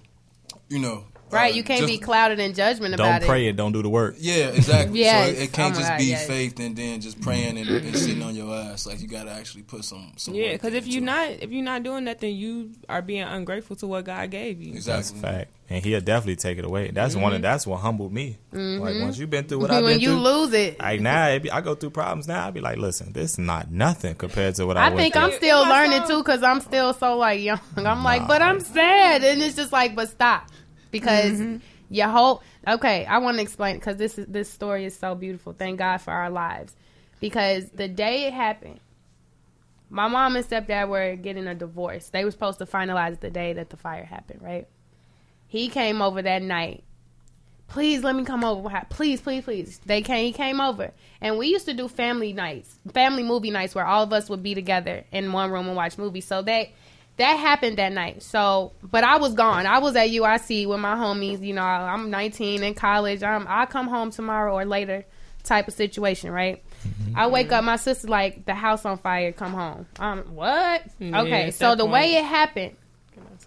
you 0.69 0.79
know, 0.79 1.05
Right, 1.31 1.53
you 1.53 1.63
can't 1.63 1.81
just- 1.81 1.91
be 1.91 1.97
clouded 1.97 2.39
in 2.39 2.53
judgment 2.53 2.93
about 2.95 3.17
it. 3.17 3.19
Don't 3.21 3.27
pray 3.29 3.45
it. 3.45 3.49
and 3.49 3.57
don't 3.57 3.71
do 3.71 3.81
the 3.81 3.89
work. 3.89 4.15
Yeah, 4.19 4.47
exactly. 4.47 4.99
Yes. 5.01 5.25
So 5.27 5.31
it, 5.33 5.43
it 5.43 5.53
can't 5.53 5.73
Oh 5.75 5.79
just 5.79 5.89
God, 5.89 5.97
be 5.97 6.05
yes. 6.05 6.27
faith 6.27 6.59
and 6.59 6.75
then 6.75 7.01
just 7.01 7.19
praying 7.21 7.57
and, 7.57 7.67
and 7.69 7.97
sitting 7.97 8.21
on 8.21 8.35
your 8.35 8.53
ass. 8.53 8.85
Like 8.85 9.01
you 9.01 9.07
got 9.07 9.23
to 9.23 9.31
actually 9.31 9.63
put 9.63 9.83
some. 9.85 10.13
some 10.17 10.33
Yeah, 10.33 10.53
because 10.53 10.73
if 10.73 10.87
you're 10.87 11.01
not 11.03 11.29
if 11.29 11.51
you're 11.51 11.63
not 11.63 11.83
doing 11.83 12.05
that, 12.05 12.19
then 12.19 12.35
you 12.35 12.71
are 12.89 13.01
being 13.01 13.23
ungrateful 13.23 13.75
to 13.77 13.87
what 13.87 14.05
God 14.05 14.29
gave 14.31 14.61
you. 14.61 14.73
That's 14.73 14.87
a 14.87 14.97
exactly. 14.99 15.21
fact, 15.21 15.51
and 15.69 15.83
he'll 15.85 16.01
definitely 16.01 16.35
take 16.35 16.57
it 16.57 16.65
away. 16.65 16.91
That's 16.91 17.15
one 17.15 17.33
of 17.33 17.41
that's 17.41 17.65
what 17.65 17.79
humbled 17.79 18.11
me. 18.13 18.37
Like 18.51 18.99
once 19.01 19.17
you've 19.17 19.29
been 19.29 19.45
through 19.45 19.59
what 19.59 19.71
I've 19.71 19.77
Mm-hmm. 19.77 19.85
when 19.85 19.93
been 19.95 20.01
you 20.01 20.09
through, 20.09 20.19
lose 20.19 20.53
it. 20.53 20.79
like 20.79 20.99
now 21.01 21.27
it 21.29 21.43
be, 21.43 21.51
I 21.51 21.61
go 21.61 21.73
through 21.75 21.91
problems 21.91 22.27
now. 22.27 22.47
I'd 22.47 22.53
be 22.53 22.59
like, 22.61 22.77
listen, 22.77 23.13
this 23.13 23.31
is 23.33 23.39
not 23.39 23.71
nothing 23.71 24.15
compared 24.15 24.55
to 24.55 24.67
what 24.67 24.77
I, 24.77 24.87
I 24.87 24.95
think 24.95 25.13
through. 25.13 25.23
I'm 25.23 25.31
still 25.33 25.61
learning 25.67 26.07
too 26.07 26.19
because 26.19 26.43
I'm 26.43 26.59
still 26.59 26.93
so 26.93 27.17
like 27.17 27.39
young. 27.41 27.59
I'm 27.77 28.03
like, 28.03 28.27
but 28.27 28.41
I'm 28.41 28.59
sad, 28.59 29.23
and 29.23 29.41
it's 29.41 29.55
just 29.55 29.71
like, 29.71 29.95
but 29.95 30.09
stop, 30.09 30.49
because 30.91 31.39
Mm-hmm. 31.39 31.57
your 31.89 32.07
whole 32.09 32.43
okay. 32.67 33.05
I 33.05 33.17
want 33.17 33.37
to 33.37 33.43
explain 33.43 33.75
because 33.75 33.97
this 33.97 34.17
is 34.17 34.27
this 34.27 34.49
story 34.49 34.85
is 34.85 34.97
so 34.97 35.15
beautiful. 35.15 35.53
Thank 35.53 35.79
God 35.79 35.97
for 35.97 36.11
our 36.11 36.29
lives, 36.29 36.75
because 37.19 37.69
the 37.71 37.87
day 37.87 38.25
it 38.25 38.33
happened, 38.33 38.79
my 39.89 40.07
mom 40.07 40.35
and 40.35 40.45
stepdad 40.45 40.87
were 40.89 41.15
getting 41.15 41.47
a 41.47 41.55
divorce. 41.55 42.09
They 42.09 42.23
were 42.23 42.31
supposed 42.31 42.59
to 42.59 42.65
finalize 42.65 43.19
the 43.19 43.29
day 43.29 43.53
that 43.53 43.69
the 43.69 43.77
fire 43.77 44.05
happened. 44.05 44.41
Right? 44.41 44.67
He 45.47 45.69
came 45.69 46.01
over 46.01 46.21
that 46.21 46.41
night. 46.41 46.83
Please 47.67 48.03
let 48.03 48.15
me 48.15 48.25
come 48.25 48.43
over. 48.43 48.69
Please, 48.89 49.21
please, 49.21 49.45
please. 49.45 49.79
They 49.85 50.01
came. 50.01 50.25
He 50.25 50.33
came 50.33 50.59
over, 50.59 50.91
and 51.21 51.37
we 51.37 51.47
used 51.47 51.65
to 51.67 51.73
do 51.73 51.87
family 51.87 52.33
nights, 52.33 52.77
family 52.93 53.23
movie 53.23 53.49
nights, 53.49 53.73
where 53.73 53.85
all 53.85 54.03
of 54.03 54.11
us 54.11 54.29
would 54.29 54.43
be 54.43 54.53
together 54.53 55.05
in 55.13 55.31
one 55.31 55.51
room 55.51 55.67
and 55.67 55.75
watch 55.77 55.97
movies. 55.97 56.25
So 56.25 56.41
that 56.41 56.67
that 57.17 57.35
happened 57.35 57.77
that 57.77 57.91
night. 57.91 58.23
So, 58.23 58.71
but 58.83 59.03
I 59.03 59.17
was 59.17 59.33
gone. 59.33 59.65
I 59.65 59.79
was 59.79 59.95
at 59.95 60.09
UIC 60.09 60.67
with 60.67 60.79
my 60.79 60.95
homies. 60.95 61.43
You 61.45 61.53
know, 61.53 61.61
I'm 61.63 62.09
19 62.09 62.63
in 62.63 62.73
college. 62.73 63.21
I'm 63.23 63.47
I'll 63.47 63.67
come 63.67 63.87
home 63.87 64.11
tomorrow 64.11 64.53
or 64.57 64.65
later, 64.65 65.05
type 65.43 65.67
of 65.67 65.73
situation, 65.73 66.31
right? 66.31 66.63
I 67.15 67.27
wake 67.27 67.51
up, 67.51 67.63
my 67.63 67.75
sister 67.75 68.07
like, 68.07 68.45
the 68.45 68.55
house 68.55 68.85
on 68.85 68.97
fire. 68.97 69.31
Come 69.31 69.53
home. 69.53 69.85
Um, 69.99 70.19
what? 70.33 70.83
Yeah, 70.99 71.21
okay, 71.21 71.51
so 71.51 71.75
the 71.75 71.83
point- 71.83 71.93
way 71.93 72.15
it 72.15 72.25
happened, 72.25 72.75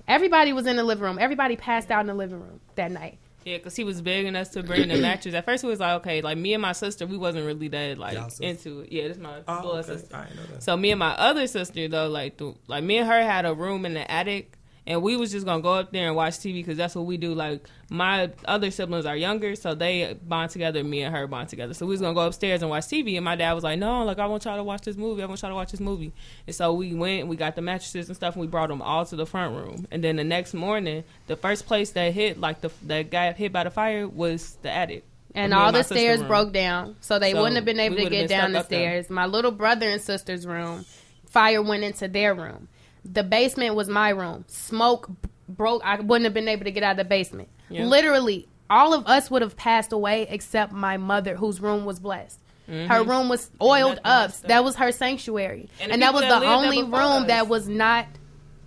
everybody 0.06 0.52
was 0.52 0.66
in 0.66 0.76
the 0.76 0.84
living 0.84 1.02
room. 1.04 1.18
Everybody 1.20 1.56
passed 1.56 1.90
out 1.90 2.00
in 2.02 2.06
the 2.06 2.14
living 2.14 2.40
room 2.40 2.60
that 2.76 2.92
night. 2.92 3.18
Yeah, 3.44 3.58
because 3.58 3.76
he 3.76 3.84
was 3.84 4.00
begging 4.00 4.36
us 4.36 4.48
to 4.50 4.62
bring 4.62 4.88
the 4.88 4.96
mattress. 5.00 5.34
At 5.34 5.44
first, 5.44 5.64
it 5.64 5.66
was 5.66 5.80
like, 5.80 5.96
okay, 6.00 6.22
like 6.22 6.38
me 6.38 6.54
and 6.54 6.62
my 6.62 6.72
sister, 6.72 7.06
we 7.06 7.16
wasn't 7.18 7.44
really 7.46 7.68
that 7.68 7.98
like 7.98 8.16
into 8.40 8.80
it. 8.80 8.92
Yeah, 8.92 9.08
this 9.08 9.16
is 9.16 9.22
my 9.22 9.40
Oh, 9.46 9.62
blood 9.62 9.84
okay. 9.84 9.98
sister. 9.98 10.16
I 10.16 10.20
know 10.34 10.42
that. 10.52 10.62
So 10.62 10.76
me 10.76 10.90
and 10.90 10.98
my 10.98 11.12
other 11.12 11.46
sister 11.46 11.86
though, 11.88 12.08
like, 12.08 12.38
the, 12.38 12.54
like 12.66 12.82
me 12.84 12.98
and 12.98 13.06
her 13.08 13.22
had 13.22 13.44
a 13.44 13.52
room 13.54 13.84
in 13.84 13.94
the 13.94 14.10
attic, 14.10 14.56
and 14.86 15.02
we 15.02 15.16
was 15.16 15.32
just 15.32 15.46
gonna 15.46 15.62
go 15.62 15.74
up 15.74 15.92
there 15.92 16.06
and 16.08 16.16
watch 16.16 16.34
TV 16.34 16.54
because 16.54 16.76
that's 16.76 16.94
what 16.94 17.06
we 17.06 17.16
do. 17.16 17.34
Like 17.34 17.66
my 17.90 18.30
other 18.44 18.70
siblings 18.70 19.06
are 19.06 19.16
younger, 19.16 19.54
so 19.56 19.74
they 19.74 20.16
bond 20.22 20.50
together. 20.50 20.84
Me 20.84 21.02
and 21.02 21.14
her 21.14 21.26
bond 21.26 21.48
together. 21.48 21.72
So 21.74 21.86
we 21.86 21.90
was 21.92 22.00
gonna 22.00 22.14
go 22.14 22.26
upstairs 22.26 22.60
and 22.62 22.70
watch 22.70 22.84
TV, 22.86 23.16
and 23.16 23.24
my 23.24 23.36
dad 23.36 23.52
was 23.54 23.64
like, 23.64 23.78
"No, 23.78 24.04
like 24.04 24.18
I 24.18 24.26
want 24.26 24.44
y'all 24.44 24.56
to 24.56 24.64
watch 24.64 24.82
this 24.82 24.96
movie. 24.96 25.22
I 25.22 25.26
want 25.26 25.40
y'all 25.42 25.50
to 25.50 25.54
watch 25.54 25.70
this 25.70 25.80
movie." 25.80 26.12
And 26.46 26.54
so 26.54 26.72
we 26.74 26.92
went, 26.94 27.20
and 27.22 27.28
we 27.30 27.36
got 27.36 27.56
the 27.56 27.62
mattresses 27.62 28.08
and 28.08 28.16
stuff, 28.16 28.34
and 28.34 28.40
we 28.42 28.46
brought 28.46 28.68
them 28.68 28.82
all 28.82 29.04
to 29.06 29.16
the 29.16 29.26
front 29.26 29.54
room. 29.56 29.86
And 29.90 30.04
then 30.04 30.16
the 30.16 30.24
next 30.24 30.54
morning, 30.54 31.04
the 31.28 31.36
first 31.36 31.66
place 31.66 31.90
that 31.92 32.12
hit, 32.12 32.38
like 32.40 32.60
the 32.60 32.70
that 32.82 33.10
got 33.10 33.36
hit 33.36 33.52
by 33.52 33.64
the 33.64 33.70
fire, 33.70 34.06
was 34.08 34.56
the 34.62 34.70
attic. 34.70 35.04
and 35.36 35.52
all 35.52 35.72
my 35.72 35.78
the 35.78 35.82
stairs 35.84 36.20
room. 36.20 36.28
broke 36.28 36.52
down, 36.52 36.94
so 37.00 37.18
they 37.18 37.32
So 37.32 37.38
wouldn't 37.38 37.56
have 37.56 37.64
been 37.64 37.80
able 37.80 37.96
to 37.96 38.08
get 38.08 38.28
down 38.28 38.52
the 38.52 38.58
stuck 38.60 38.64
up 38.66 38.70
there. 38.70 38.90
stairs. 39.02 39.10
My 39.10 39.26
little 39.26 39.50
brother 39.50 39.88
and 39.88 40.00
sister's 40.00 40.46
room, 40.46 40.84
fire 41.28 41.60
went 41.62 41.82
into 41.84 42.06
their 42.06 42.34
room. 42.34 42.68
The 43.04 43.22
basement 43.22 43.74
was 43.74 43.88
my 43.88 44.10
room. 44.10 44.44
Smoke 44.48 45.10
broke. 45.48 45.82
I 45.84 46.00
wouldn't 46.00 46.24
have 46.24 46.34
been 46.34 46.48
able 46.48 46.64
to 46.64 46.70
get 46.70 46.82
out 46.82 46.92
of 46.92 46.96
the 46.98 47.04
basement. 47.04 47.48
Yeah. 47.68 47.84
Literally, 47.84 48.48
all 48.70 48.94
of 48.94 49.06
us 49.06 49.30
would 49.30 49.42
have 49.42 49.56
passed 49.56 49.92
away 49.92 50.26
except 50.28 50.72
my 50.72 50.96
mother, 50.96 51.36
whose 51.36 51.60
room 51.60 51.84
was 51.84 51.98
blessed. 52.00 52.40
Her 52.66 53.02
room 53.02 53.28
was 53.28 53.50
oiled 53.60 53.96
Nothing 54.04 54.06
up. 54.06 54.32
That 54.48 54.64
was 54.64 54.76
her 54.76 54.90
sanctuary, 54.90 55.68
And 55.80 55.92
and, 55.92 56.00
that 56.00 56.14
was 56.14 56.22
people 56.22 56.40
the 56.40 56.46
that 56.46 56.60
lived 56.62 56.72
there 56.72 56.82
only 56.82 56.82
room 56.82 57.22
us. 57.24 57.26
that 57.28 57.46
was 57.46 57.68
not 57.68 58.06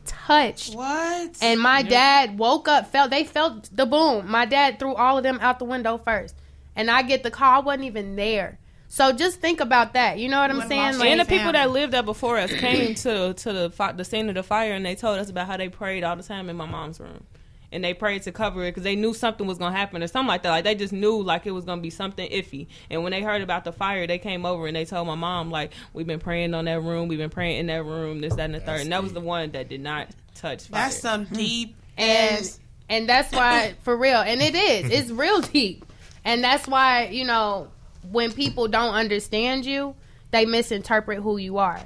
touched. 0.05 0.75
What? 0.75 1.35
And 1.41 1.59
my 1.59 1.81
dad 1.81 2.37
woke 2.37 2.67
up, 2.67 2.91
felt 2.91 3.09
they 3.09 3.23
felt 3.23 3.75
the 3.75 3.87
boom. 3.87 4.29
My 4.29 4.45
dad 4.45 4.77
threw 4.77 4.93
all 4.93 5.17
of 5.17 5.23
them 5.23 5.39
out 5.41 5.57
the 5.57 5.65
window 5.65 5.97
first, 5.97 6.35
and 6.75 6.91
I 6.91 7.01
get 7.01 7.23
the 7.23 7.31
call. 7.31 7.61
I 7.61 7.65
wasn't 7.65 7.85
even 7.85 8.15
there. 8.15 8.59
So 8.89 9.11
just 9.11 9.39
think 9.39 9.59
about 9.59 9.93
that. 9.93 10.17
You 10.17 10.29
know 10.29 10.39
what 10.39 10.49
I'm 10.49 10.57
Would've 10.57 10.69
saying? 10.69 10.97
Like, 10.97 11.09
and 11.09 11.19
the 11.19 11.25
family. 11.25 11.37
people 11.37 11.51
that 11.53 11.71
lived 11.71 11.93
there 11.93 12.03
before 12.03 12.37
us 12.37 12.51
came 12.51 12.95
to 12.95 13.33
to 13.33 13.53
the 13.53 13.69
fi- 13.69 13.91
the 13.91 14.05
scene 14.05 14.29
of 14.29 14.35
the 14.35 14.43
fire 14.43 14.73
and 14.73 14.85
they 14.85 14.95
told 14.95 15.19
us 15.19 15.29
about 15.29 15.47
how 15.47 15.57
they 15.57 15.69
prayed 15.69 16.03
all 16.03 16.15
the 16.15 16.23
time 16.23 16.49
in 16.49 16.55
my 16.55 16.65
mom's 16.65 16.99
room. 16.99 17.23
And 17.69 17.83
they 17.83 17.93
prayed 17.93 18.23
to 18.23 18.31
cover 18.31 18.63
it 18.63 18.71
because 18.71 18.83
they 18.83 18.95
knew 18.95 19.13
something 19.13 19.45
was 19.45 19.57
gonna 19.57 19.75
happen 19.75 20.01
or 20.01 20.07
something 20.07 20.29
like 20.29 20.43
that. 20.43 20.51
Like 20.51 20.63
they 20.63 20.73
just 20.73 20.93
knew 20.93 21.21
like 21.21 21.45
it 21.45 21.51
was 21.51 21.65
gonna 21.65 21.81
be 21.81 21.89
something 21.89 22.29
iffy. 22.31 22.67
And 22.89 23.03
when 23.03 23.11
they 23.11 23.21
heard 23.21 23.41
about 23.41 23.65
the 23.65 23.73
fire, 23.73 24.07
they 24.07 24.19
came 24.19 24.45
over 24.45 24.67
and 24.67 24.75
they 24.75 24.85
told 24.85 25.05
my 25.05 25.15
mom 25.15 25.51
like 25.51 25.73
we've 25.91 26.07
been 26.07 26.19
praying 26.19 26.53
on 26.53 26.65
that 26.65 26.81
room, 26.81 27.09
we've 27.09 27.19
been 27.19 27.29
praying 27.29 27.59
in 27.59 27.67
that 27.67 27.83
room, 27.83 28.21
this, 28.21 28.35
that, 28.35 28.45
and 28.45 28.55
the 28.55 28.61
third. 28.61 28.81
And 28.81 28.91
that 28.93 29.03
was 29.03 29.11
the 29.11 29.19
one 29.19 29.51
that 29.51 29.67
did 29.67 29.81
not 29.81 30.07
touch 30.33 30.63
fire. 30.63 30.83
That's 30.83 30.99
some 30.99 31.25
hmm. 31.25 31.35
deep 31.35 31.75
and 31.97 32.39
ass. 32.39 32.59
and 32.87 33.09
that's 33.09 33.33
why 33.33 33.75
for 33.81 33.97
real, 33.97 34.21
and 34.21 34.41
it 34.41 34.55
is. 34.55 34.89
It's 34.89 35.11
real 35.11 35.41
deep, 35.41 35.85
and 36.23 36.41
that's 36.41 36.69
why 36.69 37.07
you 37.07 37.25
know 37.25 37.69
when 38.11 38.31
people 38.31 38.67
don't 38.67 38.93
understand 38.93 39.65
you, 39.65 39.95
they 40.31 40.45
misinterpret 40.45 41.21
who 41.21 41.37
you 41.37 41.57
are. 41.57 41.79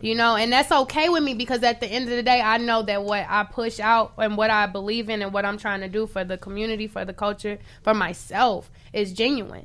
You 0.00 0.14
know, 0.14 0.36
and 0.36 0.52
that's 0.52 0.70
okay 0.70 1.08
with 1.08 1.22
me 1.22 1.32
because 1.32 1.62
at 1.62 1.80
the 1.80 1.86
end 1.86 2.04
of 2.04 2.10
the 2.10 2.22
day, 2.22 2.38
I 2.38 2.58
know 2.58 2.82
that 2.82 3.02
what 3.04 3.24
I 3.26 3.44
push 3.44 3.80
out 3.80 4.12
and 4.18 4.36
what 4.36 4.50
I 4.50 4.66
believe 4.66 5.08
in 5.08 5.22
and 5.22 5.32
what 5.32 5.46
I'm 5.46 5.56
trying 5.56 5.80
to 5.80 5.88
do 5.88 6.06
for 6.06 6.24
the 6.24 6.36
community, 6.36 6.88
for 6.88 7.06
the 7.06 7.14
culture, 7.14 7.58
for 7.82 7.94
myself 7.94 8.70
is 8.92 9.14
genuine. 9.14 9.64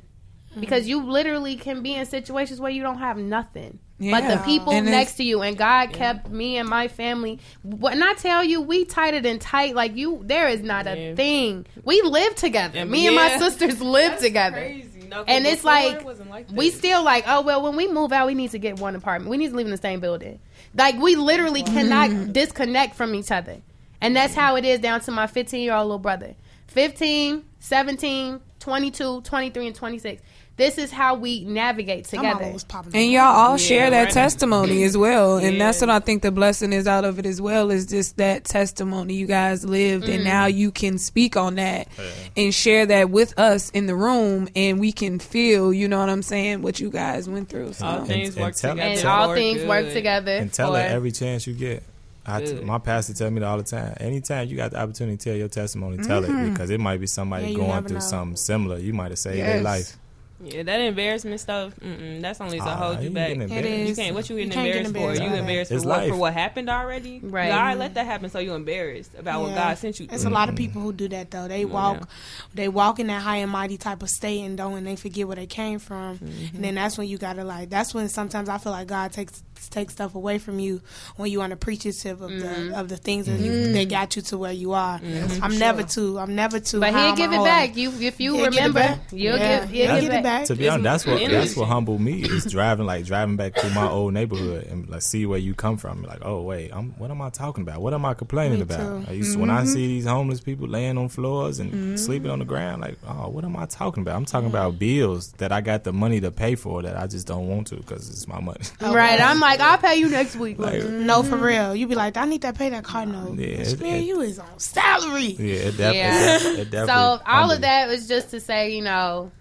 Because 0.58 0.88
you 0.88 1.04
literally 1.04 1.56
can 1.56 1.82
be 1.82 1.94
in 1.94 2.06
situations 2.06 2.58
where 2.58 2.72
you 2.72 2.82
don't 2.82 2.98
have 2.98 3.18
nothing. 3.18 3.80
But 4.00 4.26
the 4.26 4.42
people 4.46 4.72
And 4.72 4.86
next 4.86 5.16
to 5.16 5.24
you 5.24 5.42
and 5.42 5.58
God 5.58 5.92
kept 5.92 6.30
me 6.30 6.56
and 6.56 6.66
my 6.66 6.88
family. 6.88 7.38
When 7.62 8.02
I 8.02 8.14
tell 8.14 8.42
you 8.42 8.62
we 8.62 8.86
tighter 8.86 9.20
than 9.20 9.38
tight, 9.38 9.74
like 9.74 9.94
you, 9.94 10.22
there 10.24 10.48
is 10.48 10.62
not 10.62 10.86
a 10.86 11.14
thing. 11.14 11.66
We 11.84 12.00
live 12.00 12.34
together. 12.34 12.78
And- 12.78 12.90
me 12.90 13.06
and 13.06 13.14
my 13.14 13.36
sisters 13.36 13.80
live 13.82 14.18
together. 14.18 14.56
Crazy. 14.56 14.99
No, 15.10 15.24
And 15.26 15.44
it's 15.44 15.64
like, 15.64 16.04
like 16.04 16.46
We 16.52 16.70
still 16.70 17.02
like, 17.02 17.24
oh 17.26 17.40
well, 17.42 17.62
when 17.62 17.74
we 17.74 17.88
move 17.88 18.12
out, 18.12 18.28
we 18.28 18.34
need 18.34 18.52
to 18.52 18.58
get 18.58 18.78
one 18.78 18.94
apartment. 18.94 19.28
We 19.28 19.38
need 19.38 19.50
to 19.50 19.56
live 19.56 19.66
in 19.66 19.72
the 19.72 19.76
same 19.76 19.98
building. 19.98 20.38
Like 20.72 20.96
we 20.98 21.16
literally 21.16 21.64
cannot 21.64 22.32
disconnect 22.32 22.94
from 22.94 23.14
each 23.16 23.32
other. 23.32 23.56
And 24.00 24.14
that's 24.14 24.34
how 24.34 24.56
it 24.56 24.64
is 24.64 24.78
down 24.78 25.00
to 25.00 25.10
my 25.10 25.26
15 25.26 25.60
year 25.60 25.74
old 25.74 25.86
little 25.86 25.98
brother. 25.98 26.36
15, 26.68 27.44
17, 27.58 28.40
22, 28.60 29.20
23, 29.22 29.66
and 29.66 29.74
26. 29.74 30.22
This 30.60 30.76
is 30.76 30.90
how 30.92 31.14
we 31.14 31.42
navigate 31.46 32.04
together. 32.04 32.54
And 32.92 33.10
y'all 33.10 33.22
all 33.22 33.50
Yeah, 33.52 33.56
share 33.56 33.90
that 33.90 34.04
right. 34.04 34.12
testimony 34.12 34.82
as 34.82 34.94
well. 34.94 35.38
And 35.38 35.56
Yeah. 35.56 35.64
that's 35.64 35.80
what 35.80 35.88
I 35.88 36.00
think 36.00 36.20
the 36.20 36.30
blessing 36.30 36.74
is 36.74 36.86
out 36.86 37.06
of 37.06 37.18
it 37.18 37.24
as 37.24 37.40
well 37.40 37.70
is 37.70 37.86
just 37.86 38.18
that 38.18 38.44
testimony 38.44 39.14
you 39.14 39.26
guys 39.26 39.64
lived 39.64 40.04
Mm-hmm. 40.04 40.12
and 40.12 40.24
now 40.24 40.44
you 40.44 40.70
can 40.70 40.98
speak 40.98 41.34
on 41.34 41.54
that 41.54 41.88
and 42.36 42.52
share 42.52 42.84
that 42.84 43.08
with 43.08 43.38
us 43.38 43.70
in 43.70 43.86
the 43.86 43.94
room 43.94 44.48
and 44.54 44.78
we 44.78 44.92
can 44.92 45.18
feel, 45.18 45.72
you 45.72 45.88
know 45.88 45.98
what 45.98 46.10
I'm 46.10 46.20
saying, 46.22 46.60
what 46.60 46.78
you 46.78 46.90
guys 46.90 47.26
went 47.26 47.48
through. 47.48 47.72
So 47.72 47.86
all 47.86 48.04
things 48.04 48.36
and 48.36 48.44
work 48.44 48.54
tell- 48.54 48.72
together. 48.74 48.90
and 48.98 49.04
all 49.06 49.28
for 49.28 49.34
things 49.36 49.64
work 49.64 49.90
together. 49.94 50.32
and 50.32 50.52
tell 50.52 50.72
for- 50.72 50.78
her 50.78 50.84
every 50.84 51.10
chance 51.10 51.46
you 51.46 51.54
get. 51.54 51.82
I 52.26 52.42
t- 52.44 52.52
my 52.62 52.76
pastor 52.76 53.14
tell 53.14 53.30
me 53.30 53.40
that 53.40 53.46
all 53.46 53.56
the 53.56 53.62
time. 53.62 53.94
Anytime 53.98 54.46
you 54.48 54.56
got 54.58 54.72
the 54.72 54.78
opportunity 54.80 55.16
to 55.16 55.24
tell 55.24 55.34
your 55.38 55.48
testimony, 55.48 55.96
tell 56.04 56.22
it 56.22 56.50
because 56.50 56.68
it 56.68 56.78
might 56.80 57.00
be 57.00 57.06
somebody 57.06 57.46
Yeah, 57.52 57.56
going 57.56 57.84
through 57.84 57.94
know. 57.96 58.04
something 58.04 58.36
similar. 58.36 58.76
You 58.78 58.92
might 58.92 59.10
have 59.10 59.18
saved 59.18 59.38
their 59.38 59.62
life. 59.62 59.96
Yeah, 60.42 60.62
that 60.62 60.80
embarrassment 60.80 61.38
stuff. 61.40 61.74
Mm-mm, 61.80 62.20
that's 62.22 62.40
only 62.40 62.58
to 62.58 62.64
Ah, 62.64 62.76
hold 62.76 62.98
you 63.00 63.08
you 63.08 63.10
back. 63.10 63.28
getting 63.28 63.42
It 63.42 63.50
embarrassed. 63.50 63.88
You 63.90 63.94
can't. 63.94 64.14
What 64.14 64.30
you 64.30 64.36
You 64.36 64.44
getting 64.46 64.52
can't 64.54 64.66
get 64.72 64.86
embarrassed, 64.86 65.20
embarrassed 65.20 65.20
for? 65.20 65.26
You 65.36 65.40
embarrassed 65.40 65.70
It's 65.72 65.82
for 65.82 65.88
what, 65.90 66.08
for 66.08 66.16
what 66.16 66.32
happened 66.32 66.70
already? 66.70 67.20
Right. 67.22 67.48
God 67.50 67.78
let 67.78 67.94
that 67.94 68.06
happen, 68.06 68.30
so 68.30 68.38
you 68.38 68.54
embarrassed 68.54 69.12
about 69.18 69.42
what 69.42 69.54
God 69.54 69.76
sent 69.76 70.00
you. 70.00 70.06
It's 70.10 70.22
through. 70.22 70.32
a 70.32 70.34
lot 70.34 70.48
of 70.48 70.56
people 70.56 70.80
who 70.80 70.92
do 70.92 71.08
that 71.08 71.30
though. 71.30 71.46
They 71.46 71.62
Come 71.64 71.72
on 71.76 71.92
walk, 71.96 72.00
now. 72.00 72.06
they 72.54 72.68
walk 72.68 73.00
in 73.00 73.08
that 73.08 73.20
high 73.22 73.36
and 73.36 73.50
mighty 73.50 73.76
type 73.76 74.02
of 74.02 74.08
state 74.08 74.40
and 74.40 74.56
don't, 74.56 74.74
and 74.78 74.86
they 74.86 74.96
forget 74.96 75.26
where 75.26 75.36
they 75.36 75.46
came 75.46 75.78
from. 75.78 76.18
Mm-hmm. 76.18 76.56
And 76.56 76.64
then 76.64 76.74
that's 76.76 76.96
when 76.96 77.06
you 77.08 77.18
gotta 77.18 77.44
like. 77.44 77.68
That's 77.68 77.92
when 77.92 78.08
sometimes 78.08 78.48
I 78.48 78.56
feel 78.58 78.72
like 78.72 78.86
God 78.88 79.12
takes 79.12 79.42
takes 79.68 79.92
stuff 79.92 80.14
away 80.14 80.38
from 80.38 80.58
you 80.58 80.80
when 81.16 81.30
you 81.30 81.40
unappreciative 81.42 82.22
of 82.22 82.30
Mm-hmm. 82.30 82.70
the 82.70 82.78
of 82.78 82.88
the 82.88 82.96
things 82.96 83.26
that 83.26 83.40
you 83.40 83.72
that 83.72 83.88
got 83.90 84.14
you 84.16 84.22
to 84.22 84.38
where 84.38 84.52
you 84.52 84.72
are. 84.72 84.98
Mm-hmm. 85.00 85.42
I'm 85.42 85.58
never 85.58 85.82
too. 85.82 86.18
I'm 86.18 86.34
never 86.34 86.60
too. 86.60 86.80
But 86.80 86.92
high 86.92 87.06
he'll 87.08 87.16
give 87.16 87.32
it 87.32 87.42
back. 87.44 87.76
You 87.76 87.90
if 88.00 88.20
you 88.20 88.34
He'll 88.36 88.44
get 88.44 88.52
it 88.52 88.56
remember, 88.56 89.00
you'll 89.10 89.36
Yeah. 89.36 89.60
give 89.60 89.70
he'll 89.70 89.86
He'll 89.90 90.00
give 90.00 90.12
it 90.12 90.16
it 90.18 90.22
back. 90.22 90.44
To 90.46 90.54
be 90.56 90.68
honest, 90.68 90.84
that's 90.84 91.06
what 91.06 91.30
that's 91.30 91.56
what 91.56 91.66
humbled 91.68 92.00
me 92.00 92.22
is 92.22 92.44
driving 92.44 92.86
like 92.86 93.04
driving 93.04 93.36
back 93.36 93.56
through 93.56 93.70
my 93.74 93.88
old 93.88 94.14
neighborhood 94.14 94.66
and 94.66 94.88
like 94.88 95.02
see 95.02 95.26
where 95.26 95.38
you 95.38 95.54
come 95.54 95.76
from. 95.76 96.02
Like, 96.04 96.20
oh 96.24 96.42
wait, 96.42 96.70
I'm 96.72 96.90
what 96.98 97.10
am 97.10 97.20
I 97.20 97.30
talking 97.30 97.62
about? 97.62 97.80
What 97.82 97.92
am 97.92 98.04
I 98.04 98.14
complaining 98.14 98.58
Me 98.58 98.62
about? 98.62 98.78
too. 98.80 99.04
I 99.08 99.12
used 99.14 99.32
to- 99.34 99.40
when 99.40 99.50
I 99.50 99.64
see 99.64 99.86
these 99.88 100.06
homeless 100.06 100.40
people 100.40 100.68
laying 100.68 100.96
on 100.98 101.08
floors 101.08 101.58
and 101.58 101.98
sleeping 101.98 102.30
on 102.30 102.38
the 102.38 102.44
ground, 102.44 102.82
like, 102.82 102.96
oh, 103.08 103.28
what 103.28 103.44
am 103.44 103.56
I 103.56 103.66
talking 103.66 104.02
about? 104.02 104.14
I'm 104.16 104.24
talking 104.24 104.48
about 104.48 104.78
bills 104.78 105.32
that 105.38 105.50
I 105.50 105.60
got 105.60 105.82
the 105.84 105.92
money 105.92 106.20
to 106.20 106.30
pay 106.30 106.54
for 106.54 106.82
that 106.82 106.96
I 106.96 107.06
just 107.08 107.26
don't 107.26 107.48
want 107.48 107.66
to 107.68 107.76
because 107.76 108.08
it's 108.08 108.28
my 108.28 108.40
money. 108.40 108.60
Right. 108.80 109.20
I'm 109.20 109.40
like, 109.40 109.49
I'll 109.58 109.78
pay 109.78 109.96
you 109.96 110.08
next 110.10 110.36
week. 110.36 110.58
like, 110.58 110.74
mm-hmm. 110.82 111.06
No, 111.06 111.22
for 111.22 111.36
real. 111.36 111.74
You 111.74 111.86
be 111.88 111.94
like, 111.94 112.16
I 112.16 112.26
need 112.26 112.42
to 112.42 112.52
pay 112.52 112.68
that 112.68 112.84
car 112.84 113.06
note. 113.06 113.38
Yeah, 113.38 113.46
it- 113.46 113.80
man, 113.80 113.96
it- 113.96 114.04
you 114.04 114.20
is 114.20 114.38
on 114.38 114.58
salary. 114.58 115.34
yeah, 115.38 115.54
it, 115.54 115.76
def- 115.76 115.94
Yeah. 115.94 116.36
it, 116.36 116.38
def- 116.38 116.42
definitely. 116.70 116.86
So 116.86 116.92
all 116.94 117.18
humbled 117.24 117.52
of 117.56 117.60
that 117.62 117.88
was 117.88 118.06
just 118.06 118.30
to 118.30 118.38
say, 118.40 118.76
you 118.76 118.82
know, 118.82 119.32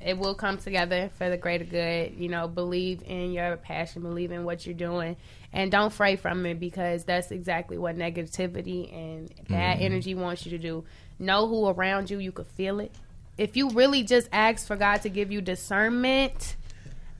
it 0.00 0.16
will 0.18 0.34
come 0.34 0.56
together 0.58 1.10
for 1.18 1.28
the 1.28 1.36
greater 1.36 1.64
good. 1.64 2.14
You 2.16 2.28
know, 2.28 2.48
believe 2.48 3.02
in 3.04 3.32
your 3.32 3.56
passion, 3.56 4.02
believe 4.02 4.30
in 4.32 4.44
what 4.44 4.64
you're 4.64 4.74
doing, 4.74 5.16
and 5.52 5.70
don't 5.70 5.92
fray 5.92 6.16
from 6.16 6.46
it 6.46 6.60
because 6.60 7.04
that's 7.04 7.30
exactly 7.30 7.76
what 7.76 7.96
negativity 7.96 8.92
and 8.92 9.28
bad 9.48 9.76
mm-hmm. 9.76 9.84
energy 9.84 10.14
wants 10.14 10.44
you 10.46 10.50
to 10.52 10.58
do. 10.58 10.84
Know 11.18 11.48
who 11.48 11.68
around 11.68 12.10
you, 12.10 12.18
you 12.18 12.30
could 12.32 12.46
feel 12.46 12.78
it. 12.80 12.92
If 13.38 13.56
you 13.56 13.70
really 13.70 14.02
just 14.02 14.28
ask 14.32 14.66
for 14.66 14.76
God 14.76 15.02
to 15.02 15.08
give 15.08 15.30
you 15.32 15.40
discernment, 15.40 16.56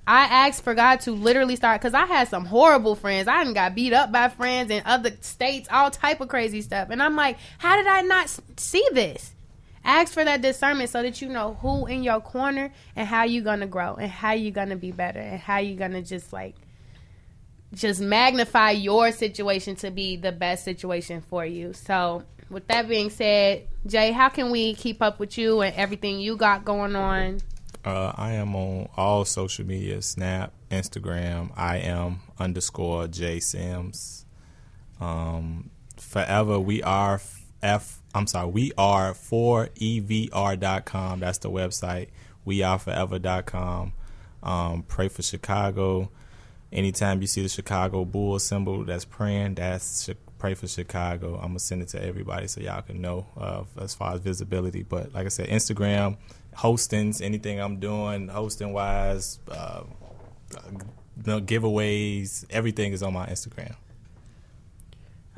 I 0.06 0.24
asked 0.24 0.62
for 0.62 0.74
God 0.74 1.00
to 1.00 1.12
literally 1.12 1.56
start 1.56 1.80
because 1.80 1.94
I 1.94 2.06
had 2.06 2.28
some 2.28 2.44
horrible 2.44 2.94
friends. 2.94 3.26
I 3.26 3.52
got 3.52 3.74
beat 3.74 3.92
up 3.92 4.12
by 4.12 4.28
friends 4.28 4.70
in 4.70 4.82
other 4.84 5.10
states, 5.20 5.68
all 5.70 5.90
type 5.90 6.20
of 6.20 6.28
crazy 6.28 6.62
stuff. 6.62 6.90
And 6.90 7.02
I'm 7.02 7.16
like, 7.16 7.38
how 7.58 7.76
did 7.76 7.88
I 7.88 8.02
not 8.02 8.34
see 8.56 8.86
this? 8.92 9.34
Ask 9.84 10.12
for 10.12 10.24
that 10.24 10.42
discernment 10.42 10.90
so 10.90 11.02
that 11.02 11.20
you 11.20 11.28
know 11.28 11.54
who 11.54 11.86
in 11.86 12.02
your 12.02 12.20
corner 12.20 12.72
and 12.94 13.06
how 13.06 13.24
you 13.24 13.42
gonna 13.42 13.66
grow 13.66 13.94
and 13.94 14.10
how 14.10 14.32
you 14.32 14.50
gonna 14.50 14.76
be 14.76 14.92
better 14.92 15.20
and 15.20 15.40
how 15.40 15.58
you 15.58 15.76
gonna 15.76 16.02
just 16.02 16.32
like 16.32 16.56
just 17.72 18.00
magnify 18.00 18.70
your 18.70 19.12
situation 19.12 19.76
to 19.76 19.90
be 19.90 20.16
the 20.16 20.32
best 20.32 20.64
situation 20.64 21.20
for 21.20 21.44
you. 21.44 21.72
So 21.72 22.24
with 22.48 22.66
that 22.68 22.88
being 22.88 23.10
said, 23.10 23.68
Jay, 23.86 24.12
how 24.12 24.28
can 24.28 24.50
we 24.50 24.74
keep 24.74 25.02
up 25.02 25.18
with 25.18 25.36
you 25.36 25.60
and 25.60 25.74
everything 25.74 26.20
you 26.20 26.36
got 26.36 26.64
going 26.64 26.96
on? 26.96 27.40
Uh, 27.86 28.12
I 28.16 28.32
am 28.32 28.56
on 28.56 28.88
all 28.96 29.24
social 29.24 29.64
media: 29.64 30.02
Snap, 30.02 30.52
Instagram. 30.72 31.52
I 31.56 31.76
am 31.76 32.18
underscore 32.36 33.06
J 33.06 33.38
Sims. 33.38 34.26
Um, 35.00 35.70
forever 35.96 36.58
we 36.58 36.82
are 36.82 37.20
f. 37.62 38.02
I'm 38.12 38.26
sorry, 38.26 38.50
we 38.50 38.72
are 38.76 39.14
for 39.14 39.68
evr.com. 39.76 41.20
That's 41.20 41.38
the 41.38 41.48
website. 41.48 42.08
We 42.44 42.62
are 42.64 42.80
forever.com. 42.80 43.92
Um, 44.42 44.82
pray 44.82 45.06
for 45.06 45.22
Chicago. 45.22 46.10
Anytime 46.72 47.20
you 47.20 47.28
see 47.28 47.42
the 47.42 47.48
Chicago 47.48 48.04
bull 48.04 48.40
symbol 48.40 48.84
that's 48.84 49.04
praying, 49.04 49.54
that's 49.54 50.10
pray 50.40 50.54
for 50.54 50.66
Chicago. 50.66 51.36
I'm 51.36 51.50
gonna 51.50 51.60
send 51.60 51.82
it 51.82 51.88
to 51.90 52.02
everybody 52.02 52.48
so 52.48 52.60
y'all 52.60 52.82
can 52.82 53.00
know 53.00 53.26
uh, 53.36 53.62
as 53.80 53.94
far 53.94 54.14
as 54.14 54.20
visibility. 54.20 54.82
But 54.82 55.14
like 55.14 55.26
I 55.26 55.28
said, 55.28 55.48
Instagram, 55.50 56.16
hostings, 56.56 57.20
anything 57.20 57.60
I'm 57.60 57.78
doing, 57.78 58.28
hosting 58.28 58.72
wise, 58.72 59.38
uh, 59.50 59.82
giveaways, 61.22 62.44
everything 62.50 62.92
is 62.92 63.02
on 63.02 63.12
my 63.12 63.26
Instagram. 63.26 63.74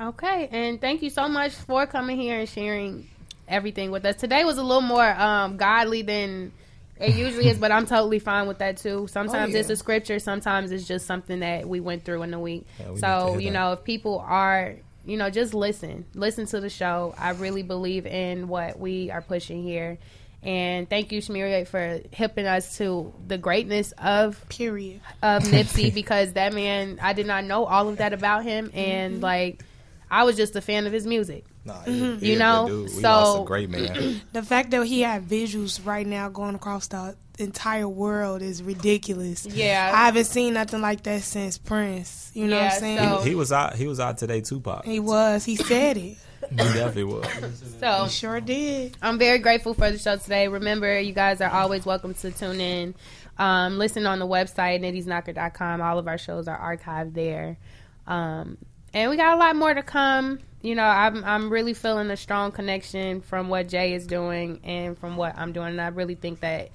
Okay, 0.01 0.47
and 0.51 0.79
thank 0.79 1.01
you 1.01 1.09
so 1.09 1.27
much 1.27 1.53
for 1.53 1.85
coming 1.85 2.17
here 2.17 2.39
and 2.39 2.47
sharing 2.47 3.09
everything 3.49 3.91
with 3.91 4.05
us. 4.05 4.15
Today 4.15 4.45
was 4.45 4.57
a 4.57 4.63
little 4.63 4.81
more 4.81 5.09
um, 5.09 5.57
godly 5.57 6.03
than 6.03 6.53
it 6.99 7.15
usually 7.15 7.49
is, 7.49 7.57
but 7.57 7.71
I'm 7.71 7.85
totally 7.85 8.19
fine 8.19 8.47
with 8.47 8.59
that 8.59 8.77
too. 8.77 9.07
Sometimes 9.09 9.53
yeah. 9.53 9.59
it's 9.59 9.69
a 9.69 9.75
scripture, 9.75 10.19
sometimes 10.19 10.71
it's 10.71 10.87
just 10.87 11.05
something 11.05 11.41
that 11.41 11.67
we 11.67 11.79
went 11.79 12.05
through 12.05 12.23
in 12.23 12.31
the 12.31 12.39
week. 12.39 12.65
Yeah, 12.79 12.91
we 12.91 12.99
so, 12.99 13.37
you 13.37 13.51
know, 13.51 13.73
if 13.73 13.83
people 13.83 14.19
are, 14.25 14.75
you 15.05 15.17
know, 15.17 15.29
just 15.29 15.53
listen, 15.53 16.05
listen 16.13 16.45
to 16.47 16.61
the 16.61 16.69
show. 16.69 17.13
I 17.17 17.31
really 17.31 17.63
believe 17.63 18.05
in 18.05 18.47
what 18.47 18.79
we 18.79 19.11
are 19.11 19.21
pushing 19.21 19.63
here. 19.63 19.97
And 20.41 20.89
thank 20.89 21.11
you, 21.11 21.21
Shmiri, 21.21 21.67
for 21.67 21.99
hipping 22.11 22.45
us 22.45 22.77
to 22.77 23.13
the 23.27 23.37
greatness 23.37 23.91
of 23.97 24.47
Period. 24.47 25.01
of 25.21 25.43
Nipsey 25.45 25.93
because 25.93 26.33
that 26.33 26.53
man, 26.53 26.99
I 27.01 27.13
did 27.13 27.27
not 27.27 27.43
know 27.43 27.65
all 27.65 27.89
of 27.89 27.97
that 27.97 28.13
about 28.13 28.43
him, 28.43 28.71
and 28.73 29.15
mm-hmm. 29.15 29.23
like, 29.23 29.63
I 30.09 30.23
was 30.23 30.37
just 30.37 30.55
a 30.55 30.61
fan 30.61 30.87
of 30.87 30.93
his 30.93 31.05
music. 31.05 31.45
Nah, 31.65 31.83
mm-hmm. 31.83 32.23
You 32.23 32.37
know, 32.37 32.65
we 32.65 32.87
so- 32.87 33.01
lost 33.01 33.41
a 33.41 33.45
great 33.45 33.69
man. 33.69 34.21
The 34.31 34.43
fact 34.43 34.71
that 34.71 34.85
he 34.85 35.01
had 35.01 35.27
visuals 35.27 35.85
right 35.85 36.07
now 36.07 36.29
going 36.29 36.55
across 36.55 36.87
the 36.87 37.15
entire 37.37 37.87
world 37.87 38.41
is 38.41 38.63
ridiculous. 38.63 39.45
Yeah. 39.45 39.91
I 39.93 40.05
haven't 40.05 40.25
seen 40.25 40.53
nothing 40.53 40.81
like 40.81 41.03
that 41.03 41.21
since 41.23 41.57
Prince. 41.57 42.31
You 42.33 42.47
know 42.47 42.57
what 42.57 42.73
I'm 42.73 42.79
saying? 42.79 42.97
so- 42.97 43.21
he 43.21 43.35
was 43.35 43.51
out. 43.51 43.75
He 43.75 43.87
was 43.87 43.99
out 43.99 44.17
today, 44.17 44.41
Tupac. 44.41 44.85
He 44.85 44.93
he 44.93 44.99
was. 44.99 45.45
He 45.45 45.55
said 45.57 45.97
it. 45.97 46.17
Definitely 46.55 47.03
was. 47.05 47.75
So 47.79 48.03
He 48.05 48.09
sure 48.09 48.41
did. 48.41 48.97
I'm 49.01 49.17
very 49.17 49.39
grateful 49.39 49.73
for 49.73 49.91
the 49.91 49.97
show 49.97 50.17
today. 50.17 50.47
Remember, 50.47 50.99
you 50.99 51.13
guys 51.13 51.41
are 51.41 51.51
always 51.51 51.85
welcome 51.85 52.13
to 52.15 52.31
tune 52.31 52.59
in. 52.59 52.95
Um, 53.37 53.77
listen 53.77 54.05
on 54.05 54.19
the 54.19 54.27
website, 54.27 54.81
nittyknocker.com. 54.81 55.81
All 55.81 55.97
of 55.97 56.07
our 56.07 56.17
shows 56.17 56.47
are 56.47 56.77
archived 56.77 57.13
there. 57.13 57.57
Um, 58.05 58.57
and 58.93 59.09
we 59.09 59.17
got 59.17 59.35
a 59.35 59.39
lot 59.39 59.55
more 59.55 59.73
to 59.73 59.83
come. 59.83 60.39
You 60.61 60.75
know, 60.75 60.83
I'm 60.83 61.23
I'm 61.23 61.49
really 61.49 61.73
feeling 61.73 62.11
a 62.11 62.17
strong 62.17 62.51
connection 62.51 63.21
from 63.21 63.47
what 63.47 63.69
Jay 63.69 63.93
is 63.93 64.05
doing 64.07 64.59
and 64.63 64.97
from 64.97 65.15
what 65.15 65.37
I'm 65.37 65.53
doing. 65.53 65.69
And 65.69 65.81
I 65.81 65.87
really 65.87 66.15
think 66.15 66.41
that 66.41 66.69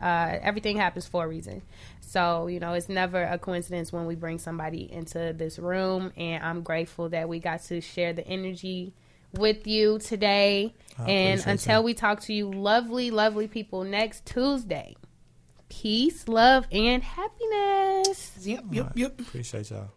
uh, 0.00 0.38
everything 0.40 0.76
happens 0.76 1.06
for 1.06 1.24
a 1.24 1.28
reason. 1.28 1.62
So, 2.00 2.46
you 2.46 2.58
know, 2.58 2.72
it's 2.72 2.88
never 2.88 3.22
a 3.22 3.38
coincidence 3.38 3.92
when 3.92 4.06
we 4.06 4.14
bring 4.14 4.38
somebody 4.38 4.90
into 4.90 5.34
this 5.36 5.58
room. 5.58 6.12
And 6.16 6.42
I'm 6.42 6.62
grateful 6.62 7.10
that 7.10 7.28
we 7.28 7.38
got 7.38 7.62
to 7.64 7.80
share 7.80 8.12
the 8.12 8.26
energy 8.26 8.94
with 9.32 9.66
you 9.66 9.98
today. 9.98 10.74
I 10.98 11.10
and 11.10 11.46
until 11.46 11.80
that. 11.80 11.84
we 11.84 11.94
talk 11.94 12.20
to 12.22 12.32
you, 12.32 12.50
lovely, 12.50 13.10
lovely 13.10 13.46
people, 13.48 13.84
next 13.84 14.26
Tuesday, 14.26 14.96
peace, 15.68 16.28
love, 16.28 16.66
and 16.72 17.02
happiness. 17.02 18.32
Yep, 18.42 18.64
yep, 18.70 18.92
yep. 18.94 19.20
Appreciate 19.20 19.70
y'all. 19.70 19.90